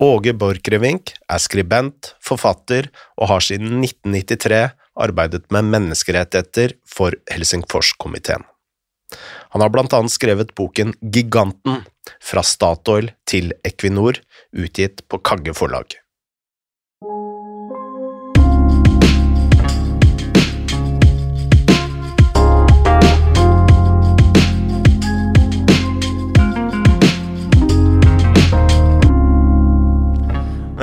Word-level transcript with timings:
Åge 0.00 0.32
Borchgrevink 0.32 1.12
er 1.28 1.40
skribent, 1.42 2.14
forfatter 2.24 2.88
og 3.20 3.28
har 3.28 3.42
siden 3.44 3.82
1993 3.84 4.70
arbeidet 5.00 5.44
med 5.52 5.68
menneskerettigheter 5.74 6.72
for 6.88 7.12
Helsingforskomiteen. 7.28 8.46
Han 9.52 9.60
har 9.60 9.72
blant 9.74 9.92
annet 9.96 10.14
skrevet 10.14 10.54
boken 10.56 10.94
Giganten– 11.02 11.82
fra 12.30 12.42
Statoil 12.46 13.10
til 13.28 13.52
Equinor, 13.66 14.16
utgitt 14.56 15.04
på 15.10 15.20
Kagge 15.20 15.52
forlag. 15.54 15.92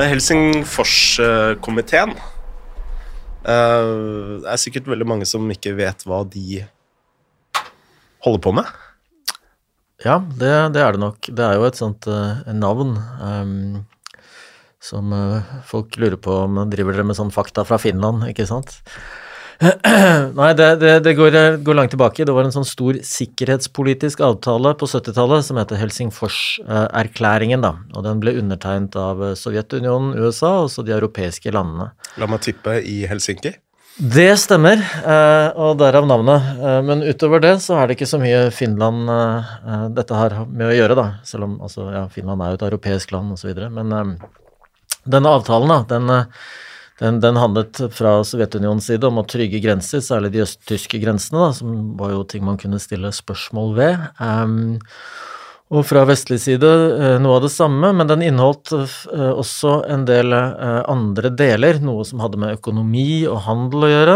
Helsingforskomiteen 0.05 2.11
eh, 2.13 2.21
Det 4.43 4.51
er 4.51 4.61
sikkert 4.61 4.89
veldig 4.91 5.07
mange 5.09 5.25
som 5.29 5.49
ikke 5.53 5.73
vet 5.77 5.99
hva 6.05 6.19
de 6.29 6.65
holder 8.25 8.41
på 8.43 8.51
med. 8.57 8.65
Ja, 10.05 10.15
det, 10.21 10.73
det 10.75 10.81
er 10.83 10.91
det 10.93 11.01
nok. 11.01 11.17
Det 11.25 11.45
er 11.45 11.53
jo 11.57 11.67
et 11.67 11.79
sånt 11.79 12.07
uh, 12.09 12.43
navn 12.53 12.97
um, 13.21 13.85
som 14.83 15.13
uh, 15.13 15.41
folk 15.65 15.97
lurer 15.97 16.17
på 16.21 16.31
om 16.43 16.69
driver 16.69 16.93
dere 16.93 17.05
med 17.09 17.17
sånn 17.17 17.33
fakta 17.33 17.65
fra 17.65 17.77
Finland, 17.81 18.27
ikke 18.29 18.45
sant? 18.49 18.69
Nei, 20.37 20.49
det, 20.53 20.67
det, 20.83 20.91
det 21.05 21.13
går, 21.17 21.35
går, 21.65 21.77
langt 21.77 21.93
tilbake. 21.93 22.25
Det 22.27 22.33
var 22.35 22.45
en 22.45 22.53
sånn 22.53 22.67
stor 22.67 22.99
sikkerhetspolitisk 23.01 24.21
avtale 24.25 24.75
på 24.77 24.89
70-tallet 24.89 25.47
som 25.47 25.57
heter 25.57 25.81
Helsingforserklæringen, 25.81 27.65
da. 27.65 27.73
Og 27.97 28.05
den 28.05 28.21
ble 28.21 28.35
undertegnet 28.37 28.97
av 29.01 29.23
Sovjetunionen, 29.39 30.13
USA 30.21 30.59
og 30.65 30.69
så 30.73 30.85
de 30.85 30.93
europeiske 30.97 31.53
landene. 31.55 31.89
La 32.21 32.29
meg 32.29 32.45
tippe 32.45 32.77
i 32.85 32.99
Helsinki? 33.09 33.55
Det 33.97 34.29
stemmer, 34.37 34.77
eh, 34.77 35.47
og 35.57 35.79
derav 35.81 36.05
navnet. 36.05 36.51
Eh, 36.61 36.81
men 36.85 37.01
utover 37.01 37.41
det 37.41 37.55
så 37.65 37.79
er 37.79 37.87
det 37.87 37.95
ikke 37.97 38.09
så 38.11 38.19
mye 38.21 38.51
Finland 38.53 39.09
eh, 39.09 39.87
dette 39.97 40.13
har 40.13 40.35
med 40.45 40.67
å 40.69 40.75
gjøre, 40.75 40.97
da. 40.99 41.07
Selv 41.25 41.47
om 41.47 41.57
altså, 41.65 41.87
ja, 41.95 42.03
Finland 42.13 42.45
er 42.45 42.53
jo 42.53 42.59
et 42.59 42.67
europeisk 42.69 43.15
land 43.15 43.33
osv. 43.33 43.57
Men 43.73 44.19
denne 45.01 45.33
avtalen, 45.33 45.73
da, 45.73 45.81
den, 45.95 46.13
den, 46.99 47.19
den, 47.21 47.37
handlet 47.37 47.79
fra 47.93 48.17
Sovjetunionens 48.25 48.87
side 48.89 49.05
om 49.05 49.21
å 49.21 49.25
trygge 49.29 49.61
grenser, 49.61 50.01
særlig 50.01 50.33
de 50.33 50.43
østtyske 50.47 50.99
grensene, 51.03 51.43
da, 51.43 51.51
som 51.59 51.73
var 51.99 52.15
jo 52.15 52.23
ting 52.25 52.45
man 52.47 52.57
kunne 52.61 52.81
stille 52.81 53.11
spørsmål 53.13 53.75
ved. 53.77 54.07
Um, 54.17 54.79
og 55.67 55.83
fra 55.83 56.05
vestlig 56.07 56.37
side 56.39 56.67
eh, 56.67 57.17
noe 57.19 57.37
av 57.37 57.43
det 57.43 57.51
samme, 57.51 57.89
men 57.95 58.07
den 58.07 58.23
inneholdt 58.23 58.71
eh, 58.71 59.31
også 59.33 59.81
en 59.91 60.05
del 60.07 60.31
eh, 60.31 60.79
andre 60.87 61.31
deler, 61.35 61.81
noe 61.83 62.05
som 62.07 62.21
hadde 62.23 62.39
med 62.39 62.55
økonomi 62.55 63.25
og 63.27 63.41
handel 63.49 63.83
å 63.83 63.91
gjøre. 63.91 64.15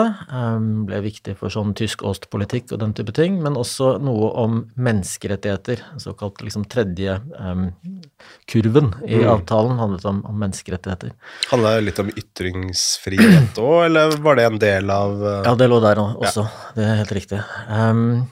Ble 0.87 1.01
viktig 1.03 1.35
for 1.39 1.51
sånn 1.51 1.75
tysk 1.75 2.05
ostpolitikk 2.07 2.71
og 2.71 2.79
den 2.85 2.95
type 2.95 3.11
ting, 3.17 3.41
men 3.43 3.59
også 3.59 3.97
noe 3.99 4.31
om 4.39 4.61
menneskerettigheter. 4.79 5.83
Såkalt 5.99 6.39
liksom 6.45 6.63
tredje 6.71 7.17
um, 7.35 7.67
kurven 8.49 8.93
i 9.03 9.19
mm. 9.19 9.27
avtalen 9.35 9.79
handlet 9.81 10.07
om, 10.07 10.23
om 10.27 10.39
menneskerettigheter. 10.39 11.11
Handla 11.51 11.75
det 11.75 11.87
litt 11.89 12.01
om 12.03 12.11
ytringsfrihet 12.15 13.59
òg, 13.59 13.77
eller 13.89 14.15
var 14.23 14.39
det 14.39 14.47
en 14.47 14.61
del 14.61 14.93
av 14.93 15.19
uh... 15.19 15.31
Ja, 15.49 15.57
det 15.59 15.67
lå 15.67 15.81
der 15.83 15.99
også. 16.05 16.47
Ja. 16.47 16.69
Det 16.77 16.87
er 16.87 17.01
helt 17.03 17.17
riktig. 17.19 17.43
Um, 17.67 18.23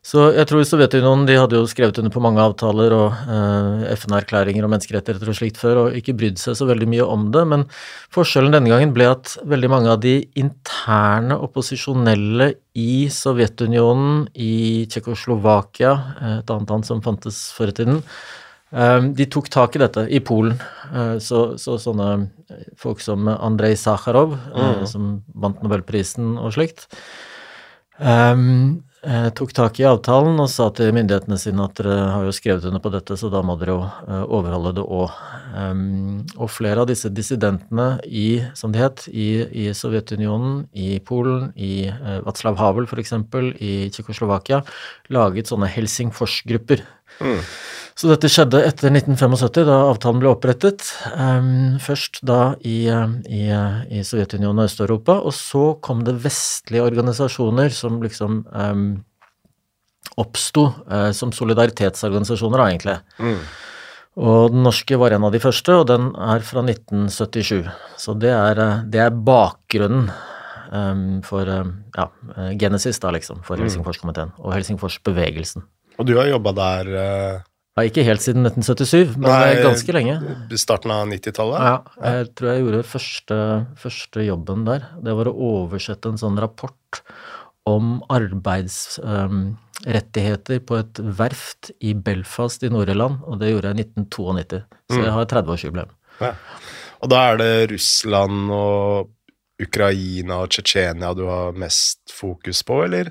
så 0.00 0.30
jeg 0.32 0.48
tror 0.48 0.64
Sovjetunionen 0.64 1.26
de 1.28 1.34
hadde 1.36 1.58
jo 1.58 1.68
skrevet 1.68 1.98
under 2.00 2.12
på 2.14 2.22
mange 2.24 2.40
avtaler 2.40 2.94
og 2.96 3.18
eh, 3.20 3.82
FN-erklæringer 3.98 4.64
og 4.64 4.72
menneskerettigheter 4.72 5.28
og 5.28 5.36
slikt 5.36 5.60
før, 5.60 5.80
og 5.82 5.98
ikke 5.98 6.14
brydd 6.16 6.40
seg 6.40 6.56
så 6.56 6.64
veldig 6.70 6.88
mye 6.88 7.04
om 7.04 7.26
det. 7.34 7.42
Men 7.52 7.66
forskjellen 8.16 8.56
denne 8.56 8.72
gangen 8.72 8.94
ble 8.96 9.10
at 9.12 9.34
veldig 9.44 9.70
mange 9.72 9.92
av 9.92 10.00
de 10.00 10.16
interne 10.40 11.36
opposisjonelle 11.44 12.54
i 12.80 13.12
Sovjetunionen, 13.12 14.24
i 14.40 14.88
Tsjekkoslovakia, 14.88 15.94
eh, 16.16 16.36
et 16.40 16.56
annet 16.56 16.76
land 16.76 16.88
som 16.88 17.04
fantes 17.04 17.44
før 17.52 17.74
i 17.74 17.78
tiden, 17.82 18.04
eh, 18.72 19.00
de 19.20 19.28
tok 19.28 19.52
tak 19.52 19.76
i 19.76 19.84
dette 19.84 20.08
i 20.08 20.24
Polen. 20.24 20.56
Eh, 20.88 21.16
så, 21.20 21.50
så 21.60 21.76
sånne 21.76 22.30
folk 22.80 23.04
som 23.04 23.28
Andrej 23.36 23.76
Sakharov, 23.84 24.38
mm. 24.48 24.86
som 24.88 25.18
vant 25.36 25.60
nobelprisen 25.60 26.38
og 26.40 26.56
slikt. 26.56 26.88
Um, 28.00 28.80
eh, 29.06 29.28
tok 29.36 29.52
tak 29.56 29.80
i 29.80 29.86
avtalen 29.88 30.38
og 30.42 30.48
sa 30.52 30.68
til 30.76 30.92
myndighetene 30.96 31.38
sine 31.40 31.64
at 31.64 31.78
dere 31.78 31.96
har 32.12 32.26
jo 32.26 32.34
skrevet 32.34 32.66
under 32.68 32.82
på 32.82 32.92
dette, 32.94 33.16
så 33.16 33.30
da 33.32 33.42
må 33.46 33.56
dere 33.60 33.74
jo 33.76 33.82
eh, 33.84 34.24
overholde 34.26 34.74
det 34.78 34.84
òg. 34.84 35.16
Um, 35.50 36.20
og 36.36 36.52
flere 36.54 36.84
av 36.84 36.90
disse 36.90 37.10
dissidentene 37.10 37.88
i, 38.06 38.42
som 38.58 38.74
det 38.74 38.82
het, 38.84 39.04
i, 39.10 39.28
i 39.64 39.66
Sovjetunionen, 39.74 40.64
i 40.72 41.00
Polen, 41.04 41.50
i 41.56 41.88
eh, 41.90 42.20
Václav 42.26 42.60
Havel 42.60 42.86
f.eks., 42.86 43.16
i 43.58 43.74
Tsjekkoslovakia, 43.90 44.62
laget 45.14 45.50
sånne 45.50 45.70
Helsingfors-grupper. 45.70 46.84
Mm. 47.20 47.42
Så 48.00 48.08
dette 48.08 48.30
skjedde 48.32 48.62
etter 48.64 48.88
1975, 48.88 49.66
da 49.68 49.74
avtalen 49.90 50.22
ble 50.22 50.30
opprettet. 50.30 50.86
Um, 51.12 51.76
først 51.84 52.22
da 52.24 52.54
i, 52.64 52.86
i, 52.88 53.40
i 53.92 54.00
Sovjetunionen 54.08 54.62
og 54.62 54.70
Øst-Europa, 54.70 55.18
og 55.20 55.34
så 55.36 55.64
kom 55.84 56.00
det 56.06 56.14
vestlige 56.22 56.86
organisasjoner 56.86 57.74
som 57.76 57.98
liksom 58.00 58.38
um, 58.48 58.86
oppsto 60.16 60.64
uh, 60.88 61.10
som 61.12 61.34
solidaritetsorganisasjoner, 61.36 62.62
da, 62.62 62.70
egentlig. 62.70 62.94
Mm. 63.20 63.42
Og 64.30 64.56
den 64.56 64.64
norske 64.64 64.96
var 65.02 65.18
en 65.18 65.28
av 65.28 65.36
de 65.36 65.42
første, 65.44 65.76
og 65.82 65.84
den 65.92 66.08
er 66.16 66.48
fra 66.48 66.64
1977. 66.64 67.68
Så 68.00 68.16
det 68.16 68.32
er, 68.32 68.62
det 68.88 69.04
er 69.10 69.20
bakgrunnen 69.28 70.08
um, 70.72 71.04
for 71.28 71.52
ja, 71.52 72.08
Genesis, 72.64 73.04
da, 73.04 73.12
liksom, 73.12 73.44
for 73.44 73.60
mm. 73.60 73.68
Helsingforskomiteen 73.68 74.32
og 74.40 74.56
Helsingforsbevegelsen. 74.56 75.68
Og 76.00 76.08
du 76.08 76.16
har 76.16 76.32
jobba 76.32 76.56
der 76.56 76.92
uh 76.96 77.46
ja, 77.78 77.84
ikke 77.86 78.02
helt 78.02 78.18
siden 78.24 78.42
1977, 78.48 79.12
men 79.14 79.28
Nei, 79.30 79.62
ganske 79.62 79.92
lenge. 79.94 80.16
Starten 80.58 80.90
av 80.94 81.06
90-tallet? 81.10 81.58
Ja, 81.62 81.76
jeg 82.02 82.26
tror 82.34 82.48
jeg 82.50 82.62
gjorde 82.64 82.90
første, 82.90 83.36
første, 83.78 84.18
jobben 84.26 84.64
der. 84.66 84.80
Det 85.06 85.12
var 85.20 85.26
å 85.30 85.38
oversette 85.52 86.08
en 86.10 86.18
sånn 86.20 86.38
rapport 86.42 86.92
om 87.70 87.84
arbeidsrettigheter 88.10 90.56
um, 90.58 90.66
på 90.66 90.74
et 90.80 90.94
verft 91.20 91.62
i 91.78 91.94
Belfast 91.94 92.62
i 92.66 92.72
Nord-Irland, 92.72 93.16
og 93.22 93.38
det 93.40 93.50
gjorde 93.52 93.68
jeg 93.70 93.76
i 93.78 93.80
1992. 93.86 94.60
Så 94.90 94.98
mm. 94.98 95.04
jeg 95.06 95.14
har 95.16 95.24
30-årsjubileum. 95.36 95.90
Ja. 96.20 96.32
Og 97.00 97.08
da 97.12 97.18
er 97.30 97.34
det 97.40 97.52
Russland 97.70 98.50
og 98.52 99.08
Ukraina 99.60 100.40
og 100.42 100.50
Tsjetsjenia 100.52 101.14
du 101.16 101.24
har 101.28 101.56
mest 101.56 102.12
fokus 102.12 102.62
på, 102.66 102.84
eller? 102.88 103.06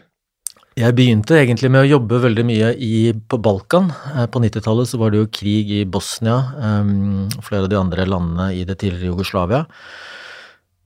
Jeg 0.80 0.96
begynte 0.96 1.36
egentlig 1.36 1.68
med 1.74 1.84
å 1.84 1.90
jobbe 1.90 2.22
veldig 2.24 2.44
mye 2.48 2.70
i, 2.80 3.12
på 3.12 3.40
Balkan. 3.44 3.90
Eh, 4.14 4.28
på 4.32 4.40
90-tallet 4.40 4.88
så 4.88 5.00
var 5.02 5.12
det 5.12 5.20
jo 5.20 5.32
krig 5.36 5.74
i 5.76 5.82
Bosnia 5.84 6.38
um, 6.56 7.26
og 7.26 7.44
flere 7.44 7.66
av 7.66 7.72
de 7.74 7.80
andre 7.80 8.06
landene 8.08 8.46
i 8.56 8.62
det 8.68 8.78
tidligere 8.80 9.10
Jugoslavia. 9.10 9.66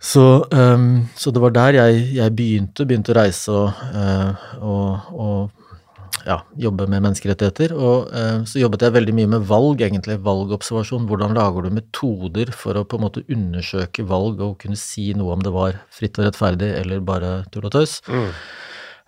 Så, 0.03 0.23
um, 0.49 1.03
så 1.15 1.31
det 1.35 1.43
var 1.43 1.53
der 1.53 1.77
jeg, 1.77 2.07
jeg, 2.17 2.35
begynte. 2.39 2.87
Begynte 2.89 3.13
å 3.13 3.19
reise 3.19 3.53
og, 3.53 3.83
uh, 3.93 4.49
og, 4.65 5.13
og 5.13 6.25
ja, 6.25 6.39
jobbe 6.65 6.89
med 6.89 7.05
menneskerettigheter. 7.05 7.77
Og 7.77 8.09
uh, 8.09 8.41
så 8.49 8.63
jobbet 8.63 8.87
jeg 8.87 8.97
veldig 8.97 9.17
mye 9.19 9.33
med 9.35 9.47
valg, 9.53 9.85
egentlig. 9.85 10.17
Valgobservasjon. 10.25 11.05
Hvordan 11.11 11.37
lager 11.37 11.69
du 11.69 11.77
metoder 11.77 12.49
for 12.57 12.81
å 12.81 12.87
på 12.87 12.97
en 12.97 13.05
måte 13.05 13.27
undersøke 13.29 14.09
valg 14.09 14.41
og 14.41 14.57
kunne 14.65 14.79
si 14.79 15.11
noe 15.13 15.37
om 15.37 15.45
det 15.45 15.53
var 15.53 15.83
fritt 15.93 16.17
og 16.17 16.31
rettferdig 16.31 16.73
eller 16.81 17.05
bare 17.13 17.43
tull 17.53 17.69
og 17.69 17.77
tøys. 17.77 17.99
Mm. 18.09 18.29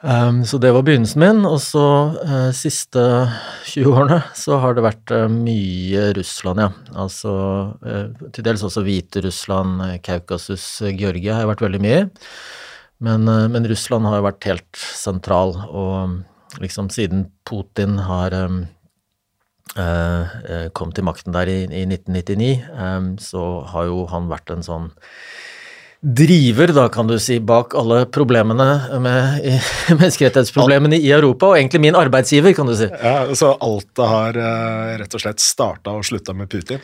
Um, 0.04 0.44
så 0.46 0.58
det 0.60 0.74
var 0.76 0.84
begynnelsen 0.84 1.22
min, 1.24 1.46
og 1.48 1.56
så 1.64 1.82
uh, 2.20 2.50
siste 2.54 3.00
20 3.72 3.94
årene 3.96 4.18
så 4.36 4.58
har 4.60 4.76
det 4.76 4.84
vært 4.84 5.14
uh, 5.16 5.24
mye 5.32 6.10
Russland, 6.18 6.60
ja. 6.62 6.68
Altså 7.00 7.32
uh, 7.80 8.28
til 8.36 8.46
dels 8.46 8.66
også 8.68 8.84
Hviterussland, 8.84 9.80
Kaukasus, 10.04 10.68
Georgia 11.00 11.38
har 11.38 11.46
jeg 11.46 11.52
vært 11.54 11.66
veldig 11.66 11.82
mye 11.86 12.04
i. 12.04 12.06
Men, 13.06 13.28
men, 13.52 13.66
Russland 13.68 14.08
har 14.08 14.22
jo 14.22 14.24
vært 14.24 14.46
helt 14.48 14.78
sentral, 14.96 15.52
og 15.68 16.62
liksom 16.64 16.88
siden 16.94 17.26
Putin 17.44 17.98
har 18.08 18.32
um, 18.40 18.62
kom 20.72 20.94
til 20.96 21.04
makten 21.04 21.36
der 21.36 21.52
i, 21.52 21.58
i 21.68 21.84
1999, 21.84 22.54
um, 22.72 23.10
så 23.20 23.44
har 23.74 23.90
jo 23.92 24.06
han 24.14 24.32
vært 24.32 24.56
en 24.56 24.64
sånn 24.64 24.88
driver, 26.06 26.68
da 26.68 26.86
kan 26.94 27.08
du 27.10 27.16
si, 27.20 27.40
bak 27.42 27.74
alle 27.76 28.04
problemene 28.14 28.68
med 29.02 29.46
menneskerettighetsproblemene 30.00 31.00
i 31.02 31.10
Europa, 31.12 31.50
og 31.50 31.58
egentlig 31.58 31.82
min 31.88 31.98
arbeidsgiver, 31.98 32.54
kan 32.54 32.70
du 32.70 32.76
si. 32.78 32.90
Ja, 33.02 33.34
Så 33.34 33.56
alt 33.58 33.90
det 33.98 34.10
har 34.12 34.38
eh, 34.38 34.96
rett 35.02 35.18
og 35.18 35.24
slett 35.24 35.42
starta 35.42 35.96
og 35.98 36.06
slutta 36.06 36.36
med 36.38 36.52
Putin? 36.52 36.84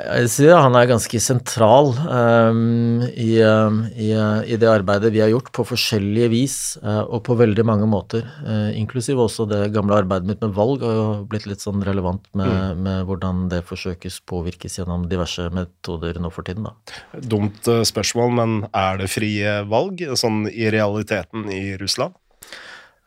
Jeg 0.00 0.30
sier 0.32 0.58
han 0.58 0.76
er 0.78 0.88
ganske 0.90 1.20
sentral 1.22 1.90
um, 1.98 3.02
i, 3.10 3.40
um, 3.44 3.82
i, 3.92 4.10
i, 4.14 4.56
det 4.60 4.68
arbeidet 4.70 5.12
vi 5.14 5.22
har 5.22 5.30
gjort 5.32 5.50
på 5.56 5.64
forskjellige 5.68 6.30
vis 6.32 6.56
uh, 6.84 7.02
og 7.02 7.22
på 7.26 7.36
veldig 7.38 7.64
mange 7.68 7.88
måter. 7.90 8.24
Uh, 8.44 8.70
inklusiv 8.78 9.20
også 9.22 9.46
det 9.50 9.60
gamle 9.74 9.98
arbeidet 10.00 10.30
mitt 10.30 10.44
med 10.44 10.54
valg 10.56 10.84
har 10.86 10.96
jo 10.96 11.06
blitt 11.30 11.48
litt 11.50 11.64
sånn 11.64 11.84
relevant 11.86 12.24
med, 12.32 12.50
mm. 12.50 12.82
med, 12.86 13.02
hvordan 13.10 13.44
det 13.52 13.62
forsøkes 13.68 14.20
påvirkes 14.30 14.80
gjennom 14.80 15.08
diverse 15.10 15.50
metoder 15.54 16.20
nå 16.22 16.32
for 16.34 16.46
tiden. 16.46 16.70
Da. 16.70 17.20
Dumt 17.20 17.66
spørsmål, 17.66 18.34
men 18.40 18.56
er 18.70 19.02
det 19.02 19.10
frie 19.12 19.60
valg 19.70 20.02
sånn 20.18 20.44
i 20.50 20.70
realiteten 20.72 21.50
i 21.52 21.64
Russland? 21.80 22.16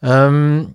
Um, 0.04 0.74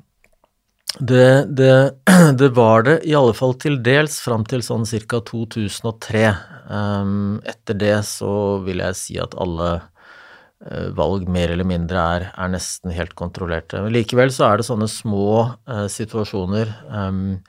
det, 0.96 1.44
det, 1.44 1.94
det, 2.38 2.49
var 2.49 2.82
det 2.82 3.00
i 3.05 3.14
alle 3.14 3.35
fall 3.37 3.55
til 3.61 3.79
dels 3.85 4.19
fram 4.25 4.46
til 4.49 4.64
sånn 4.64 4.87
ca. 4.88 5.20
2003. 5.20 6.25
Um, 6.69 7.38
etter 7.49 7.76
det 7.79 7.99
så 8.08 8.58
vil 8.64 8.82
jeg 8.85 8.96
si 8.96 9.19
at 9.20 9.37
alle 9.40 9.70
uh, 9.79 10.88
valg 10.96 11.29
mer 11.29 11.52
eller 11.52 11.69
mindre 11.69 12.02
er, 12.17 12.26
er, 12.32 12.52
nesten 12.52 12.94
helt 12.96 13.14
kontrollerte. 13.19 13.82
Men 13.85 13.94
likevel 13.94 14.32
så 14.35 14.49
er 14.49 14.61
det 14.61 14.69
sånne 14.69 14.88
små 14.90 15.31
uh, 15.69 15.87
situasjoner. 15.93 16.73
Um, 16.88 17.41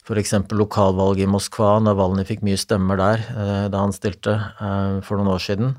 F.eks. 0.00 0.32
lokalvalget 0.56 1.28
i 1.28 1.30
Moskva, 1.30 1.76
Navalnyj 1.84 2.26
fikk 2.32 2.40
mye 2.42 2.58
stemmer 2.58 2.98
der 2.98 3.26
uh, 3.30 3.66
da 3.70 3.84
han 3.84 3.92
stilte 3.94 4.40
for 5.06 5.20
noen 5.20 5.36
år 5.36 5.44
siden. 5.44 5.76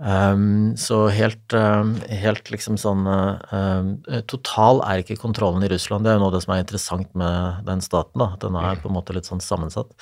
Um, 0.00 0.76
så 0.80 1.10
helt, 1.12 1.52
um, 1.52 1.92
helt, 2.08 2.46
liksom 2.48 2.78
sånn 2.80 3.04
um, 3.04 3.88
Total 4.32 4.78
er 4.86 5.02
ikke 5.02 5.18
kontrollen 5.20 5.66
i 5.66 5.68
Russland. 5.68 6.06
Det 6.06 6.14
er 6.14 6.16
jo 6.16 6.22
noe 6.22 6.30
av 6.30 6.38
det 6.38 6.44
som 6.46 6.54
er 6.54 6.62
interessant 6.64 7.10
med 7.20 7.66
den 7.66 7.84
staten. 7.84 8.22
da, 8.22 8.30
Den 8.40 8.56
er 8.56 8.80
på 8.80 8.88
en 8.88 8.96
måte 8.96 9.16
litt 9.16 9.28
sånn 9.28 9.44
sammensatt. 9.44 9.92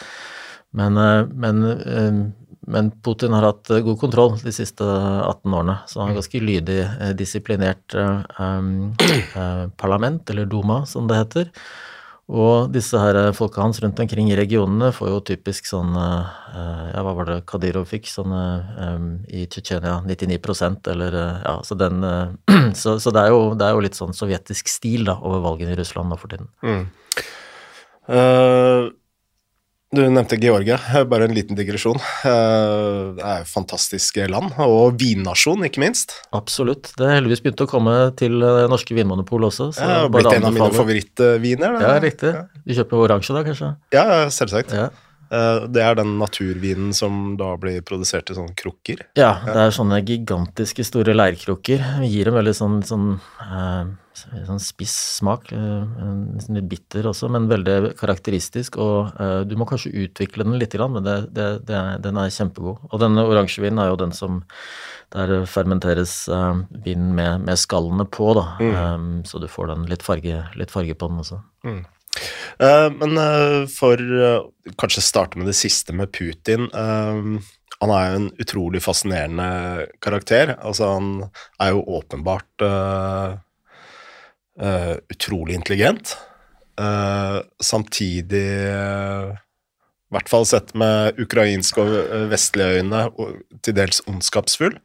Men, 0.79 1.01
uh, 1.01 1.27
men, 1.35 2.31
men 2.69 2.93
Putin 3.03 3.35
har 3.35 3.49
hatt 3.49 3.73
god 3.73 3.99
kontroll 3.99 4.39
de 4.39 4.55
siste 4.55 4.87
18 4.87 5.51
årene. 5.51 5.81
Så 5.91 5.99
han 5.99 6.13
har 6.13 6.21
ganske 6.21 6.45
lydig, 6.47 6.81
uh, 6.87 7.13
disiplinert 7.19 7.99
parlament, 9.83 10.31
eller 10.31 10.47
Duma 10.47 10.85
som 10.87 11.11
det 11.11 11.23
heter. 11.25 11.53
Og 12.29 12.69
disse 12.75 12.99
her 13.01 13.17
eh, 13.17 13.31
folka 13.33 13.63
hans 13.63 13.81
rundt 13.81 14.01
omkring 14.03 14.29
i 14.29 14.37
regionene 14.37 14.91
får 14.93 15.09
jo 15.09 15.21
typisk 15.31 15.69
sånn 15.71 15.95
eh, 15.97 16.27
Ja, 16.93 17.01
hva 17.07 17.15
var 17.17 17.31
det 17.31 17.39
Kadyrov 17.49 17.89
fikk 17.89 18.11
sånn 18.11 18.35
um, 18.35 19.09
i 19.33 19.47
Tsjetsjenia? 19.49 20.03
99% 20.05 20.91
eller 20.93 21.17
Ja, 21.17 21.57
så 21.65 21.79
den 21.81 22.05
så, 22.83 22.99
så 23.01 23.15
det, 23.15 23.25
er 23.25 23.33
jo, 23.33 23.55
det, 23.57 23.65
er 23.65 23.77
jo, 23.77 23.85
litt 23.85 23.97
sånn 23.97 24.17
sovjetisk 24.17 24.69
stil 24.69 25.09
da 25.09 25.17
over 25.23 25.41
valgene 25.47 25.73
i 25.73 25.81
Russland 25.81 26.13
nå 26.13 26.21
for 26.21 26.33
tiden. 26.33 26.53
Mm. 26.61 26.85
Uh, 28.09 28.89
du 29.95 30.03
nevnte 30.05 30.37
Georgia, 30.37 30.77
bare 31.09 31.25
en 31.29 31.35
liten 31.37 31.57
digresjon. 31.57 31.97
Eh, 32.29 33.15
det 33.17 33.25
er 33.25 33.43
et 33.43 33.49
fantastisk 33.49 34.21
land, 34.29 34.53
og 34.61 34.99
vinnasjon, 35.01 35.65
ikke 35.69 35.81
minst. 35.81 36.19
Absolutt. 36.37 36.93
Det 36.99 37.07
er 37.07 37.17
heldigvis 37.17 37.45
begynt 37.45 37.65
å 37.65 37.69
komme 37.71 37.97
til 38.21 38.37
eh, 38.45 38.67
norske 38.69 38.97
vinmonopol 38.97 39.49
også. 39.49 39.71
Så 39.79 39.89
ja, 39.89 40.07
blitt 40.13 40.31
en 40.35 40.49
av 40.51 40.57
mine 40.57 40.71
favorittviner. 40.77 41.83
Ja, 41.85 41.99
riktig. 42.05 42.35
Du 42.65 42.77
kjøper 42.77 43.07
oransje 43.07 43.37
da, 43.37 43.45
kanskje? 43.49 43.75
Ja, 43.97 44.07
selvsagt. 44.35 44.77
Ja. 44.77 44.91
Eh, 45.29 45.67
det 45.69 45.83
er 45.85 45.97
den 45.99 46.15
naturvinen 46.21 46.95
som 46.97 47.37
da 47.41 47.53
blir 47.61 47.83
produsert 47.87 48.31
i 48.33 48.37
sånne 48.37 48.57
krukker? 48.59 49.05
Ja, 49.19 49.35
det 49.45 49.57
er 49.67 49.75
sånne 49.77 50.01
gigantiske 50.07 50.87
store 50.89 51.17
leirkrukker. 51.17 51.85
Vi 52.03 52.13
gir 52.15 52.31
dem 52.31 52.39
veldig 52.39 52.55
sånn, 52.57 52.79
sånn, 52.89 53.11
eh, 53.45 53.91
sånn 54.49 54.61
spiss 54.63 54.95
smak. 55.19 55.51
Eh, 55.55 56.05
nesten 56.35 56.59
litt 56.59 56.69
bitter 56.71 57.09
også, 57.11 57.31
men 57.33 57.49
veldig 57.51 57.95
karakteristisk. 57.99 58.79
Og 58.83 59.19
eh, 59.21 59.43
du 59.49 59.55
må 59.59 59.67
kanskje 59.69 59.95
utvikle 60.05 60.47
den 60.47 60.59
litt, 60.61 60.77
men 60.79 61.05
det, 61.07 61.19
det, 61.37 61.49
det, 61.69 61.83
den 62.05 62.21
er 62.21 62.33
kjempegod. 62.35 62.89
Og 62.91 63.03
denne 63.03 63.27
oransjevinen 63.29 63.83
er 63.83 63.93
jo 63.93 64.01
den 64.05 64.15
som 64.17 64.43
der 65.15 65.47
fermenteres 65.49 66.27
vin 66.85 67.13
med, 67.17 67.47
med, 67.47 67.57
skallene 67.57 68.05
på, 68.13 68.27
da. 68.37 68.59
Mm. 68.61 69.23
Så 69.25 69.41
du 69.41 69.47
får 69.49 69.71
den 69.71 69.87
litt 69.89 70.05
farge, 70.05 70.43
litt 70.61 70.75
farge 70.75 70.93
på 71.01 71.09
den 71.09 71.23
også. 71.23 71.39
Mm. 71.65 71.79
Men 73.01 73.21
for 73.73 74.03
kanskje 74.77 75.07
starte 75.07 75.41
med 75.41 75.49
det 75.49 75.57
siste 75.57 75.97
med 75.97 76.13
Putin. 76.13 76.69
han 76.69 77.95
er 77.95 78.05
jo 78.05 78.19
en 78.19 78.29
utrolig 78.45 78.85
fascinerende 78.85 79.89
karakter. 80.05 80.59
Altså, 80.61 80.93
han 80.99 81.11
er 81.57 81.73
jo 81.73 81.87
åpenbart 82.03 82.69
utrolig 84.59 85.55
intelligent. 85.55 86.17
samtidig, 87.63 88.69
i 88.69 90.15
hvert 90.15 90.31
fall 90.31 90.47
sett 90.47 90.75
med 90.79 91.19
ukrainske 91.19 91.83
og 91.83 92.31
vestlige 92.31 92.81
øyne, 92.81 93.01
og 93.19 93.35
til 93.63 93.75
dels 93.79 94.03
ondskapsfull. 94.07 94.79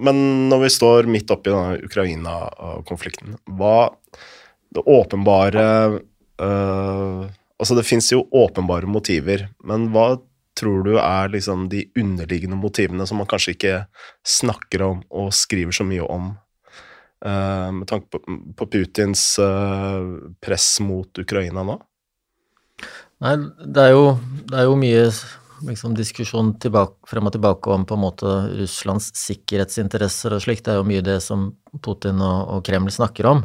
Men 0.00 0.20
når 0.50 0.64
vi 0.64 0.70
står 0.72 1.08
midt 1.10 1.30
oppi 1.32 1.52
denne 1.52 1.80
Ukraina-konflikten, 1.84 3.36
hva 3.58 3.90
det 4.74 4.86
åpenbare 4.86 5.66
uh, 6.40 7.28
Altså, 7.60 7.74
det 7.76 7.84
fins 7.84 8.06
jo 8.08 8.22
åpenbare 8.32 8.88
motiver, 8.88 9.42
men 9.68 9.90
hva 9.92 10.14
tror 10.58 10.84
du 10.86 10.94
er 10.98 11.32
liksom 11.32 11.68
de 11.72 11.84
underliggende 11.98 12.58
motivene 12.58 13.06
som 13.06 13.20
man 13.22 13.28
kanskje 13.30 13.54
ikke 13.56 13.74
snakker 14.26 14.84
om 14.86 15.02
og 15.10 15.34
skriver 15.36 15.74
så 15.74 15.86
mye 15.86 16.06
om, 16.06 16.32
uh, 17.26 17.68
med 17.76 17.86
tanke 17.90 18.10
på, 18.12 18.22
på 18.56 18.70
Putins 18.72 19.24
uh, 19.42 20.32
press 20.42 20.72
mot 20.84 21.22
Ukraina 21.22 21.64
nå? 21.66 21.78
Nei, 23.20 23.36
det 23.66 23.84
er 23.84 23.94
jo, 23.94 24.04
det 24.48 24.56
er 24.56 24.68
jo 24.68 24.76
mye 24.80 25.04
liksom, 25.68 25.94
diskusjon 25.96 26.54
tilbake, 26.62 26.96
frem 27.08 27.28
og 27.28 27.34
tilbake 27.34 27.72
om 27.74 27.84
på 27.88 27.96
en 27.96 28.04
måte 28.04 28.30
Russlands 28.60 29.10
sikkerhetsinteresser 29.20 30.36
og 30.36 30.44
slikt. 30.44 30.64
Det 30.66 30.74
er 30.74 30.80
jo 30.80 30.88
mye 30.88 31.04
det 31.04 31.18
som 31.24 31.50
Putin 31.84 32.22
og, 32.24 32.56
og 32.56 32.64
Kreml 32.66 32.92
snakker 32.94 33.28
om. 33.30 33.44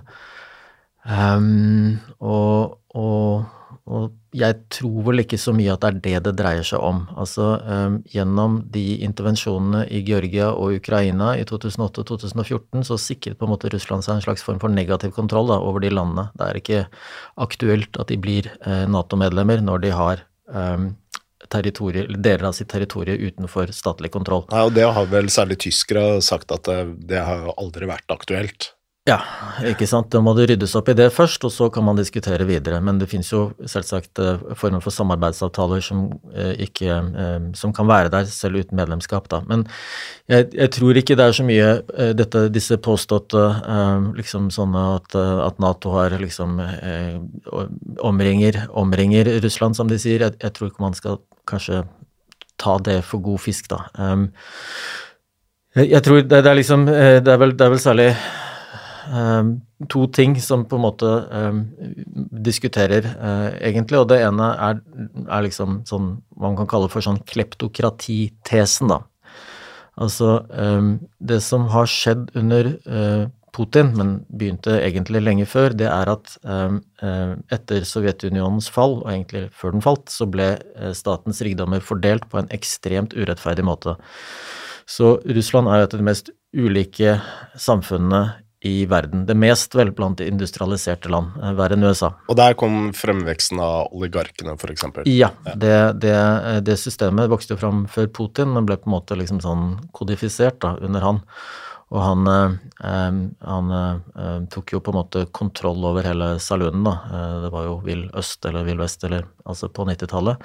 Um, 1.05 1.99
og, 2.17 2.79
og, 2.97 3.45
og, 3.85 4.13
jeg 4.35 4.55
tror 4.73 5.05
vel 5.07 5.23
ikke 5.23 5.39
så 5.39 5.53
mye 5.55 5.73
at 5.73 5.83
det 5.83 5.89
er 5.89 5.99
det 6.03 6.23
det 6.27 6.33
dreier 6.41 6.65
seg 6.67 6.83
om. 6.83 7.03
Altså 7.19 7.55
um, 7.63 7.97
gjennom 8.11 8.57
de 8.73 8.83
intervensjonene 9.05 9.85
i 9.93 10.01
Georgia 10.07 10.49
og 10.51 10.75
Ukraina 10.79 11.33
i 11.39 11.45
2008 11.47 12.03
og 12.03 12.09
2014 12.11 12.85
så 12.89 12.99
sikret 12.99 13.39
på 13.39 13.47
en 13.47 13.53
måte 13.53 13.71
Russland 13.73 14.05
seg 14.05 14.17
en 14.17 14.25
slags 14.25 14.43
form 14.45 14.59
for 14.63 14.73
negativ 14.73 15.15
kontroll 15.15 15.49
da, 15.51 15.59
over 15.63 15.83
de 15.83 15.93
landene. 15.93 16.27
Det 16.35 16.49
er 16.49 16.61
ikke 16.61 16.83
aktuelt 17.47 17.99
at 18.01 18.11
de 18.11 18.19
blir 18.21 18.51
uh, 18.65 18.85
Nato-medlemmer 18.91 19.63
når 19.63 19.85
de 19.85 19.95
har 19.95 20.25
um, 20.51 20.91
deler 21.45 22.47
av 22.47 22.55
sitt 22.57 22.71
territorium 22.73 23.21
utenfor 23.21 23.71
statlig 23.75 24.11
kontroll. 24.11 24.47
Nei, 24.51 24.65
og 24.65 24.73
Det 24.75 24.87
har 24.97 25.11
vel 25.11 25.29
særlig 25.29 25.61
tyskere 25.63 26.21
sagt 26.25 26.51
at 26.51 26.65
det, 26.67 26.79
det 27.11 27.21
har 27.23 27.53
aldri 27.55 27.87
vært 27.87 28.11
aktuelt. 28.11 28.73
Ja, 29.05 29.19
ikke 29.69 29.85
sant. 29.85 30.07
Da 30.09 30.17
må 30.25 30.31
det 30.33 30.47
ryddes 30.49 30.71
opp 30.79 30.87
i 30.89 30.95
det 30.97 31.11
først, 31.13 31.43
og 31.45 31.51
så 31.53 31.67
kan 31.69 31.83
man 31.85 31.97
diskutere 31.99 32.45
videre. 32.49 32.79
Men 32.81 32.97
det 32.97 33.05
finnes 33.11 33.27
jo 33.29 33.51
selvsagt 33.69 34.17
eh, 34.17 34.45
former 34.57 34.81
for 34.81 34.95
samarbeidsavtaler 34.95 35.83
som, 35.85 36.07
eh, 36.33 36.55
ikke, 36.65 36.95
eh, 37.21 37.43
som 37.53 37.73
kan 37.77 37.85
være 37.85 38.09
der 38.09 38.25
selv 38.33 38.63
uten 38.63 38.79
medlemskap. 38.79 39.27
Da. 39.29 39.43
Men 39.45 39.67
jeg, 40.25 40.47
jeg 40.57 40.71
tror 40.73 40.97
ikke 40.97 41.17
det 41.19 41.27
er 41.27 41.37
så 41.37 41.45
mye 41.45 41.67
dette, 42.17 42.41
disse 42.49 42.79
påståtte 42.81 43.43
liksom 44.17 44.47
sånne 44.53 44.81
at, 44.95 45.17
at 45.51 45.61
Nato 45.61 45.91
har 45.93 46.15
liksom 46.17 46.57
omringer, 48.01 48.57
omringer 48.73 49.29
Russland, 49.43 49.77
som 49.77 49.91
de 49.91 49.99
sier. 50.01 50.25
Jeg, 50.25 50.39
jeg 50.41 50.55
tror 50.55 50.71
ikke 50.71 50.85
man 50.87 50.97
skal 50.97 51.19
kanskje 51.45 51.83
ta 52.57 52.79
det 52.81 53.03
for 53.05 53.21
god 53.21 53.43
fisk, 53.43 53.69
da. 53.69 53.83
Jeg 55.77 56.01
tror 56.01 56.23
det, 56.23 56.41
det 56.41 56.49
er 56.49 56.57
liksom 56.57 56.87
det 56.89 57.29
er, 57.29 57.37
vel, 57.37 57.53
det 57.53 57.67
er 57.67 57.75
vel 57.75 57.83
særlig 57.83 58.09
to 59.89 60.05
ting 60.07 60.35
som 60.41 60.63
på 60.65 60.77
en 60.77 60.85
måte 60.85 61.09
um, 61.29 61.63
diskuterer, 62.45 63.07
uh, 63.19 63.49
egentlig. 63.59 63.99
Og 63.99 64.09
det 64.11 64.21
ene 64.23 64.51
er, 64.67 64.81
er, 65.25 65.45
liksom 65.45 65.81
sånn 65.89 66.15
hva 66.35 66.49
man 66.51 66.59
kan 66.61 66.69
kalle 66.71 66.91
for 66.91 67.05
sånn 67.05 67.21
kleptokratitesen, 67.27 68.93
da. 68.93 69.01
Altså, 70.01 70.37
um, 70.51 70.95
det 71.23 71.41
som 71.43 71.69
har 71.71 71.89
skjedd 71.91 72.29
under 72.35 72.73
uh, 72.87 73.27
Putin, 73.55 73.93
men 73.95 74.15
begynte 74.35 74.73
egentlig 74.83 75.21
lenge 75.23 75.45
før, 75.47 75.75
det 75.79 75.87
er 75.87 76.09
at 76.11 76.33
um, 76.43 76.81
etter 77.55 77.85
Sovjetunionens 77.87 78.67
fall, 78.67 78.97
og 78.99 79.11
egentlig 79.13 79.45
før 79.55 79.77
den 79.77 79.85
falt, 79.85 80.11
så 80.11 80.27
ble 80.27 80.49
statens 80.97 81.39
rikdommer 81.45 81.79
fordelt 81.79 82.27
på 82.27 82.41
en 82.41 82.51
ekstremt 82.51 83.15
urettferdig 83.15 83.63
måte. 83.63 83.95
Så 84.91 85.15
Russland 85.23 85.71
er 85.71 85.79
jo 85.79 85.87
et 85.87 85.95
av 85.95 86.01
de 86.01 86.09
mest 86.09 86.33
ulike 86.51 87.15
samfunnene 87.55 88.25
i 88.65 88.85
verden. 88.89 89.25
Det 89.29 89.35
mest 89.37 89.75
velplante 89.77 90.25
industrialiserte 90.27 91.09
land, 91.13 91.35
eh, 91.41 91.53
verre 91.57 91.77
enn 91.77 91.85
USA. 91.85 92.11
Og 92.27 92.39
der 92.39 92.55
kom 92.57 92.89
fremveksten 92.97 93.61
av 93.61 93.93
oligarkene, 93.93 94.55
f.eks.? 94.57 94.87
Ja, 95.05 95.29
ja. 95.29 95.53
Det, 95.53 95.75
det, 96.01 96.15
det, 96.65 96.79
systemet 96.81 97.29
vokste 97.29 97.53
jo 97.53 97.61
fram 97.61 97.85
før 97.91 98.09
Putin, 98.09 98.55
men 98.55 98.65
ble 98.65 98.79
på 98.81 98.89
en 98.89 98.95
måte 98.95 99.19
liksom 99.19 99.43
sånn 99.43 99.67
kodifisert 99.93 100.57
da, 100.65 100.75
under 100.81 101.05
han. 101.05 101.21
Og 101.93 102.01
han, 102.01 102.25
eh, 102.27 103.19
han 103.45 103.75
eh, 103.77 104.39
tok 104.49 104.73
jo 104.73 104.81
på 104.81 104.95
en 104.95 104.99
måte 105.03 105.27
kontroll 105.29 105.85
over 105.85 106.07
hele 106.07 106.33
saloonen, 106.41 106.87
da. 106.87 106.95
Eh, 107.05 107.35
det 107.45 107.53
var 107.53 107.69
jo 107.69 107.77
Vill 107.85 108.07
Øst 108.17 108.49
eller 108.49 108.65
Vill 108.65 108.81
Vest, 108.81 109.05
eller 109.05 109.27
altså 109.45 109.69
på 109.69 109.85
90-tallet. 109.85 110.41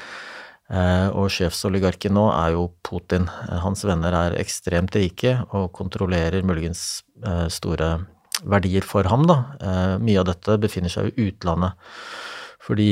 Og 0.71 1.27
sjefsoligarken 1.35 2.15
nå 2.15 2.29
er 2.31 2.53
jo 2.55 2.69
Putin. 2.87 3.25
Hans 3.65 3.83
venner 3.89 4.15
er 4.15 4.37
ekstremt 4.39 4.95
rike 4.95 5.33
og 5.51 5.73
kontrollerer 5.75 6.47
muligens 6.47 7.03
store 7.51 7.89
verdier 8.47 8.87
for 8.87 9.09
ham, 9.11 9.27
da. 9.27 9.39
Mye 9.99 10.21
av 10.23 10.29
dette 10.31 10.61
befinner 10.63 10.93
seg 10.93 11.11
i 11.11 11.27
utlandet. 11.27 11.75
Fordi 12.63 12.91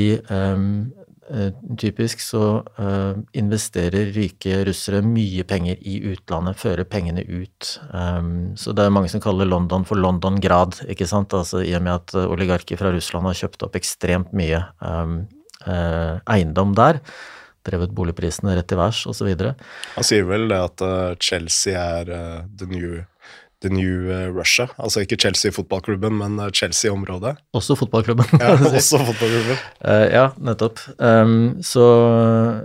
Eh, 1.29 1.53
typisk 1.77 2.23
så 2.25 2.63
investerer 3.37 4.13
rike 4.17 4.63
russere 4.65 5.03
mye 5.05 5.45
penger 5.45 5.77
i 5.85 5.99
utlandet, 6.09 6.57
fører 6.57 6.89
pengene 6.89 7.21
ut. 7.21 7.75
Um, 7.93 8.57
så 8.57 8.73
det 8.73 8.87
er 8.87 8.95
mange 8.95 9.11
som 9.13 9.21
kaller 9.21 9.49
London 9.49 9.85
for 9.89 10.01
London-grad, 10.01 10.81
ikke 10.89 11.09
sant. 11.09 11.37
Altså 11.37 11.61
i 11.67 11.75
og 11.77 11.85
med 11.85 11.99
at 11.99 12.17
oligarker 12.25 12.81
fra 12.81 12.95
Russland 12.95 13.29
har 13.29 13.37
kjøpt 13.43 13.67
opp 13.67 13.77
ekstremt 13.77 14.33
mye 14.37 14.63
uh, 14.81 16.17
eiendom 16.33 16.73
der. 16.79 17.03
Drevet 17.67 17.95
boligprisene 17.97 18.55
rett 18.59 18.75
i 18.75 18.79
værs 18.79 19.03
osv. 19.11 19.31
Han 19.97 20.07
sier 20.07 20.29
vel 20.29 20.47
det 20.50 20.59
at 20.71 20.85
Chelsea 21.25 21.75
er 21.79 22.12
the 22.59 22.69
new 22.71 23.00
The 23.61 23.71
New 23.75 24.11
eh, 24.11 24.29
Russia. 24.31 24.69
Altså 24.79 25.03
ikke 25.03 25.17
Chelsea 25.19 25.50
fotballklubben, 25.50 26.15
men 26.21 26.38
eh, 26.38 26.50
Chelsea-området. 26.55 27.35
Også 27.53 27.75
fotballklubben. 27.75 28.27
ja, 28.41 28.53
også 28.79 29.00
fotballklubben. 29.03 29.59
uh, 29.83 30.07
ja, 30.12 30.29
nettopp. 30.38 30.79
Um, 30.99 31.59
så, 31.62 31.87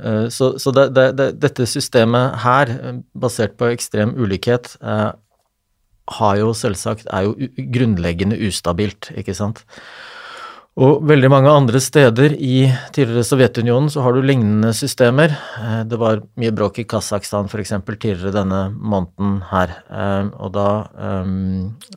uh, 0.06 0.30
så, 0.30 0.54
så 0.62 0.72
det, 0.72 0.88
det, 0.96 1.08
det, 1.18 1.28
dette 1.42 1.66
systemet 1.66 2.38
her, 2.46 2.76
basert 3.18 3.58
på 3.58 3.72
ekstrem 3.74 4.14
ulikhet, 4.22 4.76
uh, 4.86 5.18
har 6.20 6.38
jo 6.38 6.54
selvsagt 6.54 7.08
er 7.10 7.26
jo 7.26 7.36
grunnleggende 7.74 8.38
ustabilt, 8.46 9.10
ikke 9.18 9.34
sant. 9.34 9.64
Og 10.74 11.04
veldig 11.06 11.30
mange 11.30 11.52
andre 11.54 11.78
steder 11.84 12.34
i 12.34 12.64
tidligere 12.96 13.28
Sovjetunionen 13.28 13.92
så 13.94 14.02
har 14.02 14.16
du 14.16 14.24
lignende 14.26 14.72
systemer. 14.74 15.36
Eh, 15.62 15.84
det 15.86 16.00
var 16.02 16.24
mye 16.42 16.54
bråk 16.56 16.80
i 16.82 16.86
Kasakhstan 16.90 17.46
f.eks. 17.46 17.76
tidligere 17.92 18.34
denne 18.34 18.64
måneden 18.74 19.36
her. 19.52 19.76
Eh, 19.86 20.32
og 20.34 20.56
da, 20.56 20.68
eh, 20.98 21.30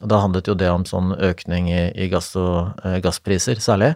da, 0.03 0.21
handlet 0.21 0.53
jo 0.53 0.59
det 0.61 0.69
om 0.69 0.85
sånn 0.85 1.17
økning 1.17 1.71
i, 1.73 2.11
gass 2.13 2.35
og 2.37 2.77
gasspriser, 3.01 3.65
særlig, 3.65 3.95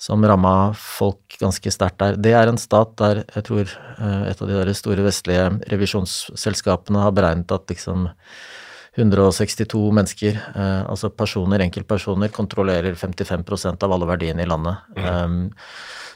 som 0.00 0.24
ramma 0.24 0.72
folk 0.72 1.36
ganske 1.42 1.74
sterkt 1.76 2.00
der. 2.00 2.16
Det 2.16 2.32
er 2.32 2.48
en 2.48 2.60
stat 2.60 2.96
der 2.96 3.26
jeg 3.28 3.44
tror 3.44 3.68
et 3.68 4.40
av 4.40 4.48
de 4.48 4.56
der 4.56 4.72
store 4.76 5.04
vestlige 5.04 5.50
revisjonsselskapene 5.68 7.04
har 7.04 7.12
beregnet 7.14 7.52
at 7.52 7.68
liksom 7.68 8.08
162 8.96 9.90
mennesker, 9.94 10.38
eh, 10.54 10.82
altså 10.86 11.10
personer, 11.10 11.64
enkeltpersoner, 11.66 12.30
kontrollerer 12.34 12.94
55% 12.94 13.82
av 13.82 13.92
alle 13.92 14.06
verdiene 14.06 14.44
i 14.44 14.48
landet. 14.48 14.86
Mm. 14.96 15.04
Um, 15.04 15.50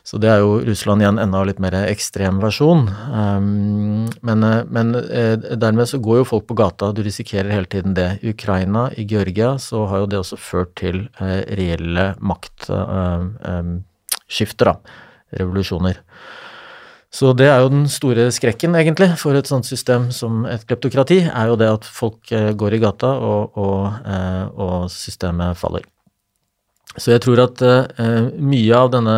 så 0.09 0.17
det 0.17 0.31
er 0.33 0.39
jo 0.41 0.55
Russland 0.65 1.03
igjen 1.03 1.19
enda 1.21 1.43
litt 1.45 1.59
mer 1.61 1.75
ekstrem 1.83 2.39
versjon. 2.41 2.87
Um, 2.89 4.09
men, 4.25 4.45
eh, 4.47 4.65
men 4.65 4.95
eh, 4.97 5.37
dermed 5.37 5.85
så 5.91 5.99
går 6.01 6.23
jo 6.23 6.29
folk 6.31 6.47
på 6.49 6.55
gata, 6.57 6.97
du 6.97 7.03
risikerer 7.05 7.53
hele 7.53 7.69
tiden 7.69 7.93
det. 7.99 8.17
I 8.23 8.31
Ukraina, 8.33 8.89
i 8.97 9.05
Georgia, 9.05 9.59
så 9.61 9.85
har 9.91 9.99
jo 10.05 10.09
det 10.09 10.19
også 10.23 10.37
ført 10.41 10.73
til 10.81 11.13
eh, 11.21 11.45
reelle 11.61 12.17
maktskifter, 12.25 14.65
da. 14.71 14.75
Revolusjoner. 15.39 15.97
Så 17.09 17.33
det 17.33 17.47
er 17.49 17.63
jo 17.65 17.71
den 17.73 17.87
store 17.89 18.29
skrekken, 18.35 18.77
egentlig, 18.77 19.15
for 19.17 19.37
et 19.39 19.49
sånt 19.49 19.67
system 19.69 20.11
som 20.13 20.43
et 20.49 20.67
kleptokrati, 20.69 21.23
er 21.25 21.49
jo 21.49 21.57
det 21.57 21.71
at 21.79 21.89
folk 21.89 22.33
eh, 22.37 22.53
går 22.53 22.77
i 22.77 22.83
gata, 22.83 23.15
og, 23.17 23.57
og, 23.57 23.85
eh, 24.05 24.45
og 24.53 24.91
systemet 24.93 25.57
faller. 25.57 25.89
Så 26.99 27.15
jeg 27.15 27.23
tror 27.23 27.39
at 27.45 27.61
uh, 27.63 28.33
mye 28.43 28.75
av 28.75 28.89
denne 28.91 29.15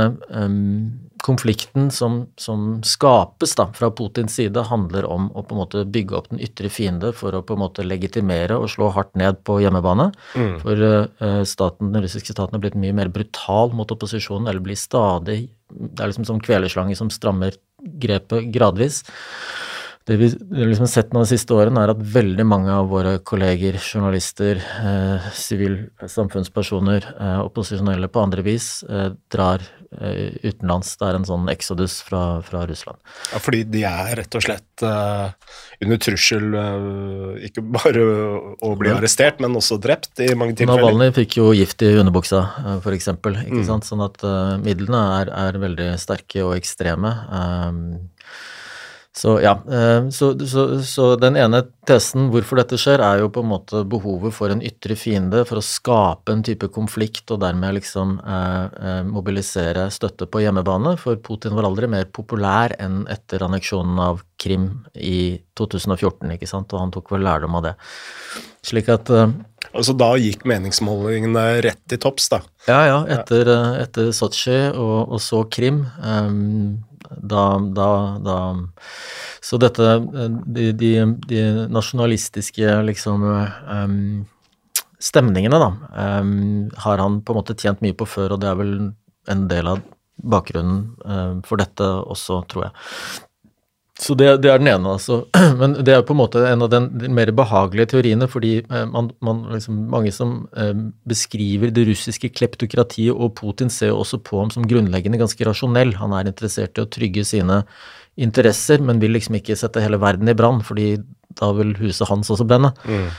konflikten 1.24 1.86
som, 1.94 2.18
som, 2.36 2.82
skapes 2.84 3.54
da, 3.56 3.68
fra 3.76 3.88
Putins 3.94 4.34
side, 4.36 4.66
handler 4.68 5.06
om 5.08 5.30
å 5.32 5.44
på 5.46 5.54
en 5.54 5.60
måte 5.62 5.84
bygge 5.88 6.18
opp 6.18 6.28
den 6.28 6.42
ytre 6.44 6.68
fiende 6.72 7.14
for 7.16 7.32
å 7.32 7.40
på 7.46 7.56
en 7.56 7.62
måte 7.62 7.86
legitimere 7.86 8.58
og 8.58 8.68
slå 8.74 8.90
hardt 8.92 9.14
ned 9.20 9.40
på 9.48 9.60
hjemmebane. 9.62 10.10
Mm. 10.34 10.52
For 10.64 10.84
staten, 11.48 11.94
den 11.94 12.04
russiske 12.04 12.34
staten 12.36 12.58
har 12.58 12.64
blitt 12.66 12.76
mye 12.80 12.96
mer 13.00 13.12
brutal 13.14 13.72
mot 13.76 13.96
opposisjonen, 13.96 14.50
eller 14.50 14.64
blir 14.64 14.80
stadig 14.80 15.40
Det 15.70 16.02
er 16.02 16.10
liksom 16.10 16.26
som 16.28 16.42
kvelerslange 16.42 16.98
som 16.98 17.12
strammer 17.14 17.56
grepet 17.80 18.50
gradvis. 18.54 19.02
Det 20.08 20.16
vi 20.16 20.30
har 20.32 20.70
liksom 20.70 20.88
sett 20.90 21.12
nå 21.12 21.22
de 21.22 21.28
siste 21.30 21.54
årene, 21.54 21.82
er 21.84 21.92
at 21.92 22.00
veldig 22.14 22.46
mange 22.48 22.72
av 22.72 22.88
våre 22.90 23.18
kolleger, 23.22 23.76
journalister, 23.78 24.58
eh, 24.58 25.28
sivil 25.36 25.76
eh, 26.00 26.08
samfunnspersoner, 26.08 27.06
eh, 27.14 27.40
opposisjonelle 27.44 28.08
på 28.08 28.24
andre 28.24 28.42
vis, 28.42 28.82
eh, 28.88 29.12
drar 29.30 29.62
utenlands. 29.90 30.92
Det 31.00 31.06
er 31.08 31.16
en 31.18 31.26
sånn 31.26 31.48
exodus 31.50 31.98
fra, 32.06 32.40
fra, 32.46 32.62
Russland. 32.68 33.00
Ja, 33.32 33.40
fordi 33.42 33.64
de 33.66 33.82
er 33.88 34.12
rett 34.20 34.36
og 34.38 34.44
slett 34.44 34.84
uh, 34.86 35.32
under 35.82 36.00
trussel, 36.02 36.46
uh, 36.54 37.34
ikke 37.46 37.64
bare 37.66 38.04
å 38.62 38.72
bli 38.78 38.92
arrestert, 38.94 39.42
men 39.42 39.58
også 39.58 39.80
drept 39.82 40.22
i 40.22 40.30
mange 40.38 40.54
tilfeller. 40.54 40.84
Navalny 40.84 41.10
fikk 41.16 41.40
jo 41.40 41.50
gift 41.56 41.82
i 41.82 41.90
underbuksa, 41.98 42.44
uh, 42.62 42.78
ikke 42.86 43.16
mm. 43.18 43.66
Sånn 43.90 44.04
at 44.04 44.22
midlene 44.62 45.02
er, 45.20 45.34
er, 45.34 45.58
veldig 45.60 45.90
sterke 45.98 46.44
og 46.46 46.54
ekstreme. 46.58 47.10
Um, 47.34 47.82
så 49.16 49.40
ja, 49.42 49.56
eh, 49.66 50.08
så, 50.10 50.46
så, 50.46 50.64
så, 50.86 51.06
den 51.18 51.34
ene 51.36 51.64
testen 51.88 52.28
hvorfor 52.30 52.60
dette 52.60 52.78
skjer, 52.78 53.02
er 53.02 53.24
jo 53.24 53.30
på 53.34 53.42
en 53.42 53.50
måte 53.50 53.82
behovet 53.90 54.34
for 54.36 54.54
en 54.54 54.62
ytre 54.62 54.94
fiende 54.94 55.42
for 55.48 55.58
å 55.58 55.64
skape 55.64 56.30
en 56.30 56.44
type 56.46 56.68
konflikt 56.70 57.32
og 57.34 57.40
dermed 57.42 57.74
liksom 57.80 58.20
eh, 58.22 58.66
eh, 58.78 59.00
mobilisere 59.08 59.88
støtte 59.90 60.28
på 60.30 60.44
hjemmebane. 60.44 60.94
For 61.00 61.18
Putin 61.18 61.56
var 61.58 61.66
aldri 61.66 61.90
mer 61.90 62.06
populær 62.06 62.76
enn 62.78 63.02
etter 63.10 63.42
anneksjonen 63.48 63.98
av 64.04 64.22
Krim 64.40 64.70
i 64.94 65.40
2014, 65.58 66.30
ikke 66.36 66.48
sant, 66.48 66.70
og 66.72 66.84
han 66.84 66.94
tok 66.94 67.10
vel 67.12 67.26
lærdom 67.26 67.58
av 67.58 67.66
det. 67.66 67.74
Slik 68.66 68.92
at 68.92 69.10
eh, 69.10 69.30
Altså 69.70 69.92
da 69.94 70.14
gikk 70.18 70.46
meningsmålingene 70.48 71.42
rett 71.62 71.82
til 71.90 72.00
topps, 72.00 72.30
da? 72.32 72.40
Ja, 72.66 72.78
ja. 72.88 73.00
Etter, 73.18 73.50
eh, 73.52 73.82
etter 73.84 74.08
Sotsji 74.16 74.56
og, 74.70 75.12
og, 75.12 75.18
så 75.22 75.44
Krim. 75.52 75.84
Um, 76.02 76.80
da, 77.16 77.44
da, 77.74 77.88
da 78.22 78.36
Så 79.42 79.58
dette 79.58 79.86
De, 80.46 80.70
de, 80.72 80.90
de 81.30 81.44
nasjonalistiske 81.72 82.74
liksom 82.86 83.24
um, 83.24 84.26
stemningene, 85.00 85.56
da, 85.56 85.70
um, 86.20 86.68
har 86.84 87.00
han 87.00 87.22
på 87.24 87.32
en 87.32 87.40
måte 87.40 87.56
tjent 87.56 87.80
mye 87.80 87.96
på 87.96 88.06
før, 88.08 88.34
og 88.34 88.42
det 88.42 88.50
er 88.50 88.58
vel 88.60 88.74
en 89.32 89.46
del 89.48 89.70
av 89.72 89.80
bakgrunnen 90.20 90.82
um, 91.04 91.40
for 91.46 91.60
dette 91.60 91.86
også, 91.86 92.42
tror 92.50 92.66
jeg. 92.66 92.74
Så 94.00 94.14
det, 94.16 94.30
det, 94.40 94.48
er 94.48 94.60
den 94.62 94.70
ene, 94.70 94.94
altså. 94.96 95.26
Men 95.60 95.74
det 95.84 95.92
er 95.92 96.04
på 96.06 96.14
en 96.16 96.20
måte 96.22 96.40
en 96.48 96.64
av 96.64 96.70
den, 96.72 96.88
de 97.02 97.10
mer 97.12 97.32
behagelige 97.36 97.90
teoriene, 97.92 98.28
fordi 98.32 98.54
eh, 98.62 98.86
man, 98.88 99.10
man 99.24 99.42
liksom, 99.52 99.82
mange 99.92 100.12
som 100.16 100.46
eh, 100.56 100.72
beskriver 101.08 101.72
det 101.76 101.84
russiske 101.90 102.32
kleptokratiet, 102.32 103.12
og 103.12 103.34
Putin 103.38 103.72
ser 103.72 103.92
jo 103.92 104.00
også 104.00 104.22
på 104.24 104.40
ham 104.40 104.52
som 104.54 104.64
grunnleggende 104.68 105.20
ganske 105.20 105.44
rasjonell. 105.46 105.92
Han 106.00 106.16
er 106.16 106.32
interessert 106.32 106.80
i 106.80 106.84
å 106.84 106.88
trygge 106.88 107.26
sine 107.28 107.60
interesser, 108.20 108.80
men 108.84 109.02
vil 109.02 109.12
liksom 109.18 109.36
ikke 109.36 109.58
sette 109.58 109.84
hele 109.84 110.00
verden 110.00 110.32
i 110.32 110.36
brann, 110.36 110.64
fordi 110.64 110.94
da 111.36 111.52
vil 111.56 111.76
huset 111.78 112.08
hans 112.08 112.32
også 112.32 112.48
brenne. 112.48 112.72
Mm. 112.88 113.10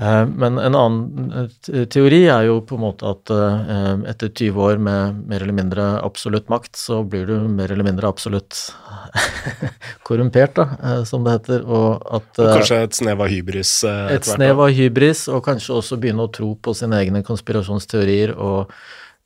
Eh, 0.00 0.26
men 0.26 0.58
en 0.58 0.74
annen 0.74 1.48
eh, 1.72 1.84
teori 1.88 2.26
er 2.28 2.50
jo 2.50 2.58
på 2.68 2.76
en 2.76 2.82
måte 2.82 3.08
at 3.08 3.32
eh, 3.32 4.02
etter 4.12 4.28
20 4.28 4.60
år 4.66 4.82
med 4.82 5.22
mer 5.30 5.40
eller 5.40 5.56
mindre 5.56 5.86
absolutt 6.04 6.50
makt, 6.52 6.74
så 6.76 7.00
blir 7.00 7.24
du 7.30 7.46
mer 7.48 7.72
eller 7.72 7.86
mindre 7.86 8.10
absolutt 8.10 8.58
korrumpert, 10.06 10.58
da, 10.58 11.00
som 11.08 11.24
det 11.24 11.38
heter. 11.38 11.64
Og 11.64 12.04
at 12.18 12.42
og 12.42 12.52
Kanskje 12.58 12.82
et 12.84 13.00
snev 13.00 13.24
av 13.24 13.32
hybris? 13.32 13.72
Et 14.12 14.28
snev 14.28 14.60
av 14.66 14.76
hybris, 14.76 15.26
og 15.32 15.40
kanskje 15.46 15.80
også 15.80 16.00
begynne 16.02 16.28
å 16.28 16.32
tro 16.32 16.52
på 16.60 16.76
sine 16.76 17.00
egne 17.00 17.24
konspirasjonsteorier 17.26 18.36
og 18.36 18.72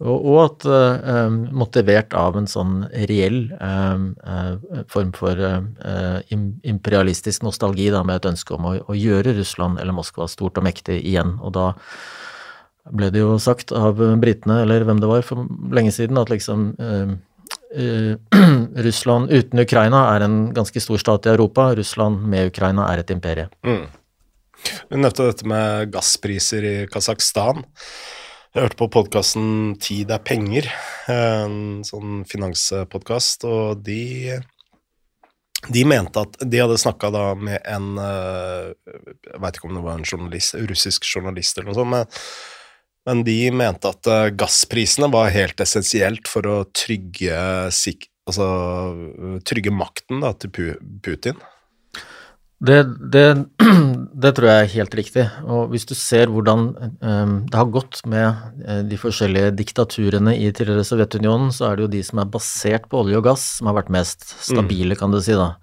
og, 0.01 0.17
og 0.17 0.39
at 0.43 0.67
uh, 0.69 1.29
motivert 1.53 2.15
av 2.17 2.39
en 2.41 2.49
sånn 2.49 2.87
reell 3.11 3.43
uh, 3.61 4.57
form 4.89 5.13
for 5.17 5.41
imperialistisk 6.31 7.45
nostalgi, 7.45 7.91
da, 7.93 8.03
med 8.07 8.21
et 8.21 8.31
ønske 8.33 8.57
om 8.57 8.71
å, 8.71 8.75
å, 8.81 8.97
gjøre 8.97 9.37
Russland 9.37 9.81
eller 9.81 9.97
Moskva 9.97 10.29
stort 10.31 10.61
og 10.61 10.67
mektig 10.67 11.01
igjen. 11.03 11.37
Og 11.45 11.55
da 11.57 11.73
ble 12.91 13.11
det 13.13 13.21
jo 13.23 13.37
sagt 13.43 13.75
av 13.77 14.01
britene, 14.23 14.63
eller 14.65 14.87
hvem 14.89 15.03
det 15.03 15.11
var, 15.11 15.25
for 15.27 15.45
lenge 15.75 15.93
siden, 15.95 16.19
at 16.21 16.33
liksom 16.33 16.73
Russland 18.87 19.31
uten 19.31 19.63
Ukraina 19.63 20.03
er 20.17 20.25
en 20.27 20.39
ganske 20.57 20.81
stor 20.83 20.99
stat 21.03 21.29
i 21.29 21.35
Europa. 21.35 21.71
Russland 21.79 22.25
med 22.27 22.51
Ukraina 22.51 22.89
er 22.91 23.05
et 23.05 23.13
imperie. 23.15 23.51
Mm. 23.67 23.85
Du 24.91 24.97
nevnte 24.99 25.29
dette 25.29 25.47
med 25.49 25.93
gasspriser 25.95 26.67
i 26.67 26.75
Kasakhstan. 26.91 27.65
Jeg 28.51 28.65
hørte 28.65 28.79
på 28.81 28.89
podkasten 28.91 29.77
Tid 29.79 30.09
er 30.11 30.23
penger, 30.27 30.67
en 31.13 31.85
sånn 31.87 32.25
finanspodkast, 32.27 33.45
og 33.47 33.85
de 33.87 34.41
de 35.71 35.85
mente 35.87 36.23
at 36.25 36.39
De 36.49 36.59
hadde 36.59 36.79
snakka 36.81 37.13
med 37.39 37.61
en 37.69 37.93
eh, 38.01 38.73
Jeg 39.29 39.43
veit 39.45 39.59
ikke 39.59 39.69
om 39.69 39.77
det 39.77 39.85
var 39.85 40.01
en 40.01 40.09
journalist, 40.09 40.57
russisk 40.67 41.07
journalist 41.07 41.61
eller 41.61 41.71
noe 41.71 41.79
sånt, 41.79 41.93
men, 41.93 42.11
men 43.07 43.23
de 43.29 43.39
mente 43.55 43.93
at 43.95 44.11
eh, 44.11 44.33
gassprisene 44.35 45.13
var 45.15 45.31
helt 45.31 45.63
essensielt 45.63 46.27
for 46.33 46.51
å 46.51 46.59
trygge, 46.75 47.39
altså, 47.71 48.51
trygge 49.47 49.77
makten 49.79 50.27
da, 50.27 50.35
til 50.35 50.75
Putin. 51.07 51.39
Det, 52.61 52.81
det, 53.13 53.27
det, 54.23 54.33
tror 54.37 54.49
jeg 54.51 54.63
er 54.63 54.73
helt 54.75 54.97
riktig. 54.99 55.27
Og 55.49 55.71
hvis 55.73 55.87
du 55.89 55.95
ser 55.97 56.29
hvordan 56.33 56.67
um, 57.01 57.37
det 57.49 57.57
har 57.57 57.71
gått 57.73 58.03
med 58.05 58.43
uh, 58.67 58.83
de 58.85 58.99
forskjellige 59.01 59.55
diktaturene 59.57 60.35
i 60.37 60.51
tidligere 60.53 60.85
Sovjetunionen, 60.85 61.55
så 61.57 61.71
er 61.71 61.79
det 61.79 61.87
jo 61.87 61.95
de 61.95 62.03
som 62.05 62.21
er 62.21 62.35
basert 62.35 62.91
på 62.91 63.01
olje 63.01 63.21
og 63.21 63.25
gass, 63.31 63.47
som 63.59 63.71
har 63.71 63.81
vært 63.81 63.95
mest 63.97 64.29
stabile, 64.37 64.93
mm. 64.93 65.01
kan 65.01 65.17
du 65.17 65.23
si, 65.25 65.39
da. 65.39 65.55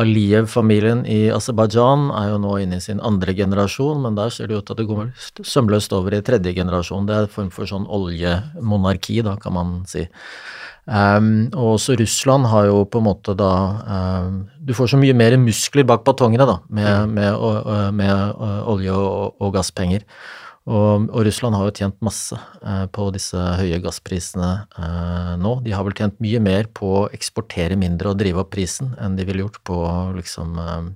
Aliyev-familien 0.00 1.02
i 1.04 1.26
Aserbajdsjan 1.34 2.06
er 2.16 2.30
jo 2.30 2.38
nå 2.40 2.54
inne 2.62 2.78
i 2.80 2.84
sin 2.84 3.02
andre 3.04 3.34
generasjon, 3.36 4.00
men 4.00 4.16
der 4.16 4.32
ser 4.32 4.48
det 4.48 4.56
ut 4.56 4.64
til 4.64 4.78
at 4.78 4.80
det 4.80 4.88
går 4.88 5.10
sømløst 5.44 5.92
over 5.92 6.16
i 6.16 6.22
tredje 6.24 6.54
generasjon. 6.56 7.04
Det 7.04 7.18
er 7.18 7.28
en 7.28 7.34
form 7.34 7.50
for 7.52 7.68
sånn 7.68 7.84
oljemonarki, 7.84 9.18
da, 9.26 9.36
kan 9.42 9.58
man 9.58 9.74
si. 9.90 10.06
Um, 10.90 11.46
og 11.54 11.76
også 11.76 11.94
Russland 12.00 12.48
har 12.50 12.66
jo 12.66 12.82
på 12.90 12.98
en 12.98 13.06
måte 13.06 13.30
da 13.38 13.50
um, 14.26 14.40
Du 14.58 14.72
får 14.74 14.90
så 14.90 14.98
mye 14.98 15.14
mer 15.14 15.36
muskler 15.38 15.86
bak 15.86 16.02
batongene 16.02 16.42
da, 16.48 16.56
med, 16.66 17.12
med, 17.14 17.36
med, 17.38 17.94
med 17.94 18.64
olje- 18.66 18.96
og, 18.98 19.36
og 19.38 19.52
gasspenger. 19.54 20.02
Og, 20.68 21.06
og, 21.08 21.20
Russland 21.24 21.56
har 21.56 21.68
jo 21.68 21.74
tjent 21.78 21.96
masse 22.04 22.36
uh, 22.36 22.86
på 22.92 23.08
disse 23.14 23.38
høye 23.38 23.78
gassprisene 23.82 24.50
uh, 24.76 25.34
nå. 25.40 25.56
De 25.64 25.72
har 25.74 25.86
vel 25.86 25.96
tjent 25.96 26.18
mye 26.22 26.42
mer 26.42 26.68
på 26.74 26.90
å 27.04 27.08
eksportere 27.16 27.78
mindre 27.80 28.12
og 28.12 28.18
drive 28.20 28.42
opp 28.42 28.52
prisen 28.52 28.92
enn 29.00 29.16
de 29.18 29.26
ville 29.28 29.46
gjort 29.46 29.62
på 29.66 29.78
liksom 30.18 30.58
uh, 30.60 30.90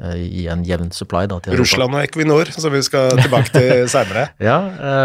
i 0.00 0.46
en 0.48 0.62
jevn 0.64 0.90
supply. 0.94 1.26
Da, 1.28 1.40
Russland 1.58 1.94
og 1.96 2.02
Equinor, 2.02 2.50
som 2.54 2.72
vi 2.72 2.82
skal 2.84 3.12
tilbake 3.20 3.52
til 3.52 3.86
seinere. 3.92 4.30
ja, 4.40 4.58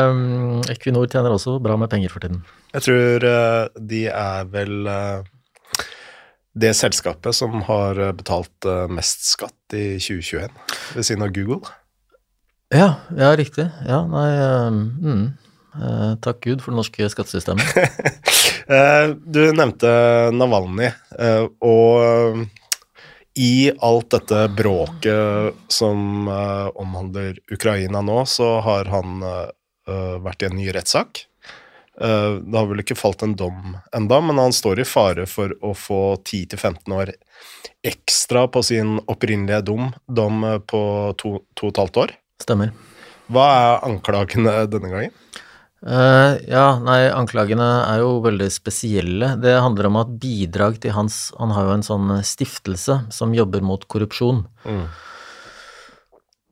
um, 0.09 0.61
Equinor 0.71 1.09
tjener 1.11 1.35
også 1.35 1.57
bra 1.63 1.75
med 1.79 1.91
penger 1.91 2.13
for 2.13 2.23
tiden. 2.23 2.43
Jeg 2.75 2.85
tror 2.87 3.27
uh, 3.27 3.81
de 3.91 4.05
er 4.11 4.51
vel 4.51 4.87
uh, 4.87 5.23
det 6.55 6.73
selskapet 6.79 7.35
som 7.35 7.59
har 7.67 7.99
betalt 8.15 8.67
uh, 8.67 8.85
mest 8.91 9.27
skatt 9.27 9.75
i 9.75 9.97
2021, 9.99 10.51
ved 10.95 11.07
siden 11.07 11.25
av 11.27 11.33
Google. 11.35 11.63
Ja, 12.73 12.95
ja 13.15 13.33
riktig. 13.37 13.67
Ja, 13.85 14.03
nei 14.09 14.29
mm, 14.73 15.25
Takk 16.23 16.39
Gud 16.45 16.61
for 16.63 16.71
det 16.71 16.79
norske 16.79 17.07
skattesystemet. 17.11 17.67
du 19.35 19.41
nevnte 19.51 19.89
Navalny, 20.31 20.87
og 21.59 22.45
i 23.35 23.71
alt 23.83 24.09
dette 24.15 24.45
bråket 24.55 25.57
som 25.67 26.27
omhandler 26.27 27.39
Ukraina 27.51 27.99
nå, 28.05 28.21
så 28.31 28.61
har 28.63 28.87
han 28.87 29.19
vært 30.23 30.45
i 30.45 30.47
en 30.47 30.55
ny 30.55 30.69
rettssak. 30.71 31.25
Uh, 32.01 32.43
det 32.43 32.57
har 32.57 32.67
vel 32.67 32.81
ikke 32.83 32.97
falt 32.99 33.23
en 33.23 33.37
dom 33.39 33.77
enda, 33.95 34.17
men 34.19 34.39
han 34.41 34.53
står 34.55 34.81
i 34.83 34.87
fare 34.87 35.23
for 35.31 35.53
å 35.63 35.71
få 35.79 36.17
10-15 36.17 36.91
år 36.91 37.13
ekstra 37.87 38.49
på 38.51 38.63
sin 38.67 38.97
opprinnelige 39.05 39.61
dom, 39.69 39.93
dom 40.07 40.43
på 40.67 40.81
to, 41.21 41.37
to 41.55 41.69
og 41.69 41.71
et 41.71 41.79
halvt 41.79 41.99
år. 42.03 42.13
Stemmer. 42.43 42.73
Hva 43.31 43.45
er 43.53 43.87
anklagene 43.87 44.57
denne 44.69 44.91
gangen? 44.91 45.15
Uh, 45.83 46.39
ja, 46.49 46.79
nei, 46.81 47.03
anklagene 47.13 47.65
er 47.85 47.99
jo 48.01 48.19
veldig 48.23 48.47
spesielle. 48.53 49.33
Det 49.41 49.57
handler 49.59 49.89
om 49.89 49.99
at 50.01 50.13
bidrag 50.21 50.79
til 50.81 50.95
hans 50.95 51.27
Han 51.37 51.51
har 51.53 51.67
jo 51.67 51.75
en 51.75 51.85
sånn 51.85 52.13
stiftelse 52.25 53.03
som 53.13 53.35
jobber 53.37 53.61
mot 53.65 53.83
korrupsjon. 53.91 54.45
Mm. 54.65 54.87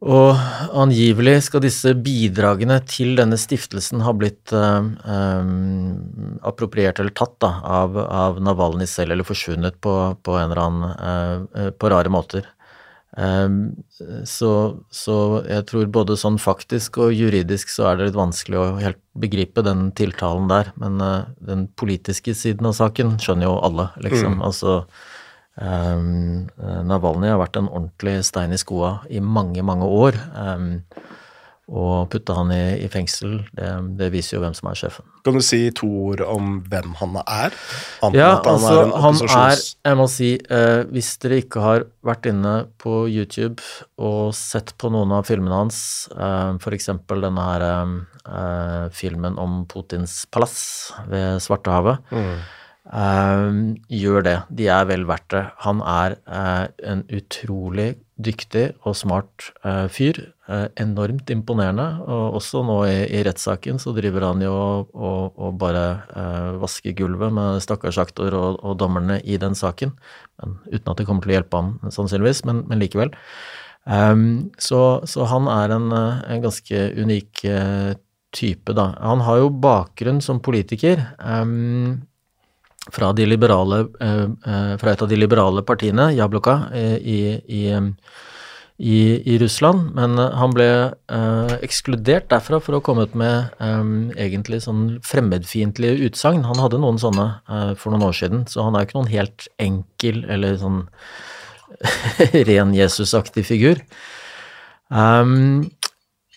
Og 0.04 0.36
angivelig 0.76 1.46
skal 1.46 1.64
disse 1.64 1.94
bidragene 1.96 2.82
til 2.84 3.14
denne 3.16 3.38
stiftelsen 3.40 4.04
ha 4.04 4.12
blitt 4.12 4.52
uh, 4.52 4.84
um, 4.84 6.40
appropriert 6.44 7.00
eller 7.00 7.16
tatt 7.16 7.38
da, 7.40 7.54
av, 7.64 7.96
av, 8.04 8.42
Navalny 8.44 8.88
selv, 8.90 9.16
eller 9.16 9.28
forsvunnet 9.28 9.80
på, 9.80 9.96
på 10.20 10.36
en 10.36 10.50
eller 10.50 10.64
annen 10.66 11.48
uh, 11.56 11.70
på 11.72 11.94
rare 11.94 12.12
måter. 12.12 12.50
Um, 13.14 13.58
så, 14.26 14.52
så, 14.90 15.16
jeg 15.46 15.68
tror 15.70 15.92
både 15.94 16.18
sånn 16.18 16.40
faktisk 16.42 16.98
og 17.04 17.14
juridisk 17.14 17.70
så 17.70 17.92
er 17.92 18.00
det 18.00 18.08
litt 18.08 18.18
vanskelig 18.18 18.58
å 18.58 18.70
helt 18.82 19.02
begripe 19.14 19.62
den 19.66 19.92
tiltalen 19.94 20.48
der, 20.50 20.72
men 20.82 20.98
uh, 20.98 21.30
den 21.38 21.68
politiske 21.78 22.34
siden 22.38 22.72
av 22.72 22.78
saken 22.80 23.20
skjønner 23.22 23.52
jo 23.52 23.60
alle, 23.70 23.92
liksom. 24.06 24.40
Mm. 24.40 24.48
Altså 24.50 24.80
Um, 25.54 26.48
Navalny 26.58 27.28
har 27.30 27.38
vært 27.38 27.60
en 27.60 27.68
ordentlig 27.70 28.24
stein 28.26 28.56
i 28.56 28.58
skoa 28.58 29.04
i 29.06 29.20
mange, 29.22 29.62
mange 29.62 29.86
år. 29.86 30.18
Um, 30.34 30.80
og 31.72 32.10
putte 32.12 32.36
han 32.36 32.52
i, 32.52 32.84
i 32.84 32.88
fengsel, 32.92 33.38
det, 33.56 33.68
det, 34.00 34.10
viser 34.12 34.36
jo 34.36 34.42
hvem 34.44 34.56
som 34.58 34.68
er 34.68 34.80
sjefen. 34.80 35.06
Kan 35.24 35.38
du 35.38 35.44
si 35.46 35.62
to 35.76 35.88
ord 36.10 36.24
om 36.28 36.58
hvem 36.68 36.96
han 37.00 37.20
er? 37.24 37.56
Han, 38.02 38.18
ja, 38.18 38.34
han 38.36 38.50
altså, 38.52 38.74
er 38.82 38.92
han 39.06 39.22
er 39.24 39.62
Jeg 39.62 40.00
må 40.00 40.08
si, 40.12 40.32
eh, 40.44 40.82
hvis 40.92 41.14
dere 41.24 41.40
ikke 41.46 41.64
har 41.64 41.86
vært 42.04 42.28
inne 42.32 42.56
på 42.84 43.06
YouTube 43.08 43.64
og 43.96 44.34
sett 44.36 44.76
på 44.76 44.92
noen 44.92 45.16
av 45.16 45.30
filmene 45.30 45.62
hans, 45.64 45.80
eh, 46.12 46.60
f.eks. 46.60 46.92
denne 47.14 47.48
her 47.48 47.70
eh, 47.70 48.92
filmen 48.92 49.40
om 49.40 49.64
Putins 49.72 50.26
palass 50.36 50.92
ved 51.08 51.40
Svartehavet, 51.44 52.04
mm 52.12 52.60
eh, 52.92 53.50
gjør 53.88 54.26
det. 54.28 54.38
De 54.52 54.68
er 54.72 54.88
vel 54.90 55.06
verdt 55.10 55.30
det. 55.34 55.44
Han 55.66 55.84
er 55.88 56.18
uh, 56.28 56.66
en 56.84 57.04
utrolig 57.14 57.94
dyktig 58.22 58.74
og 58.86 58.96
smart 58.98 59.52
eh, 59.66 59.88
fyr. 59.92 60.20
enormt 60.78 61.30
imponerende. 61.32 61.86
Og 62.04 62.36
også 62.38 62.62
nå 62.68 62.76
i, 62.86 62.98
i 63.16 63.24
rettssaken 63.24 63.80
så 63.80 63.94
driver 63.96 64.28
han 64.28 64.42
jo 64.44 64.54
og, 64.54 65.34
og 65.40 65.58
bare 65.58 66.04
vasker 66.60 66.94
gulvet 67.00 67.32
med 67.34 67.62
stakkars 67.64 67.98
aktor 67.98 68.36
og, 68.36 68.60
og, 68.60 68.78
dommerne 68.78 69.22
i 69.24 69.38
den 69.40 69.56
saken. 69.56 69.96
Men, 70.42 70.58
uten 70.68 70.92
at 70.92 71.00
det 71.00 71.08
kommer 71.08 71.24
til 71.24 71.32
å 71.32 71.38
hjelpe 71.38 71.62
ham, 71.62 71.76
sannsynligvis, 71.88 72.44
men, 72.46 72.66
men 72.68 72.84
likevel. 72.84 73.16
Um, 73.84 74.52
så, 74.60 75.02
så, 75.08 75.26
han 75.32 75.48
er 75.52 75.74
en, 75.76 75.90
en 75.96 76.44
ganske 76.44 76.86
unik 77.00 77.46
type, 78.36 78.76
da. 78.76 78.92
Han 79.00 79.24
har 79.24 79.46
jo 79.46 79.54
bakgrunn 79.64 80.22
som 80.24 80.44
politiker. 80.44 81.08
Um, 81.24 82.04
fra, 82.92 83.12
liberale, 83.12 83.88
eh, 84.00 84.24
eh, 84.24 84.78
fra, 84.78 84.92
et 84.92 85.02
av 85.02 85.10
de 85.10 85.16
liberale 85.16 85.64
partiene, 85.64 86.12
Jablokka, 86.14 86.70
eh, 86.74 86.96
i, 86.98 87.20
i, 87.48 87.64
i, 88.78 89.34
i 89.34 89.38
Russland. 89.40 89.94
Men 89.96 90.18
han 90.18 90.56
ble 90.56 90.70
ekskludert 91.64 92.30
derfra 92.34 92.60
for 92.60 92.74
å 92.74 92.82
ha 92.82 92.86
kommet 92.86 93.14
med 93.16 93.54
egentlig 94.18 94.64
sånn 94.66 94.98
fremmedfiendtlige 95.06 96.10
utsagn. 96.10 96.44
Han 96.50 96.60
hadde 96.60 96.82
noen 96.82 97.00
sånne 97.00 97.28
for 97.80 97.94
noen 97.94 98.10
år 98.10 98.18
siden, 98.18 98.44
så 98.50 98.66
han 98.68 98.76
er 98.76 98.84
jo 98.84 98.90
ikke 98.90 99.00
noen 99.00 99.14
helt 99.14 99.48
enkel 99.62 100.26
eller 100.34 100.58
sånn 100.60 100.84
ren 102.50 102.74
Jesus-aktig 102.76 103.46
figur. 103.48 103.80
Um, 104.94 105.72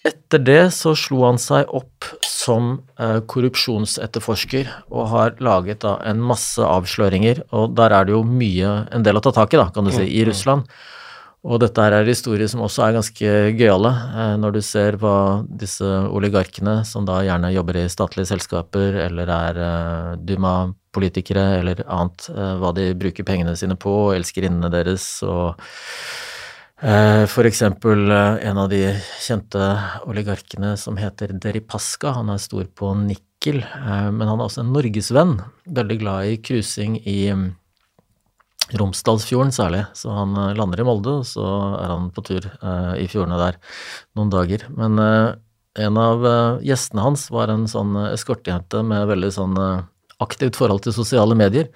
etter 0.06 0.42
det 0.42 0.62
så 0.76 0.94
slo 0.98 1.24
han 1.26 1.38
seg 1.40 1.70
opp 1.74 2.06
som 2.26 2.76
eh, 3.00 3.18
korrupsjonsetterforsker 3.28 4.68
og 4.90 5.08
har 5.12 5.38
laget 5.42 5.82
da 5.84 5.96
en 6.06 6.20
masse 6.22 6.62
avsløringer, 6.62 7.42
og 7.56 7.74
der 7.78 7.94
er 7.96 8.06
det 8.06 8.14
jo 8.14 8.22
mye, 8.26 8.76
en 8.94 9.06
del 9.06 9.18
å 9.18 9.24
ta 9.24 9.34
tak 9.34 9.56
i, 9.56 9.60
da, 9.60 9.70
kan 9.74 9.86
du 9.86 9.92
si, 9.94 10.04
i 10.04 10.06
mm, 10.06 10.22
mm. 10.22 10.28
Russland. 10.30 10.76
Og 11.46 11.60
dette 11.62 11.78
her 11.78 11.94
er 11.94 12.08
historier 12.08 12.48
som 12.50 12.64
også 12.66 12.82
er 12.82 12.96
ganske 12.96 13.34
gøyale, 13.58 13.92
eh, 14.22 14.34
når 14.42 14.56
du 14.56 14.62
ser 14.66 14.98
hva 15.02 15.16
disse 15.46 15.86
oligarkene, 15.86 16.80
som 16.88 17.06
da 17.08 17.20
gjerne 17.26 17.54
jobber 17.54 17.82
i 17.82 17.88
statlige 17.92 18.30
selskaper 18.32 19.00
eller 19.08 19.34
er 19.40 19.60
eh, 19.66 20.14
Duma-politikere 20.26 21.48
eller 21.60 21.82
annet, 21.86 22.30
hva 22.32 22.72
de 22.76 22.92
bruker 22.98 23.26
pengene 23.26 23.56
sine 23.58 23.78
på, 23.78 24.14
elskerinnene 24.16 24.72
deres 24.72 25.10
og 25.26 25.60
for 27.32 27.48
eksempel 27.48 28.10
eh, 28.12 28.48
en 28.50 28.58
av 28.60 28.68
de 28.68 28.82
kjente 29.24 29.60
oligarkene 30.04 30.74
som 30.76 30.98
heter 31.00 31.32
Deripaska. 31.32 32.12
Han 32.18 32.28
er 32.28 32.42
stor 32.42 32.66
på 32.68 32.90
nikkel, 33.00 33.62
eh, 33.62 34.10
men 34.12 34.28
han 34.28 34.36
er 34.36 34.44
også 34.44 34.60
en 34.60 34.74
norgesvenn. 34.74 35.38
Veldig 35.64 35.96
glad 36.02 36.28
i 36.28 36.36
cruising 36.36 36.98
i 37.00 37.16
mm, 37.32 37.46
Romsdalsfjorden 38.76 39.54
særlig, 39.56 39.86
så 39.96 40.12
han 40.18 40.36
lander 40.58 40.82
i 40.82 40.84
Molde, 40.84 41.20
og 41.22 41.26
så 41.28 41.46
er 41.78 41.92
han 41.92 42.08
på 42.10 42.24
tur 42.26 42.48
i 42.98 43.04
fjordene 43.06 43.36
der 43.38 43.60
noen 44.18 44.32
dager. 44.32 44.64
Men 44.74 44.98
en 44.98 46.00
av 46.02 46.26
gjestene 46.66 47.04
hans 47.04 47.28
var 47.30 47.52
en 47.52 47.68
sånn 47.70 47.94
eskortejente 48.08 48.82
med 48.82 49.06
veldig 49.12 49.30
sånn 49.36 49.54
aktivt 50.22 50.56
forhold 50.56 50.82
til 50.84 50.94
sosiale 50.96 51.36
medier. 51.36 51.68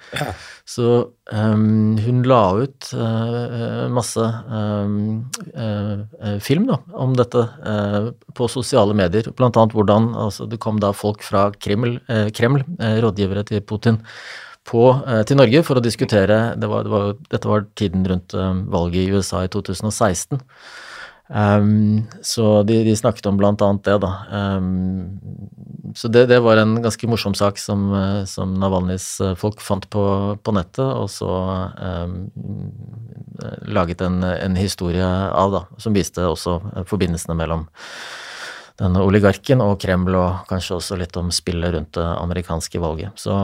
Så 0.65 0.87
um, 1.31 1.97
hun 2.01 2.21
la 2.25 2.41
ut 2.63 2.91
uh, 2.97 3.85
masse 3.93 4.21
um, 4.49 5.23
uh, 5.53 6.37
film 6.41 6.67
da, 6.69 6.79
om 6.97 7.15
dette 7.17 7.43
uh, 7.43 8.11
på 8.37 8.49
sosiale 8.51 8.95
medier, 8.97 9.29
blant 9.37 9.59
annet 9.59 9.75
hvordan 9.77 10.11
altså, 10.27 10.47
det 10.49 10.61
kom 10.63 10.79
da 10.81 10.93
folk 10.95 11.25
fra 11.25 11.49
Kreml, 11.61 11.99
Kreml 12.35 12.63
rådgivere 12.79 13.45
til 13.49 13.61
Putin, 13.65 14.01
på, 14.65 14.83
til 15.25 15.39
Norge 15.39 15.63
for 15.65 15.79
å 15.79 15.81
diskutere 15.81 16.35
det 16.61 16.67
var, 16.69 16.83
det 16.85 16.91
var, 16.93 17.07
Dette 17.33 17.49
var 17.49 17.63
tiden 17.79 18.03
rundt 18.05 18.35
valget 18.69 19.07
i 19.07 19.15
USA 19.17 19.41
i 19.47 19.49
2016. 19.49 20.37
Um, 21.31 22.07
så 22.21 22.63
de, 22.63 22.81
de, 22.83 22.95
snakket 22.95 23.25
om 23.29 23.37
blant 23.39 23.61
annet 23.63 23.85
det, 23.87 23.97
da. 24.03 24.11
Um, 24.35 25.07
så 25.95 26.07
det, 26.11 26.25
det, 26.27 26.41
var 26.43 26.59
en 26.59 26.75
ganske 26.83 27.07
morsom 27.07 27.35
sak 27.35 27.59
som, 27.59 27.87
eh, 27.95 28.23
som 28.27 28.53
Navalnyjs 28.59 29.07
eh, 29.23 29.33
folk 29.39 29.59
fant 29.63 29.87
på, 29.91 30.03
på 30.43 30.53
nettet, 30.55 30.85
og 30.85 31.09
så 31.11 31.31
um, 31.79 32.17
laget 33.67 34.03
en, 34.03 34.21
en, 34.23 34.55
historie 34.59 35.03
av, 35.03 35.51
da, 35.51 35.63
som 35.81 35.95
viste 35.95 36.23
også 36.23 36.59
forbindelsene 36.87 37.35
mellom 37.39 37.65
denne 38.81 39.03
oligarken 39.05 39.61
og 39.63 39.75
Kreml, 39.81 40.15
og 40.17 40.49
kanskje 40.49 40.77
også 40.77 40.97
litt 40.99 41.17
om 41.19 41.29
spillet 41.33 41.75
rundt 41.75 41.93
det 41.97 42.05
amerikanske 42.07 42.81
valget. 42.81 43.13
Så 43.21 43.35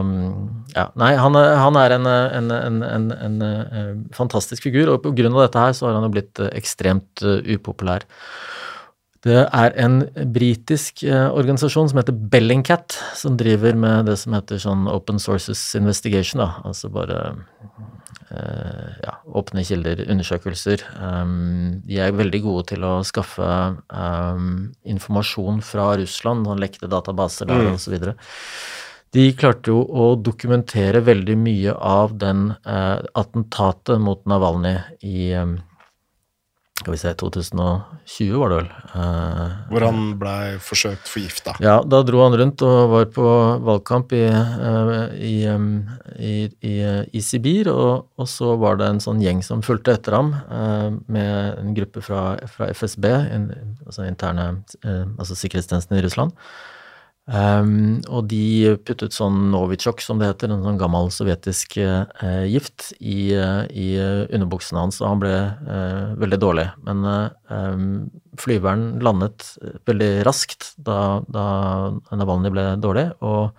ja, 0.74 0.88
nei, 0.98 1.14
han, 1.20 1.38
han 1.38 1.80
er 1.80 1.98
en, 1.98 2.10
en, 2.10 2.52
en, 2.58 3.10
en, 3.14 3.40
eh, 3.46 3.92
fantastisk 4.18 4.66
figur, 4.68 4.94
og 4.94 5.04
på 5.06 5.14
grunn 5.18 5.36
av 5.38 5.46
dette 5.46 5.66
her 5.66 5.78
så 5.78 5.90
har 5.90 6.00
han 6.00 6.08
jo 6.08 6.14
blitt 6.16 6.42
eh, 6.42 6.54
ekstremt 6.58 7.26
uh, 7.26 7.38
upopulær. 7.54 8.08
Det 9.28 9.44
er 9.44 9.74
en 9.82 9.98
britisk 10.32 11.02
organisasjon 11.10 11.90
som 11.90 11.98
heter 12.00 12.16
Bellingcat, 12.32 12.96
som 13.18 13.36
driver 13.36 13.76
med 13.76 14.08
det 14.08 14.16
som 14.22 14.36
heter 14.38 14.62
sånn 14.62 14.86
Open 14.88 15.18
Sources 15.20 15.60
Investigation, 15.76 16.40
da, 16.46 16.52
altså 16.70 16.88
bare 16.94 17.18
Eh, 17.28 18.17
ja, 18.30 19.14
åpne 19.40 19.64
kilder, 19.68 20.02
undersøkelser. 20.12 20.84
Um, 21.00 21.78
de 21.88 22.02
er 22.04 22.16
veldig 22.16 22.42
gode 22.44 22.66
til 22.74 22.84
å 22.84 22.98
skaffe 23.08 23.48
um, 23.88 24.50
informasjon 24.88 25.62
fra 25.66 25.94
Russland, 26.02 26.48
han 26.50 26.60
lekte 26.62 26.90
databaser 26.92 27.48
der 27.50 27.70
mm. 27.70 27.78
osv. 27.78 27.96
De 29.16 29.30
klarte 29.40 29.72
jo 29.72 29.80
å 29.88 30.10
dokumentere 30.20 31.00
veldig 31.08 31.38
mye 31.40 31.74
av 31.74 32.18
den 32.20 32.52
uh, 32.68 33.00
attentatet 33.16 34.02
mot 34.04 34.26
Navalny 34.28 34.76
i 35.08 35.32
um, 35.40 35.58
skal 36.78 36.94
vi 36.94 37.00
se, 37.02 37.12
2020 37.18 38.38
var 38.38 38.52
det 38.52 38.58
vel. 38.60 38.68
Uh, 38.94 39.56
Hvor 39.72 39.86
han 39.88 40.02
blei 40.22 40.58
forsøkt 40.62 41.10
forgifta? 41.10 41.56
Ja, 41.64 41.80
da 41.82 42.04
dro 42.06 42.22
han 42.22 42.38
rundt 42.38 42.62
og 42.66 42.92
var 42.92 43.08
på 43.16 43.32
valgkamp 43.66 44.14
i, 44.14 44.22
uh, 44.30 45.10
i, 45.18 46.36
i, 46.62 46.76
i 47.10 47.24
Sibir, 47.26 47.72
og, 47.74 48.08
og, 48.16 48.30
så 48.30 48.54
var 48.62 48.78
det 48.78 48.92
en 48.92 49.04
sånn 49.04 49.24
gjeng 49.26 49.42
som 49.46 49.66
fulgte 49.66 49.98
etter 49.98 50.20
ham 50.20 50.32
uh, 50.38 50.94
med 51.10 51.60
en 51.64 51.74
gruppe 51.78 52.06
fra, 52.06 52.38
fra 52.54 52.70
FSB, 52.78 53.10
en, 53.10 53.52
altså 53.88 54.06
interne 54.06 54.50
altså 54.86 55.36
sikkerhetstjenesten 55.36 55.98
i 55.98 56.06
Russland. 56.06 56.38
Um, 57.28 58.00
og 58.08 58.30
de 58.32 58.78
puttet 58.88 59.12
sånn 59.12 59.50
Novichok, 59.52 60.00
som 60.00 60.20
det 60.20 60.30
heter, 60.30 60.54
en 60.54 60.64
sånn 60.64 60.80
gammel 60.80 61.10
sovjetisk 61.12 61.76
uh, 61.84 62.08
gift, 62.48 62.94
i, 63.02 63.36
uh, 63.36 63.66
i 63.68 63.90
underbuksene 64.00 64.86
hans, 64.86 65.02
og 65.02 65.10
han 65.10 65.24
ble 65.26 65.34
uh, 65.68 66.16
veldig 66.24 66.40
dårlig. 66.40 66.70
Men 66.88 67.04
um, 67.52 67.90
flyveren 68.40 69.02
landet 69.04 69.50
veldig 69.90 70.12
raskt 70.28 70.72
da, 70.80 71.20
da 71.28 71.48
Navalny 72.16 72.54
ble 72.54 72.70
dårlig, 72.80 73.10
og 73.20 73.52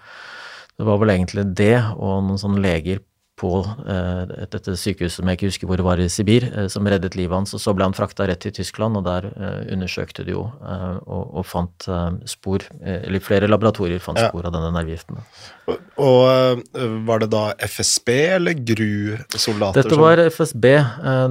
det 0.78 0.86
var 0.86 1.00
vel 1.02 1.12
egentlig 1.12 1.44
det 1.58 1.76
og 1.98 2.22
noen 2.24 2.40
sånne 2.40 2.62
leger 2.62 3.02
på 3.38 3.52
eh, 3.62 4.22
dette 4.50 4.74
sykehuset 4.78 5.20
som 5.20 5.30
jeg 5.30 5.38
ikke 5.38 5.50
husker 5.50 5.70
hvor 5.70 5.80
det 5.80 5.86
var 5.86 6.02
i 6.02 6.08
Sibir, 6.10 6.48
eh, 6.48 6.66
som 6.72 6.86
reddet 6.88 7.16
livet 7.18 7.36
hans. 7.36 7.54
og 7.54 7.62
Så 7.62 7.74
ble 7.76 7.86
han 7.86 7.96
frakta 7.96 8.26
rett 8.28 8.42
til 8.42 8.54
Tyskland, 8.56 8.98
og 8.98 9.06
der 9.06 9.28
eh, 9.30 9.60
undersøkte 9.74 10.26
de 10.26 10.34
jo 10.34 10.46
og, 10.48 11.22
og, 11.38 11.44
fant 11.48 11.86
spor 12.28 12.62
Eller 12.82 13.22
flere 13.24 13.48
laboratorier 13.48 14.00
fant 14.02 14.18
spor 14.20 14.42
ja. 14.42 14.48
av 14.48 14.54
denne 14.54 14.70
nervegiften. 14.74 15.20
Og, 15.68 15.78
og, 16.02 16.62
var 17.06 17.22
det 17.22 17.28
da 17.32 17.42
FSB 17.68 18.10
eller 18.38 18.58
GRU-soldater? 18.58 19.82
Dette 19.82 19.98
var 20.00 20.20
FSB. 20.28 20.66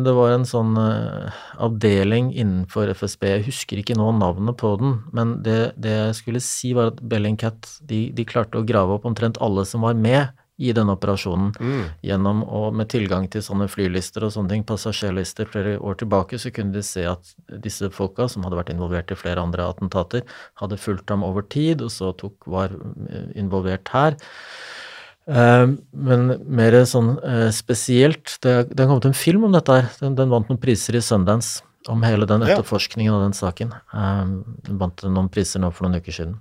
Det 0.06 0.16
var 0.18 0.34
en 0.36 0.48
sånn 0.48 0.74
avdeling 0.78 2.32
innenfor 2.36 2.92
FSB. 2.98 3.30
Jeg 3.34 3.48
husker 3.50 3.82
ikke 3.82 3.98
nå 4.00 4.10
navnet 4.20 4.58
på 4.60 4.74
den, 4.82 5.00
men 5.16 5.38
det, 5.46 5.60
det 5.80 5.96
jeg 5.96 6.18
skulle 6.22 6.44
si, 6.44 6.74
var 6.78 6.94
at 6.94 7.02
Bellingcat 7.02 7.78
de, 7.88 8.08
de 8.16 8.28
klarte 8.28 8.62
å 8.62 8.68
grave 8.68 8.98
opp 8.98 9.08
omtrent 9.10 9.40
alle 9.44 9.66
som 9.68 9.86
var 9.86 9.98
med 9.98 10.37
i 10.58 10.74
denne 10.74 10.96
operasjonen. 10.98 11.52
Mm. 11.62 11.82
Gjennom 12.06 12.42
og 12.44 12.74
med 12.78 12.90
tilgang 12.90 13.28
til 13.32 13.44
sånne 13.46 13.68
flylister 13.70 14.26
og 14.26 14.34
sånne 14.34 14.56
ting, 14.56 14.64
passasjerlister 14.68 15.50
flere 15.52 15.76
år 15.78 16.00
tilbake, 16.02 16.40
så 16.42 16.52
kunne 16.54 16.74
de 16.74 16.82
se 16.86 17.06
at 17.06 17.34
disse 17.64 17.92
folka, 17.94 18.26
som 18.32 18.46
hadde 18.46 18.58
vært 18.58 18.74
involvert 18.74 19.14
i 19.14 19.20
flere 19.20 19.44
andre 19.44 19.68
attentater, 19.70 20.26
hadde 20.62 20.82
fulgt 20.82 21.14
ham 21.14 21.26
over 21.28 21.46
tid, 21.46 21.86
og 21.86 21.94
så 21.94 22.10
tok, 22.18 22.50
var 22.50 22.74
eh, 22.74 23.30
involvert 23.38 23.94
her. 23.94 24.18
Uh, 25.28 25.76
men 25.92 26.38
mer 26.56 26.72
sånn 26.88 27.18
uh, 27.20 27.50
spesielt 27.52 28.38
Det 28.40 28.54
har 28.80 28.86
kommet 28.88 29.10
en 29.10 29.18
film 29.18 29.44
om 29.44 29.52
dette 29.52 29.74
her. 29.76 29.90
Den, 30.00 30.14
den, 30.16 30.30
vant 30.32 30.48
noen 30.48 30.62
priser 30.62 30.96
i 30.96 31.02
Sundance 31.04 31.66
om 31.92 32.00
hele 32.08 32.24
den 32.28 32.46
etterforskningen 32.46 33.12
av 33.12 33.26
den 33.26 33.36
saken. 33.36 33.74
Uh, 33.92 34.24
den 34.64 34.80
vant 34.80 35.04
noen 35.04 35.28
priser 35.32 35.60
nå 35.60 35.74
for 35.76 35.84
noen 35.84 36.00
uker 36.00 36.16
siden. 36.16 36.38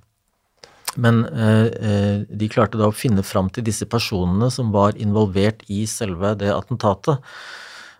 Men 0.97 1.25
eh, 1.29 1.67
eh, 1.67 2.17
de 2.29 2.49
klarte 2.53 2.81
da 2.81 2.89
å 2.91 2.97
finne 2.97 3.25
fram 3.27 3.51
til 3.53 3.67
disse 3.67 3.89
personene 3.91 4.51
som 4.53 4.73
var 4.75 4.97
involvert 5.01 5.65
i 5.73 5.85
selve 5.91 6.35
det 6.41 6.53
attentatet. 6.55 7.23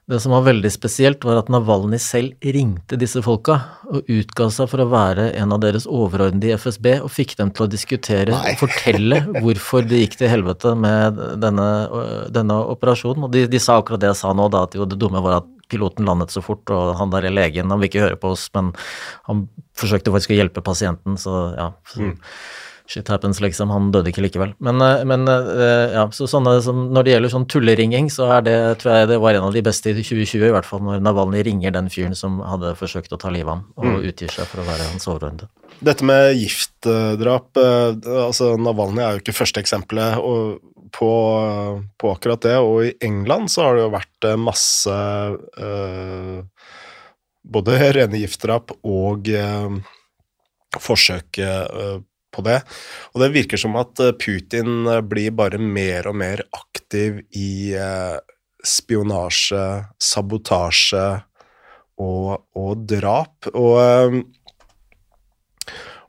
Det 0.07 0.21
som 0.23 0.31
var 0.31 0.45
veldig 0.47 0.71
spesielt, 0.71 1.25
var 1.27 1.41
at 1.41 1.49
Navalny 1.51 1.99
selv 1.99 2.53
ringte 2.55 2.95
disse 2.95 3.19
folka 3.27 3.57
og 3.91 4.07
utga 4.07 4.47
seg 4.55 4.69
for 4.71 4.85
å 4.85 4.87
være 4.93 5.33
en 5.35 5.55
av 5.57 5.59
deres 5.65 5.89
overordnede 5.91 6.53
i 6.53 6.55
FSB, 6.55 6.87
og 7.03 7.11
fikk 7.11 7.35
dem 7.41 7.51
til 7.51 7.65
å 7.65 7.73
diskutere 7.73 8.31
Nei. 8.31 8.53
og 8.53 8.61
fortelle 8.61 9.19
hvorfor 9.43 9.89
det 9.91 10.05
gikk 10.05 10.15
til 10.21 10.31
helvete 10.31 10.77
med 10.79 11.19
denne, 11.43 11.67
denne 12.31 12.61
operasjonen. 12.77 13.27
Og 13.27 13.35
de, 13.35 13.49
de, 13.51 13.63
sa 13.63 13.81
akkurat 13.81 14.05
det 14.05 14.13
jeg 14.13 14.21
sa 14.21 14.31
nå, 14.31 14.47
da, 14.55 14.63
at 14.69 14.79
jo, 14.79 14.87
det 14.87 15.01
dumme 15.03 15.25
var 15.25 15.41
at 15.41 15.51
piloten 15.67 16.07
landet 16.07 16.31
så 16.31 16.39
fort, 16.47 16.71
og 16.71 16.95
han 17.01 17.11
der 17.11 17.27
legen, 17.27 17.75
han 17.75 17.83
vil 17.83 17.91
ikke 17.91 18.05
høre 18.05 18.21
på 18.23 18.31
oss, 18.37 18.47
men 18.55 18.71
han 19.27 19.49
forsøkte 19.75 20.15
faktisk 20.15 20.37
å 20.37 20.39
hjelpe 20.39 20.63
pasienten, 20.63 21.19
så 21.19 21.49
ja. 21.59 21.73
Så, 21.91 22.13
mm 22.13 22.15
shit 22.91 23.09
happens, 23.09 23.41
liksom. 23.43 23.71
Han 23.75 23.91
døde 23.95 24.11
ikke 24.11 24.25
likevel. 24.25 24.55
Men, 24.63 24.81
eh, 24.83 25.03
men 25.09 25.27
eh, 25.31 25.95
ja, 25.97 26.07
så 26.15 26.29
sånne 26.31 26.57
som 26.65 26.87
Når 26.95 27.07
det 27.07 27.15
gjelder 27.15 27.33
sånn 27.33 27.49
tulleringing, 27.51 28.11
så 28.13 28.31
er 28.39 28.47
det, 28.47 28.57
tror 28.83 29.01
jeg 29.01 29.11
det 29.13 29.21
var 29.23 29.37
en 29.37 29.49
av 29.49 29.57
de 29.57 29.63
beste 29.67 29.91
i 29.91 29.97
2020, 29.99 30.47
i 30.49 30.55
hvert 30.55 30.69
fall 30.69 30.85
når 30.87 31.03
Navalny 31.05 31.43
ringer 31.47 31.75
den 31.75 31.91
fyren 31.93 32.17
som 32.19 32.39
hadde 32.45 32.75
forsøkt 32.79 33.15
å 33.15 33.21
ta 33.21 33.33
livet 33.35 33.51
av 33.51 33.59
ham, 33.59 33.67
og 33.79 33.91
mm. 33.91 33.99
utgir 34.13 34.33
seg 34.33 34.49
for 34.51 34.63
å 34.63 34.69
være 34.69 34.89
hans 34.93 35.09
overordnede. 35.11 35.51
Dette 35.85 36.07
med 36.09 36.33
giftdrap, 36.39 37.51
eh, 37.61 38.09
altså 38.27 38.55
Navalny 38.61 39.05
er 39.05 39.17
jo 39.17 39.25
ikke 39.25 39.37
første 39.37 39.63
eksempelet 39.63 40.19
på, 40.97 41.13
på, 41.99 42.11
akkurat 42.11 42.43
det, 42.47 42.57
og 42.63 42.87
i 42.87 42.95
England 43.05 43.51
så 43.53 43.67
har 43.67 43.77
det 43.77 43.85
jo 43.85 43.95
vært 43.97 44.29
masse 44.41 44.97
øh, 44.97 46.39
både 47.47 47.79
rene 47.95 48.21
giftdrap 48.23 48.73
og 48.87 49.29
øh, 49.29 49.79
forsøk 50.83 51.41
øh, 51.43 51.99
på 52.35 52.45
det. 52.47 52.61
Og 53.15 53.23
det 53.23 53.33
virker 53.35 53.61
som 53.61 53.77
at 53.81 54.01
eh, 54.03 54.15
Putin 54.19 54.87
eh, 54.87 55.03
blir 55.05 55.35
bare 55.37 55.61
mer 55.61 56.09
og 56.11 56.19
mer 56.21 56.43
aktiv 56.57 57.23
i 57.37 57.75
eh, 57.77 58.17
spionasje, 58.67 59.63
sabotasje 60.03 61.07
og, 62.03 62.33
og 62.59 62.83
drap. 62.89 63.49
Og, 63.55 63.79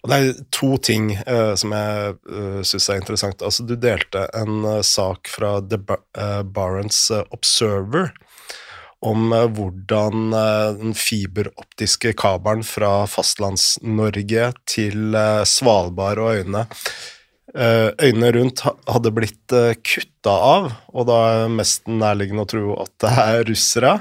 og, 0.01 0.09
det 0.09 0.17
er 0.17 0.41
to 0.55 0.71
ting 0.81 1.11
uh, 1.19 1.53
som 1.59 1.73
jeg 1.75 2.15
uh, 2.31 2.61
syns 2.65 2.89
er 2.89 3.01
interessant. 3.01 3.43
Altså, 3.45 3.65
du 3.67 3.75
delte 3.77 4.25
en 4.37 4.65
uh, 4.65 4.81
sak 4.85 5.29
fra 5.31 5.57
The 5.61 5.79
Barents 6.47 7.05
Observer 7.29 8.09
om 9.05 9.33
eh, 9.33 9.45
hvordan 9.57 10.33
eh, 10.33 10.71
den 10.79 10.95
fiberoptiske 10.97 12.13
kabelen 12.17 12.63
fra 12.65 13.05
Fastlands-Norge 13.09 14.49
til 14.69 15.17
eh, 15.17 15.43
Svalbard 15.47 16.23
og 16.23 16.33
øyene 16.39 16.65
Øynene 17.57 18.27
rundt 18.35 18.59
hadde 18.61 19.09
blitt 19.15 19.53
kutta 19.87 20.33
av, 20.35 20.65
og 20.91 21.05
da 21.07 21.15
er 21.31 21.53
mest 21.55 21.87
nærliggende 21.89 22.43
å 22.43 22.49
tro 22.51 22.73
at 22.83 22.91
det 23.01 23.11
er 23.23 23.39
russere. 23.47 23.93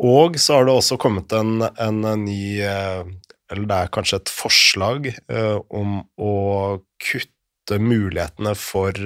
Og 0.00 0.38
så 0.40 0.56
har 0.56 0.66
det 0.66 0.74
også 0.80 0.96
kommet 0.98 1.34
en, 1.36 1.60
en 1.68 2.00
ny 2.24 2.64
Eller 2.64 3.68
det 3.68 3.76
er 3.76 3.92
kanskje 3.92 4.22
et 4.22 4.32
forslag 4.32 5.10
om 5.68 6.00
å 6.16 6.34
kutte 6.96 7.78
mulighetene 7.78 8.56
for 8.58 8.98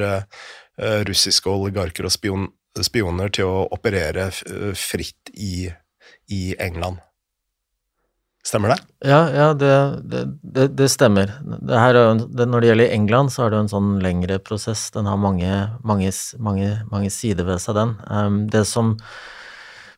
russiske 0.76 1.48
oligarker 1.48 2.04
og 2.04 2.12
spion, 2.12 2.48
spioner 2.84 3.30
til 3.32 3.48
å 3.48 3.66
operere 3.72 4.28
fritt 4.76 5.32
i, 5.32 5.70
i 6.28 6.42
England. 6.60 7.00
Stemmer 8.46 8.68
det? 8.68 8.76
Ja, 9.08 9.30
ja 9.34 9.46
det, 9.54 9.72
det, 10.42 10.68
det, 10.78 10.88
stemmer. 10.88 11.32
Det 11.42 11.78
her, 11.80 11.96
når 12.46 12.60
det 12.60 12.68
gjelder 12.68 12.92
England, 12.94 13.32
så 13.34 13.46
er 13.46 13.50
det 13.50 13.62
en 13.64 13.70
sånn 13.72 13.88
lengre 14.04 14.38
prosess. 14.38 14.84
Den 14.94 15.08
har 15.10 15.18
mange, 15.18 15.50
mange, 15.82 16.12
mange, 16.38 16.68
mange 16.92 17.10
sider 17.10 17.48
ved 17.48 17.58
seg, 17.64 17.74
den. 17.74 17.96
Um, 18.06 18.44
det 18.52 18.62
som 18.70 18.94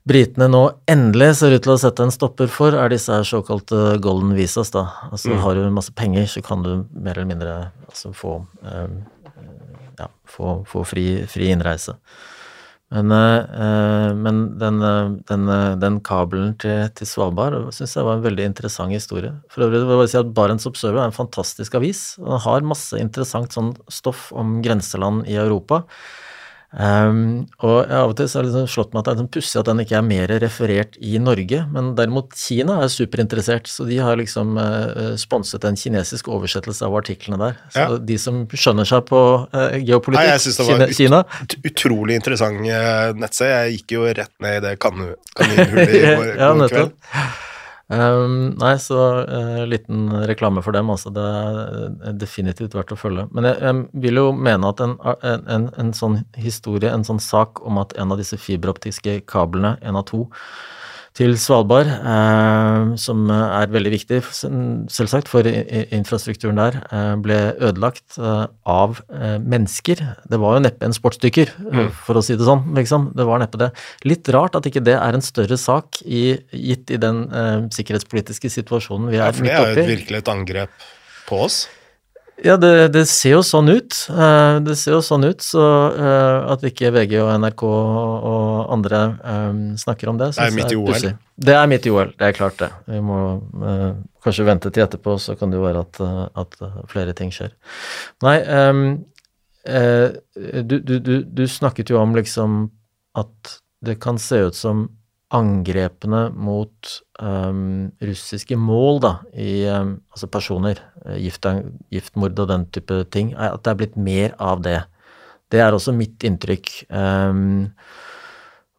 britene 0.09 0.49
nå 0.49 0.63
endelig 0.89 1.35
ser 1.43 1.59
ut 1.59 1.67
til 1.67 1.75
å 1.75 1.81
sette 1.83 2.07
en 2.07 2.15
stopper 2.15 2.49
for, 2.49 2.73
er 2.73 2.89
disse 2.95 3.21
såkalte 3.29 3.99
golden 4.01 4.33
visas. 4.39 4.73
da. 4.73 4.87
Altså 5.11 5.35
mm. 5.35 5.43
Har 5.45 5.61
du 5.61 5.69
masse 5.69 5.93
penger, 5.93 6.25
så 6.33 6.41
kan 6.47 6.65
du 6.65 6.73
mer 6.89 7.19
eller 7.19 7.29
mindre 7.35 7.59
altså, 7.85 8.15
få 8.17 8.39
um, 8.65 9.03
ja, 9.99 10.11
få, 10.29 10.61
få 10.69 10.85
fri, 10.89 11.07
fri, 11.31 11.53
innreise. 11.55 11.97
Men, 12.89 13.13
uh, 13.13 14.15
men 14.17 14.39
den, 14.61 14.79
den, 15.29 15.51
den, 15.83 15.99
kabelen 16.01 16.55
til, 16.63 16.87
til 16.97 17.11
Svalbard 17.11 17.59
syns 17.77 17.99
jeg 17.99 18.07
var 18.07 18.17
en 18.17 18.25
veldig 18.25 18.47
interessant 18.49 18.97
historie. 18.97 19.35
For 19.53 19.67
øvrig 19.67 19.83
vil 19.83 19.93
jeg 19.93 20.01
bare 20.01 20.13
si 20.15 20.21
at 20.23 20.33
Barents 20.37 20.69
Observer 20.71 21.03
er 21.03 21.11
en 21.11 21.19
fantastisk 21.19 21.77
avis. 21.77 22.15
og 22.23 22.31
Den 22.33 22.43
har 22.47 22.71
masse 22.71 23.03
interessant 23.03 23.53
sånn 23.53 23.75
stoff 23.93 24.31
om 24.33 24.63
grenseland 24.65 25.29
i 25.29 25.37
Europa. 25.37 25.83
Um, 26.69 27.47
og 27.65 27.89
av 27.89 28.11
og 28.11 28.19
til 28.19 28.27
så 28.29 28.39
har 28.39 28.45
det 28.45 28.51
liksom 28.51 28.69
slått 28.69 28.91
meg 28.93 29.01
at 29.01 29.07
det 29.07 29.13
er 29.13 29.17
liksom 29.17 29.31
pussig 29.33 29.57
at 29.57 29.69
den 29.71 29.81
ikke 29.81 29.97
er 29.97 30.05
mer 30.05 30.33
referert 30.43 30.99
i 31.01 31.15
Norge, 31.23 31.63
men 31.73 31.95
derimot 31.97 32.37
Kina 32.37 32.77
er 32.85 32.93
superinteressert, 32.93 33.71
så 33.73 33.87
de 33.89 33.97
har 34.05 34.21
liksom 34.21 34.59
uh, 34.61 35.15
sponset 35.21 35.65
en 35.65 35.81
kinesisk 35.81 36.29
oversettelse 36.29 36.85
av 36.85 36.99
artiklene 37.01 37.41
der. 37.41 37.59
Så 37.73 37.87
ja. 37.87 37.99
de 38.13 38.21
som 38.21 38.45
skjønner 38.53 38.89
seg 38.89 39.09
på 39.09 39.23
uh, 39.49 39.79
geopolitikk, 39.81 40.21
Nei, 40.21 40.29
jeg 40.35 40.45
synes 40.45 40.61
det 40.61 40.69
var 40.69 40.97
Kina, 41.01 41.25
ut, 41.41 41.59
utrolig 41.73 42.21
interessant 42.21 42.61
uh, 42.61 43.17
nettside. 43.17 43.53
Jeg 43.55 43.79
gikk 43.79 43.97
jo 43.97 44.09
rett 44.21 44.35
ned 44.45 44.61
i 44.61 44.65
det 44.69 44.79
kaninhullet 44.85 45.95
i 45.97 46.03
går, 46.21 46.35
ja, 46.37 46.53
kveld. 46.69 47.47
Um, 47.89 48.51
nei, 48.61 48.75
så 48.85 48.97
uh, 49.25 49.63
liten 49.65 50.11
reklame 50.29 50.61
for 50.65 50.77
dem, 50.77 50.91
altså. 50.93 51.09
Det 51.15 51.25
er 51.25 52.19
definitivt 52.21 52.77
verdt 52.77 52.93
å 52.93 52.99
følge. 53.01 53.25
Men 53.33 53.49
jeg, 53.49 53.57
jeg 53.65 54.03
vil 54.05 54.21
jo 54.21 54.27
mene 54.37 54.73
at 54.75 54.83
en, 54.85 54.99
en, 55.25 55.71
en, 55.73 55.93
sånn 55.97 56.19
historie, 56.37 56.93
en 56.93 57.07
sånn 57.09 57.23
sak 57.23 57.63
om 57.65 57.81
at 57.81 57.97
en 57.97 58.13
av 58.13 58.21
disse 58.21 58.37
fiberoptiske 58.41 59.23
kablene, 59.31 59.79
en 59.81 59.97
av 60.01 60.05
to, 60.11 60.27
til 61.19 61.35
Svalbard, 61.41 61.89
eh, 61.91 62.93
som 63.01 63.27
er 63.33 63.71
veldig 63.75 63.91
viktig, 63.97 64.21
selvsagt, 64.93 65.31
for 65.31 65.47
infrastrukturen 65.47 66.61
der, 66.61 66.79
eh, 66.95 67.15
ble 67.25 67.39
ødelagt 67.59 68.19
eh, 68.19 68.47
av 68.69 69.01
mennesker. 69.43 70.03
Det 70.31 70.39
var 70.39 70.57
jo 70.57 70.65
neppe 70.67 70.87
en 70.87 70.95
sportsdykker, 70.95 71.55
mm. 71.59 71.89
for 72.07 72.19
å 72.19 72.25
si 72.25 72.37
det 72.39 72.47
sånn, 72.47 72.63
liksom. 72.79 73.11
Det 73.19 73.27
var 73.27 73.43
neppe 73.43 73.61
det. 73.61 73.73
Litt 74.07 74.31
rart 74.35 74.59
at 74.59 74.69
ikke 74.71 74.85
det 74.85 74.95
er 74.99 75.19
en 75.19 75.25
større 75.25 75.59
sak 75.59 76.03
i, 76.05 76.39
gitt 76.55 76.93
i 76.95 77.01
den 77.03 77.27
sikkerhetspolitiske 77.75 78.53
situasjonen 78.53 79.11
vi 79.11 79.19
er 79.19 79.35
midt 79.35 79.43
oppi. 79.43 79.51
Ja, 79.51 79.65
for 79.65 79.75
det 79.75 79.83
er 79.83 79.91
jo 79.91 79.97
virkelig 79.97 80.23
et 80.23 80.33
angrep 80.33 80.89
på 81.29 81.43
oss. 81.49 81.65
Ja, 82.45 82.55
det, 82.57 82.71
det, 82.95 83.03
ser 83.11 83.35
jo 83.35 83.41
sånn 83.47 83.71
ut. 83.73 83.95
Eh, 84.13 84.59
det 84.63 84.77
ser 84.79 84.95
jo 84.95 85.01
sånn 85.03 85.27
ut, 85.27 85.43
så 85.43 85.63
eh, 85.91 86.51
at 86.53 86.63
ikke 86.69 86.93
VG 86.95 87.17
og 87.23 87.31
NRK 87.43 87.65
og 87.67 88.73
andre 88.75 89.01
um, 89.23 89.63
snakker 89.81 90.13
om 90.13 90.21
det, 90.21 90.31
Det 90.37 90.47
er 90.47 90.55
midt 90.55 90.75
i 90.75 90.79
OL. 90.79 91.09
Det 91.49 91.57
er 91.59 91.71
midt 91.71 91.89
i 91.89 91.93
OL, 91.95 92.13
det 92.19 92.29
er 92.29 92.37
klart 92.37 92.59
det. 92.63 92.71
Vi 92.87 93.01
må 93.03 93.19
kanskje 94.25 94.47
vente 94.47 94.73
til 94.75 94.85
etterpå, 94.87 95.17
så 95.23 95.35
kan 95.39 95.51
det 95.51 95.59
jo 95.59 95.67
være 95.67 95.85
at, 95.87 96.03
at 96.45 96.59
flere 96.91 97.15
ting 97.19 97.35
skjer. 97.35 97.55
Nei, 98.27 98.39
um, 98.71 98.85
du, 99.67 100.77
du, 100.79 100.95
du, 101.03 101.15
du 101.23 101.45
snakket 101.51 101.91
jo 101.93 101.99
om 102.01 102.15
liksom 102.17 102.69
at 103.19 103.59
det 103.85 103.99
kan 104.03 104.19
se 104.23 104.41
ut 104.47 104.57
som 104.57 104.87
angrepene 105.35 106.29
mot 106.33 106.93
um, 107.21 107.91
russiske 108.01 108.57
mål, 108.57 109.01
da, 109.05 109.13
i 109.37 109.67
um, 109.69 109.99
altså 110.15 110.29
personer, 110.33 110.81
eh, 111.05 111.19
gift, 111.21 111.45
giftmord 111.93 112.39
og 112.41 112.49
den 112.49 112.65
type 112.73 113.03
ting, 113.13 113.35
at 113.37 113.61
det 113.65 113.73
er 113.73 113.81
blitt 113.83 113.99
mer 114.01 114.37
av 114.41 114.63
det. 114.65 114.79
Det 115.53 115.61
er 115.65 115.77
også 115.77 115.93
mitt 115.97 116.25
inntrykk. 116.25 116.73
Um, 116.89 117.69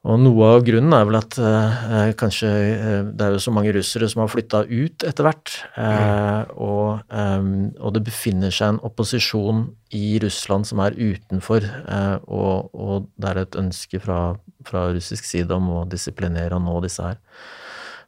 og 0.10 0.18
noe 0.24 0.48
av 0.56 0.64
grunnen 0.66 0.94
er 0.96 1.06
vel 1.06 1.18
at 1.20 1.36
eh, 1.38 2.12
kanskje 2.18 2.50
eh, 2.50 3.02
det 3.14 3.26
er 3.26 3.36
jo 3.36 3.42
så 3.44 3.54
mange 3.54 3.74
russere 3.76 4.08
som 4.10 4.24
har 4.24 4.32
flytta 4.32 4.64
ut 4.66 5.06
etter 5.06 5.28
hvert, 5.28 5.54
eh, 5.78 6.54
og, 6.58 7.04
eh, 7.14 7.50
og, 7.78 7.94
det 7.96 8.04
befinner 8.08 8.54
seg 8.54 8.74
en 8.74 8.82
opposisjon 8.90 9.68
i 9.96 10.18
Russland 10.24 10.66
som 10.70 10.82
er 10.86 10.98
utenfor, 10.98 11.66
eh, 11.66 12.16
og, 12.26 12.74
og, 12.74 13.10
det 13.22 13.32
er 13.32 13.42
et 13.44 13.60
ønske 13.62 14.02
fra, 14.02 14.22
fra, 14.66 14.88
russisk 14.96 15.30
side 15.30 15.54
om 15.54 15.70
å 15.78 15.88
disiplinere 15.90 16.58
og 16.58 16.66
nå 16.66 16.80
disse 16.86 17.06
her. 17.06 17.20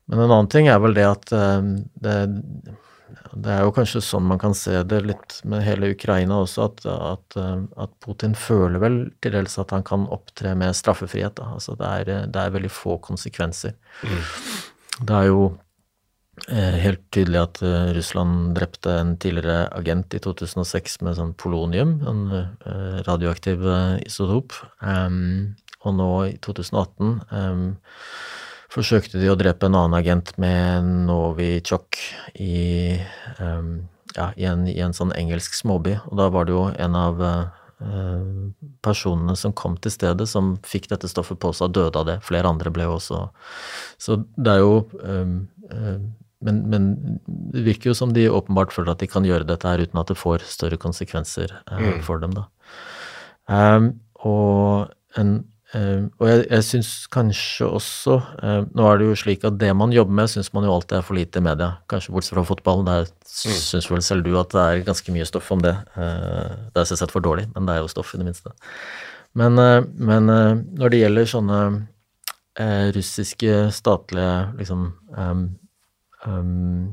Men 0.09 0.25
en 0.25 0.31
annen 0.31 0.49
ting 0.51 0.67
er 0.71 0.81
vel 0.81 0.97
det 0.97 1.05
at 1.05 1.35
eh, 1.37 1.59
det, 2.01 2.17
det 3.33 3.53
er 3.53 3.63
jo 3.65 3.73
kanskje 3.75 4.01
sånn 4.03 4.27
man 4.27 4.39
kan 4.41 4.53
se 4.57 4.81
det 4.87 5.01
litt 5.05 5.37
med 5.47 5.63
hele 5.65 5.91
Ukraina 5.93 6.41
også, 6.43 6.67
at, 6.67 6.85
at, 6.91 7.37
at 7.79 7.93
Putin 8.03 8.35
føler 8.37 8.81
vel 8.83 8.99
til 9.23 9.35
dels 9.37 9.57
at 9.61 9.73
han 9.75 9.85
kan 9.87 10.07
opptre 10.11 10.53
med 10.59 10.75
straffefrihet. 10.77 11.37
Da. 11.39 11.53
Altså 11.55 11.77
det 11.79 11.91
er, 12.01 12.13
det 12.27 12.41
er 12.41 12.55
veldig 12.55 12.71
få 12.73 12.97
konsekvenser. 13.03 13.77
Mm. 14.03 14.21
Det 15.01 15.17
er 15.17 15.29
jo 15.29 15.45
eh, 16.49 16.77
helt 16.83 17.03
tydelig 17.15 17.39
at 17.41 17.63
uh, 17.63 17.91
Russland 17.95 18.51
drepte 18.59 18.97
en 18.99 19.15
tidligere 19.21 19.69
agent 19.79 20.13
i 20.17 20.21
2006 20.21 20.99
med 21.07 21.17
sånn 21.17 21.33
polonium, 21.39 21.97
en 22.03 22.23
radioaktiv 23.07 23.63
isotop. 24.05 24.59
Um, 24.83 25.55
og 25.81 25.97
nå 25.97 26.11
i 26.27 26.35
2018 26.45 27.15
um, 27.31 27.65
forsøkte 28.71 29.19
de 29.19 29.31
å 29.31 29.37
drepe 29.39 29.67
en 29.67 29.77
annen 29.77 29.97
agent 29.99 30.33
med 30.41 30.87
Novichok 31.07 31.97
i, 32.39 32.95
um, 33.39 33.81
ja, 34.15 34.29
i, 34.37 34.45
en, 34.47 34.67
i, 34.69 34.77
en, 34.83 34.95
sånn 34.95 35.11
engelsk 35.17 35.57
småby. 35.57 35.97
Og 36.09 36.15
da 36.19 36.29
var 36.31 36.47
det 36.47 36.55
jo 36.55 36.63
en 36.71 36.95
av 36.97 37.19
uh, 37.25 37.49
personene 38.85 39.35
som 39.39 39.55
kom 39.57 39.75
til 39.81 39.93
stedet, 39.93 40.29
som 40.29 40.55
fikk 40.67 40.87
dette 40.93 41.11
stoffet 41.11 41.41
på 41.41 41.51
seg 41.57 41.67
og 41.69 41.75
døde 41.79 41.99
av 41.99 42.07
det. 42.07 42.17
Flere 42.27 42.51
andre 42.51 42.71
ble 42.73 42.87
jo 42.87 42.95
også 42.99 43.25
Så 44.01 44.21
det 44.37 44.55
er 44.55 44.63
jo 44.63 44.81
um, 45.03 45.37
uh, 45.71 45.99
men, 46.41 46.63
men, 46.71 46.85
det 47.53 47.61
virker 47.67 47.91
jo 47.91 47.97
som 47.97 48.15
de 48.15 48.23
åpenbart 48.31 48.73
føler 48.73 48.95
at 48.95 49.03
de 49.03 49.09
kan 49.11 49.25
gjøre 49.27 49.45
dette 49.45 49.67
her 49.67 49.83
uten 49.83 49.99
at 50.01 50.09
det 50.09 50.17
får 50.17 50.47
større 50.49 50.79
konsekvenser 50.81 51.53
uh, 51.69 51.99
for 52.01 52.23
dem, 52.23 52.33
da. 52.33 52.47
Um, 53.51 53.91
og 54.25 54.89
en 55.19 55.41
og 55.71 56.25
jeg, 56.27 56.39
jeg 56.49 56.63
syns 56.67 56.89
kanskje 57.11 57.63
også 57.63 58.17
uh, 58.19 58.63
Nå 58.75 58.87
er 58.89 58.97
det 58.99 59.05
jo 59.07 59.19
slik 59.21 59.45
at 59.47 59.55
det 59.59 59.69
man 59.77 59.93
jobber 59.95 60.17
med, 60.19 60.27
syns 60.27 60.51
man 60.51 60.67
jo 60.67 60.73
alltid 60.75 60.97
er 60.97 61.05
for 61.07 61.15
lite 61.15 61.39
i 61.39 61.45
media. 61.45 61.69
Kanskje 61.91 62.11
bortsett 62.11 62.35
fra 62.35 62.43
fotball. 62.49 62.83
Der 62.87 63.07
mm. 63.07 63.55
syns 63.69 63.87
vel 63.91 64.03
selv 64.03 64.27
du 64.27 64.35
at 64.39 64.51
det 64.51 64.65
er 64.65 64.83
ganske 64.89 65.15
mye 65.15 65.27
stoff 65.29 65.47
om 65.55 65.63
det. 65.63 65.73
Uh, 65.95 66.67
det 66.75 66.83
er 66.83 66.91
selvsagt 66.91 67.15
for 67.15 67.23
dårlig, 67.23 67.47
men 67.55 67.69
det 67.69 67.77
er 67.77 67.85
jo 67.85 67.93
stoff, 67.93 68.11
i 68.11 68.19
det 68.19 68.27
minste. 68.27 68.51
Men, 69.39 69.55
men 69.95 70.27
når 70.27 70.91
det 70.91 70.97
gjelder 70.99 71.27
sånne 71.31 71.59
russiske 72.91 73.53
statlige 73.71 74.33
liksom 74.57 74.81
um, 75.15 75.45
um, 76.27 76.89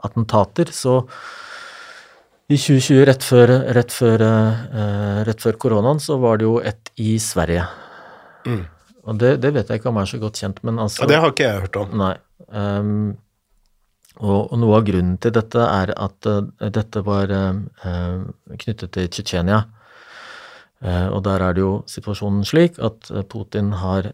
attentater, 0.00 0.72
så 0.72 1.02
i 2.48 2.56
2020, 2.56 3.04
rett 3.10 3.26
før, 3.26 3.52
rett, 3.76 3.92
før, 3.92 4.24
rett 5.28 5.44
før 5.44 5.60
koronaen, 5.60 6.00
så 6.00 6.16
var 6.22 6.40
det 6.40 6.48
jo 6.48 6.62
et 6.64 6.94
i 6.96 7.18
Sverige. 7.20 7.66
Mm. 8.46 8.64
Og 9.06 9.20
det, 9.22 9.36
det, 9.42 9.52
vet 9.54 9.70
jeg 9.70 9.80
ikke 9.80 9.92
om 9.92 10.00
jeg 10.00 10.08
er 10.08 10.12
så 10.14 10.18
godt 10.22 10.40
kjent, 10.42 10.58
men 10.66 10.82
altså 10.82 11.04
ja, 11.04 11.12
Det 11.12 11.22
har 11.22 11.32
ikke 11.34 11.46
jeg 11.46 11.62
hørt 11.66 11.78
om. 11.78 11.94
Nei. 12.00 12.14
Um, 12.50 13.14
og, 14.16 14.50
og, 14.50 14.58
noe 14.62 14.80
av 14.80 14.86
grunnen 14.86 15.16
til 15.22 15.34
dette 15.36 15.62
er 15.62 15.92
at 15.94 16.28
uh, 16.30 16.68
dette 16.72 17.02
var 17.06 17.30
uh, 17.30 18.20
knyttet 18.64 18.94
til 18.96 19.10
Tsjetsjenia. 19.12 19.62
Uh, 20.82 21.06
og 21.14 21.22
der 21.24 21.44
er 21.44 21.54
det 21.56 21.62
jo 21.62 21.70
situasjonen 21.88 22.42
slik 22.44 22.80
at 22.84 23.08
Putin 23.32 23.70
har 23.80 24.10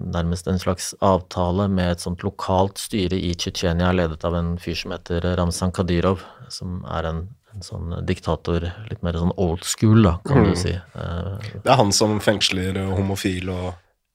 nærmest 0.00 0.48
en 0.48 0.62
slags 0.62 0.94
avtale 1.04 1.66
med 1.68 1.96
et 1.96 2.04
sånt 2.06 2.22
lokalt 2.24 2.80
styre 2.80 3.18
i 3.18 3.34
Tsjetsjenia, 3.34 3.90
ledet 3.92 4.24
av 4.24 4.38
en 4.38 4.54
fyr 4.60 4.78
som 4.78 4.94
heter 4.94 5.26
Ramzan 5.40 5.74
Kadyrov, 5.74 6.24
som 6.48 6.80
er 6.88 7.10
en 7.10 7.22
en 7.54 7.64
sånn 7.66 7.94
diktator, 8.06 8.68
litt 8.90 9.02
mer 9.06 9.18
sånn 9.18 9.34
old 9.40 9.64
school, 9.66 10.02
da, 10.06 10.16
kan 10.26 10.42
mm. 10.42 10.48
du 10.48 10.58
si. 10.58 10.74
Eh, 10.74 11.52
det 11.56 11.70
er 11.70 11.80
han 11.80 11.92
som 11.94 12.18
fengsler 12.22 12.78
homofile 12.94 13.56
og 13.56 13.70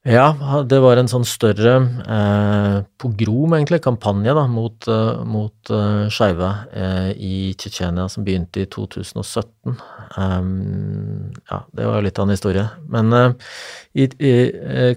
ja, 0.06 0.28
det 0.70 0.78
var 0.84 1.00
en 1.02 1.08
sånn 1.10 1.24
større 1.26 1.72
eh, 2.06 2.76
pogrom, 3.02 3.56
egentlig, 3.58 3.80
kampanje 3.82 4.36
da, 4.38 4.44
mot, 4.46 4.86
eh, 4.86 5.24
mot 5.26 5.72
eh, 5.74 6.04
skeive 6.14 6.50
eh, 6.78 7.10
i 7.18 7.38
Tsjetsjenia 7.58 8.06
som 8.14 8.28
begynte 8.28 8.62
i 8.62 8.68
2017. 8.70 9.50
Um, 9.66 9.74
ehm, 10.22 11.34
ja, 11.50 11.60
det 11.74 11.90
var 11.90 12.06
litt 12.06 12.22
av 12.22 12.28
en 12.28 12.36
historie. 12.36 12.68
Men 12.86 13.10
uh, 13.18 13.50
i, 13.98 14.06
i, 14.06 14.34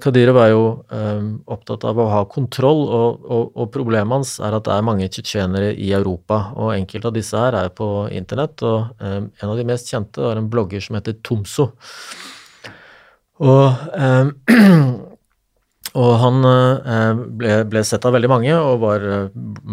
Kadyrov 0.05 0.43
er 0.45 0.53
jo 0.53 0.63
opptatt 1.57 1.89
av 1.89 2.05
å 2.05 2.11
ha 2.13 2.23
kontroll, 2.29 2.85
og, 2.85 3.25
og, 3.25 3.53
og, 3.57 3.67
problemet 3.73 4.19
hans 4.19 4.37
er 4.45 4.61
at 4.61 4.69
det 4.69 4.77
er 4.77 4.89
mange 4.93 5.09
tsjetsjenere 5.09 5.73
i 5.73 5.89
Europa, 5.97 6.51
og 6.53 6.75
enkelte 6.77 7.09
av 7.09 7.17
disse 7.17 7.47
her 7.49 7.57
er 7.65 7.73
på 7.73 8.11
internett, 8.13 8.61
og 8.61 9.01
en 9.01 9.33
av 9.49 9.57
de 9.57 9.71
mest 9.73 9.89
kjente 9.89 10.21
var 10.21 10.37
en 10.37 10.53
blogger 10.53 10.85
som 10.85 11.01
heter 11.01 11.17
Tomso. 11.25 11.73
Og, 13.39 13.85
eh, 13.95 14.31
og 16.03 16.11
han 16.23 16.49
eh, 16.49 17.21
ble, 17.39 17.53
ble, 17.71 17.85
sett 17.87 18.07
av 18.09 18.17
veldig 18.17 18.31
mange 18.31 18.57
og 18.57 18.81
var 18.83 19.05
eh, 19.07 19.29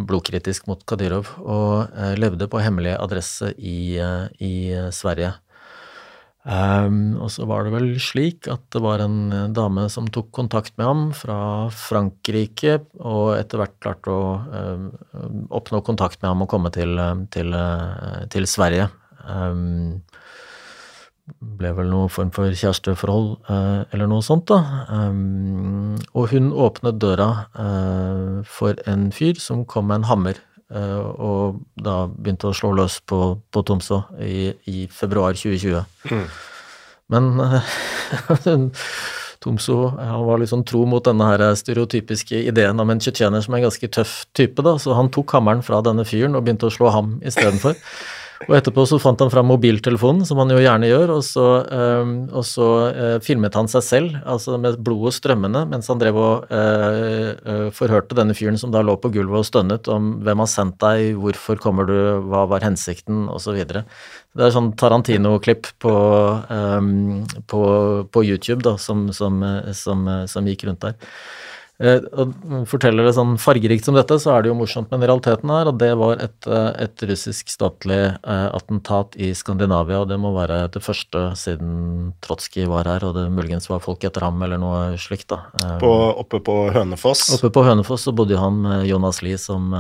blodkritisk 0.06 0.70
mot 0.70 0.84
Kadyrov 0.88 1.32
og 1.42 1.96
eh, 1.96 2.14
levde 2.20 2.50
på 2.52 2.62
hemmelig 2.62 2.96
adresse 3.00 3.52
i, 3.58 3.98
eh, 3.98 4.30
i 4.38 4.54
Sverige. 4.94 5.34
Um, 6.46 7.16
og 7.26 7.32
så 7.34 7.48
var 7.50 7.66
det 7.66 7.72
vel 7.74 7.88
slik 7.98 8.46
at 8.54 8.62
det 8.70 8.78
var 8.86 9.02
en 9.02 9.32
dame 9.58 9.88
som 9.90 10.06
tok 10.14 10.28
kontakt 10.30 10.76
med 10.78 10.86
ham 10.86 11.08
fra 11.18 11.38
Frankrike, 11.74 12.76
og 13.02 13.32
etter 13.34 13.64
hvert 13.64 13.74
klarte 13.82 14.14
å 14.14 14.28
um, 14.54 14.84
oppnå 15.58 15.82
kontakt 15.88 16.22
med 16.22 16.30
ham 16.30 16.46
og 16.46 16.52
komme 16.52 16.70
til, 16.76 17.02
til, 17.34 17.50
til 18.30 18.46
Sverige. 18.46 18.92
Um, 19.26 20.04
ble 21.26 21.72
vel 21.74 21.88
noen 21.90 22.12
form 22.14 22.30
for 22.34 22.54
kjæresteforhold 22.54 23.32
eh, 23.50 23.80
eller 23.96 24.10
noe 24.10 24.24
sånt, 24.26 24.52
da. 24.52 24.86
Um, 24.94 25.96
og 26.14 26.30
hun 26.34 26.52
åpnet 26.54 27.00
døra 27.02 27.30
eh, 27.58 28.44
for 28.46 28.78
en 28.90 29.10
fyr 29.16 29.40
som 29.42 29.64
kom 29.70 29.90
med 29.90 30.04
en 30.04 30.10
hammer, 30.12 30.42
eh, 30.70 31.02
og 31.02 31.64
da 31.82 32.04
begynte 32.12 32.52
å 32.52 32.58
slå 32.58 32.76
løs 32.78 33.00
på, 33.10 33.22
på 33.50 33.66
Tromsø 33.66 34.04
i, 34.22 34.52
i, 34.70 34.86
februar 34.94 35.38
2020. 35.38 35.82
Mm. 36.14 36.28
Men 37.14 37.34
Tomso 39.46 39.92
han 39.94 40.24
var 40.26 40.40
liksom 40.42 40.64
tro 40.66 40.88
mot 40.90 41.06
denne 41.06 41.26
her 41.30 41.42
stereotypiske 41.58 42.40
ideen 42.50 42.82
om 42.82 42.90
en 42.90 43.02
tsjetsjener 43.02 43.44
som 43.46 43.54
er 43.54 43.62
en 43.62 43.68
ganske 43.68 43.90
tøff 43.94 44.14
type, 44.38 44.62
da, 44.66 44.78
så 44.82 44.98
han 44.98 45.12
tok 45.14 45.36
hammeren 45.38 45.62
fra 45.66 45.82
denne 45.86 46.06
fyren 46.06 46.38
og 46.38 46.46
begynte 46.46 46.70
å 46.70 46.74
slå 46.74 46.94
ham 46.94 47.18
istedenfor. 47.26 47.78
Og 48.44 48.56
etterpå 48.58 48.84
så 48.88 48.98
fant 49.00 49.22
han 49.24 49.32
fram 49.32 49.48
mobiltelefonen, 49.48 50.26
som 50.28 50.42
han 50.42 50.52
jo 50.52 50.60
gjerne 50.60 50.90
gjør, 50.90 51.14
og 51.16 51.22
så, 51.24 51.46
øh, 51.64 52.10
og 52.36 52.44
så 52.48 52.68
øh, 52.90 53.16
filmet 53.24 53.56
han 53.56 53.70
seg 53.72 53.86
selv, 53.86 54.18
altså 54.28 54.60
med 54.62 54.82
blodet 54.84 55.16
strømmende, 55.16 55.64
mens 55.72 55.88
han 55.92 56.02
drev 56.02 56.20
og 56.20 56.52
øh, 56.52 57.70
forhørte 57.76 58.18
denne 58.18 58.36
fyren 58.38 58.60
som 58.60 58.74
da 58.76 58.84
lå 58.84 58.98
på 59.00 59.14
gulvet 59.16 59.42
og 59.42 59.48
stønnet 59.48 59.88
om 59.92 60.18
hvem 60.26 60.44
har 60.44 60.52
sendt 60.52 60.78
deg, 60.84 61.16
hvorfor 61.22 61.62
kommer 61.64 61.88
du, 61.88 61.96
hva 62.28 62.44
var 62.52 62.66
hensikten, 62.68 63.26
osv. 63.32 63.62
Det 63.66 64.44
er 64.44 64.54
sånn 64.54 64.74
Tarantino-klipp 64.76 65.72
på, 65.80 65.96
på, 67.48 67.64
på, 68.12 68.26
YouTube 68.28 68.62
da, 68.68 68.76
som, 68.82 69.08
som, 69.16 69.40
som, 69.78 70.08
som 70.28 70.52
gikk 70.52 70.68
rundt 70.68 70.84
der. 70.84 71.00
Eh, 71.84 72.00
og 72.16 72.32
forteller 72.72 73.04
det 73.04 73.16
sånn 73.18 73.34
fargerikt 73.42 73.88
som 73.88 73.98
dette, 73.98 74.16
så 74.22 74.32
er 74.32 74.44
det 74.44 74.52
jo 74.52 74.56
morsomt, 74.56 74.88
men 74.94 75.04
realiteten 75.04 75.52
er 75.52 75.68
at 75.68 75.80
det 75.82 75.92
var 76.00 76.22
et, 76.24 76.48
eh, 76.48 76.70
et 76.86 77.04
russisk 77.10 77.52
statlig 77.52 78.00
eh, 78.16 78.46
attentat 78.56 79.18
i 79.20 79.34
Skandinavia, 79.36 80.00
og 80.04 80.08
det 80.12 80.20
må 80.22 80.32
være 80.38 80.62
det 80.72 80.84
første 80.86 81.28
siden 81.40 82.14
Trotskij 82.24 82.70
var 82.72 82.88
her, 82.88 83.04
og 83.04 83.18
det 83.20 83.26
muligens 83.34 83.68
var 83.68 83.84
folk 83.84 84.08
etter 84.08 84.24
ham, 84.24 84.40
eller 84.46 84.62
noe 84.62 84.96
slikt, 85.02 85.28
da. 85.34 85.42
På, 85.82 85.92
oppe 86.24 86.40
på 86.40 86.56
Hønefoss? 86.76 87.28
Oppe 87.36 87.52
på 87.52 87.66
Hønefoss 87.68 88.08
så 88.08 88.16
bodde 88.16 88.40
han 88.40 88.62
med 88.64 88.88
Jonas 88.88 89.20
Lie 89.26 89.40
som 89.42 89.74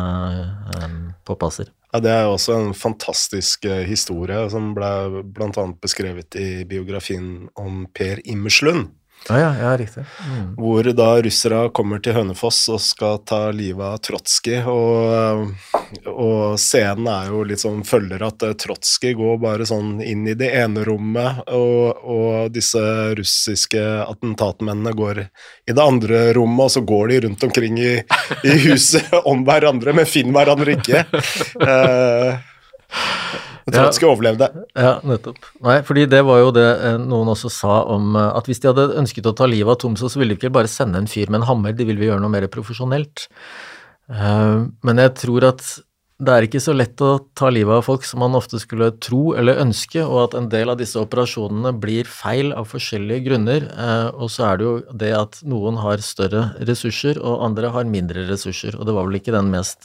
påpasser. 1.25 1.71
Ja, 1.93 2.01
Det 2.03 2.11
er 2.11 2.25
jo 2.25 2.35
også 2.35 2.57
en 2.57 2.73
fantastisk 2.75 3.63
historie 3.87 4.41
som 4.51 4.73
ble 4.75 5.23
bl.a. 5.23 5.65
beskrevet 5.79 6.35
i 6.35 6.65
biografien 6.67 7.47
om 7.55 7.85
Per 7.95 8.19
Immerslund. 8.27 8.91
Ja, 9.29 9.39
ja, 9.39 9.57
ja 9.59 9.77
riktig. 9.77 10.03
Mm. 10.29 10.55
Hvor 10.55 10.83
da 10.93 11.07
russere 11.21 11.69
kommer 11.73 12.01
til 12.03 12.13
Hønefoss 12.13 12.59
og 12.69 12.81
skal 12.83 13.17
ta 13.25 13.39
livet 13.55 13.85
av 13.85 14.01
Trotskij, 14.05 14.59
og, 14.69 15.55
og, 16.11 16.59
scenen 16.61 17.09
er 17.09 17.31
jo 17.33 17.41
litt 17.49 17.63
sånn 17.63 17.81
følger 17.87 18.21
at 18.27 18.45
eh, 18.45 18.53
Trotskij 18.61 19.15
går 19.17 19.39
bare 19.41 19.65
sånn 19.65 19.97
inn 20.05 20.27
i 20.29 20.37
det 20.37 20.51
ene 20.59 20.85
rommet, 20.85 21.41
og, 21.57 22.05
og 22.05 22.53
disse 22.53 22.83
russiske 23.17 23.81
attentatmennene 24.05 24.93
går 24.93 25.23
i 25.25 25.73
det 25.73 25.81
andre 25.81 26.27
rommet, 26.37 26.67
og 26.67 26.75
så 26.77 26.85
går 26.85 27.13
de 27.13 27.19
rundt 27.25 27.49
omkring 27.49 27.81
i, 27.81 27.95
i 28.45 28.59
huset 28.67 29.09
om 29.31 29.41
hverandre, 29.47 29.95
men 29.97 30.09
finner 30.09 30.37
hverandre 30.37 30.77
ikke. 30.77 31.05
Uh, 31.65 32.37
Trotskij 33.65 34.05
ja, 34.05 34.33
det. 34.37 34.49
Ja, 34.77 34.91
nettopp. 35.01 35.47
Nei, 35.65 35.79
fordi 35.85 36.05
det 36.09 36.21
var 36.27 36.43
jo 36.43 36.51
det 36.53 36.67
eh, 36.85 36.99
noen 37.01 37.31
også 37.33 37.49
sa 37.49 37.79
om 37.89 38.13
eh, 38.13 38.27
at 38.37 38.45
hvis 38.45 38.61
de 38.61 38.69
hadde 38.69 38.91
ønsket 39.01 39.25
å 39.25 39.33
ta 39.33 39.47
livet 39.49 39.73
av 39.73 39.79
Tomso, 39.81 40.09
så 40.11 40.21
ville 40.21 40.35
de 40.35 40.37
ikke 40.37 40.53
bare 40.53 40.69
sende 40.69 41.01
en 41.01 41.09
fyr 41.09 41.31
med 41.31 41.41
en 41.41 41.49
hammer, 41.49 41.73
de 41.73 41.87
ville 41.87 42.03
vi 42.03 42.11
gjøre 42.11 42.21
noe 42.21 42.33
mer 42.33 42.45
profesjonelt. 42.53 43.25
Eh, 44.13 44.61
men 44.85 45.01
jeg 45.01 45.15
tror 45.17 45.49
at 45.49 45.65
det 46.15 46.31
er 46.31 46.45
ikke 46.45 46.61
så 46.63 46.71
lett 46.71 47.01
å 47.03 47.17
ta 47.35 47.49
livet 47.51 47.81
av 47.81 47.81
folk 47.83 48.05
som 48.07 48.21
man 48.23 48.37
ofte 48.37 48.61
skulle 48.61 48.93
tro 49.03 49.33
eller 49.35 49.57
ønske, 49.65 49.99
og 50.05 50.21
at 50.21 50.37
en 50.37 50.45
del 50.53 50.71
av 50.71 50.77
disse 50.79 51.01
operasjonene 51.01 51.73
blir 51.75 52.07
feil 52.07 52.53
av 52.55 52.69
forskjellige 52.71 53.25
grunner. 53.25 53.65
Og 54.15 54.31
så 54.31 54.45
er 54.47 54.61
det 54.61 54.63
jo 54.69 54.77
det 55.03 55.11
at 55.17 55.41
noen 55.43 55.81
har 55.83 55.99
større 56.05 56.45
ressurser, 56.69 57.19
og 57.19 57.43
andre 57.49 57.73
har 57.75 57.91
mindre 57.91 58.23
ressurser. 58.29 58.79
Og 58.79 58.87
det 58.87 58.95
var 58.95 59.09
vel 59.09 59.19
ikke 59.19 59.35
den 59.35 59.51
mest 59.51 59.83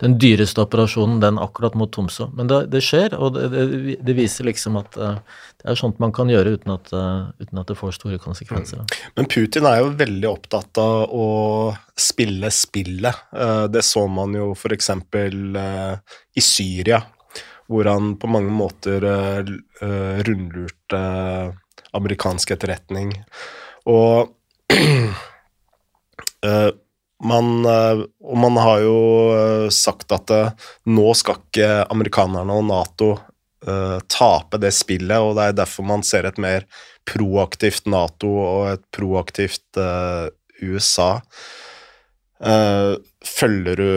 den 0.00 0.16
dyreste 0.20 0.64
operasjonen, 0.64 1.18
den 1.20 1.38
akkurat 1.40 1.76
mot 1.76 1.92
Tromsø. 1.92 2.30
Men 2.36 2.48
det, 2.50 2.62
det 2.72 2.80
skjer, 2.84 3.14
og 3.20 3.36
det, 3.36 3.50
det, 4.00 4.16
viser 4.16 4.48
liksom 4.48 4.78
at 4.80 4.96
eh, 4.96 5.18
det 5.60 5.68
er 5.68 5.78
sånt 5.78 6.00
man 6.00 6.14
kan 6.16 6.30
gjøre 6.32 6.56
uten 6.56 6.72
at, 6.72 6.88
uten 7.36 7.60
at 7.60 7.68
det 7.68 7.76
får 7.76 7.98
store 7.98 8.16
konsekvenser. 8.22 8.86
Men 9.18 9.28
Putin 9.28 9.68
er 9.68 9.82
jo 9.82 9.90
veldig 10.00 10.28
opptatt 10.30 10.80
av 10.80 11.12
å 11.12 11.26
spille 12.00 12.48
spillet. 12.54 13.26
Det 13.68 13.82
så 13.84 14.06
man 14.08 14.32
jo 14.38 14.54
f.eks. 14.56 14.90
Eh, 15.20 15.98
i 16.34 16.40
Syria, 16.40 17.02
hvor 17.70 17.84
han 17.84 18.14
på 18.18 18.30
mange 18.30 18.52
måter 18.54 19.04
eh, 19.06 19.38
eh, 19.84 20.22
rundlurte 20.26 21.00
amerikansk 21.96 22.50
etterretning. 22.56 23.14
Og 23.90 24.34
man, 27.20 27.66
og 27.66 28.36
man 28.40 28.56
har 28.60 28.84
jo 28.84 29.00
sagt 29.74 30.12
at 30.16 30.32
nå 30.88 31.08
skal 31.18 31.40
ikke 31.40 31.68
amerikanerne 31.92 32.56
og 32.56 32.64
Nato 32.70 33.10
tape 34.08 34.56
det 34.62 34.72
spillet, 34.72 35.18
og 35.20 35.34
det 35.36 35.50
er 35.50 35.58
derfor 35.58 35.84
man 35.84 36.04
ser 36.06 36.24
et 36.28 36.38
mer 36.40 36.64
proaktivt 37.08 37.84
Nato 37.92 38.30
og 38.40 38.70
et 38.70 38.84
proaktivt 38.96 39.80
USA. 40.64 41.10
Følger 43.20 43.76
du 43.76 43.92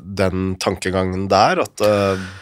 den 0.00 0.54
tankegangen 0.56 1.28
der, 1.28 1.60
at 1.66 1.84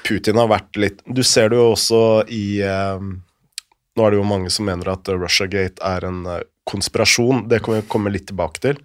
Putin 0.06 0.38
har 0.38 0.52
vært 0.52 0.78
litt 0.78 1.02
Du 1.02 1.24
ser 1.26 1.50
det 1.50 1.58
jo 1.58 1.72
også 1.72 2.02
i 2.30 2.62
Nå 2.62 4.04
er 4.04 4.12
det 4.12 4.20
jo 4.20 4.28
mange 4.28 4.52
som 4.52 4.68
mener 4.68 4.92
at 4.92 5.08
Russiagate 5.08 5.82
er 5.82 6.04
en 6.06 6.22
konspirasjon. 6.68 7.46
Det 7.50 7.62
kan 7.64 7.78
vi 7.78 7.86
komme 7.90 8.12
litt 8.12 8.28
tilbake 8.28 8.60
til. 8.62 8.78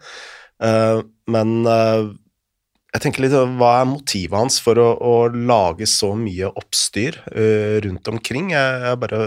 Men 0.61 1.51
jeg 1.65 3.01
tenker 3.01 3.23
litt 3.23 3.33
Hva 3.33 3.69
er 3.79 3.87
motivet 3.89 4.35
hans 4.37 4.59
for 4.61 4.77
å, 4.77 4.89
å 4.93 5.13
lage 5.33 5.87
så 5.89 6.11
mye 6.13 6.51
oppstyr 6.53 7.17
rundt 7.85 8.11
omkring? 8.11 8.51
Jeg, 8.53 8.83
jeg 8.85 8.99
bare 9.01 9.21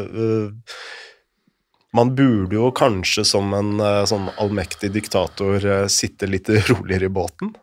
man 1.95 2.15
burde 2.19 2.57
jo 2.57 2.73
kanskje 2.75 3.23
som 3.27 3.53
en 3.55 3.77
uh, 3.79 4.03
sånn 4.09 4.27
allmektig 4.43 4.91
diktator 4.97 5.63
uh, 5.63 5.85
sitte 5.91 6.27
litt 6.27 6.51
roligere 6.73 7.07
i 7.07 7.15
båten? 7.21 7.55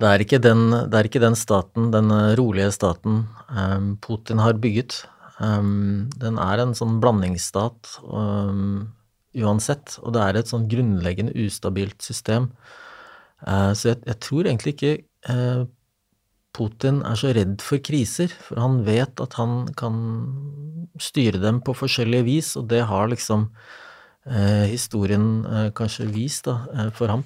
Det 0.00 0.10
er 0.10 0.24
ikke 0.24 0.40
den, 0.42 0.66
er 0.74 1.06
ikke 1.06 1.22
den 1.22 1.36
staten, 1.38 1.92
den 1.94 2.10
eh, 2.10 2.32
rolige 2.34 2.72
staten, 2.74 3.28
um, 3.46 3.92
Putin 4.02 4.40
har 4.42 4.56
bygget. 4.58 5.04
Um, 5.38 6.08
den 6.18 6.34
er 6.42 6.64
en 6.64 6.72
sånn 6.74 6.96
blandingsstat 6.98 7.92
um, 8.02 8.88
uansett, 9.38 9.94
og 10.02 10.16
det 10.16 10.24
er 10.24 10.40
et 10.40 10.50
sånn 10.50 10.66
grunnleggende 10.66 11.36
ustabilt 11.46 12.02
system. 12.02 12.50
Uh, 13.44 13.72
så 13.76 13.92
jeg, 13.92 14.02
jeg, 14.08 14.20
tror 14.24 14.48
egentlig 14.48 14.76
ikke 14.76 14.94
Putin 16.54 17.00
er 17.02 17.18
så 17.18 17.32
redd 17.34 17.62
for 17.64 17.82
kriser, 17.82 18.30
for 18.30 18.60
han 18.62 18.82
vet 18.86 19.20
at 19.22 19.34
han 19.40 19.64
kan 19.78 19.96
styre 21.02 21.40
dem 21.42 21.58
på 21.64 21.74
forskjellige 21.74 22.26
vis, 22.28 22.52
og 22.60 22.68
det 22.70 22.84
har 22.86 23.10
liksom 23.10 23.48
eh, 24.30 24.66
historien 24.70 25.26
eh, 25.44 25.70
kanskje 25.74 26.06
vist 26.14 26.46
da, 26.46 26.60
eh, 26.74 26.90
for 26.94 27.10
ham. 27.10 27.24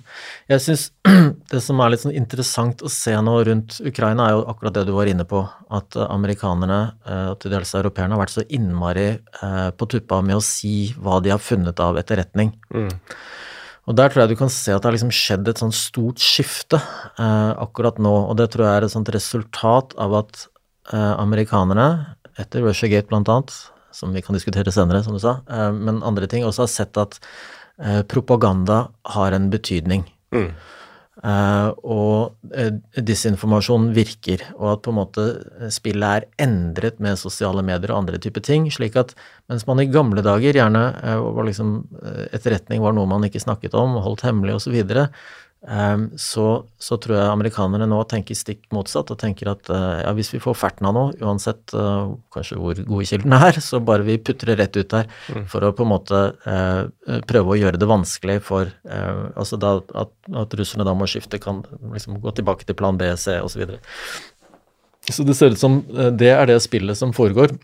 Jeg 0.49 0.65
syns 0.65 0.87
det 1.53 1.61
som 1.65 1.81
er 1.85 1.93
litt 1.93 2.05
sånn 2.07 2.17
interessant 2.17 2.81
å 2.81 2.93
se 2.93 3.13
nå 3.13 3.37
rundt 3.51 3.81
Ukraina, 3.85 4.29
er 4.31 4.39
jo 4.39 4.47
akkurat 4.49 4.79
det 4.79 4.87
du 4.89 4.95
var 4.97 5.11
inne 5.11 5.29
på, 5.29 5.43
at 5.77 5.99
amerikanerne 6.09 6.81
eh, 7.05 7.27
og 7.35 7.39
til 7.43 7.53
dels 7.53 7.75
europeerne 7.77 8.17
har 8.17 8.25
vært 8.25 8.39
så 8.39 8.47
innmari 8.49 9.11
eh, 9.19 9.69
på 9.77 9.91
tuppa 9.93 10.23
med 10.25 10.41
å 10.41 10.45
si 10.45 10.95
hva 10.97 11.21
de 11.25 11.37
har 11.37 11.43
funnet 11.43 11.85
av 11.85 12.01
etterretning. 12.01 12.55
Mm. 12.73 12.95
Og 13.89 13.97
der 13.97 14.13
tror 14.13 14.25
jeg 14.25 14.35
du 14.35 14.41
kan 14.41 14.53
se 14.53 14.75
at 14.75 14.83
det 14.83 14.91
har 14.91 14.97
liksom 14.99 15.15
skjedd 15.15 15.49
et 15.49 15.61
sånt 15.63 15.77
stort 15.77 16.21
skifte 16.21 16.77
eh, 16.77 17.53
akkurat 17.57 17.97
nå, 18.03 18.13
og 18.29 18.37
det 18.37 18.51
tror 18.53 18.67
jeg 18.67 18.81
er 18.81 18.87
et 18.87 18.95
sånt 18.95 19.11
resultat 19.15 19.97
av 19.97 20.17
at 20.21 20.45
eh, 20.93 21.15
amerikanerne, 21.17 21.89
etter 22.39 22.67
Russiagate 22.67 23.09
blant 23.09 23.31
annet, 23.33 23.55
som 23.97 24.13
vi 24.15 24.23
kan 24.23 24.37
diskutere 24.37 24.75
senere, 24.75 25.01
som 25.07 25.17
du 25.17 25.23
sa, 25.23 25.39
eh, 25.49 25.71
men 25.73 26.03
andre 26.07 26.29
ting, 26.31 26.45
også 26.45 26.67
har 26.67 26.73
sett 26.75 27.01
at 27.01 27.17
eh, 27.81 28.03
propaganda 28.13 28.85
har 29.17 29.37
en 29.37 29.49
betydning. 29.55 30.05
Mm. 30.37 30.53
Uh, 31.19 31.75
og 31.83 32.37
uh, 32.55 32.69
disinformasjon 33.03 33.89
virker, 33.97 34.45
og 34.55 34.69
at 34.77 34.85
på 34.85 34.93
en 34.93 34.99
måte 35.01 35.25
spillet 35.75 36.07
er 36.07 36.47
endret 36.47 37.01
med 37.03 37.19
sosiale 37.19 37.65
medier 37.67 37.91
og 37.91 38.05
andre 38.05 38.21
typer 38.23 38.45
ting. 38.47 38.69
slik 38.71 38.95
at 39.01 39.17
mens 39.51 39.67
man 39.67 39.83
i 39.83 39.89
gamle 39.91 40.23
dager 40.23 40.55
gjerne 40.55 40.85
var 41.03 41.49
liksom 41.49 41.81
etterretning 42.31 42.85
var 42.85 42.95
noe 42.95 43.11
man 43.11 43.27
ikke 43.27 43.43
snakket 43.43 43.75
om, 43.75 43.99
holdt 44.05 44.23
hemmelig 44.29 44.59
osv., 44.59 44.69
så, 44.69 44.75
videre, 44.77 45.09
så, 45.59 46.45
så, 46.79 46.97
tror 47.03 47.17
jeg 47.17 47.31
amerikanerne 47.33 47.89
nå 47.91 47.99
tenker 48.07 48.37
stikk 48.39 48.69
motsatt 48.73 49.11
og 49.11 49.19
tenker 49.19 49.51
at 49.51 49.71
eh, 49.75 50.03
ja, 50.05 50.13
hvis 50.15 50.31
vi 50.31 50.41
får 50.43 50.55
ferten 50.55 50.87
av 50.87 50.95
noe, 50.95 51.17
uansett 51.19 51.75
uh, 51.75 52.15
kanskje 52.33 52.61
hvor 52.63 52.79
gode 52.79 53.09
kildene 53.11 53.41
er, 53.49 53.59
så 53.69 53.81
bare 53.83 54.07
vi 54.07 54.21
putter 54.23 54.53
det 54.53 54.59
rett 54.61 54.79
ut 54.79 54.93
der 54.95 55.11
mm. 55.11 55.49
for 55.51 55.67
å 55.67 55.73
på 55.75 55.83
en 55.83 55.91
måte 55.91 56.21
uh, 56.47 57.19
prøve 57.27 57.55
å 57.55 57.59
gjøre 57.59 57.81
det 57.81 57.91
vanskelig 57.91 58.39
for 58.47 58.71
altså 58.89 59.59
da, 59.61 59.79
at, 59.99 60.13
at, 60.39 60.55
russerne 60.59 60.87
da 60.87 60.95
må 60.97 61.09
skifte, 61.11 61.41
kan 61.43 61.65
liksom 61.93 62.21
gå 62.23 62.33
tilbake 62.39 62.67
til 62.69 62.79
plan 62.79 62.99
B, 62.99 63.11
C 63.19 63.41
osv. 63.43 63.59
Så, 63.59 63.61
videre. 63.65 63.81
så 65.11 65.27
det 65.27 65.35
ser 65.35 65.57
ut 65.57 65.61
som 65.61 65.81
det 66.15 66.31
er 66.31 66.47
det 66.47 66.61
spillet 66.63 66.99
som 66.99 67.11
foregår. 67.17 67.57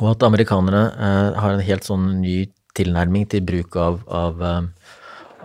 Og 0.00 0.10
at 0.14 0.26
amerikanere 0.26 0.84
eh, 0.90 1.40
har 1.40 1.54
en 1.54 1.64
helt 1.64 1.86
sånn 1.86 2.06
ny 2.22 2.44
tilnærming 2.74 3.28
til 3.30 3.44
bruk 3.46 3.76
av, 3.78 4.00
av, 4.10 4.42
eh, 4.42 4.94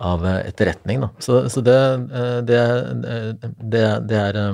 av 0.00 0.26
etterretning. 0.26 1.04
Da. 1.04 1.10
Så, 1.22 1.44
så 1.52 1.62
det, 1.64 1.78
eh, 2.10 2.36
det, 2.46 2.60
det, 3.60 3.86
det 4.10 4.20
er 4.20 4.44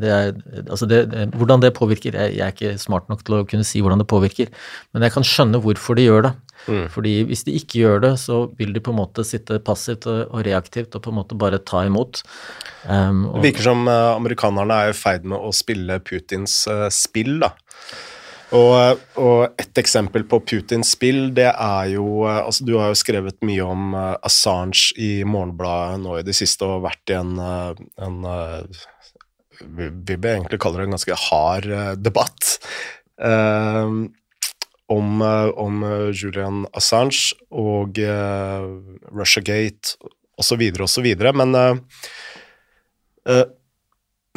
det 0.00 0.08
er, 0.08 0.30
altså 0.62 0.86
det, 0.88 1.02
hvordan 1.36 1.60
det 1.60 1.74
påvirker 1.76 2.14
jeg, 2.16 2.38
jeg, 2.38 2.40
er 2.40 2.54
ikke 2.54 2.78
smart 2.80 3.10
nok 3.12 3.20
til 3.20 3.34
å 3.36 3.42
kunne 3.44 3.66
si 3.68 3.82
hvordan 3.84 4.00
det 4.00 4.06
påvirker, 4.08 4.48
men 4.96 5.04
jeg 5.04 5.12
kan 5.12 5.26
skjønne 5.28 5.60
hvorfor 5.60 5.98
de 5.98 6.06
gjør 6.06 6.24
det. 6.24 6.30
Mm. 6.62 6.86
Fordi 6.94 7.12
hvis 7.28 7.44
de 7.44 7.56
ikke 7.58 7.82
gjør 7.82 8.00
det, 8.00 8.12
så 8.22 8.38
vil 8.56 8.72
de 8.72 8.80
på 8.80 8.94
en 8.94 9.00
måte 9.02 9.26
sitte 9.28 9.58
passivt 9.60 10.06
og 10.08 10.38
reaktivt 10.46 10.96
og 10.96 11.04
på 11.04 11.12
en 11.12 11.18
måte 11.18 11.36
bare 11.36 11.60
ta 11.68 11.82
imot. 11.84 12.22
Um, 12.86 13.26
det 13.34 13.50
virker 13.50 13.66
som 13.66 13.84
amerikanerne 13.92 14.78
er 14.86 14.94
i 14.94 14.96
ferd 14.96 15.28
med 15.28 15.36
å 15.36 15.52
spille 15.52 16.00
Putins 16.00 16.62
uh, 16.72 16.86
spill, 16.88 17.36
da. 17.44 17.52
Og, 18.52 19.00
og, 19.16 19.54
et 19.60 19.78
eksempel 19.80 20.26
på 20.28 20.42
Putins 20.44 20.92
spill, 20.92 21.30
det 21.32 21.48
er 21.50 21.92
jo 21.94 22.26
altså 22.28 22.66
Du 22.68 22.74
har 22.76 22.90
jo 22.92 22.98
skrevet 23.00 23.38
mye 23.46 23.64
om 23.64 23.94
Assange 23.96 24.92
i 25.00 25.22
Morgenbladet 25.24 26.02
nå 26.02 26.18
i 26.18 26.26
det 26.26 26.36
siste 26.36 26.68
og 26.68 26.84
vært 26.84 27.14
i 27.14 27.16
en, 27.16 27.38
en 27.40 28.18
vi 29.62 29.88
vil 29.88 30.26
egentlig 30.34 30.58
kalle 30.60 30.80
det 30.80 30.88
en 30.88 30.96
ganske 30.96 31.18
hard 31.28 31.68
debatt 32.02 32.56
uh, 33.22 33.88
om, 34.92 35.22
om, 35.22 35.84
Julian 36.10 36.64
Assange 36.76 37.38
og 37.48 38.00
uh, 38.02 38.66
Russiagate 39.14 39.96
osv. 40.40 40.66
osv. 40.82 41.08
Men 41.38 41.54
uh, 41.56 41.76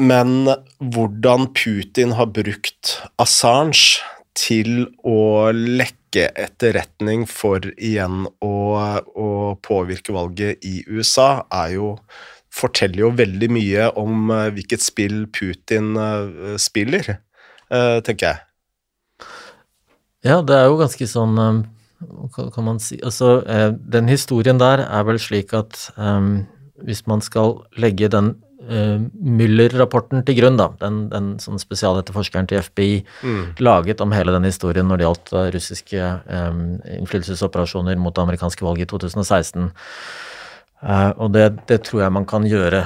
men 0.02 0.50
hvordan 0.80 1.50
Putin 1.56 2.16
har 2.18 2.32
brukt 2.36 2.98
Assange 3.22 4.04
til 4.36 4.90
å 5.08 5.52
lekke 5.56 6.28
etterretning 6.36 7.24
for 7.30 7.64
igjen 7.76 8.26
å, 8.44 8.56
å 9.08 9.30
påvirke 9.64 10.16
valget 10.16 10.66
i 10.68 10.82
USA, 10.88 11.46
er 11.52 11.78
jo 11.78 11.90
forteller 12.56 13.04
jo 13.04 13.12
veldig 13.16 13.50
mye 13.52 13.88
om 14.00 14.32
uh, 14.32 14.48
hvilket 14.56 14.84
spill 14.84 15.26
Putin 15.36 15.96
uh, 16.00 16.56
spiller, 16.62 17.18
uh, 17.68 18.00
tenker 18.06 18.30
jeg. 18.30 19.30
Ja, 20.26 20.40
det 20.42 20.56
er 20.58 20.70
jo 20.70 20.80
ganske 20.80 21.08
sånn 21.08 21.38
kan 22.36 22.66
man 22.66 22.80
si 22.82 22.98
Altså, 23.06 23.40
den 23.78 24.10
historien 24.10 24.58
der 24.60 24.82
er 24.84 25.06
vel 25.08 25.20
slik 25.22 25.54
at 25.58 25.78
um, 25.96 26.44
hvis 26.84 27.06
man 27.08 27.22
skal 27.24 27.60
legge 27.80 28.10
den 28.12 28.34
Müller-rapporten 28.66 30.24
til 30.26 30.40
grunn, 30.40 30.58
da, 30.60 30.70
den, 30.82 31.06
den 31.12 31.34
sånn 31.44 31.62
spesialetterforskeren 31.62 32.50
til 32.50 32.64
FBI 32.66 33.04
mm. 33.22 33.44
laget 33.66 34.02
om 34.02 34.16
hele 34.16 34.34
den 34.36 34.48
historien 34.48 34.88
når 34.90 35.02
det 35.02 35.08
gjaldt 35.08 35.34
uh, 35.36 35.44
russiske 35.56 36.08
um, 36.26 36.64
innflytelsesoperasjoner 36.98 38.00
mot 38.02 38.16
det 38.16 38.26
amerikanske 38.26 38.66
valget 38.66 38.88
i 38.88 38.92
2016. 38.96 39.70
Uh, 40.86 41.12
og 41.16 41.32
det, 41.36 41.46
det, 41.70 41.84
tror 41.88 42.06
jeg 42.06 42.16
man 42.18 42.28
kan 42.30 42.46
gjøre 42.50 42.84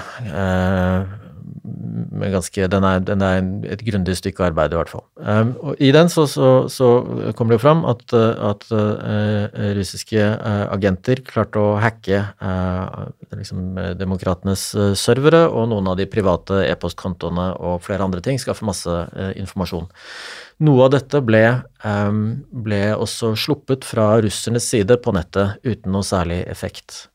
med 2.11 2.33
ganske 2.33 2.67
Den 2.71 2.85
er, 2.87 2.99
den 3.03 3.23
er 3.25 3.39
et 3.73 3.83
grundig 3.85 4.15
stykke 4.19 4.49
arbeid, 4.49 4.73
i 4.73 4.79
hvert 4.79 4.91
fall. 4.91 5.03
Um, 5.17 5.53
og 5.61 5.81
I 5.83 5.91
den 5.95 6.09
så, 6.11 6.25
så, 6.29 6.49
så, 6.71 6.89
kommer 7.37 7.53
det 7.53 7.59
jo 7.59 7.63
fram 7.63 7.85
at, 7.89 8.03
at 8.13 8.65
uh, 8.73 9.45
russiske 9.77 10.19
uh, 10.19 10.65
agenter 10.73 11.23
klarte 11.27 11.61
å 11.61 11.77
hacke 11.81 12.21
uh, 12.41 13.09
liksom, 13.35 13.79
demokratenes 13.99 14.69
servere 14.99 15.45
og 15.49 15.69
noen 15.73 15.91
av 15.91 15.99
de 15.99 16.09
private 16.09 16.63
e-postkontoene 16.67 17.51
og 17.57 17.83
flere 17.85 18.05
andre 18.05 18.23
ting. 18.25 18.41
Skaffe 18.41 18.67
masse 18.67 18.95
informasjon. 19.39 19.87
Noe 20.65 20.87
av 20.87 20.91
dette 20.97 21.21
ble, 21.23 21.43
um, 21.87 22.41
ble 22.51 22.81
også 22.95 23.31
sluppet 23.39 23.87
fra 23.87 24.11
russernes 24.23 24.67
side 24.67 24.99
på 24.99 25.15
nettet 25.15 25.63
uten 25.63 25.95
noe 25.95 26.03
særlig 26.03 26.41
effekt. 26.51 27.05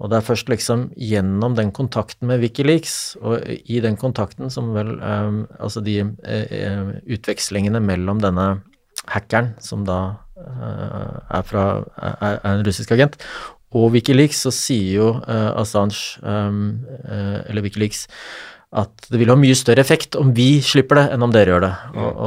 Og 0.00 0.08
det 0.08 0.18
er 0.18 0.24
først 0.24 0.48
liksom 0.48 0.88
gjennom 0.96 1.54
den 1.58 1.70
kontakten 1.76 2.30
med 2.30 2.40
Wikileaks, 2.40 3.18
og 3.20 3.44
i 3.44 3.80
den 3.84 3.98
kontakten 4.00 4.50
som 4.52 4.72
vel 4.76 4.96
um, 4.96 5.42
Altså 5.60 5.82
de 5.84 6.00
uh, 6.02 6.92
utvekslingene 7.04 7.82
mellom 7.84 8.22
denne 8.24 8.48
hackeren, 9.10 9.54
som 9.60 9.84
da 9.88 10.00
uh, 10.40 11.16
er, 11.28 11.42
fra, 11.44 11.64
er, 12.00 12.14
er, 12.16 12.38
en 12.54 12.64
russisk 12.66 12.94
agent, 12.96 13.20
og 13.76 13.92
Wikileaks, 13.94 14.40
så 14.46 14.54
sier 14.54 14.94
jo 14.96 15.10
uh, 15.20 15.52
Assange, 15.60 16.16
um, 16.24 16.80
eller 17.04 17.62
Wikileaks, 17.66 18.06
at 18.70 19.10
det 19.10 19.18
vil 19.18 19.30
ha 19.32 19.36
mye 19.36 19.58
større 19.58 19.82
effekt 19.82 20.14
om 20.16 20.30
vi 20.32 20.62
slipper 20.62 21.00
det, 21.00 21.06
enn 21.12 21.26
om 21.26 21.32
dere 21.34 21.52
gjør 21.52 21.64
det. 21.64 21.72
Og, 21.98 22.20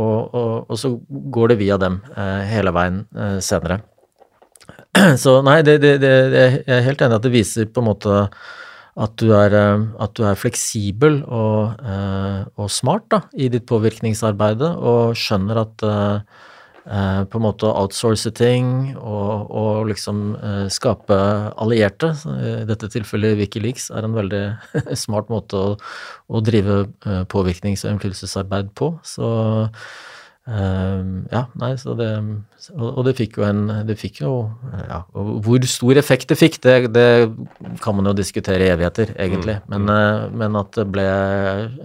og, 0.00 0.34
og, 0.34 0.52
og 0.72 0.78
så 0.80 0.94
går 1.06 1.52
det 1.52 1.58
via 1.60 1.76
dem 1.76 1.98
hele 2.48 2.72
veien 2.72 3.02
senere. 3.44 3.82
Så 5.22 5.40
nei, 5.46 5.60
det, 5.66 5.80
det, 5.82 5.96
det, 6.02 6.16
jeg 6.32 6.78
er 6.78 6.88
helt 6.88 7.04
enig 7.04 7.20
at 7.20 7.26
det 7.26 7.34
viser 7.34 7.70
på 7.70 7.82
en 7.82 7.90
måte 7.90 8.24
at 9.00 9.16
du 9.22 9.30
er, 9.36 9.54
eh, 9.54 9.82
at 10.02 10.14
du 10.18 10.24
er 10.26 10.38
fleksibel 10.38 11.22
og, 11.24 11.80
eh, 11.80 12.40
og, 12.56 12.68
smart 12.72 13.06
da, 13.12 13.22
i 13.32 13.48
ditt 13.52 13.66
påvirkningsarbeid 13.70 14.64
og 14.66 15.16
skjønner 15.18 15.64
at 15.64 15.84
uh, 15.86 16.38
på 16.80 17.38
en 17.38 17.44
måte 17.44 17.68
outsource 17.68 18.32
ting 18.34 18.96
og, 18.96 19.50
og 19.52 19.90
liksom 19.90 20.32
skape 20.72 21.18
allierte. 21.60 22.08
I 22.24 22.64
dette 22.66 22.88
tilfellet 22.90 23.36
Wikileaks 23.38 23.90
er 23.94 24.08
en 24.08 24.16
veldig 24.16 24.42
smart 25.04 25.28
måte 25.30 25.60
å, 25.60 25.74
å 26.26 26.42
drive 26.42 26.80
påvirknings- 27.30 27.84
og 27.84 27.92
innflytelsesarbeid 27.92 28.72
på. 28.80 28.94
Så 29.06 29.28
ja, 30.50 31.44
nei, 31.60 31.70
så 31.78 31.94
det 31.94 32.08
Og, 32.74 33.04
det 33.06 33.12
fikk 33.14 33.36
jo 33.38 33.44
en 33.46 33.60
Det 33.86 33.94
fikk 34.00 34.20
jo 34.24 34.32
Ja, 34.88 35.04
hvor 35.14 35.62
stor 35.70 36.00
effekt 36.00 36.32
det 36.32 36.38
fikk, 36.40 36.58
det, 36.64 36.90
det 36.94 37.06
kan 37.84 37.94
man 37.94 38.08
jo 38.10 38.14
diskutere 38.16 38.66
i 38.66 38.72
evigheter, 38.72 39.12
egentlig. 39.14 39.60
Mm. 39.68 39.70
Men, 39.74 39.94
uh, 39.94 40.26
men, 40.42 40.58
at 40.58 40.74
det 40.74 40.86
ble 40.90 41.06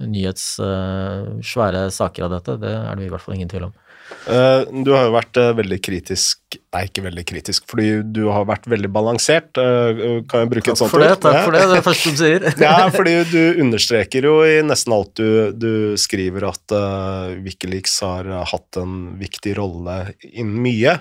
nyhetssvære 0.01 1.85
uh, 1.85 1.93
saker 1.93 2.25
av 2.25 2.37
dette, 2.37 2.57
det 2.63 2.73
er 2.73 2.97
det 2.97 3.05
i 3.05 3.11
hvert 3.13 3.23
fall 3.23 3.37
ingen 3.37 3.51
tvil 3.51 3.67
om. 3.69 3.75
Eh, 4.05 4.61
du 4.85 4.91
har 4.93 5.07
jo 5.07 5.13
vært 5.15 5.37
eh, 5.37 5.51
veldig 5.57 5.77
kritisk 5.85 6.57
Nei, 6.73 6.85
ikke 6.87 7.03
veldig 7.05 7.23
kritisk, 7.27 7.65
fordi 7.69 7.99
du 8.15 8.23
har 8.31 8.45
vært 8.47 8.67
veldig 8.69 8.89
balansert. 8.93 9.57
Eh, 9.59 10.21
kan 10.29 10.43
jeg 10.43 10.51
bruke 10.51 10.71
et 10.71 10.79
sånt 10.79 10.93
ord? 10.95 11.05
Takk 11.23 11.39
for 11.43 11.55
det, 11.55 11.61
det 11.61 11.65
er 11.65 11.71
det 11.73 11.85
første 11.85 12.13
du 12.13 12.19
sier. 12.19 12.45
ja, 12.63 12.75
fordi 12.93 13.15
du 13.31 13.61
understreker 13.63 14.27
jo 14.29 14.35
i 14.47 14.57
nesten 14.65 14.95
alt 14.95 15.13
du, 15.19 15.51
du 15.55 15.71
skriver 15.99 16.47
at 16.47 16.75
uh, 16.75 17.33
Wikileaks 17.43 17.97
har 18.05 18.29
hatt 18.51 18.79
en 18.79 19.15
viktig 19.19 19.55
rolle 19.59 19.97
innen 20.31 20.57
mye, 20.63 20.97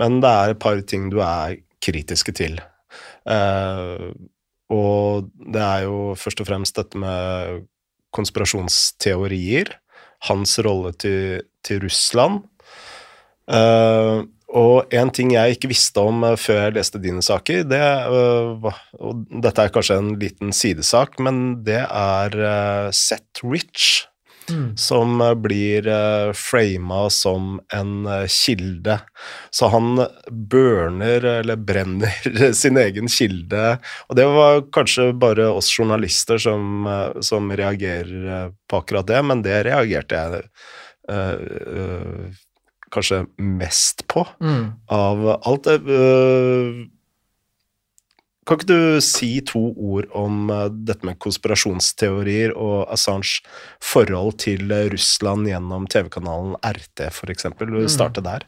men 0.00 0.20
det 0.24 0.32
er 0.32 0.54
et 0.54 0.62
par 0.64 0.80
ting 0.88 1.10
du 1.12 1.20
er 1.24 1.58
kritiske 1.84 2.36
til. 2.36 2.60
Uh, 3.28 4.12
og 4.72 5.30
det 5.52 5.64
er 5.64 5.86
jo 5.88 6.12
først 6.20 6.40
og 6.44 6.48
fremst 6.48 6.80
dette 6.80 7.00
med 7.00 7.64
konspirasjonsteorier, 8.14 9.74
hans 10.28 10.58
rolle 10.64 10.94
til, 11.00 11.44
til 11.64 11.82
Russland. 11.84 12.42
Uh, 13.44 14.24
og 14.54 14.94
en 14.94 15.10
ting 15.12 15.34
jeg 15.34 15.56
ikke 15.56 15.68
visste 15.72 16.00
om 16.00 16.22
uh, 16.24 16.36
før 16.40 16.62
jeg 16.62 16.76
leste 16.78 17.00
dine 17.02 17.20
saker, 17.24 17.64
det 17.68 17.80
uh, 18.08 18.70
og 18.96 19.26
dette 19.44 19.66
er 19.66 19.74
kanskje 19.74 19.98
en 20.00 20.14
liten 20.20 20.54
sidesak, 20.56 21.18
men 21.20 21.60
det 21.66 21.82
er 21.84 22.38
Seth 22.96 23.44
Rich, 23.44 24.06
mm. 24.50 24.76
som 24.76 25.18
blir 25.42 25.88
uh, 25.88 26.32
frama 26.36 27.04
som 27.10 27.58
en 27.72 28.06
kilde. 28.28 28.98
Så 29.50 29.68
han 29.72 30.04
burner, 30.30 31.24
eller 31.40 31.56
brenner, 31.56 32.52
sin 32.62 32.78
egen 32.80 33.08
kilde. 33.08 33.76
Og 34.08 34.16
det 34.18 34.28
var 34.36 34.64
kanskje 34.74 35.10
bare 35.16 35.48
oss 35.52 35.72
journalister 35.72 36.40
som, 36.40 36.88
som 37.20 37.52
reagerer 37.52 38.52
på 38.70 38.80
akkurat 38.82 39.08
det, 39.08 39.20
men 39.22 39.44
det 39.46 39.62
reagerte 39.68 40.24
jeg 40.24 40.48
Uh, 41.04 42.32
kanskje 42.94 43.24
mest 43.36 44.06
på 44.08 44.26
mm. 44.40 44.72
av 44.88 45.26
alt. 45.42 45.66
Uh, 45.66 46.86
kan 48.44 48.58
ikke 48.58 48.68
du 48.68 49.00
si 49.04 49.30
to 49.46 49.62
ord 49.72 50.08
om 50.16 50.50
uh, 50.52 50.66
dette 50.68 51.06
med 51.06 51.18
konspirasjonsteorier 51.22 52.52
og 52.52 52.84
Assange 52.92 53.42
forhold 53.82 54.38
til 54.44 54.68
uh, 54.72 54.84
Russland 54.92 55.48
gjennom 55.48 55.88
TV-kanalen 55.90 56.58
RT, 56.60 57.06
f.eks.? 57.10 57.48
Du 57.60 57.80
starter 57.92 58.24
der? 58.24 58.46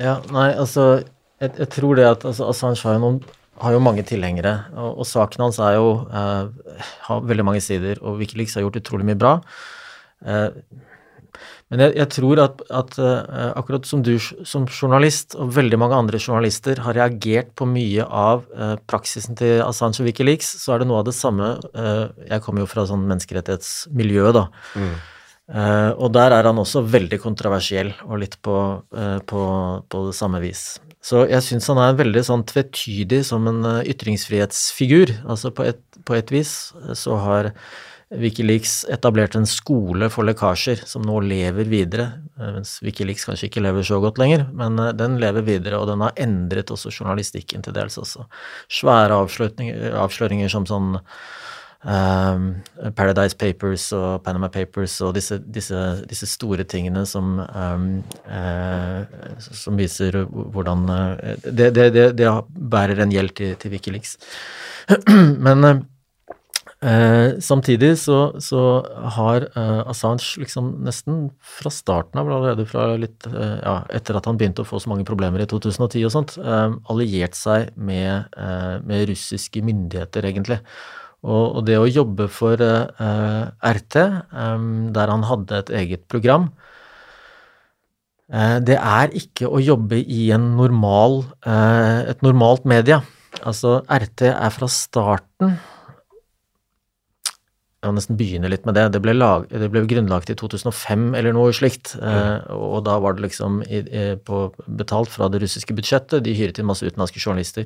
Ja, 0.00 0.18
nei, 0.32 0.50
altså 0.56 1.02
Jeg, 1.40 1.54
jeg 1.56 1.68
tror 1.72 1.96
det 1.96 2.04
at 2.04 2.24
altså, 2.28 2.50
Assange 2.52 2.84
har 2.84 2.98
jo, 2.98 3.00
noen, 3.00 3.20
har 3.62 3.72
jo 3.72 3.80
mange 3.80 4.04
tilhengere, 4.04 4.58
og, 4.74 4.98
og, 5.00 5.06
saken 5.08 5.46
hans 5.46 5.60
er 5.64 5.78
jo 5.78 5.86
har 6.10 7.22
veldig 7.24 7.46
mange 7.48 7.62
sider, 7.64 7.96
og 8.04 8.20
Wikileaks 8.20 8.58
har 8.58 8.66
gjort 8.66 8.76
utrolig 8.82 9.08
mye 9.08 9.20
bra. 9.20 9.38
Uh, 10.20 10.52
men 11.70 11.84
jeg, 11.84 11.94
jeg 12.00 12.10
tror 12.16 12.40
at, 12.42 12.64
at 12.74 12.96
uh, 12.98 13.52
akkurat 13.54 13.86
som 13.86 14.02
du 14.02 14.16
som 14.18 14.66
journalist, 14.66 15.36
og 15.38 15.52
veldig 15.54 15.78
mange 15.78 15.98
andre 15.98 16.18
journalister, 16.18 16.82
har 16.82 16.98
reagert 16.98 17.52
på 17.58 17.68
mye 17.70 18.06
av 18.06 18.42
uh, 18.50 18.74
praksisen 18.90 19.38
til 19.38 19.62
Assange 19.62 20.02
og 20.02 20.10
Wikileaks, 20.10 20.50
så 20.64 20.74
er 20.74 20.82
det 20.82 20.90
noe 20.90 21.04
av 21.04 21.06
det 21.06 21.14
samme 21.14 21.54
uh, 21.62 22.10
Jeg 22.26 22.42
kommer 22.42 22.64
jo 22.64 22.70
fra 22.72 22.88
sånn 22.90 23.06
menneskerettighetsmiljø, 23.06 24.28
da. 24.34 24.48
Mm. 24.74 24.92
Uh, 25.50 25.90
og 25.98 26.12
der 26.14 26.30
er 26.30 26.46
han 26.46 26.60
også 26.62 26.84
veldig 26.86 27.18
kontroversiell, 27.22 27.90
og 28.06 28.20
litt 28.22 28.36
på, 28.44 28.56
uh, 28.94 29.18
på, 29.26 29.42
på 29.90 30.02
det 30.06 30.14
samme 30.14 30.38
vis. 30.42 30.78
Så 31.02 31.24
jeg 31.26 31.42
syns 31.42 31.66
han 31.72 31.80
er 31.82 31.98
veldig 31.98 32.22
sånn 32.26 32.44
tvetydig 32.46 33.24
som 33.26 33.48
en 33.50 33.62
uh, 33.66 33.80
ytringsfrihetsfigur. 33.82 35.16
Altså 35.26 35.50
på 35.54 35.66
et, 35.66 35.80
på 36.06 36.14
et, 36.18 36.30
vis 36.30 36.52
så 36.94 37.18
har 37.24 37.50
Wikileaks 38.10 38.84
etablerte 38.90 39.38
en 39.38 39.46
skole 39.46 40.08
for 40.10 40.26
lekkasjer 40.26 40.80
som 40.88 41.04
nå 41.06 41.20
lever 41.22 41.68
videre, 41.70 42.06
mens 42.40 42.80
Wikileaks 42.82 43.28
kanskje 43.28 43.46
ikke 43.46 43.62
lever 43.62 43.86
så 43.86 44.00
godt 44.02 44.18
lenger, 44.18 44.48
men 44.50 44.80
den 44.98 45.20
lever 45.22 45.46
videre, 45.46 45.78
og 45.78 45.86
den 45.92 46.02
har 46.02 46.16
endret 46.18 46.72
også 46.74 46.90
journalistikken 46.90 47.62
til 47.62 47.76
dels 47.76 48.00
også. 48.02 48.26
Svære 48.80 49.20
avsløringer 50.02 50.50
som 50.50 50.66
sånn 50.66 50.98
Um, 51.80 52.58
Paradise 52.92 53.32
Papers 53.40 53.86
og 53.96 54.20
Panama 54.20 54.50
Papers 54.52 54.98
og 55.00 55.14
disse, 55.16 55.38
disse, 55.40 55.78
disse 56.04 56.26
store 56.28 56.66
tingene 56.68 57.06
som, 57.08 57.38
um, 57.40 57.86
uh, 58.28 59.38
som 59.40 59.80
viser 59.80 60.18
hvordan 60.28 60.82
uh, 60.92 61.38
det, 61.40 61.70
det, 61.72 61.86
det, 61.94 62.04
det, 62.20 62.34
bærer 62.52 63.00
en 63.00 63.14
gjeld 63.14 63.32
til, 63.32 63.54
til 63.56 63.72
Wikileaks. 63.72 64.18
Men 65.46 65.64
uh, 65.64 65.80
samtidig 67.44 67.90
så, 68.00 68.18
så 68.40 68.60
har 69.16 69.44
Assange 69.90 70.40
liksom 70.40 70.70
nesten 70.86 71.26
fra 71.44 71.68
starten 71.68 72.22
av, 72.22 72.30
allerede 72.32 72.64
fra 72.64 72.86
litt 72.96 73.26
ja, 73.28 73.82
etter 73.92 74.16
at 74.16 74.24
han 74.24 74.38
begynte 74.40 74.64
å 74.64 74.68
få 74.68 74.80
så 74.80 74.88
mange 74.88 75.04
problemer 75.04 75.44
i 75.44 75.48
2010 75.50 76.06
og 76.08 76.14
sånt, 76.14 76.38
alliert 76.40 77.36
seg 77.36 77.74
med, 77.76 78.32
med 78.88 79.04
russiske 79.12 79.60
myndigheter, 79.66 80.24
egentlig. 80.30 80.60
Og, 81.20 81.58
og 81.58 81.64
det 81.68 81.76
å 81.76 81.88
jobbe 81.88 82.30
for 82.32 82.56
uh, 82.56 83.52
RT, 83.60 83.96
der 84.96 85.12
han 85.12 85.26
hadde 85.28 85.58
et 85.58 85.72
eget 85.82 86.06
program, 86.08 86.48
det 88.30 88.76
er 88.78 89.10
ikke 89.18 89.48
å 89.50 89.58
jobbe 89.58 89.98
i 89.98 90.28
normal, 90.38 91.24
uh, 91.42 92.06
et 92.06 92.20
normalt 92.22 92.62
media. 92.68 93.00
Altså, 93.42 93.80
RT 93.90 94.28
er 94.30 94.52
fra 94.54 94.68
starten 94.70 95.56
Jeg 97.80 97.96
nesten 97.96 98.18
begynne 98.20 98.50
litt 98.52 98.66
med 98.68 98.76
det. 98.76 98.90
Det 98.92 99.00
ble, 99.00 99.14
lag, 99.16 99.46
det 99.48 99.70
ble 99.72 99.86
grunnlagt 99.88 100.28
i 100.28 100.36
2005 100.36 101.14
eller 101.16 101.32
noe 101.32 101.54
slikt. 101.56 101.94
Mm. 101.96 102.50
og 102.52 102.82
da 102.84 102.98
var 103.00 103.16
det 103.16 103.24
liksom 103.24 103.62
i, 103.64 103.80
på, 104.26 104.42
betalt 104.68 105.08
fra 105.14 105.30
det 105.32 105.40
russiske 105.44 105.76
budsjettet. 105.76 106.20
De 106.26 106.36
hyret 106.36 106.60
inn 106.60 106.68
masse 106.68 106.84
utenlandske 106.84 107.22
journalister. 107.22 107.64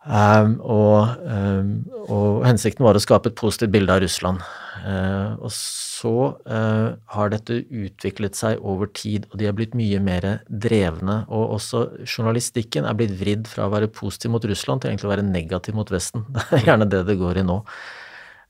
Um, 0.00 0.54
og, 0.64 1.10
um, 1.28 1.72
og, 2.06 2.38
hensikten 2.46 2.86
var 2.86 2.96
å 2.96 3.02
skape 3.04 3.28
et 3.28 3.36
positivt 3.36 3.74
bilde 3.74 3.92
av 3.92 4.00
Russland. 4.00 4.40
Uh, 4.80 5.36
og 5.44 5.52
så 5.52 6.14
uh, 6.48 6.96
har 7.12 7.32
dette 7.34 7.58
utviklet 7.68 8.38
seg 8.38 8.62
over 8.64 8.88
tid, 8.96 9.26
og 9.28 9.36
de 9.42 9.50
er 9.50 9.56
blitt 9.56 9.76
mye 9.76 10.00
mer 10.00 10.28
drevne. 10.48 11.20
Og 11.28 11.56
også 11.58 11.84
journalistikken 12.06 12.88
er 12.88 12.96
blitt 12.96 13.12
vridd 13.20 13.50
fra 13.50 13.68
å 13.68 13.74
være 13.74 13.92
positiv 13.92 14.32
mot 14.32 14.48
Russland 14.48 14.80
til 14.80 14.94
egentlig 14.94 15.10
å 15.10 15.12
være 15.12 15.28
negativ 15.28 15.76
mot 15.76 15.92
Vesten. 15.92 16.24
Det 16.32 16.62
er 16.62 16.70
gjerne 16.72 16.88
det 16.88 17.04
det 17.10 17.20
går 17.20 17.42
i 17.42 17.46
nå. 17.50 17.60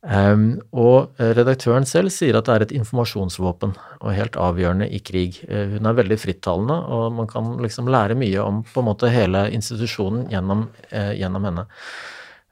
Um, 0.01 0.63
og 0.73 1.19
redaktøren 1.21 1.85
selv 1.85 2.09
sier 2.15 2.39
at 2.39 2.47
det 2.49 2.55
er 2.55 2.63
et 2.65 2.71
informasjonsvåpen 2.79 3.75
og 4.01 4.15
helt 4.17 4.39
avgjørende 4.41 4.87
i 4.89 5.01
krig. 5.05 5.43
Uh, 5.45 5.75
hun 5.75 5.91
er 5.91 5.99
veldig 5.99 6.17
frittalende, 6.23 6.77
og 6.89 7.13
man 7.19 7.29
kan 7.29 7.53
liksom 7.61 7.91
lære 7.93 8.17
mye 8.17 8.41
om 8.41 8.63
på 8.65 8.81
en 8.81 8.89
måte 8.89 9.11
hele 9.13 9.45
institusjonen 9.53 10.31
gjennom, 10.33 10.71
uh, 10.95 11.13
gjennom 11.19 11.49
henne. 11.51 11.67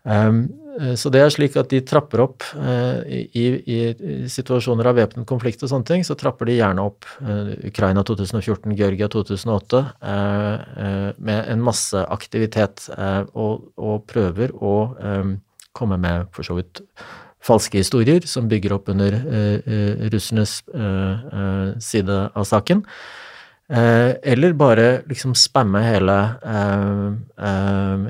Um, 0.05 0.43
så 0.95 1.11
det 1.11 1.25
er 1.25 1.33
slik 1.35 1.57
at 1.59 1.73
de 1.73 1.81
trapper 1.83 2.21
opp 2.23 2.45
i, 2.55 3.25
i, 3.59 3.79
situasjoner 4.31 4.87
av 4.87 4.95
væpnet 4.95 5.27
konflikt 5.27 5.65
og 5.67 5.73
sånne 5.73 5.89
ting, 5.89 6.05
så 6.07 6.15
trapper 6.15 6.47
de 6.47 6.55
gjerne 6.55 6.85
opp 6.87 7.09
Ukraina 7.67 8.05
2014, 8.07 8.77
Georgia 8.79 9.09
2008 9.11 9.81
med 11.19 11.51
en 11.51 11.65
masse 11.67 12.05
aktivitet 12.15 12.87
og, 12.95 13.67
og 13.75 14.07
prøver 14.07 14.55
å 14.55 14.77
um, 15.03 15.35
komme 15.75 15.99
med 15.99 16.31
for 16.31 16.47
så 16.47 16.55
vidt 16.61 16.85
falske 17.49 17.81
historier 17.83 18.27
som 18.29 18.49
bygger 18.51 18.77
opp 18.77 18.91
under 18.93 19.17
uh, 19.19 20.05
russernes 20.13 20.61
uh, 20.75 21.73
side 21.83 22.21
av 22.35 22.45
saken. 22.49 22.85
eller 23.69 24.53
bare 24.57 25.03
liksom 25.05 25.35
spamme 25.37 25.83
hele, 25.85 26.15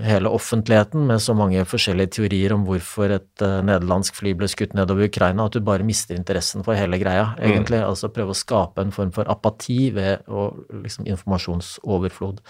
hele 0.06 0.28
offentligheten 0.30 1.02
med 1.06 1.18
så 1.18 1.34
mange 1.34 1.64
forskjellige 1.66 2.12
teorier 2.14 2.54
om 2.54 2.62
hvorfor 2.62 3.10
et 3.16 3.42
nederlandsk 3.42 4.14
fly 4.20 4.36
ble 4.38 4.46
skutt 4.46 4.76
nedover 4.78 5.08
Ukraina, 5.10 5.48
at 5.48 5.58
du 5.58 5.60
bare 5.66 5.82
mister 5.82 6.14
interessen 6.14 6.62
for 6.62 6.78
hele 6.78 7.00
greia, 7.02 7.32
mm. 7.34 7.42
egentlig. 7.42 7.80
Mm. 7.82 7.88
Altså 7.88 8.12
prøve 8.14 8.36
å 8.36 8.38
skape 8.38 8.86
en 8.86 8.94
form 8.94 9.10
for 9.10 9.26
apati 9.26 9.90
ved 9.98 10.30
å, 10.30 10.46
liksom, 10.86 11.10
informasjonsoverflod. 11.10 12.38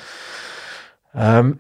Um, 1.19 1.57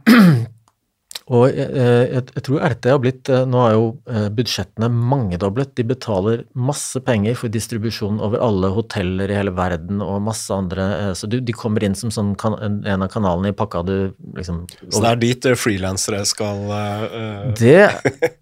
Og 1.29 1.49
jeg, 1.53 1.69
jeg, 1.69 2.25
jeg, 2.33 2.43
tror 2.47 2.63
RT 2.73 2.89
har 2.89 3.01
blitt 3.03 3.31
eh, 3.33 3.45
Nå 3.49 3.61
er 3.67 3.75
jo 3.77 3.89
eh, 4.09 4.29
budsjettene 4.33 4.89
mangedoblet. 4.93 5.75
De 5.77 5.85
betaler 5.89 6.45
masse 6.57 7.01
penger 7.05 7.37
for 7.39 7.53
distribusjon 7.53 8.21
over 8.25 8.41
alle 8.45 8.71
hoteller 8.73 9.31
i 9.31 9.37
hele 9.37 9.53
verden 9.57 10.03
og 10.05 10.23
masse 10.25 10.53
andre 10.55 10.87
eh, 10.97 11.13
Så 11.19 11.29
du, 11.31 11.39
de 11.45 11.57
kommer 11.57 11.85
inn 11.85 11.97
som 11.99 12.13
sånn 12.15 12.33
kan, 12.41 12.57
en 12.59 13.05
av 13.05 13.11
kanalene 13.13 13.53
i 13.53 13.57
pakka 13.57 13.85
du 13.87 13.95
liksom 14.39 14.65
Så 14.87 15.03
det 15.05 15.11
er 15.11 15.21
dit 15.23 15.49
frilansere 15.59 16.23
skal 16.29 16.65
uh, 16.69 17.53
Det 17.59 17.85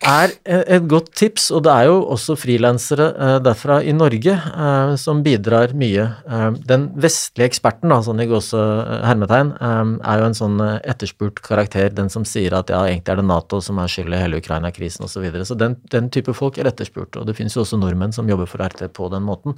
er 0.07 0.33
et 0.47 0.87
godt 0.89 1.11
tips, 1.19 1.49
og 1.55 1.65
det 1.67 1.73
er 1.73 1.89
jo 1.89 1.99
også 2.15 2.37
frilansere 2.39 3.09
uh, 3.15 3.37
derfra 3.43 3.79
i 3.85 3.95
Norge 3.97 4.35
uh, 4.35 4.95
som 5.01 5.23
bidrar 5.27 5.75
mye. 5.77 6.07
den 6.69 6.87
vestlige 7.01 7.49
eksperten, 7.51 7.91
da, 7.91 7.99
sånn 8.05 8.21
i 8.23 8.29
gåse 8.29 8.61
hermetegn, 9.07 9.53
er 9.61 10.21
jo 10.21 10.29
en 10.29 10.37
sånn 10.37 10.61
etterspurt 10.77 11.41
karakter, 11.45 11.91
den 11.95 12.11
som 12.13 12.27
sier 12.29 12.55
at 12.59 12.71
ja, 12.73 12.76
ja, 12.77 12.85
egentlig 12.87 13.15
er 13.15 13.21
det 13.23 13.27
Nato 13.27 13.61
som 13.65 13.79
er 13.81 13.91
skyld 13.91 14.13
i 14.13 14.21
hele 14.21 14.41
Ukraina-krisen 14.43 15.07
osv. 15.07 15.17
Så, 15.17 15.23
videre. 15.25 15.47
så 15.49 15.57
den, 15.59 15.79
den, 15.93 16.11
type 16.13 16.35
folk 16.37 16.59
er 16.61 16.69
etterspurt, 16.69 17.17
og 17.17 17.29
det 17.29 17.37
finnes 17.39 17.57
jo 17.57 17.65
også 17.65 17.79
nordmenn 17.81 18.13
som 18.15 18.29
jobber 18.29 18.49
for 18.51 18.63
RT 18.63 18.85
på 18.97 19.09
den 19.13 19.25
måten. 19.27 19.57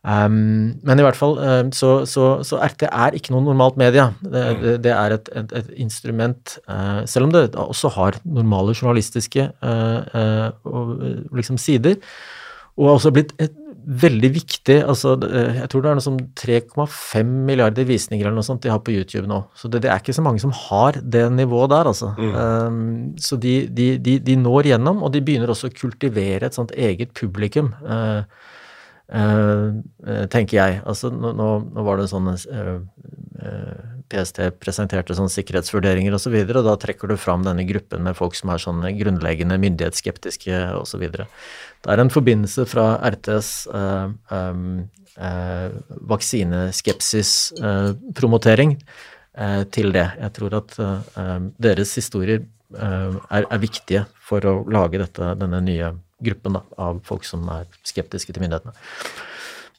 Um, 0.00 0.78
men 0.86 1.00
i 1.00 1.04
hvert 1.04 1.18
fall, 1.18 1.34
um, 1.36 1.72
så, 1.76 2.06
så, 2.08 2.28
så, 2.46 2.56
RT 2.64 2.86
er 2.88 3.16
ikke 3.18 3.34
noe 3.34 3.44
normalt 3.44 3.76
media. 3.80 4.06
Det, 4.22 4.44
det, 4.62 4.74
det 4.86 4.94
er 4.96 5.16
et, 5.18 5.28
et, 5.36 5.52
et 5.60 5.74
instrument, 5.84 6.54
uh, 6.70 7.02
selv 7.10 7.28
om 7.28 7.34
det 7.34 7.50
også 7.58 7.90
har 7.98 8.20
normale 8.24 8.72
journalistiske 8.72 9.50
uh, 9.60 10.46
uh, 10.64 11.34
liksom 11.36 11.60
sider, 11.60 11.98
og 12.78 12.86
har 12.86 13.00
også 13.00 13.12
blitt 13.12 13.34
et 13.42 13.52
veldig 13.90 14.28
viktig 14.34 14.76
altså 14.86 15.16
Jeg 15.18 15.68
tror 15.70 15.82
det 15.82 15.90
er 15.90 15.98
noe 15.98 16.04
som 16.04 16.18
3,5 16.38 17.32
milliarder 17.48 17.86
visninger 17.88 18.26
eller 18.26 18.38
noe 18.38 18.46
sånt 18.46 18.62
de 18.62 18.70
har 18.70 18.82
på 18.84 18.94
YouTube 18.94 19.26
nå. 19.30 19.40
Så 19.58 19.70
det, 19.70 19.82
det, 19.84 19.90
er 19.90 20.02
ikke 20.02 20.14
så 20.16 20.24
mange 20.24 20.42
som 20.42 20.52
har 20.54 21.00
det 21.00 21.24
nivået 21.34 21.72
der, 21.72 21.90
altså. 21.90 22.12
Mm. 22.18 22.34
Um, 22.36 23.18
så 23.20 23.38
de, 23.40 23.54
de, 23.66 23.90
de, 23.98 24.18
de, 24.22 24.36
når 24.38 24.70
gjennom, 24.72 25.02
og 25.02 25.12
de 25.14 25.22
begynner 25.24 25.50
også 25.50 25.70
å 25.70 25.74
kultivere 25.74 26.46
et 26.46 26.56
sånt 26.56 26.74
eget 26.76 27.14
publikum. 27.18 27.72
Uh, 27.82 28.22
uh, 29.10 29.80
tenker 30.30 30.60
jeg. 30.60 30.80
Altså, 30.86 31.10
nå, 31.10 31.34
nå 31.34 31.86
var 31.86 32.00
det 32.00 32.10
sånn 32.12 32.30
uh, 32.30 32.78
PST 34.10 34.38
presenterte 34.60 35.14
sånne 35.16 35.32
sikkerhetsvurderinger 35.32 36.12
osv., 36.14 36.20
og, 36.20 36.24
så 36.24 36.30
videre, 36.34 36.58
og 36.60 36.66
da 36.68 36.74
trekker 36.80 37.06
du 37.10 37.16
fram 37.20 37.42
denne 37.46 37.64
gruppen 37.68 38.00
med 38.06 38.18
folk 38.18 38.34
som 38.38 38.48
er 38.52 38.58
sånn 38.62 38.80
grunnleggende 38.98 39.56
myndighetsskeptiske 39.62 40.54
osv. 40.78 41.02
Det 41.10 41.88
er 41.88 41.98
en 42.02 42.12
forbindelse 42.12 42.62
fra 42.68 42.86
RTs 43.14 43.48
eh, 43.72 44.06
um, 44.34 44.70
eh, 45.16 45.68
vaksineskepsis-promotering 46.12 48.70
eh, 48.80 49.62
til 49.72 49.88
det. 49.96 50.08
Jeg 50.20 50.30
tror 50.36 50.52
at 50.60 50.70
eh, 50.82 51.40
deres 51.70 51.90
historier 51.98 52.40
eh, 52.42 53.12
er, 53.30 53.42
er, 53.46 53.58
viktige 53.62 54.02
for 54.26 54.40
å 54.46 54.64
lage 54.70 54.98
dette, 55.02 55.24
denne 55.40 55.60
nye 55.64 55.88
gruppen 56.20 56.52
da, 56.58 56.62
av 56.76 57.00
folk 57.06 57.24
som 57.24 57.48
er 57.54 57.64
skeptiske 57.88 58.32
til 58.34 58.42
myndighetene. 58.44 58.74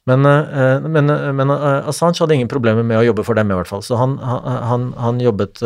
Men, 0.09 0.25
eh, 0.25 0.81
men, 0.81 1.09
eh, 1.09 1.31
men, 1.33 1.49
eh, 1.49 1.87
Assange 1.87 2.19
hadde 2.19 2.33
ingen 2.33 2.49
problemer 2.49 2.83
med 2.83 2.97
å 2.97 3.05
jobbe 3.05 3.25
for 3.25 3.37
dem, 3.37 3.51
i 3.51 3.57
hvert 3.57 3.69
fall. 3.69 3.83
Så 3.85 3.99
han, 3.99 4.17
han, 4.17 4.91
han 4.97 5.21
jobbet 5.21 5.61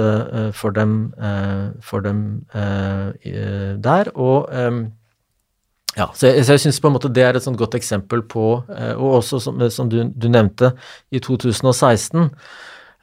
for 0.53 0.75
dem, 0.75 1.13
for 1.81 2.03
dem 2.03 2.43
der, 2.53 4.11
og 4.15 4.51
ja, 5.95 6.09
så 6.11 6.27
jeg, 6.27 6.43
så 6.43 6.57
jeg 6.57 6.65
syns 6.65 6.81
på 6.83 6.89
en 6.89 6.95
måte 6.97 7.07
det 7.15 7.23
er 7.23 7.38
et 7.38 7.45
sånt 7.45 7.59
godt 7.59 7.77
eksempel 7.77 8.25
på, 8.27 8.47
og 8.67 9.09
også 9.21 9.39
som, 9.39 9.61
som 9.71 9.88
du, 9.88 10.01
du, 10.11 10.27
nevnte, 10.27 10.73
i 11.15 11.21
2016 11.23 12.27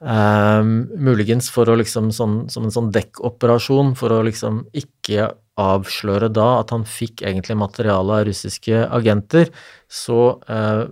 Um, 0.03 0.89
muligens 0.99 1.47
for 1.55 1.71
å 1.71 1.77
liksom 1.79 2.09
sånn, 2.11 2.49
som 2.51 2.65
en 2.67 2.75
sånn 2.75 2.89
dekkoperasjon 2.91 3.93
for 3.95 4.11
å 4.11 4.25
liksom 4.27 4.65
ikke 4.75 5.29
avsløre 5.63 6.27
da 6.33 6.47
at 6.59 6.73
han 6.75 6.83
fikk 6.89 7.23
egentlig 7.23 7.55
materiale 7.61 8.17
av 8.19 8.27
russiske 8.27 8.81
agenter, 8.99 9.53
så 9.87 10.41
uh, 10.49 10.85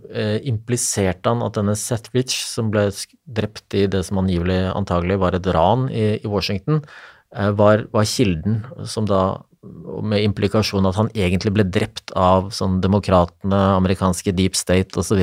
impliserte 0.46 1.32
han 1.32 1.42
at 1.42 1.58
denne 1.58 1.74
Setwich, 1.80 2.36
som 2.46 2.70
ble 2.70 2.86
drept 3.26 3.74
i 3.74 3.86
det 3.90 4.04
som 4.06 4.20
angivelig 4.22 4.60
antagelig 4.76 5.18
var 5.24 5.34
et 5.34 5.48
ran 5.58 5.88
i, 5.90 6.20
i 6.20 6.30
Washington, 6.30 6.84
uh, 7.34 7.50
var, 7.56 7.88
var, 7.90 8.06
kilden 8.06 8.62
som 8.86 9.10
da 9.10 9.40
med 9.60 10.24
implikasjon 10.24 10.86
at 10.88 10.96
han 10.96 11.10
egentlig 11.12 11.50
ble 11.52 11.66
drept 11.68 12.14
av 12.16 12.48
sånn 12.54 12.78
demokratene, 12.80 13.76
amerikanske 13.76 14.32
deep 14.32 14.56
state 14.56 14.96
osv. 14.96 15.20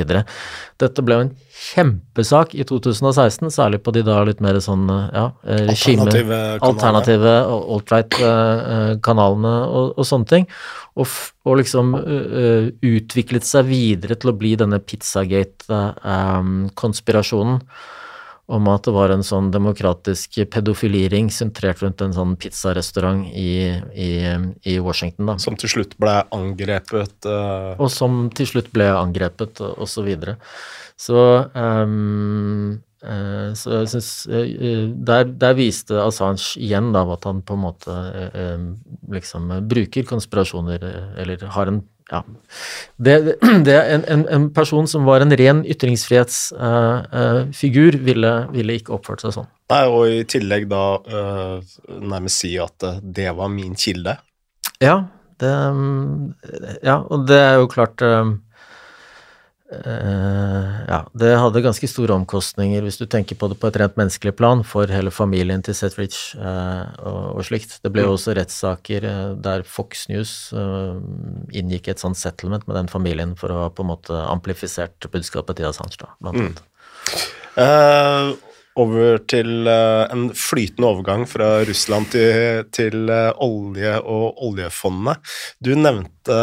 Dette 0.78 1.02
ble 1.02 1.14
jo 1.16 1.24
en 1.24 1.32
kjempesak 1.58 2.54
i 2.54 2.62
2016, 2.68 3.50
særlig 3.50 3.82
på 3.82 3.90
de 3.96 4.02
da 4.06 4.22
litt 4.28 4.38
mer 4.44 4.60
sånn 4.62 4.86
ja, 4.86 5.32
regime 5.42 6.06
Alternative. 6.06 6.38
Alternative 6.70 7.32
alt-right-kanalene 7.58 9.54
og, 9.66 9.90
og, 9.96 10.04
sånne 10.06 10.26
ting. 10.30 10.46
Og, 10.94 11.06
og 11.42 11.58
liksom 11.58 11.98
uh, 11.98 12.70
utviklet 12.78 13.42
seg 13.46 13.66
videre 13.72 14.14
til 14.14 14.30
å 14.30 14.38
bli 14.38 14.54
denne 14.60 14.78
Pizzagate-konspirasjonen. 14.78 17.54
Um, 17.58 17.66
om 18.48 18.68
at 18.72 18.86
det 18.88 18.94
var 18.96 19.12
en 19.12 19.24
sånn 19.26 19.50
demokratisk 19.52 20.38
pedofiliring 20.48 21.28
sentrert 21.32 21.82
rundt 21.84 22.00
en 22.00 22.14
sånn 22.16 22.32
pizzarestaurant 22.40 23.26
i, 23.36 23.76
i, 23.92 24.10
i 24.64 24.78
Washington. 24.80 25.28
da. 25.28 25.36
Som 25.42 25.58
til 25.60 25.72
slutt 25.74 25.92
ble 26.00 26.14
angrepet? 26.34 27.28
Uh... 27.28 27.74
Og 27.76 27.92
som 27.92 28.26
til 28.32 28.48
slutt 28.48 28.70
ble 28.72 28.88
angrepet, 28.96 29.60
og, 29.60 29.74
og 29.84 29.90
så 29.92 30.04
videre. 30.06 30.38
Så, 30.98 31.20
um, 31.52 32.78
uh, 33.04 33.52
så 33.52 33.82
jeg 33.82 33.92
syns 33.92 34.10
uh, 34.32 34.48
der, 34.96 35.28
der, 35.28 35.54
viste 35.58 36.00
Assange 36.00 36.56
igjen 36.56 36.88
da 36.96 37.04
at 37.12 37.28
han 37.28 37.44
på 37.44 37.58
en 37.58 37.64
måte 37.66 37.98
liksom 39.12 39.52
bruker 39.68 40.08
konspirasjoner, 40.08 40.88
eller 41.20 41.44
har 41.52 41.68
en 41.68 41.82
ja. 42.10 42.24
Det, 42.96 43.36
det 43.66 43.94
en, 43.94 44.04
en, 44.04 44.28
en, 44.28 44.54
person 44.54 44.86
som 44.88 45.04
var 45.08 45.20
en 45.24 45.36
ren 45.36 45.64
ytringsfrihetsfigur, 45.68 47.94
uh, 47.94 48.00
uh, 48.00 48.06
ville, 48.08 48.46
ville, 48.54 48.72
ikke 48.80 48.94
oppført 48.96 49.20
seg 49.24 49.32
sånn. 49.36 49.48
Nei, 49.72 49.84
og 49.92 50.02
i 50.08 50.24
tillegg 50.28 50.62
da 50.70 50.84
uh, 51.04 51.56
nærmest 52.00 52.36
si 52.44 52.52
at 52.62 52.78
det 53.02 53.30
var 53.36 53.48
min 53.52 53.74
kilde. 53.78 54.14
Ja, 54.82 54.96
det 55.38 55.54
Ja, 56.82 56.96
og 56.98 57.26
det 57.28 57.38
er 57.38 57.54
jo 57.60 57.68
klart 57.70 58.02
Uh, 59.68 60.80
ja, 60.88 61.02
det 61.12 61.34
hadde 61.36 61.60
ganske 61.60 61.88
store 61.90 62.14
omkostninger, 62.16 62.80
hvis 62.86 62.96
du 62.96 63.04
tenker 63.04 63.36
på 63.36 63.50
det 63.52 63.58
på 63.60 63.68
et 63.68 63.76
rent 63.82 63.98
menneskelig 64.00 64.32
plan, 64.38 64.62
for 64.64 64.88
hele 64.88 65.12
familien 65.12 65.60
til 65.64 65.76
Seth 65.76 66.00
Rich 66.00 66.38
uh, 66.40 66.88
og, 67.02 67.20
og, 67.34 67.42
slikt. 67.44 67.76
Det 67.84 67.92
ble 67.92 68.06
jo 68.06 68.14
mm. 68.14 68.16
også 68.16 68.36
rettssaker 68.38 69.04
uh, 69.04 69.36
der 69.44 69.66
Fox 69.68 70.06
News 70.08 70.32
inngikk 71.52 71.92
et 71.92 72.00
sånt 72.00 72.16
settlement 72.20 72.64
med 72.68 72.78
den 72.80 72.88
familien 72.88 73.36
for 73.36 73.52
å 73.52 73.62
ha 73.66 73.68
på 73.68 73.84
en 73.84 73.92
måte 73.92 74.24
amplifisert 74.32 75.10
budskapet 75.12 75.60
til 75.60 75.68
Assange, 75.68 76.00
da, 76.00 76.14
blant 76.22 76.40
mm. 76.40 76.56
Over 78.78 79.20
til 79.30 79.68
en 79.68 80.28
flytende 80.36 80.88
overgang 80.88 81.24
fra 81.28 81.58
Russland 81.68 82.10
til, 82.14 82.64
til 82.74 83.10
olje 83.10 83.94
og 84.00 84.42
oljefondet. 84.48 85.20
Du 85.60 85.72
nevnte 85.74 86.38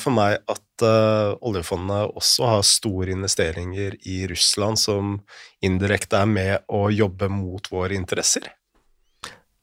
for 0.00 0.16
meg 0.16 0.40
at 0.50 0.62
uh, 0.82 1.34
oljefondet 1.44 2.14
også 2.16 2.48
har 2.48 2.66
store 2.66 3.14
investeringer 3.14 3.96
i 4.02 4.24
Russland 4.30 4.78
som 4.80 5.18
indirekte 5.64 6.20
er 6.20 6.30
med 6.30 6.54
å 6.68 6.88
jobbe 6.90 7.28
mot 7.32 7.70
våre 7.72 7.96
interesser? 7.96 8.48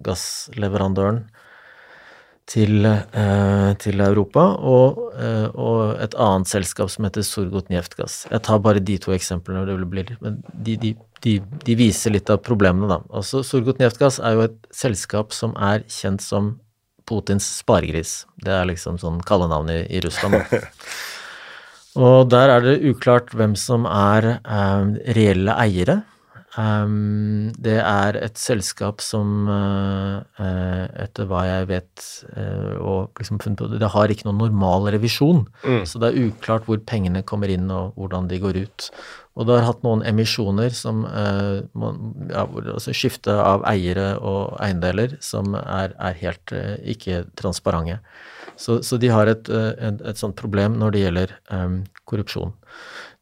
gassleverandøren 0.00 1.26
til, 2.46 2.86
eh, 2.86 3.72
til 3.82 4.00
Europa, 4.00 4.44
og, 4.62 5.00
eh, 5.18 5.48
og, 5.54 5.98
et 6.00 6.14
annet 6.14 6.48
selskap 6.48 6.90
som 6.90 7.04
heter 7.04 7.26
Sorgotnjeftgass. 7.26 8.28
Jeg 8.30 8.42
tar 8.46 8.60
bare 8.62 8.80
de 8.80 8.98
to 8.98 9.12
eksemplene, 9.16 9.66
det 9.66 9.90
blir, 9.90 10.16
men 10.20 10.42
de, 10.54 10.76
de, 10.76 10.94
de, 11.22 11.40
de, 11.64 11.74
viser 11.74 12.14
litt 12.14 12.30
av 12.30 12.38
problemene, 12.46 12.88
da. 12.88 13.00
Altså, 13.10 13.42
Njeftgass 13.42 14.20
er 14.20 14.38
jo 14.38 14.46
et 14.46 14.56
selskap 14.70 15.34
som 15.34 15.56
er 15.58 15.82
kjent 15.90 16.22
som 16.22 16.60
Putins 17.06 17.44
sparegris. 17.62 18.24
Det 18.42 18.52
er 18.52 18.66
liksom 18.66 18.98
sånn 18.98 19.20
kallenavn 19.26 19.70
i, 19.70 19.82
i 19.90 20.00
Russland. 20.02 20.38
Da. 20.50 20.62
Og 22.06 22.28
der 22.30 22.50
er 22.50 22.60
det 22.60 22.80
uklart 22.84 23.30
hvem 23.34 23.54
som 23.56 23.86
er 23.86 24.36
eh, 24.38 25.12
reelle 25.18 25.54
eiere. 25.62 26.02
Um, 26.56 27.52
det 27.60 27.76
er 27.82 28.16
et 28.16 28.38
selskap 28.40 29.02
som, 29.04 29.44
uh, 29.44 30.22
etter 31.02 31.28
hva 31.28 31.42
jeg 31.44 31.66
vet 31.68 32.06
uh, 32.32 32.78
og 32.80 33.20
liksom 33.20 33.42
funnet 33.44 33.60
på 33.60 33.68
det, 33.74 33.90
har 33.92 34.12
ikke 34.12 34.24
noen 34.28 34.40
normal 34.46 34.88
revisjon. 34.94 35.44
Mm. 35.66 35.84
Så 35.88 36.00
det 36.00 36.10
er 36.10 36.30
uklart 36.30 36.64
hvor 36.68 36.80
pengene 36.88 37.24
kommer 37.28 37.52
inn 37.52 37.68
og 37.68 37.92
hvordan 38.00 38.30
de 38.32 38.40
går 38.40 38.60
ut. 38.64 38.88
Og 39.36 39.44
det 39.44 39.58
har 39.58 39.68
hatt 39.68 39.84
noen 39.84 40.00
emisjoner 40.08 40.72
som 40.72 41.04
uh, 41.04 41.60
man, 41.76 42.00
ja, 42.32 42.46
altså 42.46 42.96
skifte 42.96 43.36
av 43.36 43.66
eiere 43.68 44.14
og 44.16 44.56
eiendeler 44.64 45.18
som 45.20 45.52
er, 45.60 45.92
er 46.00 46.16
helt 46.22 46.56
ikke 46.88 47.26
transparente. 47.36 48.00
Så, 48.56 48.78
så, 48.80 48.96
de 48.96 49.10
har 49.12 49.28
et, 49.28 49.50
et, 49.52 49.98
et, 50.00 50.16
sånt 50.16 50.38
problem 50.38 50.78
når 50.80 50.94
det 50.94 51.02
gjelder 51.02 51.34
um, 51.52 51.82
korrupsjon. 52.08 52.54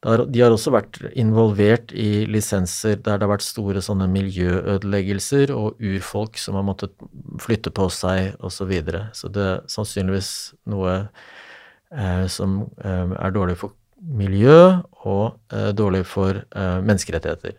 De 0.05 0.41
har 0.43 0.53
også 0.53 0.69
vært 0.73 0.99
involvert 1.17 1.89
i 1.97 2.25
lisenser 2.29 2.99
der 2.99 3.17
det 3.17 3.25
har 3.25 3.31
vært 3.31 3.45
store 3.45 3.81
sånne 3.81 4.05
miljøødeleggelser 4.13 5.53
og 5.55 5.81
urfolk 5.81 6.37
som 6.37 6.59
har 6.59 6.65
måttet 6.67 6.93
flytte 7.41 7.73
på 7.73 7.87
seg 7.89 8.35
osv. 8.37 8.53
Så, 8.59 8.67
videre. 8.69 9.01
så 9.17 9.29
det 9.33 9.45
er 9.45 9.63
sannsynligvis 9.71 10.31
noe 10.69 10.93
eh, 11.01 12.25
som 12.29 12.61
eh, 12.83 13.15
er 13.17 13.33
dårlig 13.33 13.57
for 13.63 13.73
miljø 14.05 14.81
og 15.07 15.39
eh, 15.53 15.71
dårlig 15.73 16.03
for 16.09 16.43
eh, 16.43 16.77
menneskerettigheter. 16.85 17.57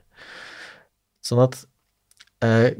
Sånn 1.26 1.42
at 1.42 1.58
Eh, 2.44 2.72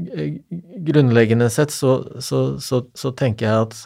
grunnleggende 0.84 1.46
sett 1.50 1.70
så, 1.72 2.20
så, 2.20 2.58
så, 2.60 2.82
så, 2.92 3.12
tenker 3.16 3.46
jeg 3.46 3.62
at, 3.64 3.76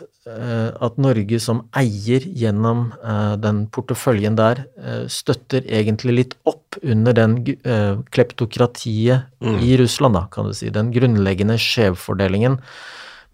at, 0.81 0.99
Norge 1.01 1.41
som 1.43 1.63
eier 1.77 2.25
gjennom 2.25 2.91
eh, 2.99 3.35
den 3.41 3.65
porteføljen 3.73 4.37
der, 4.39 4.65
eh, 4.81 5.05
støtter 5.11 5.65
egentlig 5.67 6.17
litt 6.17 6.37
opp 6.49 6.79
under 6.83 7.17
den 7.17 7.39
eh, 7.49 7.97
kleptokratiet 8.15 9.27
mm. 9.41 9.59
i 9.65 9.75
Russland, 9.81 10.19
da, 10.19 10.27
kan 10.33 10.51
du 10.51 10.55
si. 10.57 10.71
Den 10.75 10.93
grunnleggende 10.95 11.59
skjevfordelingen 11.61 12.61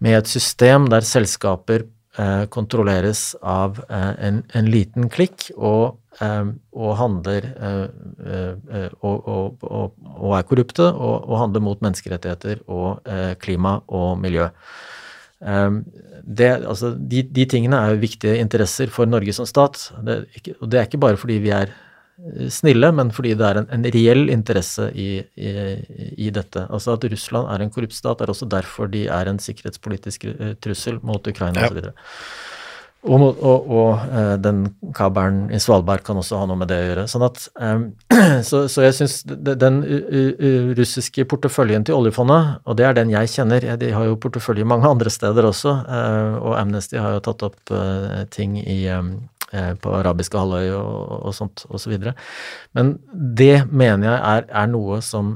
med 0.03 0.19
et 0.19 0.31
system 0.31 0.89
der 0.93 1.05
selskaper 1.07 1.85
eh, 2.17 2.43
kontrolleres 2.53 3.31
av 3.41 3.81
en, 3.89 4.43
en, 4.53 4.69
liten 4.73 5.09
klikk, 5.13 5.49
og 5.57 5.97
og 6.17 6.93
handler 6.97 7.45
eh, 7.45 7.87
eh, 8.25 8.91
og, 9.05 9.27
og, 9.27 9.93
og, 10.01 10.31
er 10.37 10.45
korrupte 10.49 10.87
og, 10.89 11.33
handler 11.37 11.61
mot 11.61 11.81
menneskerettigheter 11.83 12.63
og 12.67 13.05
eh, 13.05 13.35
klima 13.41 13.77
og 13.87 14.17
miljø. 14.21 14.49
Ehm, 15.45 15.83
det, 16.23 16.49
altså, 16.65 16.93
de, 16.97 17.23
de, 17.23 17.45
tingene 17.49 17.79
er 17.79 17.93
jo 17.93 18.01
viktige 18.01 18.39
interesser 18.41 18.91
for 18.93 19.09
Norge 19.09 19.35
som 19.35 19.47
stat. 19.47 19.89
Det, 20.05 20.21
og 20.59 20.71
det 20.71 20.79
er 20.79 20.89
ikke 20.89 21.01
bare 21.03 21.19
fordi 21.19 21.37
vi 21.43 21.53
er 21.55 21.73
snille, 22.49 22.89
men 22.97 23.11
fordi 23.13 23.35
det 23.37 23.45
er 23.45 23.59
en, 23.61 23.67
en 23.75 23.85
reell 23.93 24.31
interesse 24.33 24.87
i, 24.97 25.21
i, 25.37 25.51
i, 26.17 26.31
dette. 26.33 26.63
Altså 26.73 26.95
At 26.95 27.05
Russland 27.11 27.51
er 27.53 27.61
en 27.61 27.73
korrupt 27.73 27.93
stat, 27.93 28.21
er 28.21 28.33
også 28.33 28.49
derfor 28.49 28.89
de 28.89 29.05
er 29.05 29.29
en 29.29 29.39
sikkerhetspolitisk 29.39 30.25
trussel 30.63 30.97
mot 31.05 31.29
Ukraina 31.29 31.61
ja. 31.61 31.69
osv. 31.69 31.91
Og, 33.07 33.23
og, 33.23 33.69
og, 33.71 34.01
eh, 34.11 34.33
den 34.43 34.63
kabelen 34.95 35.47
i 35.53 35.59
Svalbard 35.61 36.03
kan 36.05 36.19
også 36.19 36.41
ha 36.41 36.47
noe 36.49 36.59
med 36.59 36.69
det 36.71 36.79
å 36.81 36.87
gjøre. 36.89 37.05
Sånn 37.11 37.25
at, 37.27 37.45
um, 37.61 37.85
så, 38.49 38.65
så, 38.71 38.83
jeg 38.83 38.97
syns 38.97 39.21
den 39.27 39.79
russiske 40.77 41.27
porteføljen 41.31 41.87
til 41.87 41.97
oljefondet, 41.99 42.57
og 42.67 42.79
det 42.79 42.87
er 42.87 42.97
den 42.97 43.13
jeg 43.13 43.31
kjenner 43.33 43.63
De 43.79 43.93
har 43.95 44.09
jo 44.09 44.19
portefølje 44.21 44.67
mange 44.67 44.89
andre 44.89 45.13
steder 45.13 45.47
også, 45.47 45.73
uh, 45.87 46.37
og 46.41 46.57
Amnesty 46.59 46.99
har 46.99 47.17
jo 47.17 47.23
tatt 47.29 47.47
opp 47.47 47.75
ting 48.33 48.57
i, 48.59 48.79
på 49.81 49.91
arabiske 49.95 50.39
halvøy 50.39 50.73
og, 50.75 51.13
og 51.29 51.35
sånt 51.35 51.63
osv. 51.71 51.93
Men 52.75 52.97
det 53.13 53.67
mener 53.71 54.09
jeg 54.09 54.19
er, 54.19 54.49
er 54.63 54.69
noe 54.71 54.99
som 55.05 55.35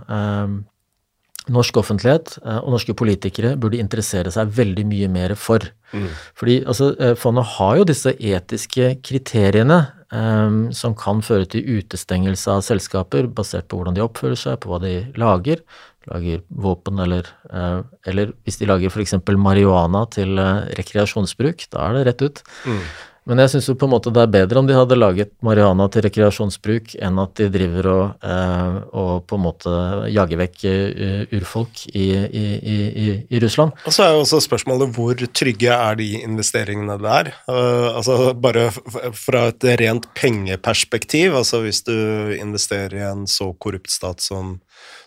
norsk 1.49 1.79
offentlighet 1.81 2.35
eh, 2.43 2.59
og 2.61 2.75
norske 2.75 2.93
politikere 2.97 3.55
burde 3.59 3.79
interessere 3.81 4.31
seg 4.33 4.51
veldig 4.53 4.85
mye 4.89 5.09
mer 5.11 5.33
for. 5.39 5.65
Mm. 5.91 6.09
Fordi 6.37 6.57
altså, 6.69 6.91
eh, 6.99 7.15
fondet 7.19 7.49
har 7.55 7.79
jo 7.79 7.87
disse 7.89 8.13
etiske 8.13 8.93
kriteriene 9.05 9.79
um, 10.13 10.63
som 10.75 10.95
kan 10.97 11.23
føre 11.25 11.47
til 11.49 11.79
utestengelse 11.79 12.51
av 12.53 12.65
selskaper 12.67 13.29
basert 13.31 13.69
på 13.71 13.79
hvordan 13.79 13.97
de 13.97 14.05
oppfører 14.05 14.39
seg, 14.39 14.59
på 14.61 14.71
hva 14.71 14.81
de 14.83 14.95
lager. 15.19 15.63
Lager 16.09 16.41
våpen 16.49 17.01
eller, 17.01 17.27
uh, 17.53 17.81
eller 18.09 18.35
hvis 18.45 18.61
de 18.61 18.69
lager 18.69 18.93
f.eks. 18.93 19.17
marihuana 19.37 20.05
til 20.13 20.37
uh, 20.41 20.67
rekreasjonsbruk, 20.77 21.67
da 21.73 21.87
er 21.87 21.97
det 21.97 22.05
rett 22.09 22.27
ut. 22.27 22.43
Mm. 22.69 22.83
Men 23.29 23.37
jeg 23.43 23.51
syns 23.53 23.67
jo 23.69 23.75
på 23.77 23.85
en 23.85 23.91
måte 23.93 24.09
det 24.13 24.23
er 24.23 24.31
bedre 24.33 24.61
om 24.63 24.65
de 24.65 24.73
hadde 24.73 24.97
laget 24.97 25.29
marihuana 25.45 25.85
til 25.93 26.01
rekreasjonsbruk, 26.07 26.95
enn 27.05 27.19
at 27.21 27.35
de 27.37 27.49
driver 27.53 27.89
og, 27.91 28.23
eh, 28.25 28.79
og 28.97 29.11
på 29.29 29.37
en 29.37 29.43
måte 29.43 29.73
jager 30.09 30.41
vekk 30.41 30.57
uh, 30.65 31.35
urfolk 31.37 31.83
i, 31.93 32.07
i, 32.17 32.43
i, 32.57 33.05
i, 33.29 33.41
Russland. 33.43 33.77
Og 33.85 33.93
så 33.93 34.07
er 34.07 34.15
jo 34.15 34.23
også 34.23 34.41
spørsmålet 34.41 34.97
hvor 34.97 35.21
trygge 35.37 35.69
er 35.69 36.01
de 36.01 36.09
investeringene 36.23 36.97
der? 37.03 37.29
Uh, 37.45 37.93
altså 37.93 38.33
bare 38.33 38.71
fra 38.73 39.45
et 39.51 39.69
rent 39.83 40.09
pengeperspektiv, 40.17 41.37
altså 41.37 41.61
hvis 41.61 41.85
du 41.85 41.93
investerer 42.39 42.97
i 42.97 43.05
en 43.05 43.27
så 43.29 43.51
korrupt 43.61 43.93
stat 43.93 44.25
som, 44.25 44.57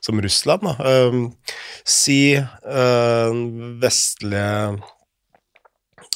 som 0.05 0.23
Russland, 0.23 0.62
da. 0.71 0.79
Uh, 0.79 1.59
si 1.83 2.37
uh, 2.39 3.43
vestlige 3.83 4.93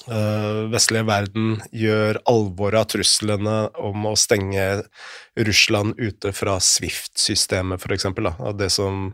verden 0.09 1.61
gjør 1.73 2.19
alvor 2.29 2.75
av 2.75 2.89
truslene 2.93 3.69
om 3.77 4.07
å 4.07 4.17
stenge 4.17 4.83
Russland 5.37 5.99
ute 5.99 6.33
fra 6.33 6.59
Swift-systemet, 6.61 7.81
f.eks. 7.85 8.07
Det 8.59 8.71
som 8.71 9.13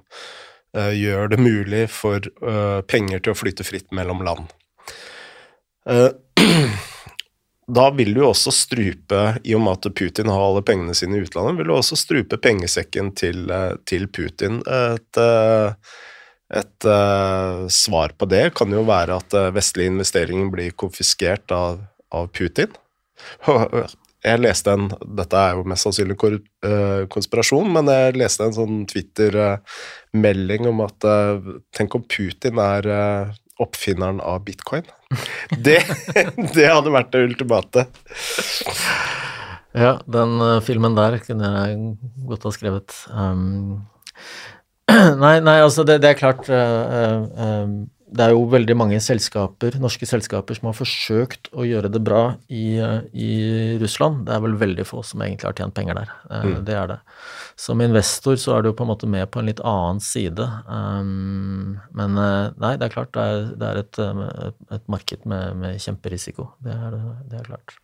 uh, 0.76 0.92
gjør 0.94 1.28
det 1.34 1.38
mulig 1.42 1.88
for 1.90 2.20
uh, 2.42 2.80
penger 2.86 3.20
til 3.20 3.34
å 3.34 3.38
flyte 3.38 3.64
fritt 3.64 3.92
mellom 3.92 4.24
land. 4.24 4.52
da 7.66 7.90
vil 7.96 8.14
du 8.16 8.22
også 8.24 8.52
strupe, 8.54 9.22
i 9.44 9.54
og 9.56 9.60
med 9.64 9.72
at 9.76 9.94
Putin 9.96 10.30
har 10.32 10.40
alle 10.40 10.62
pengene 10.64 10.94
sine 10.96 11.18
i 11.18 11.24
utlandet, 11.24 11.58
vil 11.58 11.68
du 11.68 11.74
også 11.76 11.96
strupe 11.98 12.38
pengesekken 12.40 13.12
til, 13.18 13.52
til 13.88 14.08
Putin. 14.08 14.62
Et, 14.64 15.20
et 16.54 16.86
uh, 16.86 17.66
svar 17.72 18.14
på 18.18 18.28
det 18.30 18.46
kan 18.58 18.72
jo 18.72 18.84
være 18.86 19.18
at 19.18 19.36
uh, 19.36 19.50
vestlige 19.54 19.92
investeringer 19.92 20.50
blir 20.52 20.74
konfiskert 20.78 21.52
av, 21.54 21.82
av, 22.14 22.30
Putin. 22.34 22.72
Jeg 24.24 24.40
leste 24.40 24.72
en 24.72 24.86
Dette 25.18 25.36
er 25.36 25.58
jo 25.58 25.66
mest 25.68 25.84
sannsynlig 25.84 26.16
uh, 26.16 27.04
konspirasjon, 27.12 27.68
men 27.74 27.90
jeg 27.92 28.14
leste 28.16 28.46
en 28.46 28.54
sånn 28.56 28.78
Twitter-melding 28.88 30.64
om 30.70 30.80
at 30.86 31.04
Tenk 31.76 31.98
om 31.98 32.06
Putin 32.08 32.56
er 32.62 32.88
oppfinneren 33.60 34.22
av 34.24 34.40
bitcoin. 34.46 34.88
Det, 35.66 35.76
det 36.56 36.64
hadde 36.64 36.90
vært 36.90 37.12
det 37.12 37.20
ultimate. 37.28 37.84
Ja, 39.76 39.92
den 40.08 40.40
filmen 40.64 40.96
der 40.96 41.20
kunne 41.22 41.52
jeg 41.52 41.76
godt 42.24 42.48
ha 42.48 42.54
skrevet. 42.56 42.96
Um, 43.12 43.84
Nei, 45.24 45.38
nei, 45.44 45.58
altså 45.62 45.84
det, 45.86 46.00
det 46.04 46.12
er 46.12 46.18
klart 46.18 46.48
uh, 46.50 47.24
uh, 47.34 47.70
Det 48.14 48.24
er 48.24 48.34
jo 48.34 48.44
veldig 48.50 48.76
mange 48.78 48.98
selskaper, 49.02 49.78
norske 49.82 50.06
selskaper 50.08 50.58
som 50.58 50.68
har 50.70 50.76
forsøkt 50.78 51.50
å 51.54 51.66
gjøre 51.66 51.90
det 51.92 52.02
bra 52.04 52.22
i, 52.46 52.76
uh, 52.78 53.00
i 53.10 53.30
Russland. 53.82 54.24
Det 54.28 54.34
er 54.36 54.42
vel 54.44 54.56
veldig 54.60 54.86
få 54.86 55.02
som 55.06 55.24
egentlig 55.24 55.48
har 55.50 55.56
tjent 55.58 55.76
penger 55.76 55.98
der. 55.98 56.12
Mm. 56.30 56.58
Det 56.68 56.76
er 56.78 56.92
det. 56.92 56.98
Som 57.60 57.82
investor 57.84 58.38
så 58.40 58.56
er 58.56 58.62
du 58.62 58.70
jo 58.70 58.76
på 58.78 58.86
en 58.86 58.92
måte 58.92 59.08
med 59.10 59.30
på 59.34 59.42
en 59.42 59.48
litt 59.50 59.62
annen 59.66 60.02
side. 60.04 60.46
Um, 60.68 61.80
men 61.96 62.18
nei, 62.18 62.74
det 62.78 62.88
er 62.88 62.94
klart 62.94 63.14
det 63.16 63.24
er, 63.24 63.48
det 63.58 63.70
er 63.70 63.82
et, 63.82 64.02
et, 64.78 64.86
marked 64.90 65.26
med, 65.30 65.58
med 65.62 65.82
kjemperisiko. 65.82 66.52
Det 66.62 66.74
er, 66.74 67.00
det 67.30 67.40
er 67.40 67.50
klart. 67.50 67.78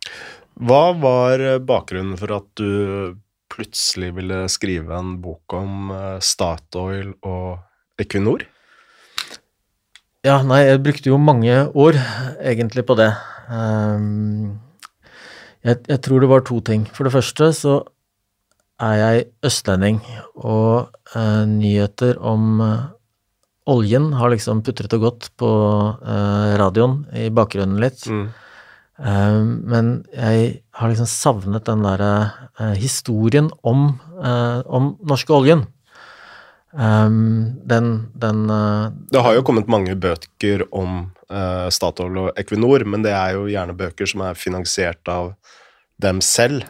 Hva 0.61 0.85
var 1.01 1.43
bakgrunnen 1.65 2.19
for 2.19 2.39
at 2.39 2.49
du 2.59 3.19
plutselig 3.51 4.13
ville 4.17 4.45
skrive 4.51 4.95
en 4.97 5.15
bok 5.23 5.55
om 5.57 5.91
eh, 5.95 6.17
Statoil 6.23 7.13
og 7.27 8.01
Equinor? 8.01 8.45
Ja, 10.25 10.41
nei, 10.45 10.63
jeg 10.67 10.83
brukte 10.85 11.09
jo 11.09 11.17
mange 11.17 11.55
år 11.73 11.97
egentlig 12.37 12.85
på 12.85 12.95
det. 12.99 13.09
Um, 13.49 14.59
jeg, 15.65 15.79
jeg, 15.89 15.97
tror 16.05 16.21
det 16.21 16.29
var 16.29 16.45
to 16.45 16.59
ting. 16.61 16.85
For 16.93 17.07
det 17.07 17.13
første 17.15 17.49
så 17.57 17.79
er 18.81 18.93
jeg 18.99 19.25
østlending, 19.45 19.97
og 20.37 20.93
uh, 21.15 21.43
nyheter 21.49 22.21
om 22.21 22.61
uh, 22.61 22.85
oljen 23.69 24.11
har 24.17 24.33
liksom 24.33 24.61
putret 24.65 24.93
og 24.97 25.07
gått 25.07 25.27
på 25.41 25.49
radioen 26.61 27.03
i 27.17 27.27
bakgrunnen 27.33 27.81
litt. 27.81 28.05
Mm. 28.09 28.29
Ehm, 28.99 29.61
men 29.69 29.91
jeg 30.13 30.61
har 30.75 30.91
liksom 30.91 31.09
savnet 31.09 31.65
den 31.67 31.85
derre 31.85 32.11
uh, 32.59 32.73
historien 32.77 33.49
om, 33.63 33.93
uh, 34.19 34.61
om 34.67 34.95
norske 35.07 35.33
oljen. 35.33 35.65
Um, 36.71 37.59
den, 37.67 38.11
den 38.15 38.45
uh, 38.47 38.91
Det 39.11 39.23
har 39.23 39.35
jo 39.35 39.43
kommet 39.47 39.71
mange 39.71 39.95
bøker 39.99 40.67
om 40.71 41.09
Statoil 41.71 42.17
og 42.19 42.39
Equinor, 42.39 42.83
men 42.83 43.05
det 43.05 43.13
er 43.15 43.37
jo 43.37 43.45
gjerne 43.47 43.71
bøker 43.79 44.09
som 44.09 44.19
er 44.27 44.35
finansiert 44.35 45.07
av 45.07 45.29
dem 46.03 46.19
selv. 46.19 46.65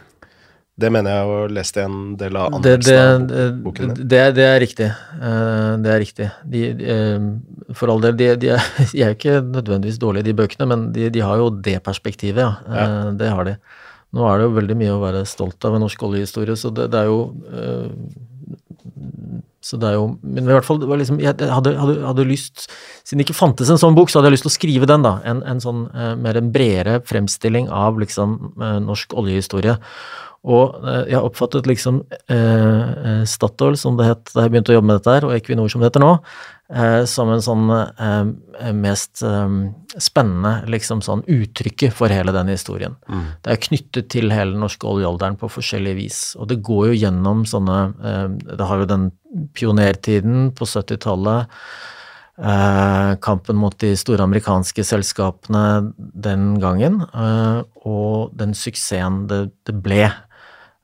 Det 0.79 0.89
mener 0.93 1.13
jeg 1.13 1.27
å 1.27 1.39
leste 1.51 1.83
en 1.83 1.97
del 2.19 2.37
av 2.39 2.55
anmeldelsen 2.55 3.25
av 3.27 3.57
boken. 3.65 3.91
Det, 3.99 4.21
det, 4.37 4.45
er 4.47 4.57
riktig. 4.63 4.87
Eh, 4.87 5.73
det 5.83 5.91
er 5.91 5.99
riktig. 6.01 6.29
De, 6.47 6.63
de, 6.79 6.95
for 7.77 7.91
all 7.91 8.01
del, 8.03 8.15
de, 8.17 8.31
de, 8.39 8.53
er, 8.55 8.71
er 9.03 9.17
ikke 9.17 9.41
nødvendigvis 9.43 9.99
dårlige, 10.01 10.29
de 10.29 10.37
bøkene, 10.39 10.69
men 10.71 10.89
de, 10.95 11.11
har 11.19 11.43
jo 11.43 11.51
det 11.51 11.77
perspektivet, 11.85 12.41
ja. 12.41 12.55
ja. 12.71 12.87
Eh, 12.87 13.13
det 13.19 13.31
har 13.35 13.49
de. 13.49 13.57
Nå 14.15 14.25
er 14.27 14.39
det 14.39 14.47
jo 14.47 14.57
veldig 14.57 14.79
mye 14.79 14.95
å 14.95 15.03
være 15.03 15.27
stolt 15.29 15.67
av 15.67 15.75
en 15.75 15.85
norsk 15.85 16.01
oljehistorie, 16.07 16.57
så 16.59 16.71
det, 16.75 16.89
det 16.91 17.03
er 17.03 17.11
jo 17.11 17.21
så 19.61 19.77
det 19.77 19.91
er 19.91 19.93
jo 19.99 20.07
Men 20.25 20.47
i 20.47 20.55
hvert 20.55 20.65
fall, 20.65 20.79
liksom, 20.81 21.19
jeg 21.21 21.29
hadde, 21.29 21.75
hadde, 21.77 21.93
hadde, 22.01 22.23
lyst 22.25 22.63
Siden 23.05 23.21
det 23.21 23.27
ikke 23.27 23.37
fantes 23.37 23.69
en 23.69 23.79
sånn 23.79 23.93
bok, 23.95 24.09
så 24.09 24.17
hadde 24.17 24.31
jeg 24.31 24.39
lyst 24.39 24.47
til 24.47 24.51
å 24.51 24.55
skrive 24.55 24.89
den, 24.89 25.05
da. 25.05 25.13
En, 25.27 25.43
en 25.47 25.61
sånn 25.61 25.83
mer 26.23 26.39
en 26.39 26.49
bredere 26.53 26.97
fremstilling 27.05 27.69
av 27.69 27.99
liksom 28.01 28.55
norsk 28.87 29.13
oljehistorie. 29.21 29.77
Og 30.41 30.73
jeg 30.81 31.11
jeg 31.11 31.21
oppfattet 31.21 31.67
liksom 31.69 31.99
eh, 32.33 32.37
eh, 32.37 33.23
Statoil, 33.29 33.75
som 33.77 33.97
det 33.99 34.07
het 34.07 34.31
da 34.33 34.45
jeg 34.45 34.53
begynte 34.55 34.73
å 34.73 34.79
jobbe 34.79 34.89
med 34.89 34.97
dette 34.97 35.13
her, 35.13 35.27
og 35.27 35.35
Equinor, 35.35 35.69
som 35.69 35.83
det 35.83 35.91
heter 35.91 36.01
nå, 36.01 36.09
eh, 36.73 37.03
som 37.09 37.29
en 37.29 37.43
sånn 37.45 37.69
eh, 37.69 38.71
mest 38.73 39.21
eh, 39.27 39.53
spennende 40.01 40.55
liksom 40.71 41.03
sånn 41.05 41.21
uttrykket 41.29 41.93
for 41.93 42.13
hele 42.13 42.33
den 42.33 42.49
historien. 42.49 42.97
Mm. 43.05 43.27
Det 43.45 43.53
er 43.53 43.63
knyttet 43.67 44.09
til 44.15 44.33
hele 44.33 44.55
den 44.55 44.65
norske 44.65 44.89
oljealderen 44.89 45.37
på 45.37 45.51
forskjellig 45.59 45.95
vis, 45.99 46.21
og 46.39 46.49
det 46.49 46.61
går 46.65 46.89
jo 46.89 46.99
gjennom 47.03 47.45
sånne 47.45 47.79
Det 48.41 48.65
har 48.65 48.81
jo 48.81 48.89
den 48.89 49.09
pionertiden 49.53 50.49
på 50.57 50.65
70-tallet. 50.65 51.51
Eh, 52.41 53.15
kampen 53.21 53.59
mot 53.59 53.75
de 53.83 53.91
store 53.99 54.23
amerikanske 54.25 54.83
selskapene 54.87 55.91
den 55.97 56.55
gangen, 56.63 57.03
eh, 57.13 57.61
og 57.85 58.31
den 58.33 58.55
suksessen 58.57 59.27
det, 59.29 59.43
det 59.67 59.75
ble. 59.83 60.07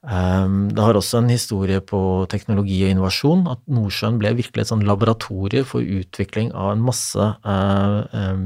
Ehm, 0.05 0.67
det 0.69 0.83
har 0.83 0.95
også 0.95 1.23
en 1.23 1.31
historie 1.31 1.79
på 1.81 1.99
teknologi 2.29 2.77
og 2.85 2.93
innovasjon, 2.93 3.47
at 3.49 3.63
Nordsjøen 3.65 4.19
ble 4.21 4.35
virkelig 4.37 4.63
et 4.63 4.71
sånn 4.71 4.85
laboratorie 4.85 5.65
for 5.65 5.81
utvikling 5.81 6.51
av 6.53 6.75
en 6.75 6.83
masse 6.85 7.17
eh, 7.25 7.97
ehm, 8.21 8.45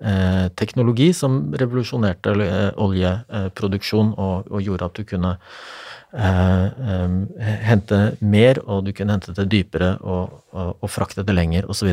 eh, 0.00 0.46
teknologi 0.56 1.10
som 1.16 1.42
revolusjonerte 1.52 2.34
eh, 2.46 2.70
oljeproduksjon 2.80 4.14
og, 4.16 4.56
gjorde 4.64 4.88
at 4.88 4.96
du 4.96 5.04
kunne 5.12 5.34
ehm, 6.16 7.20
hente 7.68 8.00
mer, 8.24 8.62
og 8.64 8.88
du 8.88 8.94
kunne 8.96 9.18
hente 9.18 9.36
det 9.36 9.50
dypere 9.52 9.98
og, 10.00 10.40
og 10.56 10.88
frakte 10.90 11.26
det 11.28 11.36
lenger, 11.36 11.68
osv. 11.70 11.92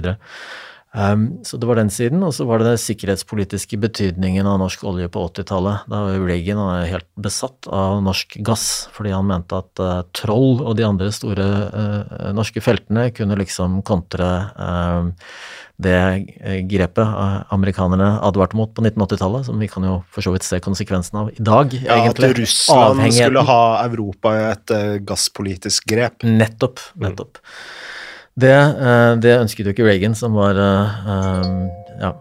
Um, 0.98 1.44
så 1.46 1.60
det 1.62 1.68
var 1.70 1.78
den 1.78 1.92
siden, 1.94 2.24
og 2.26 2.32
så 2.34 2.46
var 2.50 2.58
det 2.58 2.72
den 2.72 2.80
sikkerhetspolitiske 2.82 3.78
betydningen 3.78 4.48
av 4.50 4.58
norsk 4.58 4.82
olje 4.90 5.06
på 5.14 5.28
80-tallet. 5.30 5.86
Da 5.92 6.00
var 6.08 6.24
Reagan 6.26 6.62
helt 6.90 7.06
besatt 7.22 7.68
av 7.70 8.00
norsk 8.02 8.40
gass, 8.48 8.88
fordi 8.96 9.14
han 9.14 9.28
mente 9.30 9.60
at 9.62 9.84
uh, 9.84 10.00
Troll 10.18 10.64
og 10.64 10.74
de 10.80 10.88
andre 10.88 11.12
store 11.14 11.46
uh, 11.70 12.32
norske 12.34 12.64
feltene 12.66 13.12
kunne 13.14 13.38
liksom 13.38 13.84
kontre 13.86 14.30
uh, 14.58 15.12
det 15.78 16.00
grepet 16.66 17.46
amerikanerne 17.54 18.16
advarte 18.26 18.58
mot 18.58 18.72
på 18.74 18.82
1980-tallet, 18.82 19.46
som 19.46 19.62
vi 19.62 19.68
kan 19.70 19.86
jo 19.86 20.00
for 20.10 20.26
så 20.26 20.34
vidt 20.34 20.48
se 20.48 20.58
konsekvensen 20.66 21.20
av 21.22 21.30
i 21.30 21.38
dag, 21.38 21.76
ja, 21.78 22.00
egentlig. 22.00 22.32
At 22.32 22.42
Russland 22.42 23.04
skulle 23.14 23.44
ha 23.46 23.62
Europa 23.84 24.34
i 24.34 24.42
et 24.56 24.74
gasspolitisk 25.06 25.86
grep. 25.94 26.26
Nettopp. 26.26 26.82
Nettopp. 26.98 27.38
Mm. 27.38 27.94
Det, 28.38 28.54
eh, 28.54 29.12
det, 29.18 29.40
ønsket 29.42 29.66
jo 29.66 29.74
ikke 29.74 29.88
Reagan, 29.88 30.16
som 30.18 30.38
var 30.38 30.58
eh, 30.62 31.52
ja, 31.98 32.14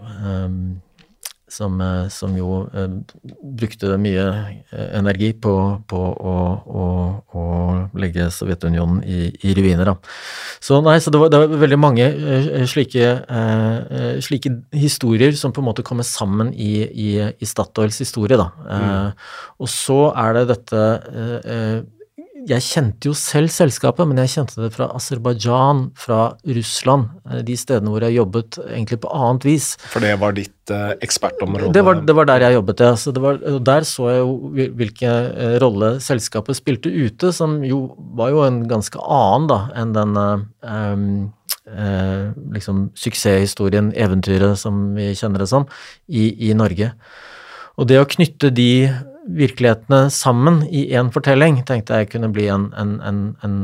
som, 1.56 1.76
eh, 1.80 2.06
som, 2.12 2.32
jo 2.36 2.62
brukte 3.56 3.98
mye 4.00 4.24
energi 4.96 5.30
på, 5.36 5.52
på 5.88 6.00
å, 6.00 6.36
å, 6.64 6.86
å, 7.36 7.44
legge 8.00 8.30
Sovjetunionen 8.32 9.02
i, 9.04 9.28
i 9.44 9.52
ruiner. 9.56 9.92
Da. 9.92 9.94
Så 10.64 10.80
nei, 10.84 10.96
så 11.04 11.12
det 11.12 11.20
var, 11.20 11.32
det 11.32 11.42
var 11.42 11.60
veldig 11.66 11.80
mange 11.80 12.08
slike, 12.68 13.12
slike, 14.24 14.54
historier 14.76 15.36
som 15.36 15.52
på 15.52 15.60
en 15.60 15.68
måte 15.68 15.84
kommer 15.84 16.08
sammen 16.08 16.54
i, 16.54 16.80
i, 16.88 17.10
i 17.28 17.48
Statoils 17.48 18.00
historie. 18.00 18.40
Da. 18.40 18.48
Mm. 18.66 19.28
og 19.60 19.70
så 19.72 20.00
er 20.16 20.40
det 20.40 20.48
dette 20.54 20.86
jeg 22.46 22.62
kjente 22.62 23.08
jo 23.08 23.14
selv 23.18 23.50
selskapet, 23.50 24.06
men 24.06 24.20
jeg 24.22 24.32
kjente 24.36 24.60
det 24.60 24.70
fra 24.74 24.88
Aserbajdsjan, 24.94 25.82
fra 25.98 26.20
Russland, 26.46 27.08
eh, 27.30 27.40
de 27.46 27.56
stedene 27.58 27.90
hvor 27.92 28.06
jeg 28.06 28.16
jobbet 28.16 28.58
egentlig 28.66 29.00
på 29.02 29.12
annet 29.14 29.46
vis. 29.48 29.72
For 29.90 30.04
det 30.04 30.12
var 30.22 30.36
ditt 30.36 30.74
eh, 30.74 30.92
ekspertområde? 31.04 31.72
Det 31.74 31.84
var, 31.86 32.02
det 32.06 32.16
var, 32.16 32.28
der 32.30 32.46
jeg 32.46 32.58
jobbet, 32.58 32.84
ja. 32.86 32.92
Så 33.00 33.14
var, 33.22 33.40
der 33.70 33.88
så 33.88 34.10
jeg 34.12 34.22
jo 34.22 34.68
hvilken 34.78 35.32
eh, 35.32 35.56
rolle 35.62 35.96
selskapet 36.04 36.58
spilte 36.58 36.92
ute, 36.92 37.32
som 37.34 37.58
jo 37.66 37.88
var 38.18 38.34
jo 38.34 38.44
en 38.46 38.62
ganske 38.70 39.00
annen 39.02 39.50
da, 39.50 39.60
enn 39.82 39.96
den 39.96 40.14
um, 40.20 41.08
eh, 41.66 42.30
liksom 42.54 42.90
suksesshistorien, 42.98 43.90
eventyret 43.98 44.58
som 44.60 44.92
vi 44.96 45.10
kjenner 45.18 45.42
det 45.42 45.50
som, 45.50 45.66
i, 46.06 46.30
i 46.48 46.54
Norge. 46.54 46.92
Og 47.76 47.90
det 47.90 48.00
å 48.00 48.08
knytte 48.08 48.54
de 48.54 48.70
virkelighetene 49.26 50.10
sammen 50.10 50.62
i 50.70 50.86
én 50.94 51.10
fortelling, 51.14 51.62
tenkte 51.66 52.00
jeg 52.00 52.10
kunne 52.12 52.30
bli 52.32 52.46
en, 52.52 52.70
en, 52.78 52.96
en, 53.02 53.20
en 53.44 53.56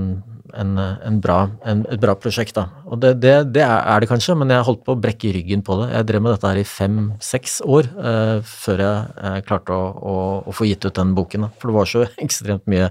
bra, 1.23 1.39
et 1.65 2.01
bra 2.01 2.15
prosjekt. 2.19 2.55
da. 2.55 2.69
Og 2.93 3.01
det, 3.01 3.15
det, 3.23 3.35
det, 3.55 3.63
er 3.65 4.03
det 4.03 4.09
kanskje, 4.11 4.37
men 4.37 4.53
jeg 4.53 4.67
holdt 4.67 4.83
på 4.85 4.95
å 4.95 5.01
brekke 5.01 5.33
ryggen 5.33 5.63
på 5.65 5.79
det. 5.81 5.89
Jeg 5.95 6.09
drev 6.11 6.25
med 6.25 6.35
dette 6.35 6.51
her 6.51 6.61
i 6.61 6.67
fem-seks 6.69 7.61
år 7.65 7.89
eh, 7.89 8.39
før 8.45 8.83
jeg 8.85 9.15
eh, 9.23 9.39
klarte 9.49 9.77
å, 9.77 9.87
å, 9.97 10.17
å, 10.45 10.55
få 10.57 10.69
gitt 10.69 10.85
ut 10.85 10.97
den 10.99 11.15
boken. 11.17 11.47
Da. 11.47 11.51
For 11.61 11.73
det 11.73 11.77
var 11.79 11.89
så 11.89 12.05
ekstremt 12.27 12.69
mye 12.71 12.91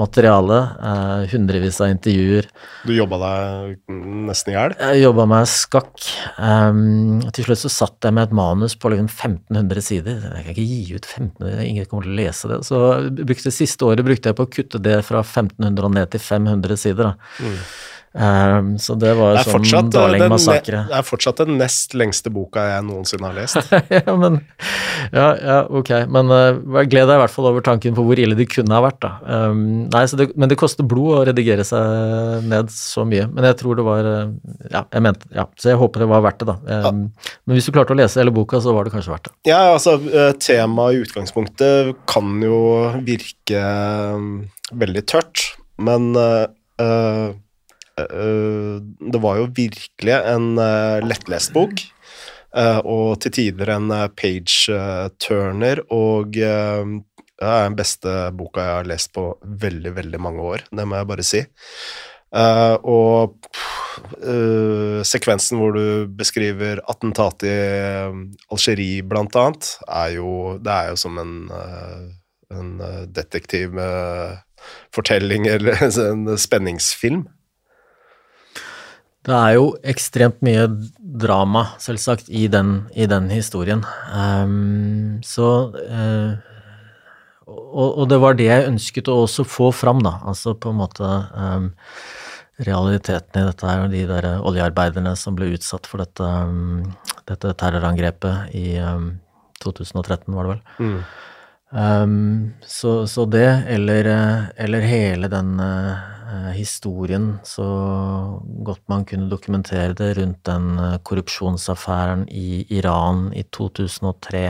materiale. 0.00 0.60
Eh, 0.90 1.26
hundrevis 1.34 1.80
av 1.84 1.92
intervjuer. 1.92 2.48
Du 2.88 2.94
jobba 2.96 3.20
deg 3.24 3.94
nesten 4.30 4.54
i 4.54 4.56
hjel? 4.56 4.76
Jeg 4.80 5.04
jobba 5.04 5.28
meg 5.34 5.50
skakk. 5.50 5.92
Um, 6.38 7.20
til 7.34 7.48
slutt 7.48 7.62
så 7.64 7.72
satt 7.72 8.08
jeg 8.08 8.16
med 8.16 8.28
et 8.28 8.36
manus 8.36 8.76
på 8.80 8.92
liksom 8.92 9.10
1500 9.10 9.84
sider. 9.84 10.24
Jeg 10.38 10.46
kan 10.46 10.54
ikke 10.54 10.68
gi 10.68 10.80
ut 10.94 11.08
1500, 11.10 11.60
ingen 11.68 11.88
kommer 11.90 12.08
til 12.08 12.14
å 12.14 12.18
lese 12.18 12.50
det. 12.50 12.60
Så 12.66 12.80
brukte, 13.20 13.52
siste 13.54 13.86
året 13.88 14.06
brukte 14.06 14.30
jeg 14.30 14.38
på 14.38 14.46
å 14.46 14.52
kutte 14.56 14.80
det 14.82 14.98
fra 15.06 15.20
1500 15.24 15.88
og 15.88 15.94
ned 15.98 16.12
til 16.14 16.22
500 16.22 16.80
sider. 16.80 16.93
Da. 17.02 17.14
Mm. 17.40 17.58
Um, 18.14 18.78
så 18.78 18.94
det 18.94 19.10
var 19.18 19.40
jo 19.40 19.58
sånn 19.66 19.88
Darling 19.90 20.28
Massakre. 20.30 20.84
Det 20.86 20.94
er 20.94 21.02
fortsatt 21.02 21.40
den 21.42 21.56
nest 21.58 21.96
lengste 21.98 22.30
boka 22.30 22.62
jeg 22.68 22.84
noensinne 22.86 23.26
har 23.26 23.34
lest. 23.34 23.72
ja, 23.96 24.14
men, 24.14 24.38
ja, 25.10 25.26
ja, 25.34 25.56
ok. 25.66 25.90
Men 26.14 26.30
uh, 26.30 26.84
gled 26.86 27.10
deg 27.10 27.16
i 27.16 27.22
hvert 27.24 27.34
fall 27.34 27.50
over 27.50 27.66
tanken 27.66 27.96
på 27.96 28.04
hvor 28.06 28.22
ille 28.22 28.38
det 28.38 28.46
kunne 28.52 28.76
ha 28.76 28.84
vært, 28.86 29.00
da. 29.02 29.10
Um, 29.26 29.64
nei, 29.90 30.04
det, 30.06 30.28
men 30.38 30.52
det 30.52 30.60
koster 30.62 30.86
blod 30.86 31.10
å 31.16 31.24
redigere 31.26 31.66
seg 31.66 32.46
ned 32.46 32.70
så 32.70 33.02
mye. 33.08 33.26
Men 33.34 33.50
jeg 33.50 33.58
tror 33.64 33.82
det 33.82 33.88
var 33.90 34.06
uh, 34.06 34.32
Ja, 34.70 34.86
jeg 34.86 35.08
mente 35.08 35.34
Ja, 35.34 35.48
så 35.58 35.74
jeg 35.74 35.82
håper 35.82 36.06
det 36.06 36.12
var 36.14 36.26
verdt 36.30 36.44
det, 36.44 36.52
da. 36.54 36.58
Um, 36.86 37.04
ja. 37.10 37.36
Men 37.42 37.58
hvis 37.58 37.66
du 37.66 37.74
klarte 37.74 37.98
å 37.98 37.98
lese 37.98 38.22
hele 38.22 38.34
boka, 38.34 38.62
så 38.62 38.78
var 38.78 38.86
det 38.86 38.94
kanskje 38.94 39.16
verdt 39.16 39.32
det. 39.32 39.38
Ja, 39.50 39.64
altså, 39.74 39.98
temaet 40.38 40.94
i 40.94 41.02
utgangspunktet 41.02 41.96
kan 42.06 42.36
jo 42.46 42.60
virke 43.02 43.70
veldig 44.70 45.10
tørt, 45.10 45.48
men 45.82 46.12
uh, 46.14 46.44
Eh, 47.98 48.80
det 49.12 49.18
var 49.22 49.38
jo 49.38 49.50
virkelig 49.54 50.14
en 50.14 50.58
eh, 50.58 51.00
lettlest 51.06 51.52
bok, 51.54 51.82
eh, 52.56 52.80
og 52.82 53.20
til 53.22 53.34
tider 53.38 53.74
en 53.76 53.92
page-turner, 54.18 55.84
og 55.94 56.34
det 56.34 56.48
er 57.42 57.68
den 57.68 57.78
beste 57.78 58.16
boka 58.38 58.64
jeg 58.64 58.80
har 58.80 58.90
lest 58.90 59.12
på 59.14 59.28
veldig, 59.42 59.94
veldig 60.00 60.20
mange 60.22 60.50
år, 60.54 60.66
det 60.74 60.88
må 60.88 60.98
jeg 60.98 61.10
bare 61.12 61.26
si. 61.26 61.44
og 62.34 63.46
sekvensen 65.06 65.60
hvor 65.60 65.76
du 65.76 66.08
beskriver 66.18 66.80
attentatet 66.90 67.46
i 67.46 68.32
Algerie, 68.50 69.04
blant 69.06 69.36
annet, 69.38 69.68
er 69.86 70.16
jo 70.16 70.58
Det 70.58 70.72
er 70.72 70.88
jo 70.90 70.96
som 70.98 71.18
en, 71.18 71.34
en 72.50 72.72
detektivfortelling 74.54 75.46
eller 75.46 75.82
en 76.12 76.38
spenningsfilm. 76.38 77.28
Det 79.24 79.32
er 79.32 79.54
jo 79.56 79.76
ekstremt 79.82 80.42
mye 80.44 80.66
drama, 81.00 81.70
selvsagt, 81.80 82.28
i 82.28 82.46
den, 82.48 82.90
i 82.94 83.06
den 83.06 83.30
historien. 83.30 83.84
Um, 84.12 85.22
så 85.24 85.72
uh, 85.72 86.36
og, 87.46 87.98
og, 87.98 88.08
det 88.08 88.18
var 88.20 88.34
det 88.36 88.50
jeg 88.50 88.68
ønsket 88.68 89.08
å 89.08 89.22
også 89.24 89.44
få 89.44 89.70
fram, 89.72 90.02
da. 90.04 90.18
Altså 90.28 90.54
på 90.54 90.70
en 90.70 90.76
måte 90.76 91.08
um, 91.32 91.70
realiteten 92.60 93.40
i 93.40 93.46
dette 93.48 93.66
her, 93.66 93.86
og 93.86 93.92
de 93.92 94.04
der 94.08 94.28
oljearbeiderne 94.44 95.16
som 95.16 95.36
ble 95.36 95.54
utsatt 95.56 95.88
for 95.88 96.04
dette, 96.04 96.20
um, 96.20 96.84
dette 97.24 97.54
terrorangrepet 97.56 98.52
i 98.52 98.76
2013, 99.64 100.34
var 100.36 100.44
det 100.44 100.52
vel. 100.52 100.64
Mm. 100.84 101.00
Um, 101.74 102.54
så, 102.62 103.02
så, 103.10 103.24
det, 103.26 103.48
eller, 103.74 104.08
eller 104.56 104.80
hele 104.86 105.28
den 105.28 105.56
uh, 105.60 106.14
Eh, 106.34 106.52
historien, 106.52 107.38
så 107.42 107.64
godt 108.42 108.80
man 108.88 109.04
kunne 109.04 109.28
dokumentere 109.30 109.92
det, 109.92 110.14
rundt 110.18 110.40
den 110.48 110.78
eh, 110.78 110.98
korrupsjonsaffæren 111.02 112.24
i 112.32 112.64
Iran 112.74 113.28
i 113.36 113.44
2003. 113.52 114.46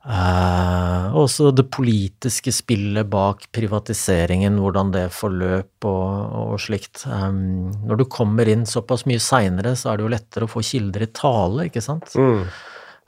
Uh, 0.00 1.12
også 1.20 1.50
det 1.52 1.66
politiske 1.68 2.54
spillet 2.56 3.04
bak 3.12 3.42
privatiseringen, 3.52 4.56
hvordan 4.62 4.94
det 4.94 5.02
forløp 5.12 5.84
og, 5.84 6.38
og 6.40 6.54
slikt. 6.64 7.02
Um, 7.04 7.68
når 7.84 8.00
du 8.00 8.06
kommer 8.08 8.48
inn 8.48 8.64
såpass 8.64 9.04
mye 9.10 9.20
seinere, 9.20 9.74
så 9.76 9.90
er 9.90 10.00
det 10.00 10.06
jo 10.06 10.14
lettere 10.14 10.48
å 10.48 10.52
få 10.54 10.64
kilder 10.64 11.04
i 11.04 11.10
tale, 11.12 11.68
ikke 11.68 11.84
sant? 11.84 12.08
Mm. 12.16 12.48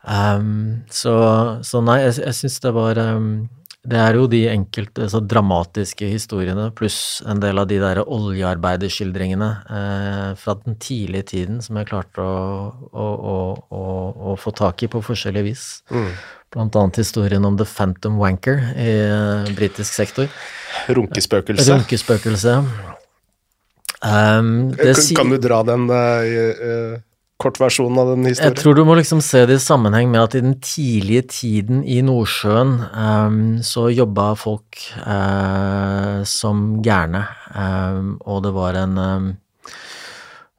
Um, 0.03 0.83
så, 0.91 1.15
så, 1.63 1.83
nei, 1.85 2.01
jeg, 2.03 2.17
jeg 2.25 2.39
syns 2.41 2.63
det 2.65 2.73
var 2.75 2.99
um, 2.99 3.35
det 3.83 3.99
er 3.99 4.15
jo 4.15 4.29
de 4.31 4.45
enkelte 4.47 5.09
så 5.11 5.19
dramatiske 5.27 6.07
historiene 6.07 6.69
pluss 6.79 7.19
en 7.27 7.41
del 7.43 7.59
av 7.59 7.67
de 7.67 7.81
der 7.83 7.99
oljearbeiderskildringene 8.05 9.49
eh, 9.67 10.29
fra 10.39 10.55
den 10.61 10.77
tidlige 10.79 11.27
tiden 11.33 11.59
som 11.65 11.81
jeg 11.81 11.89
klarte 11.91 12.23
å, 12.23 12.69
å, 12.95 13.09
å, 13.75 13.83
å 14.31 14.37
få 14.39 14.55
tak 14.55 14.87
i 14.87 14.91
på 14.93 15.03
forskjellig 15.03 15.43
vis. 15.49 15.65
Mm. 15.91 16.13
Blant 16.55 16.79
annet 16.79 17.03
historien 17.03 17.49
om 17.49 17.59
The 17.59 17.67
Phantom 17.67 18.21
Wanker 18.23 18.63
i 18.79 18.91
uh, 19.11 19.51
britisk 19.57 19.97
sektor. 19.97 20.31
Runkespøkelse. 20.87 21.67
Runkespøkelse. 21.73 22.59
Um, 24.03 24.53
kan, 24.79 25.03
kan, 25.17 25.33
du 25.33 25.41
dra 25.43 25.63
den 25.67 25.89
uh, 25.91 27.01
kortversjonen 27.43 28.01
av 28.01 28.13
den 28.13 28.29
historien? 28.31 28.53
Jeg 28.53 28.63
tror 28.63 28.79
du 28.79 28.85
må 28.89 28.97
liksom 28.99 29.23
se 29.25 29.45
det 29.49 29.59
i 29.59 29.63
sammenheng 29.63 30.11
med 30.13 30.23
at 30.23 30.37
i 30.39 30.45
den 30.45 30.57
tidlige 30.63 31.27
tiden 31.35 31.83
i 31.85 32.01
Nordsjøen 32.07 32.75
um, 32.95 33.43
så 33.67 33.89
jobba 33.93 34.33
folk 34.39 34.81
uh, 35.03 36.23
som 36.29 36.83
gærne, 36.85 37.27
um, 37.53 38.17
og 38.25 38.45
det 38.47 38.55
var 38.57 38.79
en 38.85 38.99
um, 38.99 39.31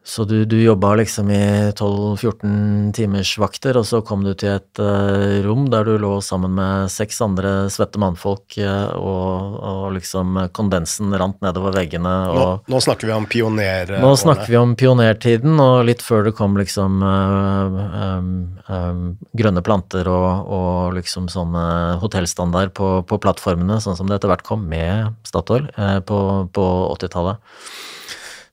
så 0.06 0.24
du, 0.24 0.45
du 0.45 0.58
jobba 0.64 0.95
liksom 0.99 1.30
i 1.32 1.72
12-14 1.72 2.91
timers 2.91 3.38
vakter, 3.39 3.78
og 3.80 3.86
så 3.88 4.01
kom 4.04 4.26
du 4.26 4.34
til 4.36 4.58
et 4.58 4.82
uh, 4.84 5.39
rom 5.45 5.70
der 5.72 5.88
du 5.88 5.93
lå 5.95 6.18
sammen 6.20 6.58
med 6.58 6.91
seks 6.91 7.22
andre 7.24 7.54
svette 7.72 8.01
mannfolk, 8.04 8.58
uh, 8.60 8.91
og, 8.99 9.56
og, 9.64 9.86
liksom 9.95 10.41
kondensen 10.51 11.16
rant 11.16 11.39
nedover 11.45 11.78
veggene. 11.78 12.12
Og, 12.34 12.36
nå, 12.36 12.76
nå, 12.76 12.82
snakker 12.84 13.08
vi 13.08 13.16
om 13.16 13.30
pioner... 13.32 13.95
Nå 14.04 14.12
snakker 14.20 14.51
vi 14.51 14.60
om 14.60 14.76
pionertiden, 14.76 15.56
og 15.64 15.88
litt 15.88 16.04
før 16.04 16.28
det 16.28 16.36
kom 16.36 16.60
liksom 16.60 16.99
uh, 16.99 17.80
um, 18.20 18.30
um, 18.68 19.01
grønne 19.39 19.64
planter 19.64 20.12
og, 20.12 20.51
og 20.51 20.99
liksom 20.99 21.32
sånn 21.32 21.56
hotellstandard 22.04 22.76
på, 22.76 22.91
på, 23.08 23.24
plattformene, 23.24 23.80
sånn 23.80 23.95
som 23.95 24.12
det 24.12 24.20
etter 24.20 24.36
hvert 24.36 24.43
kom 24.43 24.68
med 24.68 25.16
Statoil 25.24 25.72
på, 26.04 26.22
på 26.51 26.70
80-tallet. 26.91 27.39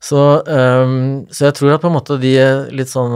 Så, 0.01 0.21
um, 0.47 1.27
så, 1.29 1.45
jeg 1.45 1.55
tror 1.59 1.75
at 1.75 1.83
på 1.83 1.91
en 1.91 1.95
måte 1.99 2.17
de 2.23 2.33
litt 2.73 2.89
sånn 2.89 3.13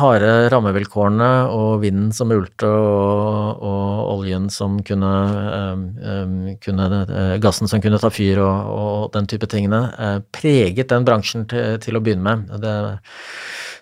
harde 0.00 0.30
rammevilkårene 0.54 1.28
og 1.52 1.82
vinden 1.82 2.08
som 2.16 2.32
ulte 2.32 2.70
og, 2.72 3.60
og 3.60 4.12
oljen 4.14 4.46
som 4.52 4.78
kunne, 4.86 5.10
um, 6.08 6.46
kunne 6.64 6.88
uh, 7.10 7.36
Gassen 7.42 7.68
som 7.68 7.84
kunne 7.84 8.00
ta 8.00 8.08
fyr 8.08 8.40
og, 8.40 8.72
og 8.72 9.10
den 9.12 9.28
type 9.28 9.50
tingene, 9.52 9.82
uh, 9.92 10.18
preget 10.32 10.88
den 10.94 11.04
bransjen 11.04 11.44
til, 11.52 11.76
til 11.84 12.00
å 12.00 12.04
begynne 12.04 12.24
med. 12.24 12.56
Det, 12.64 12.78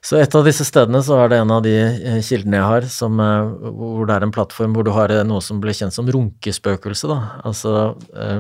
så 0.05 0.16
et 0.20 0.34
av 0.34 0.46
disse 0.46 0.64
stedene 0.64 1.03
så 1.05 1.18
er 1.20 1.32
det 1.32 1.40
en 1.42 1.53
av 1.53 1.62
de 1.64 1.74
eh, 1.76 2.20
kildene 2.24 2.61
jeg 2.61 2.68
har 2.70 2.88
som, 2.92 3.20
hvor 3.20 4.09
det 4.09 4.16
er 4.16 4.26
en 4.26 4.34
plattform 4.34 4.76
hvor 4.76 4.86
du 4.86 4.92
har 4.96 5.12
noe 5.28 5.44
som 5.44 5.61
ble 5.62 5.74
kjent 5.76 5.96
som 5.96 6.09
runkespøkelse. 6.09 7.11
Da. 7.11 7.18
Altså 7.48 7.92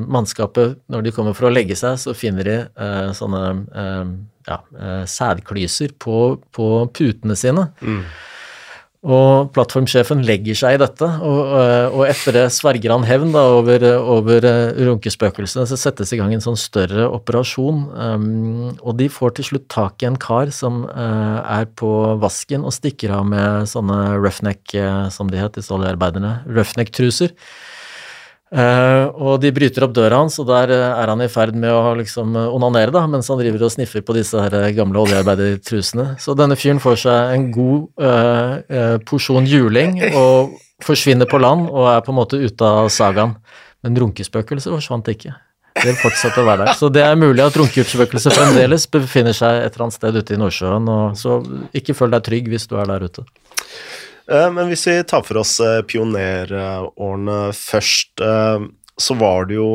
mannskapet, 0.08 0.78
når 0.90 1.04
de 1.04 1.14
kommer 1.14 1.36
for 1.36 1.50
å 1.50 1.52
legge 1.52 1.76
seg, 1.78 1.98
så 2.00 2.16
finner 2.16 2.48
de 2.48 2.58
eh, 2.64 3.12
sånne 3.16 3.44
eh, 3.84 4.12
ja, 4.48 4.58
eh, 4.80 5.04
sædklyser 5.06 5.94
på, 5.98 6.18
på, 6.52 6.68
putene 6.96 7.36
sine. 7.38 7.68
Mm. 7.80 8.02
Og 9.00 9.48
plattformsjefen 9.56 10.20
legger 10.28 10.58
seg 10.60 10.74
i 10.76 10.80
dette, 10.82 11.06
og, 11.24 11.38
eh, 11.56 11.86
og 11.88 12.02
etter 12.04 12.36
det 12.36 12.42
sverger 12.52 12.92
han 12.92 13.06
hevn 13.08 13.30
da, 13.32 13.46
over, 13.56 13.86
over 13.96 14.44
runkespøkelsene. 14.76 15.64
Så 15.64 15.78
settes 15.80 16.12
i 16.12 16.18
gang 16.20 16.34
en 16.36 16.44
sånn 16.44 16.58
større 16.60 17.06
operasjon, 17.08 17.80
um, 17.96 18.66
og 18.76 18.98
de 19.00 19.08
får 19.08 19.38
til 19.38 19.48
slutt 19.48 19.66
tak 19.72 20.04
i 20.04 20.10
en 20.10 20.20
kar 20.20 20.52
som 20.52 20.84
uh, 20.84 21.40
er 21.40 21.64
på 21.80 21.88
vasken 22.20 22.68
og 22.68 22.76
stikker 22.76 23.16
av 23.16 23.24
med 23.32 23.72
sånne 23.72 24.18
roughneck, 24.18 24.76
som 25.16 25.32
de 25.32 25.40
het, 25.40 25.56
disse 25.56 25.72
oljearbeiderne, 25.72 26.42
roughneck-truser. 26.44 27.32
Uh, 28.50 29.06
og 29.14 29.36
de 29.44 29.52
bryter 29.54 29.84
opp 29.86 29.92
døra 29.94 30.18
hans, 30.24 30.40
og 30.42 30.48
der 30.48 30.72
uh, 30.74 30.86
er 30.98 31.12
han 31.12 31.20
i 31.22 31.28
ferd 31.30 31.54
med 31.54 31.70
å 31.70 31.92
liksom 32.00 32.32
uh, 32.34 32.48
onanere, 32.50 32.90
da, 32.96 33.04
mens 33.06 33.28
han 33.30 33.38
driver 33.38 33.62
og 33.68 33.70
sniffer 33.76 34.02
på 34.02 34.16
disse 34.16 34.42
her 34.42 34.56
gamle 34.74 35.04
oljearbeidertrusene. 35.04 36.16
Så 36.18 36.34
denne 36.38 36.58
fyren 36.58 36.82
får 36.82 36.98
seg 37.04 37.34
en 37.36 37.46
god 37.54 39.04
porsjon 39.06 39.46
juling 39.46 40.00
og 40.10 40.56
forsvinner 40.82 41.30
på 41.30 41.38
land 41.38 41.68
og 41.68 41.86
er 41.92 42.02
på 42.02 42.10
en 42.10 42.18
måte 42.18 42.40
ute 42.40 42.66
av 42.66 42.90
sagaen. 42.90 43.36
Men 43.86 43.96
runkespøkelset 44.02 44.72
forsvant 44.74 45.08
ikke. 45.12 45.36
Det 45.78 45.94
fortsatte 46.00 46.42
å 46.42 46.48
være 46.48 46.66
der. 46.66 46.74
Så 46.76 46.90
det 46.92 47.04
er 47.06 47.16
mulig 47.18 47.44
at 47.44 47.54
runkespøkelset 47.56 48.34
fremdeles 48.34 48.88
befinner 48.90 49.36
seg 49.36 49.62
et 49.62 49.70
eller 49.70 49.86
annet 49.86 49.96
sted 49.96 50.18
ute 50.18 50.34
i 50.34 50.40
Nordsjøen, 50.40 50.90
og 50.90 51.18
så 51.20 51.38
ikke 51.76 51.94
føl 51.96 52.16
deg 52.16 52.26
trygg 52.26 52.50
hvis 52.50 52.66
du 52.68 52.74
er 52.80 52.90
der 52.90 53.06
ute. 53.06 53.24
Eh, 54.30 54.50
men 54.52 54.70
hvis 54.70 54.86
vi 54.86 54.96
tar 55.04 55.24
for 55.26 55.40
oss 55.42 55.56
eh, 55.64 55.80
pionerårene 55.86 57.38
først, 57.56 58.22
eh, 58.22 58.68
så 59.00 59.16
var 59.18 59.48
det 59.50 59.58
jo 59.58 59.72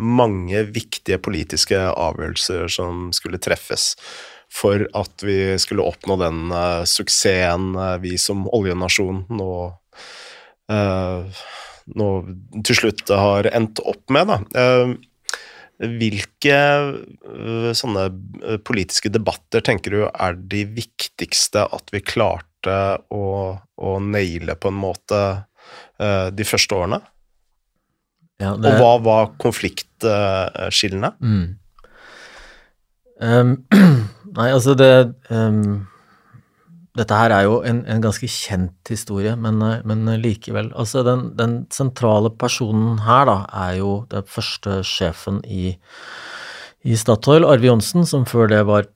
mange 0.00 0.60
viktige 0.72 1.18
politiske 1.20 1.76
avgjørelser 1.76 2.70
som 2.72 3.10
skulle 3.12 3.36
treffes 3.36 3.90
for 4.48 4.86
at 4.96 5.24
vi 5.24 5.58
skulle 5.60 5.84
oppnå 5.84 6.16
den 6.22 6.54
suksessen 6.88 7.76
vi 8.00 8.14
som 8.20 8.46
oljenasjon 8.48 9.26
nå, 9.28 9.50
nå 12.00 12.08
til 12.64 12.80
slutt 12.80 13.12
har 13.12 13.50
endt 13.52 13.84
opp 13.84 14.16
med. 14.16 14.32
Da. 14.32 14.40
Hvilke 15.84 16.58
øh, 17.28 17.70
sånne 17.76 18.08
øh, 18.42 18.58
politiske 18.64 19.10
debatter 19.12 19.64
tenker 19.64 19.94
du 19.94 20.04
er 20.06 20.36
de 20.38 20.64
viktigste 20.76 21.66
at 21.66 21.92
vi 21.94 22.02
klarte 22.04 22.76
å, 23.12 23.24
å 23.58 23.96
naile 24.00 24.56
på 24.56 24.72
en 24.72 24.78
måte 24.80 25.20
øh, 26.00 26.30
de 26.34 26.46
første 26.48 26.78
årene? 26.78 27.00
Ja, 28.42 28.54
det... 28.58 28.72
Og 28.72 28.80
hva 28.82 28.92
var 29.04 29.34
konfliktskillene? 29.42 31.12
Mm. 31.22 31.44
Um, 33.22 33.56
nei, 34.38 34.48
altså 34.50 34.74
det 34.78 34.94
um 35.30 35.86
dette 36.94 37.16
her 37.18 37.32
er 37.34 37.46
jo 37.48 37.56
en, 37.66 37.80
en 37.90 38.02
ganske 38.02 38.28
kjent 38.30 38.90
historie, 38.90 39.34
men, 39.34 39.58
men 39.88 40.04
likevel. 40.22 40.70
Altså 40.78 41.02
den, 41.06 41.32
den, 41.38 41.56
sentrale 41.74 42.30
personen 42.30 43.00
her, 43.02 43.26
da, 43.26 43.38
er 43.66 43.80
jo 43.80 43.94
den 44.12 44.28
første 44.30 44.78
sjefen 44.86 45.40
i, 45.42 45.74
i 46.86 46.98
Statoil, 46.98 47.46
Arve 47.48 47.66
Johnsen, 47.66 48.06
som 48.06 48.26
før 48.28 48.52
det 48.52 48.62
var 48.70 48.86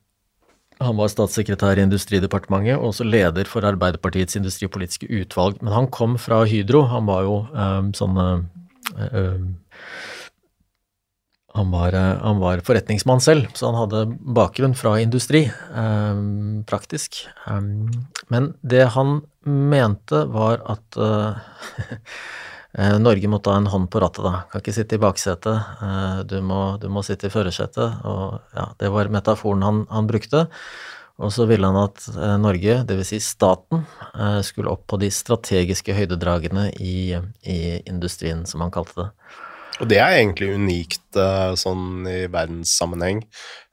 han 0.79 0.95
var 0.95 1.09
statssekretær 1.11 1.75
i 1.75 1.83
Industridepartementet 1.83 2.77
og 2.77 2.93
også 2.93 3.03
leder 3.03 3.49
for 3.51 3.67
Arbeiderpartiets 3.67 4.37
industripolitiske 4.39 5.09
utvalg. 5.11 5.57
Men 5.59 5.73
han 5.75 5.89
kom 5.91 6.15
fra 6.15 6.45
Hydro. 6.47 6.85
Han 6.87 7.03
var 7.09 7.25
jo 7.27 7.33
øh, 7.51 7.89
sånn 7.99 8.15
um, 8.23 8.45
han 11.59 11.71
var, 11.71 11.93
eh, 11.93 12.17
han 12.21 12.39
var, 12.39 12.61
forretningsmann 12.63 13.21
selv, 13.21 13.47
så 13.53 13.67
han 13.69 13.75
hadde 13.75 14.05
bakgrunn 14.35 14.75
fra 14.75 14.95
industri, 14.99 15.43
eh, 15.75 16.19
praktisk. 16.67 17.25
Um, 17.47 17.89
men 18.31 18.53
det 18.61 18.85
han 18.95 19.21
mente, 19.43 20.23
var 20.31 20.63
at 20.71 20.99
eh, 20.99 21.97
Norge 23.01 23.31
måtte 23.31 23.51
ha 23.51 23.59
en 23.59 23.67
hånd 23.73 23.89
på 23.91 23.99
rattet, 23.99 24.23
da. 24.23 24.45
Kan 24.51 24.63
ikke 24.63 24.77
sitte 24.77 24.95
i 24.95 25.01
baksetet, 25.03 25.83
eh, 25.83 26.21
du, 26.31 26.37
må, 26.45 26.77
du, 26.79 26.87
må, 26.87 27.03
sitte 27.03 27.27
i 27.27 27.33
førersetet. 27.33 27.99
Og 28.07 28.39
ja, 28.55 28.69
det 28.79 28.93
var 28.95 29.11
metaforen 29.11 29.65
han, 29.67 29.83
han 29.91 30.07
brukte. 30.07 30.45
Og 31.19 31.33
så 31.35 31.43
ville 31.49 31.67
han 31.67 31.75
at 31.75 32.05
Norge, 32.39 32.77
dvs. 32.87 33.09
Si 33.11 33.17
staten, 33.19 33.81
skulle 34.47 34.71
opp 34.71 34.85
på 34.87 35.01
de 35.01 35.09
strategiske 35.11 35.91
høydedragene 35.91 36.69
i, 36.79 37.11
i 37.43 37.59
industrien, 37.91 38.45
som 38.47 38.63
han 38.63 38.71
kalte 38.71 39.01
det. 39.01 39.09
Og 39.79 39.89
det 39.89 39.99
er 40.03 40.17
egentlig 40.19 40.53
unikt 40.55 41.19
uh, 41.19 41.55
sånn 41.59 42.07
i 42.09 42.23
verdenssammenheng, 42.31 43.21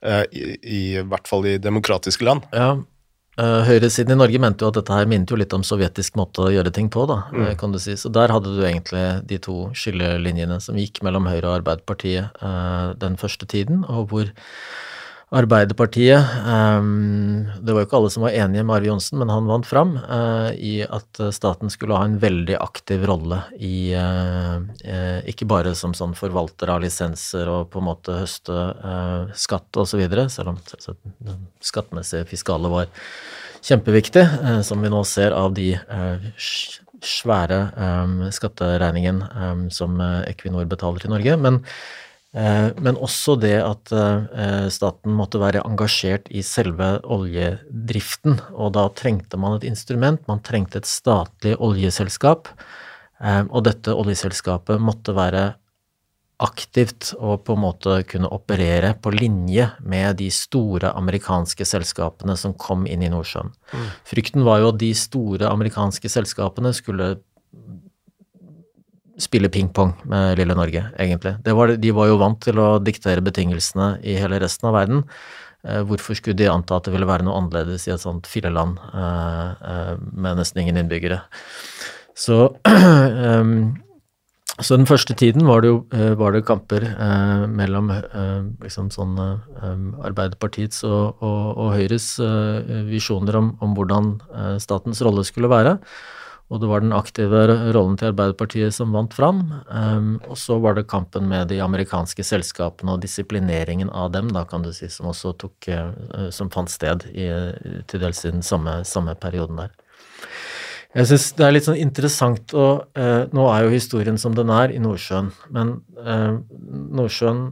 uh, 0.06 0.22
i, 0.30 0.52
i, 0.62 0.82
hvert 1.02 1.26
fall 1.30 1.46
i 1.50 1.56
demokratiske 1.62 2.26
land. 2.26 2.46
Ja, 2.54 2.76
uh, 3.40 3.60
Høyresiden 3.66 4.14
i 4.14 4.18
Norge 4.20 4.40
mente 4.42 4.64
jo 4.64 4.70
at 4.70 4.78
dette 4.78 4.94
her 4.94 5.08
minnet 5.10 5.32
jo 5.32 5.38
litt 5.40 5.54
om 5.56 5.66
sovjetisk 5.66 6.18
måte 6.20 6.46
å 6.46 6.52
gjøre 6.54 6.72
ting 6.74 6.90
på, 6.92 7.08
da, 7.10 7.24
mm. 7.34 7.48
kan 7.60 7.74
du 7.74 7.80
si. 7.82 7.96
Så 7.98 8.12
der 8.14 8.34
hadde 8.34 8.54
du 8.54 8.62
egentlig 8.62 9.04
de 9.26 9.40
to 9.42 9.58
skillelinjene 9.76 10.60
som 10.62 10.78
gikk 10.78 11.02
mellom 11.06 11.26
Høyre 11.30 11.50
og 11.50 11.58
Arbeiderpartiet 11.60 12.38
den 13.02 13.18
første 13.20 13.48
tiden, 13.50 13.82
og 13.90 14.12
hvor 14.12 14.30
Arbeiderpartiet 15.34 16.22
um, 16.46 17.46
Det 17.58 17.72
var 17.74 17.82
jo 17.82 17.86
ikke 17.88 17.98
alle 17.98 18.10
som 18.14 18.22
var 18.22 18.34
enige 18.38 18.62
med 18.62 18.76
Arve 18.76 18.86
Johnsen, 18.92 19.18
men 19.18 19.32
han 19.34 19.48
vant 19.50 19.66
fram 19.66 19.96
uh, 19.98 20.52
i 20.54 20.84
at 20.86 21.18
staten 21.34 21.72
skulle 21.72 21.98
ha 21.98 22.06
en 22.06 22.14
veldig 22.22 22.54
aktiv 22.62 23.02
rolle 23.10 23.40
i 23.58 23.90
uh, 23.98 24.62
uh, 24.62 25.18
Ikke 25.26 25.48
bare 25.50 25.74
som 25.74 25.96
sånn 25.98 26.14
forvalter 26.14 26.70
av 26.70 26.84
lisenser 26.86 27.50
og 27.50 27.72
på 27.74 27.82
en 27.82 27.88
måte 27.88 28.20
høste 28.20 28.54
skatt 29.34 29.82
osv., 29.82 30.06
selv 30.30 30.54
om 30.54 30.62
den 31.18 31.42
skattemessige 31.58 32.30
fiskale 32.30 32.70
var 32.70 32.86
kjempeviktig, 33.66 34.22
som 34.62 34.78
vi 34.78 34.90
nå 34.92 35.02
ser 35.08 35.34
av 35.34 35.50
de 35.56 35.72
svære 37.02 37.60
um, 37.74 38.18
skatteregningen 38.30 39.22
um, 39.26 39.68
som 39.74 39.98
Equinor 40.22 40.70
betaler 40.70 41.02
til 41.02 41.16
Norge. 41.16 41.40
men 41.42 41.64
Eh, 41.66 42.05
men 42.36 42.98
også 43.00 43.38
det 43.40 43.54
at 43.64 43.92
eh, 43.96 44.66
staten 44.72 45.14
måtte 45.16 45.40
være 45.40 45.62
engasjert 45.64 46.26
i 46.28 46.42
selve 46.44 46.98
oljedriften. 47.02 48.40
Og 48.52 48.74
da 48.76 48.88
trengte 48.92 49.40
man 49.40 49.56
et 49.56 49.64
instrument, 49.70 50.20
man 50.28 50.42
trengte 50.44 50.82
et 50.82 50.90
statlig 50.90 51.54
oljeselskap. 51.56 52.50
Eh, 53.24 53.44
og 53.48 53.64
dette 53.64 53.94
oljeselskapet 53.96 54.82
måtte 54.82 55.16
være 55.16 55.54
aktivt 56.44 57.14
og 57.16 57.46
på 57.46 57.54
en 57.56 57.62
måte 57.62 57.94
kunne 58.10 58.28
operere 58.28 58.92
på 59.00 59.14
linje 59.14 59.70
med 59.80 60.18
de 60.20 60.28
store 60.28 60.90
amerikanske 60.98 61.64
selskapene 61.64 62.36
som 62.36 62.52
kom 62.60 62.84
inn 62.84 63.06
i 63.06 63.08
Nordsjøen. 63.12 63.54
Mm. 63.72 63.86
Frykten 64.10 64.44
var 64.44 64.60
jo 64.60 64.74
at 64.74 64.80
de 64.82 64.90
store 64.92 65.48
amerikanske 65.48 66.10
selskapene 66.12 66.74
skulle 66.76 67.14
spille 69.20 69.48
ping-pong 69.52 69.94
med 70.10 70.36
lille 70.40 70.56
Norge, 70.56 70.82
egentlig. 71.00 71.36
Var, 71.44 71.74
de 71.80 71.92
var 71.96 72.10
jo 72.10 72.20
vant 72.20 72.40
til 72.44 72.60
å 72.60 72.76
diktere 72.82 73.24
betingelsene 73.24 73.96
i 74.04 74.18
hele 74.20 74.40
resten 74.42 74.68
av 74.68 74.76
verden. 74.76 75.04
Eh, 75.66 75.82
hvorfor 75.86 76.18
skulle 76.18 76.38
de 76.38 76.50
anta 76.50 76.76
at 76.76 76.86
det 76.86 76.94
ville 76.94 77.08
være 77.08 77.26
noe 77.26 77.38
annerledes 77.40 77.88
i 77.88 77.94
et 77.94 78.02
sånt 78.02 78.28
filleland 78.30 78.78
eh, 78.92 79.48
eh, 79.72 79.96
med 80.12 80.38
nesten 80.38 80.62
ingen 80.62 80.78
innbyggere? 80.82 81.22
Så, 82.16 82.36
så 84.66 84.78
den 84.78 84.88
første 84.88 85.16
tiden 85.18 85.48
var 85.48 85.64
det 85.64 85.72
jo 85.72 85.80
var 86.16 86.32
det 86.32 86.46
kamper 86.48 86.86
mellom 87.52 87.90
liksom 88.62 88.88
sånn 88.94 89.18
Arbeiderpartiets 89.20 90.80
og, 90.88 91.20
og, 91.20 91.42
og 91.60 91.74
Høyres 91.74 92.06
visjoner 92.88 93.36
om, 93.36 93.50
om 93.60 93.74
hvordan 93.76 94.14
statens 94.64 95.04
rolle 95.04 95.26
skulle 95.28 95.52
være 95.52 95.76
og 96.46 96.60
det 96.62 96.68
var 96.70 96.82
den 96.82 96.94
aktive 96.94 97.40
rollen 97.74 97.96
til 97.98 98.12
Arbeiderpartiet 98.12 98.74
som 98.74 98.92
vant 98.94 99.14
fram. 99.16 99.40
Um, 99.66 100.12
og 100.30 100.38
så 100.38 100.60
var 100.62 100.76
det 100.76 100.86
kampen 100.86 101.26
med 101.26 101.50
de 101.50 101.58
amerikanske 101.64 102.22
selskapene 102.22 102.94
og 102.94 103.02
disiplineringen 103.02 103.90
av 103.90 104.12
dem, 104.14 104.30
da 104.34 104.44
kan 104.46 104.62
du 104.62 104.70
si, 104.74 104.86
som 104.92 105.10
også 105.10 105.34
tok 105.42 105.68
uh, 105.74 106.30
Som 106.30 106.50
fant 106.54 106.70
sted 106.70 107.08
i, 107.10 107.26
til 107.90 108.02
dels 108.02 108.22
i 108.24 108.30
den 108.30 108.46
samme, 108.46 108.78
samme 108.86 109.16
perioden 109.18 109.58
der. 109.64 109.74
Jeg 110.96 111.10
syns 111.10 111.26
det 111.36 111.44
er 111.44 111.52
litt 111.52 111.66
sånn 111.66 111.82
interessant 111.82 112.54
å 112.56 112.66
uh, 112.94 113.26
Nå 113.34 113.50
er 113.50 113.66
jo 113.66 113.74
historien 113.74 114.18
som 114.18 114.36
den 114.38 114.52
er 114.54 114.70
i 114.70 114.78
Nordsjøen, 114.82 115.32
men 115.50 115.80
uh, 115.98 116.38
Nordsjøen 116.70 117.48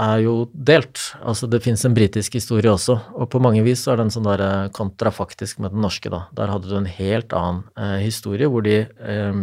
er 0.00 0.20
jo 0.24 0.34
delt. 0.52 1.00
Altså 1.20 1.48
det 1.50 1.62
fins 1.64 1.84
en 1.84 1.96
britisk 1.96 2.36
historie 2.38 2.72
også, 2.72 2.96
og 3.14 3.30
på 3.32 3.40
mange 3.42 3.64
vis 3.66 3.84
så 3.84 3.94
er 3.94 4.02
den 4.02 4.12
sånn 4.12 4.28
der 4.28 4.44
eh, 4.44 4.70
kontrafaktisk 4.76 5.60
med 5.62 5.74
den 5.74 5.84
norske, 5.84 6.12
da. 6.12 6.24
Der 6.36 6.52
hadde 6.52 6.70
du 6.70 6.76
en 6.78 6.88
helt 6.88 7.34
annen 7.36 7.66
eh, 7.76 7.98
historie, 8.04 8.48
hvor 8.50 8.64
de 8.66 8.82
eh, 8.86 9.42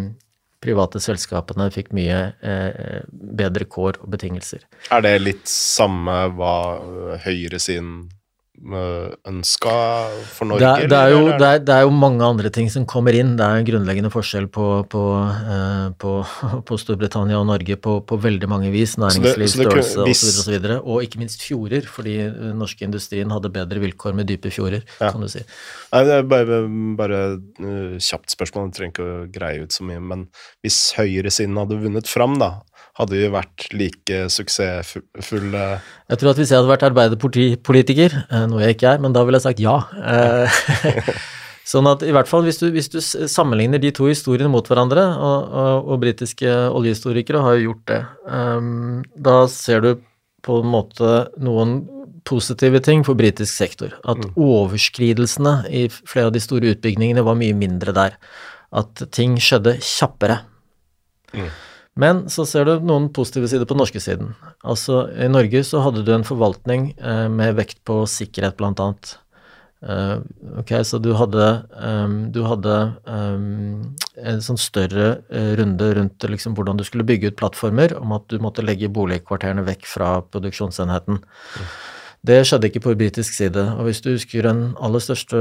private 0.63 1.01
selskapene 1.03 1.69
fikk 1.73 1.93
mye 1.95 2.19
eh, 2.41 3.01
bedre 3.11 3.67
kår 3.69 4.01
og 4.01 4.11
betingelser. 4.13 4.65
Er 4.91 5.05
det 5.05 5.15
litt 5.21 5.47
samme 5.51 6.23
hva 6.37 6.55
høyresiden 7.25 8.07
ønska 8.57 9.73
for 10.33 10.49
Norge? 10.49 10.65
Det 10.81 10.89
det, 10.89 10.97
er 10.97 11.11
jo, 11.13 11.21
det, 11.29 11.47
er, 11.47 11.59
det 11.61 11.73
er, 11.73 11.83
jo, 11.85 11.91
mange 11.93 12.25
andre 12.25 12.49
ting 12.53 12.69
som 12.73 12.85
kommer 12.89 13.15
inn. 13.15 13.35
Det 13.37 13.45
er 13.45 13.61
en 13.61 13.67
grunnleggende 13.67 14.11
forskjell 14.11 14.47
på, 14.53 14.65
på, 14.89 15.03
eh, 15.23 15.89
på, 16.01 16.13
på 16.67 16.79
Storbritannia 16.81 17.39
og 17.39 17.47
Norge 17.51 17.77
på, 17.77 17.99
veldig 18.27 18.49
mange 18.49 18.71
vis. 18.73 18.97
Næringsliv, 18.97 19.47
størrelse 19.53 20.01
osv. 20.01 20.09
Og, 20.09 20.43
så 20.47 20.55
videre, 20.55 20.79
og 20.81 21.05
ikke 21.05 21.21
minst 21.21 21.45
fjorder, 21.45 21.85
fordi 21.91 22.17
den 22.33 22.57
norske 22.61 22.87
industrien 22.87 23.31
hadde 23.33 23.53
bedre 23.53 23.83
vilkår 23.83 24.17
med 24.17 24.29
dype 24.31 24.51
fjorder, 24.53 24.81
ja. 24.97 25.11
kan 25.11 25.21
du 25.23 25.29
si. 25.31 25.43
Nei, 25.93 26.03
det 26.07 26.17
er 26.17 26.27
bare, 26.27 26.61
bare 26.97 27.21
kjapt 28.03 28.33
spørsmål, 28.33 28.71
du 28.71 28.79
trenger 28.79 28.95
ikke 28.95 29.07
å 29.07 29.19
greie 29.37 29.67
ut 29.67 29.75
så 29.75 29.85
mye. 29.87 30.01
Men 30.01 30.27
hvis 30.65 30.81
høyresiden 30.97 31.59
hadde 31.61 31.79
vunnet 31.85 32.09
fram, 32.09 32.39
da, 32.41 32.57
hadde 32.97 33.17
vi 33.17 33.29
vært 33.31 33.67
like 33.77 34.21
suksessfulle 34.33 35.63
Jeg 35.77 36.19
tror 36.19 36.31
at 36.31 36.39
hvis 36.39 36.51
jeg 36.53 36.59
hadde 36.59 36.71
vært 36.71 36.85
arbeiderpolitiker, 36.87 38.15
eh, 38.25 38.45
noe 38.49 38.63
jeg 38.65 38.77
ikke 38.77 38.93
er, 38.95 39.01
men 39.03 39.15
da 39.15 39.25
ville 39.25 39.39
jeg 39.39 39.47
sagt 39.47 39.61
ja. 39.63 39.77
Eh, 40.01 41.11
sånn 41.71 41.89
at 41.91 42.05
i 42.07 42.13
hvert 42.15 42.29
fall 42.29 42.47
hvis 42.47 42.61
du, 42.61 42.69
hvis 42.73 42.89
du 42.93 42.99
sammenligner 43.01 43.81
de 43.83 43.93
to 43.95 44.09
historiene 44.09 44.51
mot 44.51 44.65
hverandre, 44.65 45.03
og, 45.13 45.53
og, 45.61 45.91
og 45.93 46.01
britiske 46.05 46.55
oljehistorikere 46.71 47.43
har 47.45 47.57
jo 47.57 47.69
gjort 47.69 47.85
det, 47.91 48.01
um, 48.31 49.03
da 49.13 49.37
ser 49.51 49.85
du 49.85 49.91
på 50.45 50.61
en 50.61 50.71
måte 50.71 51.13
noen 51.43 51.79
positive 52.27 52.81
ting 52.83 53.03
for 53.07 53.19
britisk 53.19 53.51
sektor. 53.53 53.93
At 54.03 54.19
mm. 54.19 54.35
overskridelsene 54.35 55.55
i 55.71 55.87
flere 55.91 56.29
av 56.29 56.35
de 56.35 56.43
store 56.43 56.73
utbyggingene 56.75 57.23
var 57.25 57.37
mye 57.39 57.55
mindre 57.57 57.93
der. 57.95 58.17
At 58.75 59.05
ting 59.15 59.37
skjedde 59.41 59.77
kjappere. 59.83 60.41
Mm. 61.35 61.49
Men 61.97 62.27
så 62.29 62.45
ser 62.45 62.67
du 62.67 62.85
noen 62.85 63.09
positive 63.13 63.49
sider 63.49 63.65
på 63.65 63.73
den 63.73 63.81
norske 63.81 64.01
siden. 64.03 64.35
Altså, 64.61 65.07
I 65.17 65.29
Norge 65.31 65.63
så 65.65 65.81
hadde 65.85 66.05
du 66.05 66.11
en 66.13 66.27
forvaltning 66.27 66.91
eh, 66.97 67.25
med 67.33 67.57
vekt 67.57 67.81
på 67.87 68.03
sikkerhet, 68.09 68.57
blant 68.59 68.81
annet. 68.83 69.17
Uh, 69.77 70.25
så 70.81 70.97
du 70.97 71.11
hadde, 71.13 71.47
um, 71.77 72.31
du 72.33 72.39
hadde 72.49 72.77
um, 73.05 73.93
en 74.17 74.39
sånn 74.41 74.57
større 74.57 75.19
uh, 75.29 75.51
runde 75.59 75.91
rundt 75.93 76.25
liksom, 76.25 76.55
hvordan 76.57 76.79
du 76.79 76.83
skulle 76.87 77.05
bygge 77.05 77.29
ut 77.29 77.37
plattformer, 77.37 77.93
om 77.99 78.15
at 78.17 78.25
du 78.33 78.41
måtte 78.41 78.65
legge 78.65 78.89
boligkvarterene 78.89 79.65
vekk 79.67 79.85
fra 79.85 80.15
produksjonsenheten. 80.33 81.21
Mm. 81.21 81.69
Det 82.27 82.41
skjedde 82.43 82.67
ikke 82.67 82.81
på 82.83 82.93
britisk 82.99 83.31
side. 83.37 83.61
Og 83.77 83.85
hvis 83.87 84.01
du 84.03 84.09
husker 84.09 84.43
den 84.43 84.73
aller 84.83 84.99
største 84.99 85.37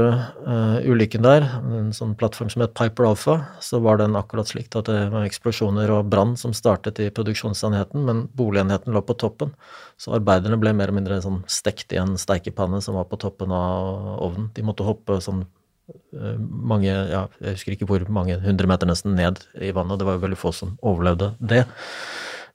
uh, 0.47 0.77
ulykken 0.87 1.25
der, 1.25 1.43
en 1.67 1.89
sånn 1.95 2.13
plattform 2.15 2.47
som 2.53 2.63
het 2.63 2.77
Piper 2.79 3.09
Alpha, 3.09 3.35
så 3.63 3.81
var 3.83 3.99
den 3.99 4.15
akkurat 4.15 4.47
slik 4.47 4.71
at 4.71 4.87
det 4.87 5.01
var 5.11 5.25
eksplosjoner 5.27 5.91
og 5.91 6.07
brann 6.13 6.37
som 6.39 6.55
startet 6.55 7.01
i 7.03 7.09
produksjonsenheten, 7.11 8.05
men 8.07 8.23
boligenheten 8.39 8.95
lå 8.95 9.01
på 9.03 9.17
toppen. 9.19 9.51
Så 9.99 10.15
arbeiderne 10.15 10.59
ble 10.61 10.71
mer 10.77 10.87
eller 10.87 11.01
mindre 11.01 11.19
sånn 11.25 11.41
stekt 11.51 11.91
i 11.91 11.99
en 11.99 12.15
steikepanne 12.15 12.79
som 12.85 12.95
var 12.95 13.09
på 13.11 13.19
toppen 13.19 13.51
av 13.51 14.15
ovnen. 14.23 14.47
De 14.55 14.63
måtte 14.63 14.87
hoppe 14.87 15.19
sånn 15.25 15.43
uh, 15.43 16.37
mange, 16.39 16.93
ja, 16.93 17.25
jeg 17.43 17.57
husker 17.57 17.75
ikke 17.75 17.89
hvor 17.91 18.07
mange 18.07 18.39
hundre 18.47 18.71
meter 18.71 18.87
nesten 18.87 19.19
ned 19.19 19.43
i 19.59 19.75
vannet. 19.75 19.99
Det 19.99 20.07
var 20.07 20.21
jo 20.21 20.23
veldig 20.23 20.39
få 20.39 20.55
som 20.55 20.77
overlevde 20.79 21.33
det. 21.43 21.65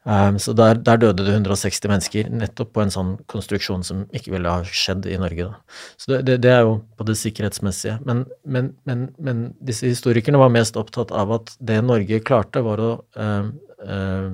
Um, 0.04 0.38
så 0.38 0.52
der, 0.52 0.74
der, 0.74 0.96
døde 0.96 1.22
det 1.22 1.30
160 1.30 1.86
mennesker, 1.86 2.30
nettopp 2.34 2.72
på 2.74 2.82
en 2.82 2.90
sånn 2.90 3.10
konstruksjon 3.30 3.84
som 3.86 4.00
ikke 4.10 4.32
ville 4.34 4.50
ha 4.50 4.64
skjedd 4.66 5.06
i 5.06 5.18
Norge. 5.20 5.46
Da. 5.46 5.82
Så 5.94 6.10
det, 6.10 6.18
det, 6.26 6.38
det, 6.42 6.50
er 6.50 6.64
jo 6.66 6.72
på 6.98 7.06
det 7.06 7.14
sikkerhetsmessige. 7.20 8.00
Men, 8.08 8.24
men, 8.42 8.72
men, 8.88 9.04
men, 9.22 9.44
disse 9.62 9.86
historikerne 9.86 10.40
var 10.42 10.50
mest 10.50 10.78
opptatt 10.80 11.14
av 11.14 11.36
at 11.38 11.54
det 11.62 11.78
Norge 11.86 12.18
klarte, 12.26 12.64
var 12.66 12.82
å 12.82 12.90
um, 13.14 13.52
uh, 13.86 14.32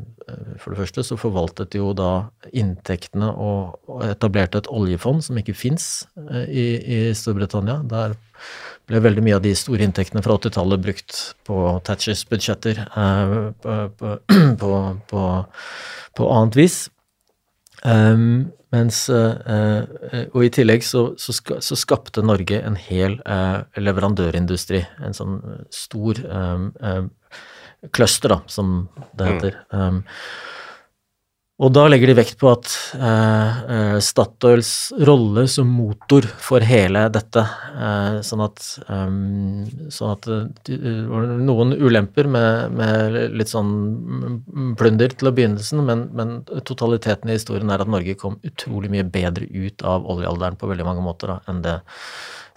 For 0.61 0.73
det 0.73 0.81
første 0.81 1.05
så 1.05 1.21
forvaltet 1.21 1.75
de 1.75 1.83
jo 1.83 1.93
da 1.97 2.31
inntektene 2.49 3.29
og 3.29 4.03
etablerte 4.09 4.63
et 4.63 4.73
oljefond 4.73 5.25
som 5.25 5.37
ikke 5.41 5.57
fins 5.57 6.07
uh, 6.17 6.47
i, 6.49 6.67
i 6.81 6.99
Storbritannia. 7.17 7.83
Der 7.93 8.17
ble 8.89 9.01
veldig 9.05 9.25
mye 9.25 9.37
av 9.37 9.45
de 9.45 9.55
store 9.57 9.85
inntektene 9.85 10.23
fra 10.25 10.39
80-tallet 10.39 10.85
brukt 10.85 11.17
på 11.49 11.57
Thatchers 11.87 12.25
budsjetter 12.29 12.81
eh, 12.87 13.35
på, 13.63 13.79
på, 14.01 14.15
på, 14.63 15.25
på, 16.17 16.31
annet 16.35 16.59
vis. 16.59 16.79
Um, 17.85 18.49
mens, 18.75 19.05
uh, 19.09 19.85
og 20.35 20.43
i 20.45 20.51
tillegg 20.53 20.83
så, 20.85 21.13
så, 21.21 21.33
ska, 21.37 21.61
så, 21.65 21.77
skapte 21.79 22.25
Norge 22.27 22.59
en 22.59 22.77
hel 22.77 23.17
uh, 23.23 23.63
leverandørindustri. 23.81 24.83
En 25.05 25.17
sånn 25.17 25.39
stor 25.73 26.21
um, 26.27 26.69
um, 26.83 27.09
cluster, 27.95 28.35
da, 28.35 28.43
som 28.51 28.89
det 29.17 29.31
heter. 29.31 29.61
Mm. 29.73 30.03
Og 31.59 31.73
da 31.75 31.89
legger 31.91 32.13
de 32.13 32.15
vekt 32.21 32.37
på 32.39 32.53
at 32.53 32.69
eh, 32.95 33.57
eh, 33.75 33.97
Statoils 34.05 34.93
rolle 35.09 35.43
som 35.51 35.67
motor 35.75 36.29
for 36.39 36.63
hele 36.63 37.03
dette, 37.11 37.43
eh, 37.75 38.19
sånn 38.23 38.45
at, 38.45 38.63
um, 38.87 39.65
sånn 39.91 40.13
at 40.13 40.29
det 40.69 40.93
var 41.11 41.27
noen 41.43 41.75
ulemper 41.75 42.31
med, 42.31 42.79
med, 42.79 43.19
litt 43.35 43.51
sånn 43.51 43.73
plunder 44.79 45.19
til 45.19 45.33
begynnelsen, 45.35 45.83
men, 45.89 46.07
men, 46.15 46.37
totaliteten 46.69 47.33
i 47.33 47.41
historien 47.41 47.75
er 47.75 47.83
at 47.83 47.91
Norge 47.91 48.15
kom 48.21 48.39
utrolig 48.47 48.93
mye 48.95 49.09
bedre 49.11 49.51
ut 49.51 49.83
av 49.83 50.07
oljealderen 50.15 50.61
på 50.61 50.71
veldig 50.71 50.87
mange 50.87 51.03
måter 51.03 51.35
da, 51.35 51.41
enn 51.51 51.65
det 51.67 51.81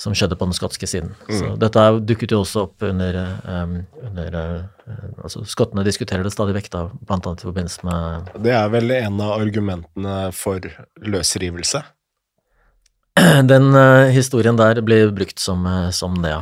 som 0.02 0.16
skjedde 0.18 0.36
på 0.36 0.48
den 0.50 0.56
skotske 0.58 0.88
siden. 0.90 1.14
Mm. 1.30 1.38
Så 1.38 1.56
dette 1.62 1.82
dukket 2.10 2.34
jo 2.34 2.42
også 2.42 2.66
opp 2.66 2.86
under, 2.88 3.18
um, 3.46 3.76
under 4.02 4.38
uh, 4.38 4.94
altså 5.22 5.44
Skottene 5.46 5.86
diskuterer 5.86 6.26
det 6.26 6.34
stadig 6.34 6.56
vekk, 6.58 6.72
da, 6.74 6.84
annet 7.06 7.44
i 7.44 7.46
forbindelse 7.46 7.86
med 7.86 8.32
Det 8.42 8.56
er 8.58 8.72
vel 8.74 8.96
en 8.98 9.20
av 9.22 9.36
argumentene 9.38 10.16
for 10.34 10.66
løsrivelse? 11.06 11.84
Den 13.52 13.70
uh, 13.78 14.10
historien 14.10 14.58
der 14.58 14.82
blir 14.82 15.14
brukt 15.14 15.44
som, 15.44 15.68
uh, 15.70 15.92
som 15.94 16.18
det, 16.24 16.34
ja. 16.34 16.42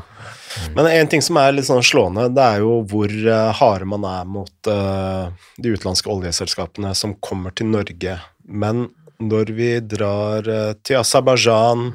Mm. 0.59 0.71
Men 0.77 0.89
en 0.93 1.11
ting 1.11 1.25
som 1.25 1.41
er 1.41 1.51
litt 1.57 1.67
sånn 1.67 1.83
slående, 1.85 2.29
det 2.31 2.45
er 2.45 2.63
jo 2.63 2.79
hvor 2.89 3.11
harde 3.59 3.85
man 3.91 4.07
er 4.07 4.23
mot 4.25 4.65
de 4.65 5.73
utenlandske 5.75 6.09
oljeselskapene 6.09 6.95
som 6.97 7.13
kommer 7.21 7.53
til 7.53 7.69
Norge. 7.69 8.15
Men 8.49 8.87
når 9.21 9.51
vi 9.53 9.69
drar 9.85 10.49
til 10.81 10.97
Aserbajdsjan, 10.97 11.91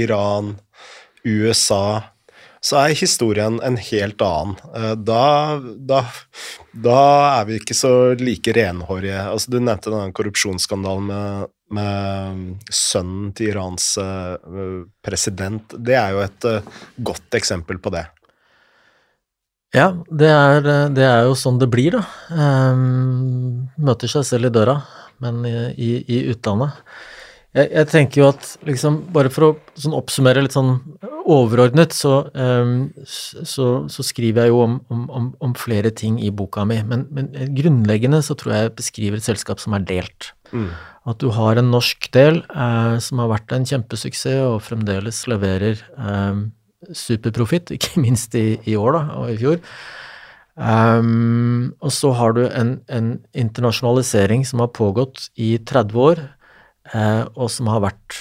Iran, 0.00 0.54
USA, 1.28 2.00
så 2.60 2.80
er 2.80 2.96
historien 2.98 3.60
en 3.64 3.78
helt 3.78 4.22
annen. 4.24 4.56
Eh, 4.74 4.94
da, 5.06 5.58
da, 5.62 6.02
da 6.74 7.00
er 7.38 7.48
vi 7.48 7.58
ikke 7.60 7.76
så 7.76 7.92
like 8.18 8.54
renhårige. 8.56 9.20
Altså, 9.30 9.52
du 9.52 9.60
nevnte 9.60 9.92
den 9.94 10.14
korrupsjonsskandalen 10.16 11.08
med, 11.08 11.52
med 11.74 12.70
sønnen 12.74 13.32
til 13.38 13.52
Irans 13.52 13.92
uh, 14.02 14.84
president. 15.04 15.76
Det 15.76 15.98
er 15.98 16.16
jo 16.16 16.22
et 16.24 16.48
uh, 16.48 16.78
godt 17.10 17.38
eksempel 17.38 17.78
på 17.82 17.94
det. 17.94 18.06
Ja, 19.76 19.92
det 20.08 20.30
er, 20.32 20.62
det 20.96 21.04
er, 21.04 21.26
jo 21.28 21.34
sånn 21.36 21.58
det 21.60 21.68
blir, 21.68 21.98
da. 21.98 22.72
Møter 23.76 24.08
seg 24.08 24.24
selv 24.24 24.48
i 24.48 24.52
døra, 24.54 24.78
men 25.20 25.42
i, 25.44 25.52
i, 25.76 25.90
i 26.08 26.20
utlandet. 26.32 26.78
Jeg, 27.56 27.70
jeg, 27.72 27.88
tenker 27.88 28.20
jo 28.20 28.26
at 28.28 28.50
liksom, 28.68 28.98
bare 29.14 29.30
for 29.32 29.46
å 29.46 29.50
sånn 29.80 29.94
oppsummere 29.96 30.42
litt 30.44 30.52
sånn 30.52 30.74
overordnet, 31.28 31.94
så, 31.96 32.20
um, 32.36 32.90
så, 33.08 33.68
så 33.88 34.04
skriver 34.04 34.44
jeg 34.44 34.52
jo 34.52 34.60
om, 34.66 34.74
om, 34.92 35.30
om, 35.40 35.54
flere 35.56 35.92
ting 35.96 36.18
i 36.20 36.28
boka 36.28 36.66
mi. 36.68 36.76
Men, 36.84 37.06
men, 37.14 37.32
grunnleggende 37.56 38.20
så 38.24 38.36
tror 38.38 38.54
jeg 38.54 38.66
jeg 38.66 38.74
beskriver 38.82 39.20
et 39.20 39.28
selskap 39.30 39.64
som 39.64 39.76
er 39.78 39.88
delt. 39.88 40.30
Mm. 40.52 40.70
At 41.08 41.24
du 41.24 41.30
har 41.32 41.56
en 41.56 41.72
norsk 41.72 42.10
del 42.12 42.42
uh, 42.52 43.00
som 43.00 43.24
har 43.24 43.32
vært 43.32 43.56
en 43.56 43.64
kjempesuksess 43.68 44.44
og 44.44 44.60
fremdeles 44.68 45.24
leverer 45.32 45.80
um, 45.96 46.50
superprofitt, 46.92 47.72
ikke 47.76 48.04
minst 48.04 48.36
i, 48.36 48.58
i, 48.68 48.76
år 48.76 49.00
da, 49.00 49.06
og 49.22 49.32
i 49.32 49.40
fjor. 49.40 49.62
Um, 50.58 51.72
og 51.80 51.92
så 51.94 52.10
har 52.18 52.34
du 52.36 52.42
en, 52.48 52.80
en 52.92 53.12
internasjonalisering 53.32 54.44
som 54.44 54.60
har 54.60 54.74
pågått 54.74 55.30
i 55.38 55.54
30 55.64 56.04
år 56.10 56.28
og 56.94 57.48
som 57.52 57.68
har 57.68 57.82
vært 57.84 58.16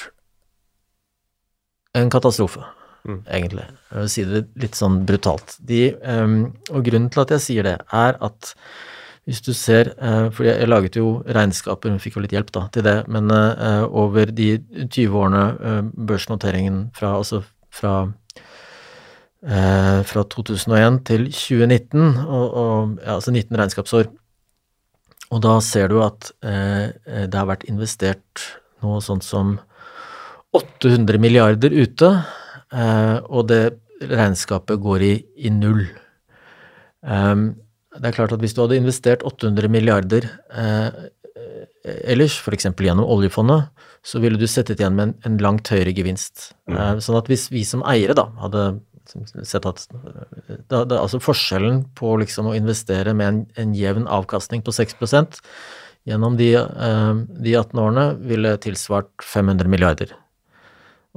en 1.98 2.12
katastrofe, 2.14 2.62
mm. 3.08 3.24
egentlig. 3.26 3.66
Jeg 3.92 4.04
vil 4.04 4.12
si 4.12 4.28
det 4.28 4.44
litt 4.62 4.78
sånn 4.78 5.02
brutalt. 5.08 5.58
De, 5.70 5.82
um, 6.04 6.38
og 6.72 6.86
grunnen 6.88 7.10
til 7.14 7.24
at 7.24 7.34
jeg 7.38 7.46
sier 7.46 7.68
det, 7.68 7.78
er 7.94 8.20
at 8.24 8.54
hvis 9.28 9.42
du 9.44 9.50
ser 9.52 9.90
uh, 10.00 10.30
For 10.32 10.48
jeg, 10.48 10.70
laget 10.70 10.96
jo 10.96 11.18
regnskaper, 11.36 11.92
vi 11.92 12.00
fikk 12.00 12.16
jo 12.16 12.24
litt 12.24 12.36
hjelp 12.36 12.54
da 12.56 12.68
til 12.72 12.86
det, 12.88 13.02
men 13.12 13.32
uh, 13.34 13.84
over 13.88 14.32
de 14.32 14.54
20 14.86 15.18
årene 15.20 15.82
børsnoteringen 15.94 16.88
fra, 16.98 17.18
altså 17.20 17.44
fra 17.74 18.00
fra 19.48 20.24
2001 20.34 20.96
til 21.08 21.28
2019, 21.30 22.00
og, 22.26 22.46
og, 22.58 22.96
ja, 23.04 23.14
altså 23.14 23.32
19 23.32 23.54
regnskapsår, 23.56 24.10
og 25.34 25.44
da 25.44 25.58
ser 25.64 25.92
du 25.92 26.00
at 26.06 26.32
eh, 26.46 26.94
det 27.28 27.36
har 27.36 27.50
vært 27.50 27.68
investert 27.68 28.46
noe 28.86 29.02
sånt 29.04 29.26
som 29.26 29.58
800 30.56 31.20
milliarder 31.22 31.74
ute, 31.74 32.12
eh, 32.72 33.18
og 33.28 33.50
det 33.52 33.64
regnskapet 34.08 34.80
går 34.82 35.04
i, 35.04 35.14
i 35.48 35.52
null. 35.52 35.84
Um, 37.02 37.56
det 37.98 38.12
er 38.12 38.18
klart 38.18 38.34
at 38.36 38.42
hvis 38.44 38.54
du 38.54 38.62
hadde 38.62 38.78
investert 38.78 39.24
800 39.26 39.72
milliarder 39.74 40.28
eh, 40.54 41.08
ellers, 42.08 42.38
f.eks. 42.42 42.70
gjennom 42.70 43.08
oljefondet, 43.08 43.72
så 44.06 44.22
ville 44.24 44.40
du 44.40 44.48
settet 44.50 44.82
igjen 44.82 44.96
med 44.98 45.10
en, 45.10 45.16
en 45.28 45.40
langt 45.44 45.70
høyere 45.72 45.94
gevinst. 45.96 46.52
Mm. 46.70 46.78
Eh, 46.78 46.94
sånn 47.04 47.20
at 47.20 47.32
hvis 47.32 47.48
vi 47.54 47.64
som 47.68 47.84
eiere 47.88 48.16
da 48.18 48.28
hadde 48.44 48.68
sett 49.48 49.66
at 49.70 49.84
det, 49.92 50.60
det, 50.70 50.98
Altså 50.98 51.20
forskjellen 51.24 51.84
på 51.98 52.16
liksom 52.22 52.50
å 52.52 52.56
investere 52.58 53.14
med 53.18 53.28
en, 53.28 53.42
en 53.60 53.76
jevn 53.78 54.08
avkastning 54.08 54.64
på 54.66 54.74
6 54.76 54.98
gjennom 56.08 56.38
de, 56.40 56.54
eh, 56.56 57.14
de 57.44 57.56
18 57.56 57.82
årene 57.84 58.08
ville 58.30 58.56
tilsvart 58.64 59.12
500 59.24 59.68
milliarder. 59.72 60.14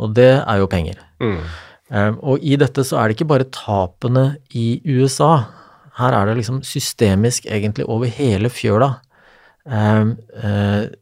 Og 0.00 0.14
det 0.16 0.32
er 0.40 0.60
jo 0.60 0.70
penger. 0.70 1.02
Mm. 1.22 1.42
Um, 1.90 2.18
og 2.22 2.42
i 2.46 2.56
dette 2.58 2.84
så 2.86 2.98
er 2.98 3.08
det 3.08 3.18
ikke 3.18 3.30
bare 3.32 3.50
tapene 3.50 4.24
i 4.54 4.80
USA. 4.86 5.50
Her 5.98 6.14
er 6.16 6.30
det 6.30 6.38
liksom 6.38 6.62
systemisk 6.66 7.48
egentlig 7.50 7.86
over 7.90 8.10
hele 8.10 8.50
fjøla. 8.50 8.94
Uh, 9.70 10.14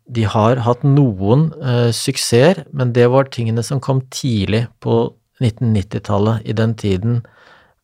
de 0.08 0.24
har 0.26 0.64
hatt 0.64 0.82
noen 0.84 1.48
suksesser, 1.94 2.64
men 2.74 2.92
det 2.96 3.06
var 3.12 3.30
tingene 3.32 3.62
som 3.64 3.80
kom 3.84 4.02
tidlig 4.12 4.66
på 4.84 5.04
1990-tallet, 5.42 6.44
i 6.44 6.54
den 6.56 6.74
tiden 6.78 7.20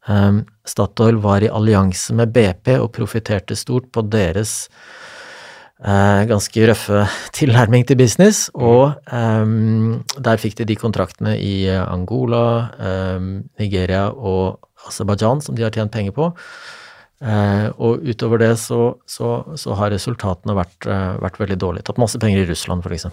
um, 0.08 0.44
Statoil 0.66 1.20
var 1.22 1.44
i 1.44 1.50
allianse 1.52 2.14
med 2.16 2.32
BP 2.34 2.76
og 2.80 2.92
profitterte 2.96 3.56
stort 3.58 3.90
på 3.94 4.04
deres 4.10 4.68
uh, 5.84 6.24
ganske 6.30 6.68
røffe 6.68 7.06
tilnærming 7.38 7.86
til 7.86 7.98
business, 8.00 8.48
og 8.54 8.96
um, 9.12 10.04
der 10.18 10.40
fikk 10.40 10.58
de 10.60 10.68
de 10.72 10.78
kontraktene 10.80 11.36
i 11.38 11.66
Angola, 11.68 12.44
um, 13.16 13.34
Nigeria 13.60 14.08
og 14.10 14.60
Aserbajdsjan 14.88 15.44
som 15.44 15.56
de 15.56 15.64
har 15.64 15.74
tjent 15.74 15.92
penger 15.92 16.16
på. 16.16 16.32
Uh, 17.24 17.70
og 17.80 18.02
utover 18.04 18.42
det 18.42 18.50
så, 18.60 18.98
så, 19.08 19.38
så 19.56 19.76
har 19.78 19.94
resultatene 19.94 20.56
vært, 20.58 20.76
uh, 20.84 21.14
vært, 21.22 21.38
veldig 21.40 21.56
dårlige. 21.62 21.86
Tatt 21.86 22.00
masse 22.02 22.18
penger 22.20 22.42
i 22.42 22.48
Russland, 22.50 22.84
f.eks. 22.84 23.06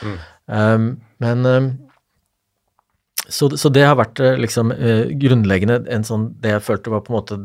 Mm. 0.00 0.14
Um, 0.46 0.86
men 1.20 1.50
så, 3.30 3.48
så, 3.56 3.70
det 3.72 3.86
har 3.86 3.96
vært 3.98 4.20
liksom 4.42 4.72
grunnleggende 5.20 5.84
en 5.94 6.04
sånn 6.06 6.24
Det 6.42 6.50
jeg 6.56 6.64
følte 6.66 6.92
var 6.92 7.04
på 7.06 7.12
en 7.12 7.18
måte 7.20 7.38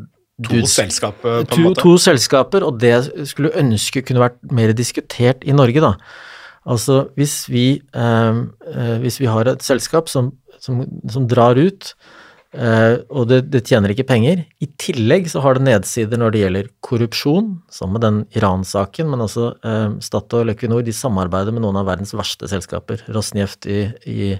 To 0.43 0.65
selskaper, 0.67 1.45
på 1.45 1.45
en 1.45 1.47
to, 1.47 1.61
måte? 1.63 1.83
To 1.85 1.93
selskaper, 2.01 2.65
og 2.67 2.79
det 2.81 2.95
skulle 3.29 3.53
ønske 3.55 4.03
kunne 4.03 4.25
vært 4.25 4.41
mer 4.51 4.73
diskutert 4.75 5.45
i 5.47 5.55
Norge, 5.55 5.79
da. 5.79 5.93
Altså 6.65 7.05
hvis 7.15 7.45
vi, 7.47 7.65
eh, 7.95 8.41
eh, 8.73 8.95
hvis 8.99 9.21
vi 9.21 9.29
har 9.31 9.47
et 9.47 9.63
selskap 9.63 10.09
som, 10.11 10.33
som, 10.59 10.81
som 11.07 11.27
drar 11.29 11.55
ut, 11.55 11.93
eh, 12.57 12.97
og 13.07 13.29
det, 13.29 13.45
det, 13.53 13.63
tjener 13.69 13.93
ikke 13.93 14.07
penger, 14.09 14.43
i 14.59 14.67
tillegg 14.81 15.29
så 15.31 15.43
har 15.45 15.55
det 15.55 15.67
nedsider 15.69 16.19
når 16.19 16.33
det 16.33 16.43
gjelder 16.43 16.71
korrupsjon, 16.83 17.53
som 17.71 17.95
med 17.95 18.03
den 18.03 18.21
Iran-saken, 18.35 19.07
men 19.13 19.23
også 19.23 19.53
eh, 19.61 19.95
Statoil 20.03 20.49
og 20.49 20.57
Equinor 20.57 20.83
de 20.83 20.95
samarbeider 20.95 21.55
med 21.55 21.63
noen 21.63 21.79
av 21.79 21.87
verdens 21.93 22.15
verste 22.17 22.49
selskaper. 22.51 23.05
Rosneft 23.13 23.69
i, 23.71 23.85
i 24.03 24.33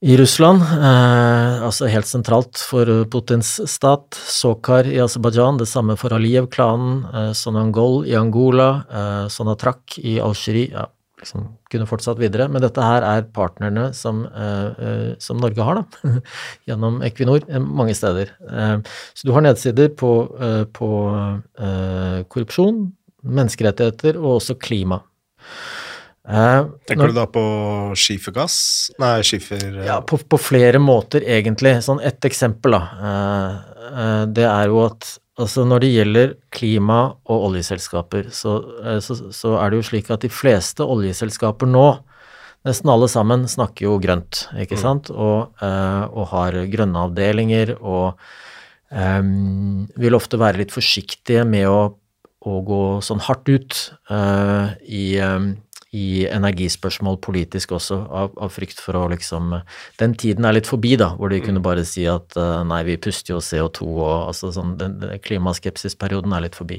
i 0.00 0.16
Russland, 0.16 0.62
eh, 0.62 1.62
altså 1.66 1.88
helt 1.92 2.08
sentralt 2.08 2.56
for 2.64 2.88
Putins 3.12 3.58
stat. 3.68 4.16
Sokar 4.16 4.88
i 4.88 4.96
Aserbajdsjan, 5.04 5.58
det 5.60 5.68
samme 5.68 5.96
for 6.00 6.14
Aliyev-klanen. 6.16 7.02
Eh, 7.04 7.32
Sonangol 7.36 8.06
i 8.08 8.14
Angola, 8.16 8.70
eh, 8.88 9.26
Sonatrak 9.28 9.98
i 9.98 10.16
Algerie. 10.24 10.70
Ja, 10.72 10.86
liksom 11.20 11.50
kunne 11.70 11.86
fortsatt 11.86 12.18
videre. 12.20 12.48
Men 12.48 12.64
dette 12.64 12.84
her 12.84 13.04
er 13.04 13.28
partnerne 13.28 13.90
som, 13.94 14.24
eh, 14.24 14.86
eh 14.86 15.14
som 15.18 15.36
Norge 15.36 15.62
har, 15.62 15.82
da, 15.82 15.84
gjennom 16.68 17.02
Equinor, 17.02 17.44
eh, 17.48 17.60
mange 17.60 17.94
steder. 17.94 18.32
Eh, 18.48 18.78
så 19.14 19.28
du 19.28 19.32
har 19.32 19.44
nedsider 19.44 19.92
på, 19.94 20.12
på 20.72 20.90
korrupsjon, 22.30 22.92
menneskerettigheter 23.22 24.16
og 24.16 24.40
også 24.40 24.56
klima. 24.56 25.02
Eh, 26.30 26.66
Tenker 26.86 27.02
når, 27.02 27.12
du 27.12 27.18
da 27.18 27.26
på 27.30 27.44
skifergass? 27.98 28.56
Nei, 29.02 29.14
skifer... 29.26 29.62
Eh, 29.66 29.86
ja, 29.88 29.98
på, 30.06 30.18
på, 30.20 30.38
flere 30.40 30.80
måter, 30.82 31.24
egentlig. 31.26 31.78
Sånn 31.84 32.02
ett 32.06 32.24
eksempel, 32.28 32.76
da. 32.76 32.82
Eh, 33.08 33.88
eh, 33.90 34.22
det 34.38 34.46
er 34.46 34.70
jo 34.70 34.84
at 34.86 35.16
altså 35.40 35.64
når 35.64 35.82
det 35.82 35.90
gjelder 35.94 36.34
klima 36.52 37.00
og 37.30 37.46
oljeselskaper, 37.48 38.28
så, 38.34 38.58
så, 39.00 39.16
så, 39.32 39.54
er 39.56 39.72
det 39.72 39.80
jo 39.80 39.86
slik 39.88 40.10
at 40.12 40.26
de 40.26 40.30
fleste 40.32 40.84
oljeselskaper 40.84 41.70
nå, 41.70 41.86
nesten 42.68 42.92
alle 42.92 43.08
sammen, 43.08 43.46
snakker 43.48 43.86
jo 43.86 43.96
grønt, 44.02 44.44
ikke 44.60 44.76
mm. 44.76 44.82
sant, 44.82 45.08
og, 45.14 45.54
eh, 45.64 46.04
og, 46.10 46.26
har 46.34 46.60
grønne 46.70 47.08
avdelinger 47.08 47.76
og 47.80 48.20
vil 48.90 50.16
ofte 50.18 50.34
være 50.34 50.58
litt 50.64 50.72
forsiktige 50.74 51.44
med 51.46 51.68
å, 51.70 51.92
å 52.42 52.54
gå 52.66 52.80
sånn 53.06 53.20
hardt 53.22 53.46
ut 53.46 53.76
i 54.82 55.04
i 55.90 56.22
energispørsmål 56.30 57.18
politisk 57.24 57.72
også, 57.74 57.96
av, 58.06 58.34
av, 58.38 58.52
frykt 58.54 58.78
for 58.78 58.94
å 58.94 59.08
liksom 59.10 59.56
Den 59.98 60.14
tiden 60.14 60.46
er 60.46 60.54
litt 60.54 60.70
forbi, 60.70 60.94
da, 61.00 61.12
hvor 61.18 61.32
de 61.32 61.40
kunne 61.42 61.58
mm. 61.58 61.66
bare 61.66 61.84
si 61.88 62.06
at 62.06 62.36
uh, 62.38 62.62
nei, 62.66 62.84
vi 62.86 62.98
puster 63.02 63.34
jo 63.34 63.42
CO2 63.42 63.88
og 63.90 64.14
altså 64.30 64.52
sånn 64.54 64.76
den, 64.78 65.00
den 65.02 65.18
Klimaskepsisperioden 65.24 66.36
er 66.36 66.46
litt 66.46 66.58
forbi. 66.58 66.78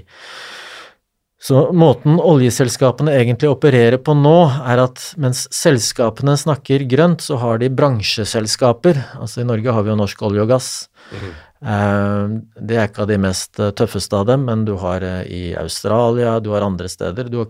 Så 1.41 1.71
måten 1.73 2.19
oljeselskapene 2.21 3.15
egentlig 3.17 3.49
opererer 3.49 3.97
på 3.97 4.13
nå, 4.13 4.37
er 4.69 4.83
at 4.83 5.01
mens 5.19 5.47
selskapene 5.57 6.35
snakker 6.37 6.85
grønt, 6.89 7.23
så 7.25 7.39
har 7.41 7.57
de 7.59 7.71
bransjeselskaper. 7.73 8.99
Altså 9.17 9.41
i 9.41 9.47
Norge 9.49 9.73
har 9.73 9.83
vi 9.87 9.89
jo 9.89 9.97
Norsk 9.97 10.21
olje 10.29 10.45
og 10.45 10.51
gass. 10.53 10.69
Mm. 11.09 11.31
Det 11.61 12.77
er 12.77 12.87
ikke 12.89 13.03
av 13.03 13.09
de 13.11 13.19
mest 13.21 13.59
eh, 13.61 13.69
tøffeste 13.77 14.17
av 14.17 14.25
dem, 14.31 14.47
men 14.49 14.65
du 14.65 14.73
har 14.81 15.03
eh, 15.05 15.21
i 15.29 15.41
Australia, 15.61 16.39
du 16.41 16.49
har 16.55 16.65
andre 16.65 16.89
steder. 16.89 17.29
Du 17.29 17.37
har 17.37 17.45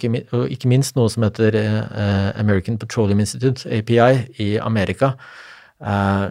ikke 0.51 0.71
minst 0.71 0.97
noe 0.99 1.11
som 1.11 1.23
heter 1.23 1.55
American 2.35 2.79
Petroleum 2.81 3.23
Institute, 3.23 3.63
API, 3.71 4.25
i 4.43 4.51
Amerika, 4.59 5.13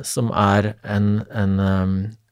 som 0.06 0.28
er 0.36 0.74
en, 0.86 1.08
en 1.34 1.56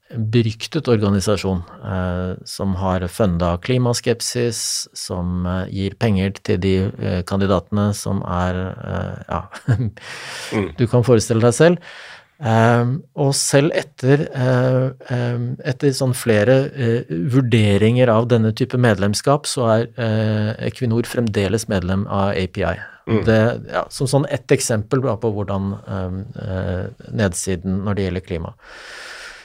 beryktet 0.08 0.88
organisasjon 0.88 1.60
eh, 1.84 2.30
som 2.48 2.74
har 2.80 3.04
funda 3.12 3.52
klimaskepsis, 3.60 4.60
som 4.96 5.46
eh, 5.46 5.64
gir 5.74 5.96
penger 6.00 6.38
til 6.40 6.60
de 6.62 6.74
eh, 6.88 7.20
kandidatene 7.28 7.90
som 7.96 8.22
er 8.24 8.60
eh, 8.72 9.18
Ja, 9.28 9.42
mm. 9.76 10.70
du 10.78 10.86
kan 10.88 11.04
forestille 11.04 11.44
deg 11.44 11.56
selv. 11.56 11.92
Eh, 12.38 12.90
og 13.18 13.32
selv 13.34 13.74
etter, 13.74 14.26
eh, 14.30 15.38
etter 15.72 15.96
sånn 15.96 16.14
flere 16.14 16.58
vurderinger 17.08 18.12
av 18.12 18.28
denne 18.30 18.52
type 18.52 18.78
medlemskap, 18.78 19.46
så 19.46 19.66
er 19.78 19.88
Equinor 20.70 21.08
fremdeles 21.08 21.68
medlem 21.68 22.06
av 22.06 22.36
API. 22.36 22.76
Mm. 23.08 23.24
Det, 23.24 23.40
ja, 23.72 23.86
som 23.88 24.06
sånn 24.06 24.26
ett 24.28 24.52
eksempel 24.52 25.00
på 25.00 25.30
hvordan 25.32 25.70
nedsiden 27.08 27.84
når 27.86 27.96
det 27.96 28.08
gjelder 28.08 28.26
klima. 28.26 28.56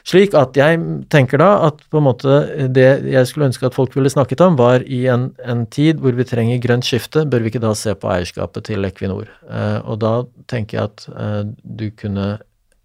Slik 0.03 0.33
at 0.35 0.57
jeg 0.59 0.79
tenker 1.11 1.39
da 1.39 1.49
at 1.69 1.79
på 1.87 2.01
en 2.01 2.05
måte 2.09 2.39
det 2.75 2.87
jeg 3.07 3.27
skulle 3.29 3.47
ønske 3.47 3.69
at 3.69 3.75
folk 3.75 3.93
ville 3.95 4.11
snakket 4.11 4.41
om, 4.43 4.57
var 4.59 4.83
i 4.83 5.05
en, 5.11 5.29
en 5.47 5.63
tid 5.71 6.01
hvor 6.03 6.15
vi 6.17 6.25
trenger 6.27 6.59
grønt 6.63 6.87
skifte, 6.87 7.23
bør 7.23 7.45
vi 7.45 7.53
ikke 7.53 7.63
da 7.63 7.71
se 7.77 7.95
på 7.95 8.09
eierskapet 8.11 8.67
til 8.67 8.83
Equinor? 8.83 9.31
Uh, 9.47 9.79
og 9.87 10.01
da 10.03 10.13
tenker 10.51 10.79
jeg 10.79 10.91
at 10.91 11.05
uh, 11.15 11.45
du 11.63 11.87
kunne 11.95 12.33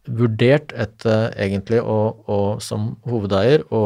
vurdert 0.09 0.73
et 0.77 1.07
eh, 1.09 1.27
egentlig 1.47 1.83
å, 1.83 1.99
å 2.27 2.39
som 2.65 2.95
hovedeier 3.09 3.67
å 3.71 3.83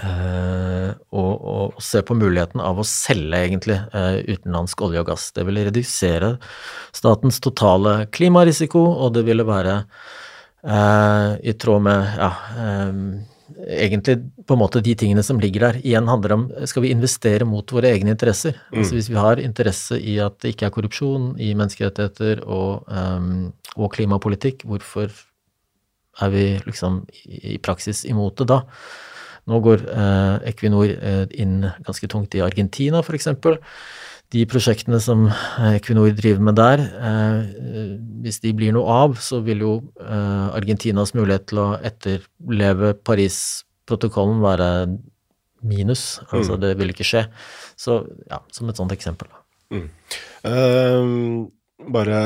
og, 0.00 1.32
og, 1.44 1.80
se 1.84 2.00
på 2.06 2.14
muligheten 2.16 2.62
av 2.64 2.78
å 2.80 2.84
selge 2.88 3.36
egentlig 3.36 3.74
uh, 3.92 4.16
utenlandsk 4.24 4.80
olje 4.86 5.02
og 5.02 5.10
gass. 5.10 5.26
Det 5.36 5.44
ville 5.44 5.66
redusere 5.66 6.30
statens 6.96 7.36
totale 7.44 8.06
klimarisiko, 8.14 8.80
og 8.80 9.12
det 9.18 9.26
ville 9.26 9.44
være 9.44 9.74
Uh, 10.60 11.40
I 11.40 11.54
tråd 11.56 11.82
med 11.86 12.16
ja, 12.20 12.30
egentlig 13.66 14.16
på 14.46 14.54
en 14.54 14.60
måte 14.60 14.82
de 14.84 14.94
tingene 14.98 15.22
som 15.26 15.40
ligger 15.40 15.66
der. 15.66 15.80
Igjen 15.82 16.08
handler 16.10 16.34
om 16.36 16.46
skal 16.68 16.84
vi 16.84 16.92
investere 16.94 17.46
mot 17.48 17.72
våre 17.72 17.92
egne 17.94 18.14
interesser. 18.14 18.56
Mm. 18.70 18.78
Altså 18.78 18.96
Hvis 18.96 19.10
vi 19.10 19.18
har 19.18 19.42
interesse 19.42 19.98
i 19.98 20.16
at 20.22 20.38
det 20.42 20.54
ikke 20.54 20.68
er 20.68 20.74
korrupsjon 20.74 21.32
i 21.40 21.52
menneskerettigheter 21.58 22.44
og, 22.46 22.88
um, 22.88 23.52
og 23.76 23.92
klimapolitikk, 23.96 24.64
hvorfor 24.68 25.12
er 26.20 26.34
vi 26.34 26.44
liksom 26.66 27.04
i, 27.24 27.54
i 27.54 27.58
praksis 27.62 28.04
imot 28.08 28.40
det 28.40 28.50
da? 28.50 28.62
Nå 29.50 29.60
går 29.64 29.86
uh, 29.88 30.36
Equinor 30.46 30.90
uh, 30.90 31.24
inn 31.32 31.64
ganske 31.86 32.10
tungt 32.10 32.36
i 32.36 32.44
Argentina, 32.44 33.00
f.eks 33.00 33.30
de 34.30 34.44
prosjektene 34.46 35.00
som 35.02 35.26
eh, 35.28 35.76
Equinor 35.76 36.12
driver 36.14 36.44
med 36.50 36.58
der, 36.58 36.82
eh, 37.08 37.94
hvis 38.22 38.40
de 38.44 38.52
blir 38.56 38.74
noe 38.76 38.86
av, 39.04 39.16
så 39.22 39.40
vil 39.46 39.64
jo 39.64 39.72
eh, 39.98 40.46
Argentinas 40.54 41.14
mulighet 41.16 41.48
til 41.50 41.62
å 41.64 41.68
etterleve 41.76 42.94
Paris-protokollen 43.06 44.42
være 44.44 44.70
minus. 45.66 46.20
Altså 46.30 46.56
det 46.60 46.76
vil 46.78 46.92
ikke 46.92 47.06
skje. 47.06 47.24
Så 47.78 48.02
ja, 48.30 48.40
som 48.54 48.70
et 48.70 48.78
sånt 48.80 48.94
eksempel. 48.94 49.28
Uh, 49.70 51.46
bare 51.94 52.20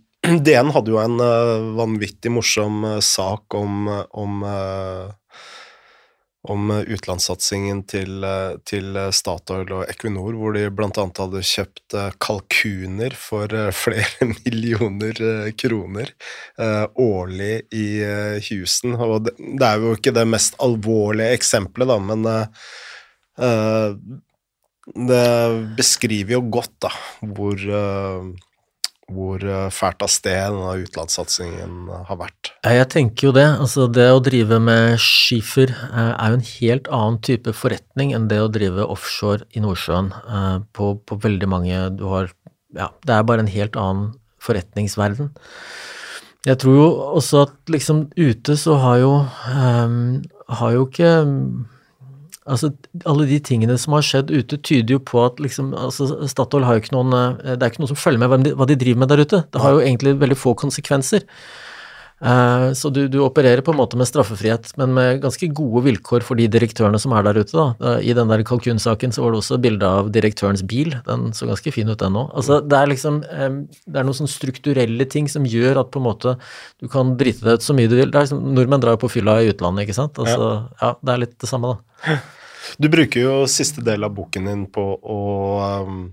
DN 0.46 0.70
hadde 0.72 0.92
jo 0.94 1.00
en 1.02 1.18
uh, 1.20 1.74
vanvittig 1.76 2.32
morsom 2.32 2.84
uh, 2.86 2.94
sak 3.04 3.56
om, 3.58 3.90
om 4.16 4.46
om 6.48 6.70
utenlandssatsingen 6.70 7.80
til, 7.90 8.22
til, 8.68 8.98
Statoil 9.12 9.72
og 9.74 9.88
Equinor, 9.90 10.36
hvor 10.38 10.54
de 10.54 10.68
bl.a. 10.70 10.90
hadde 11.18 11.42
kjøpt 11.44 11.96
kalkuner 12.22 13.16
for 13.18 13.52
flere 13.82 14.30
millioner 14.30 15.50
kroner 15.58 16.14
årlig 16.94 17.52
i 17.74 17.88
Houston. 18.50 18.94
Og 18.94 19.26
det, 19.26 19.34
er 19.66 19.82
jo 19.82 19.96
ikke 19.98 20.14
det 20.14 20.28
mest 20.30 20.56
alvorlige 20.62 21.34
eksempelet, 21.40 21.90
da, 21.90 21.98
men 21.98 22.28
det 25.08 25.24
beskriver 25.78 26.38
jo 26.38 26.44
godt 26.54 26.76
da, 26.86 26.94
hvor, 27.34 27.66
hvor 29.12 29.42
eh, 29.44 29.68
fælt 29.72 30.04
av 30.04 30.10
sted 30.12 30.52
denne 30.52 30.74
utenlandssatsingen 30.84 31.88
har 32.08 32.20
vært. 32.20 32.52
Jeg 32.66 32.88
tenker 32.92 33.28
jo 33.28 33.34
det. 33.36 33.46
Altså 33.64 33.86
det 33.90 34.08
å 34.12 34.22
drive 34.24 34.60
med 34.62 34.98
skifer 35.02 35.72
uh, 35.72 36.12
er 36.12 36.34
jo 36.34 36.38
en 36.38 36.48
helt 36.50 36.90
annen 36.92 37.18
type 37.24 37.54
forretning 37.56 38.12
enn 38.16 38.28
det 38.30 38.40
å 38.44 38.50
drive 38.52 38.84
offshore 38.84 39.48
i 39.56 39.64
Nordsjøen 39.64 40.12
på, 40.76 40.92
på, 41.08 41.20
veldig 41.24 41.48
mange 41.50 41.82
Du 41.96 42.04
har 42.12 42.32
Ja, 42.76 42.90
det 43.06 43.14
er 43.14 43.24
bare 43.28 43.44
en 43.44 43.52
helt 43.52 43.76
annen 43.80 44.12
forretningsverden. 44.44 45.32
Jeg 46.46 46.60
tror 46.62 46.76
jo 46.76 46.88
også 47.18 47.46
at 47.46 47.72
liksom 47.72 48.06
ute 48.16 48.54
så 48.60 48.76
har 48.82 49.00
jo 49.02 49.12
um, 49.24 50.20
har 50.60 50.76
jo 50.76 50.86
ikke 50.86 51.10
Altså, 52.48 52.72
alle 53.04 53.28
de 53.28 53.38
tingene 53.44 53.76
som 53.80 53.96
har 53.96 54.04
skjedd 54.06 54.32
ute, 54.32 54.58
tyder 54.64 54.96
jo 54.96 55.04
på 55.04 55.22
at 55.26 55.40
liksom, 55.42 55.72
altså, 55.76 56.08
Statoil 56.30 56.64
har 56.64 56.76
jo 56.76 56.84
ikke 56.84 56.96
noen 56.96 57.14
eh, 57.14 57.54
Det 57.54 57.60
er 57.60 57.72
ikke 57.72 57.84
noen 57.84 57.92
som 57.92 58.00
følger 58.00 58.22
med 58.24 58.52
hva 58.56 58.68
de 58.68 58.78
driver 58.80 59.04
med 59.04 59.12
der 59.12 59.24
ute. 59.24 59.42
Det 59.52 59.64
har 59.64 59.76
jo 59.76 59.82
egentlig 59.84 60.16
veldig 60.22 60.38
få 60.38 60.54
konsekvenser. 60.58 61.26
Uh, 62.18 62.74
så 62.74 62.90
du, 62.90 63.04
du, 63.06 63.20
opererer 63.22 63.62
på 63.62 63.70
en 63.70 63.78
måte 63.78 63.98
med 63.98 64.08
straffefrihet, 64.10 64.72
men 64.80 64.90
med 64.96 65.20
ganske 65.22 65.46
gode 65.54 65.84
vilkår 65.84 66.24
for 66.26 66.38
de 66.38 66.48
direktørene 66.50 66.98
som 66.98 67.12
er 67.14 67.28
der 67.28 67.38
ute. 67.38 67.54
Da. 67.54 67.92
I 68.02 68.14
den 68.16 68.32
der 68.32 68.42
kalkunsaken 68.46 69.14
så 69.14 69.22
var 69.22 69.34
det 69.34 69.42
også 69.42 69.60
bilde 69.62 69.86
av 69.86 70.10
direktørens 70.14 70.64
bil. 70.66 70.96
Den 71.06 71.28
så 71.36 71.46
ganske 71.46 71.72
fin 71.74 71.90
ut, 71.90 71.98
den 72.00 72.18
òg. 72.18 72.32
Altså, 72.32 72.58
det 72.64 72.80
er 72.80 72.90
liksom 72.90 73.20
um, 73.22 73.60
Det 73.86 74.00
er 74.00 74.08
noen 74.08 74.18
sånn 74.18 74.32
strukturelle 74.32 75.06
ting 75.10 75.30
som 75.30 75.46
gjør 75.46 75.84
at 75.84 75.92
på 75.94 76.02
en 76.02 76.08
måte 76.08 76.34
du 76.82 76.88
kan 76.90 77.14
drite 77.20 77.46
deg 77.46 77.60
ut 77.60 77.68
så 77.68 77.76
mye 77.76 77.90
du 77.90 77.94
vil. 78.00 78.10
Det 78.10 78.18
er 78.18 78.26
liksom, 78.26 78.42
Nordmenn 78.56 78.82
drar 78.82 78.98
jo 78.98 79.04
på 79.04 79.12
fylla 79.14 79.38
i 79.44 79.52
utlandet, 79.52 79.86
ikke 79.86 80.00
sant. 80.00 80.18
Altså, 80.18 80.50
ja. 80.74 80.82
ja, 80.82 80.92
det 80.98 81.14
er 81.14 81.24
litt 81.26 81.38
det 81.38 81.52
samme, 81.52 81.76
da. 81.76 82.18
Du 82.78 82.88
bruker 82.88 83.20
jo 83.20 83.34
siste 83.50 83.82
del 83.84 84.04
av 84.04 84.14
boken 84.14 84.48
din 84.48 84.64
på 84.72 84.84
å 84.98 85.20
um, 85.84 86.08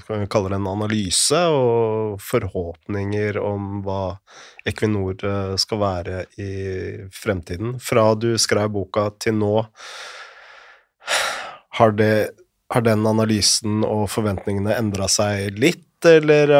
skal 0.00 0.22
vi 0.22 0.28
kalle 0.32 0.48
det 0.48 0.56
en 0.56 0.70
analyse 0.70 1.38
og 1.52 2.16
forhåpninger 2.24 3.36
om 3.42 3.82
hva 3.84 4.16
Equinor 4.68 5.18
uh, 5.26 5.54
skal 5.60 5.82
være 5.82 6.24
i 6.40 6.52
fremtiden. 7.12 7.76
Fra 7.82 8.12
du 8.16 8.32
skrev 8.40 8.72
boka 8.72 9.10
til 9.20 9.36
nå, 9.42 9.54
har, 11.78 11.96
det, 11.98 12.14
har 12.72 12.86
den 12.86 13.06
analysen 13.08 13.84
og 13.84 14.06
forventningene 14.12 14.76
endra 14.78 15.10
seg 15.12 15.58
litt? 15.60 15.88
Eller 16.02 16.50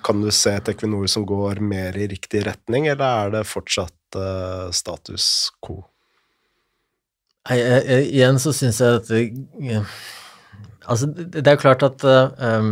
kan 0.00 0.22
du 0.24 0.30
se 0.32 0.54
et 0.56 0.70
Equinor 0.72 1.04
som 1.12 1.26
går 1.28 1.60
mer 1.60 1.98
i 1.98 2.06
riktig 2.08 2.46
retning, 2.46 2.86
eller 2.88 3.26
er 3.26 3.34
det 3.34 3.42
fortsatt 3.50 4.16
status 4.72 5.26
quo? 5.60 5.82
Nei, 7.50 7.58
igjen 8.06 8.38
så 8.42 8.52
syns 8.54 8.80
jeg 8.82 9.00
at 9.00 9.08
det, 9.10 9.22
Altså, 10.82 11.08
det 11.14 11.46
er 11.46 11.54
jo 11.54 11.62
klart 11.62 11.82
at 11.86 12.02
um, 12.04 12.70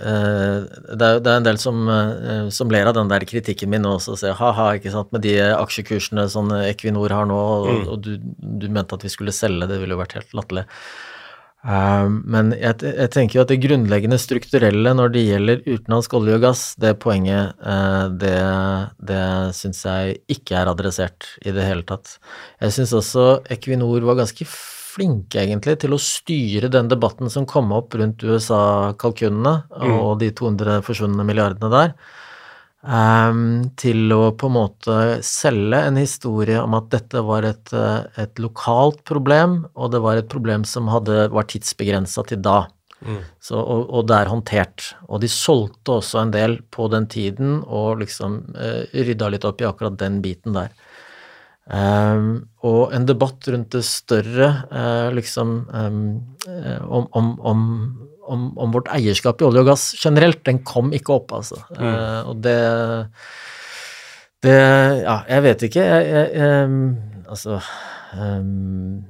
uh, 0.00 0.64
det, 0.64 1.04
er, 1.04 1.18
det, 1.20 1.28
er, 1.28 1.36
en 1.36 1.46
del 1.46 1.58
som, 1.60 1.82
uh, 1.88 2.48
som 2.52 2.72
ler 2.72 2.88
av 2.88 2.96
den 2.96 3.10
der 3.10 3.26
kritikken 3.28 3.72
min 3.72 3.84
også, 3.88 4.14
og 4.14 4.20
sier 4.20 4.36
ha-ha, 4.38 4.70
ikke 4.78 4.92
sant, 4.94 5.10
med 5.12 5.24
de 5.26 5.34
aksjekursene 5.52 6.24
som 6.32 6.48
Equinor 6.62 7.12
har 7.12 7.28
nå, 7.28 7.36
og, 7.36 7.68
mm. 7.68 7.90
og 7.92 8.00
du, 8.06 8.14
du, 8.62 8.68
mente 8.72 8.96
at 8.96 9.04
vi 9.04 9.12
skulle 9.12 9.34
selge, 9.36 9.68
det 9.68 9.80
ville 9.82 9.96
jo 9.96 10.00
vært 10.00 10.16
helt 10.16 10.32
latterlig. 10.36 10.64
Um, 11.64 12.18
men 12.28 12.50
jeg, 12.52 12.76
jeg, 12.84 13.08
tenker 13.14 13.38
jo 13.38 13.42
at 13.46 13.48
det 13.48 13.62
grunnleggende 13.62 14.18
strukturelle 14.20 14.90
når 14.92 15.14
det 15.14 15.22
gjelder 15.24 15.62
utenlandsk 15.64 16.16
olje 16.18 16.36
og 16.36 16.42
gass, 16.44 16.64
det 16.80 16.92
poenget, 17.00 17.56
uh, 17.64 18.12
det, 18.20 18.36
det 19.00 19.24
syns 19.56 19.80
jeg 19.86 20.18
ikke 20.36 20.58
er 20.60 20.68
adressert 20.74 21.30
i 21.40 21.54
det 21.56 21.64
hele 21.64 21.86
tatt. 21.88 22.18
Jeg 22.60 22.76
syns 22.76 22.92
også 23.00 23.28
Equinor 23.56 24.04
var 24.04 24.20
ganske 24.20 24.48
flinke, 24.94 25.40
egentlig, 25.40 25.78
til 25.82 25.96
å 25.96 26.02
styre 26.02 26.68
den 26.72 26.90
debatten 26.92 27.32
som 27.32 27.48
kom 27.48 27.72
opp 27.74 27.96
rundt 27.98 28.22
USA-kalkunene 28.22 29.56
mm. 29.72 29.96
og 29.96 30.20
de 30.20 30.30
200 30.36 30.84
forsvunne 30.86 31.26
milliardene 31.26 31.72
der. 31.72 31.96
Um, 32.84 33.70
til 33.80 34.12
å 34.12 34.34
på 34.36 34.50
en 34.50 34.56
måte 34.58 34.94
selge 35.24 35.78
en 35.86 35.96
historie 35.96 36.58
om 36.60 36.74
at 36.76 36.90
dette 36.92 37.22
var 37.24 37.46
et, 37.48 37.72
eh, 37.72 38.04
et 38.20 38.42
lokalt 38.44 39.00
problem, 39.08 39.62
og 39.72 39.94
det 39.94 40.02
var 40.04 40.20
et 40.20 40.28
problem 40.28 40.66
som 40.68 40.90
hadde, 40.92 41.30
var 41.32 41.48
tidsbegrensa 41.48 42.26
til 42.28 42.42
da. 42.44 42.66
Mm. 43.00 43.22
Så, 43.40 43.56
og, 43.56 43.88
og, 43.88 44.04
det 44.08 44.18
er 44.18 44.32
håndtert. 44.32 44.90
Og 45.08 45.22
de 45.24 45.32
solgte 45.32 45.96
også 45.96 46.20
en 46.20 46.34
del 46.36 46.58
på 46.72 46.90
den 46.92 47.08
tiden 47.08 47.62
og 47.64 48.04
liksom 48.04 48.42
uh, 48.52 48.84
rydda 48.92 49.32
litt 49.32 49.48
opp 49.48 49.64
i 49.64 49.68
akkurat 49.68 49.96
den 50.00 50.20
biten 50.24 50.56
der. 50.56 50.72
Um, 51.64 52.50
og 52.60 52.92
en 52.92 53.08
debatt 53.08 53.48
rundt 53.48 53.72
det 53.72 53.84
større, 53.88 54.50
uh, 54.68 55.08
liksom 55.16 55.62
um, 55.72 56.02
om, 56.84 57.08
om, 57.16 57.32
om 57.40 57.62
om, 58.30 58.50
om, 58.58 58.74
vårt 58.74 58.90
eierskap 58.92 59.40
i 59.40 59.46
olje 59.48 59.64
og 59.64 59.70
gass 59.72 59.88
generelt, 60.00 60.42
den 60.46 60.62
kom 60.66 60.92
ikke 60.96 61.16
opp, 61.16 61.34
altså. 61.36 61.60
Mm. 61.76 61.88
Uh, 61.88 62.20
og 62.30 62.44
det 62.44 62.60
Det 64.44 64.54
Ja, 65.04 65.22
jeg 65.28 65.42
vet 65.42 65.62
ikke. 65.68 65.82
Jeg, 65.82 66.08
jeg, 66.12 66.64
um, 66.68 66.96
altså 67.28 67.60
um, 68.12 69.04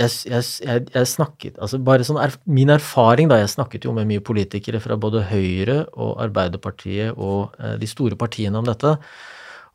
jeg, 0.00 0.44
jeg, 0.64 1.06
snakket 1.06 1.58
altså 1.60 1.76
bare 1.84 2.06
sånn 2.06 2.20
er, 2.22 2.32
Min 2.48 2.72
erfaring, 2.72 3.28
da 3.28 3.36
Jeg 3.42 3.52
snakket 3.52 3.84
jo 3.84 3.92
med 3.92 4.08
mye 4.08 4.22
politikere 4.24 4.80
fra 4.80 4.96
både 4.96 5.26
Høyre 5.28 5.82
og 5.92 6.14
Arbeiderpartiet 6.24 7.12
og 7.16 7.52
uh, 7.60 7.76
de 7.80 7.88
store 7.90 8.16
partiene 8.16 8.56
om 8.56 8.64
dette. 8.64 8.96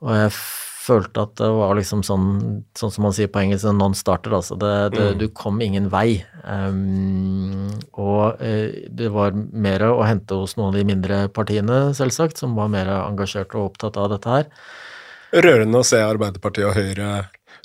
Og 0.01 0.15
jeg 0.17 0.33
følte 0.85 1.25
at 1.25 1.35
det 1.39 1.49
var 1.57 1.75
liksom 1.77 2.03
sånn, 2.05 2.27
sånn 2.77 2.93
som 2.93 3.05
man 3.07 3.15
sier 3.15 3.29
på 3.31 3.41
engelsk, 3.41 3.67
en 3.69 3.79
non-starter. 3.81 4.35
Altså 4.37 4.57
det, 4.61 4.73
det, 4.95 5.05
mm. 5.13 5.19
du 5.21 5.27
kom 5.35 5.61
ingen 5.65 5.89
vei. 5.93 6.21
Um, 6.45 7.71
og 7.97 8.41
uh, 8.41 8.75
det 8.85 9.11
var 9.13 9.35
mer 9.35 9.87
å 9.89 10.03
hente 10.05 10.37
hos 10.37 10.57
noen 10.59 10.71
av 10.71 10.79
de 10.79 10.85
mindre 10.87 11.21
partiene, 11.33 11.87
selvsagt, 11.97 12.41
som 12.41 12.57
var 12.59 12.69
mer 12.73 12.91
engasjert 12.99 13.55
og 13.57 13.71
opptatt 13.71 13.97
av 14.01 14.11
dette 14.13 14.35
her. 14.37 14.51
Rørende 15.35 15.81
å 15.81 15.87
se 15.87 15.99
Arbeiderpartiet 15.99 16.69
og 16.69 16.77
Høyre 16.77 17.09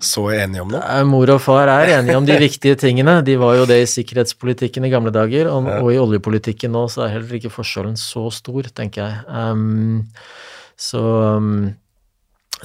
så 0.01 0.31
enige 0.33 0.63
om 0.65 0.71
det? 0.73 0.81
Mor 1.05 1.31
og 1.35 1.43
far 1.45 1.69
er 1.69 1.93
enige 1.99 2.17
om 2.17 2.27
de 2.27 2.39
viktige 2.41 2.79
tingene. 2.81 3.19
De 3.27 3.37
var 3.41 3.59
jo 3.59 3.67
det 3.69 3.83
i 3.83 3.91
sikkerhetspolitikken 3.91 4.87
i 4.89 4.93
gamle 4.93 5.13
dager, 5.13 5.51
og, 5.53 5.69
og 5.83 5.91
i 5.93 5.99
oljepolitikken 6.01 6.73
nå 6.73 6.87
så 6.89 7.05
er 7.05 7.19
heller 7.19 7.37
ikke 7.37 7.53
forskjellen 7.53 7.99
så 8.01 8.31
stor, 8.33 8.71
tenker 8.77 9.05
jeg. 9.05 9.21
Um, 9.29 10.09
så 10.81 11.03
um, 11.37 11.67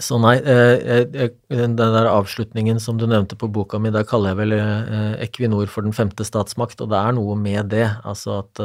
så 0.02 0.18
nei, 0.20 0.36
eh, 0.44 1.06
eh, 1.08 1.30
den 1.48 1.76
der 1.78 2.10
avslutningen 2.10 2.82
som 2.84 2.98
du 3.00 3.06
nevnte 3.08 3.38
på 3.40 3.48
boka 3.48 3.80
mi, 3.80 3.94
der 3.96 4.04
kaller 4.08 4.34
jeg 4.34 4.42
vel 4.42 4.56
eh, 4.58 5.14
Equinor 5.24 5.72
for 5.72 5.88
den 5.88 5.96
femte 5.96 6.26
statsmakt, 6.28 6.82
og 6.84 6.92
det 6.92 7.00
er 7.00 7.16
noe 7.16 7.38
med 7.40 7.72
det. 7.72 7.88
Altså 8.04 8.42
at 8.42 8.60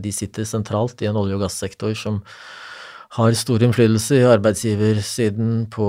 de 0.00 0.12
sitter 0.14 0.48
sentralt 0.48 1.02
i 1.02 1.10
en 1.10 1.18
olje- 1.20 1.36
og 1.36 1.44
gassektor 1.44 1.94
som 1.98 2.22
har 3.10 3.34
stor 3.34 3.62
innflytelse 3.66 4.20
i 4.20 4.26
arbeidsgiversiden, 4.30 5.64
på, 5.74 5.86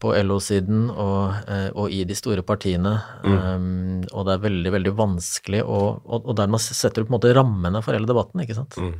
på 0.00 0.12
LO-siden 0.24 0.86
og, 0.88 1.50
og, 1.76 1.92
i 1.92 2.06
de 2.08 2.16
store 2.16 2.40
partiene. 2.40 2.94
Mm. 3.20 3.34
Um, 3.36 3.98
og 4.14 4.24
det 4.24 4.34
er 4.34 4.46
veldig, 4.46 4.72
veldig 4.78 4.94
vanskelig 4.96 5.60
å 5.60 5.82
Og, 5.92 6.24
og 6.24 6.32
dermed 6.40 6.64
setter 6.64 7.02
du 7.02 7.10
på 7.10 7.12
en 7.12 7.18
måte 7.18 7.34
rammene 7.36 7.84
for 7.84 7.92
hele 7.92 8.08
debatten, 8.08 8.42
ikke 8.46 8.56
sant. 8.56 8.80
Mm. 8.80 8.96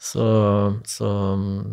Så, 0.00 0.24
så, 0.88 1.08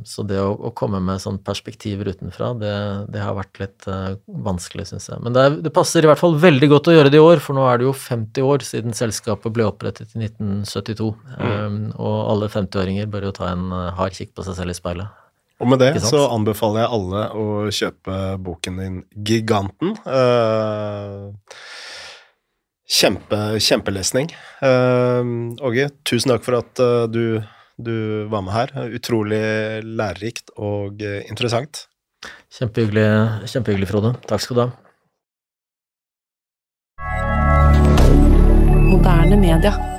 så 0.03 0.23
det 0.27 0.41
å, 0.43 0.49
å, 0.51 0.73
komme 0.75 0.99
med 0.99 1.21
sånn 1.23 1.37
perspektiver 1.47 2.09
utenfra, 2.11 2.49
det, 2.59 2.73
det 3.13 3.21
har 3.23 3.37
vært 3.37 3.61
litt 3.61 3.87
uh, 3.87 4.17
vanskelig, 4.43 4.89
syns 4.89 5.07
jeg. 5.07 5.21
Men 5.23 5.37
det, 5.37 5.45
er, 5.47 5.55
det, 5.63 5.71
passer 5.71 6.03
i 6.03 6.09
hvert 6.09 6.19
fall 6.19 6.35
veldig 6.43 6.67
godt 6.73 6.89
å 6.91 6.97
gjøre 6.97 7.13
det 7.13 7.21
i 7.21 7.23
år, 7.23 7.39
for 7.39 7.55
nå 7.55 7.63
er 7.71 7.79
det 7.79 7.87
jo 7.87 7.95
50 7.95 8.49
år 8.51 8.67
siden 8.67 8.97
selskapet 8.99 9.55
ble 9.55 9.69
opprettet 9.69 10.11
i 10.11 10.25
1972. 10.27 11.09
Mm. 11.37 11.47
Um, 11.47 11.79
og 11.95 12.19
alle 12.33 12.51
50-åringer 12.51 13.07
bør 13.15 13.29
jo 13.29 13.33
ta 13.39 13.53
en 13.53 13.71
uh, 13.71 13.95
hard 13.95 14.19
kikk 14.19 14.35
på 14.35 14.43
seg 14.49 14.59
selv 14.59 14.75
i 14.75 14.79
speilet. 14.81 15.23
Og 15.63 15.71
med 15.71 15.79
det 15.81 15.95
så 16.03 16.27
anbefaler 16.27 16.83
jeg 16.83 16.93
alle 16.99 17.25
å 17.31 17.49
kjøpe 17.73 18.21
boken 18.43 18.83
din 18.83 19.03
Giganten. 19.15 19.95
Uh, 20.03 21.31
kjempe, 22.83 23.45
kjempelesning. 23.63 24.35
Uh, 24.59 25.55
Åge, 25.63 25.93
tusen 26.03 26.35
takk 26.35 26.43
for 26.43 26.59
at 26.59 26.83
uh, 26.83 27.05
du 27.07 27.39
du 27.77 28.25
var 28.31 28.41
med 28.41 28.53
her. 28.53 28.73
Utrolig 28.95 29.41
lærerikt 29.83 30.51
og 30.57 31.01
eh, 31.01 31.23
interessant. 31.29 31.85
Kjempehyggelig, 32.57 33.07
kjempehyggelig 33.51 33.89
Frode. 33.91 34.15
Takk 34.29 34.41
skal 34.41 34.57
du 34.57 34.63
ha. 34.65 34.69
Moderne 38.87 39.37
media. 39.37 39.96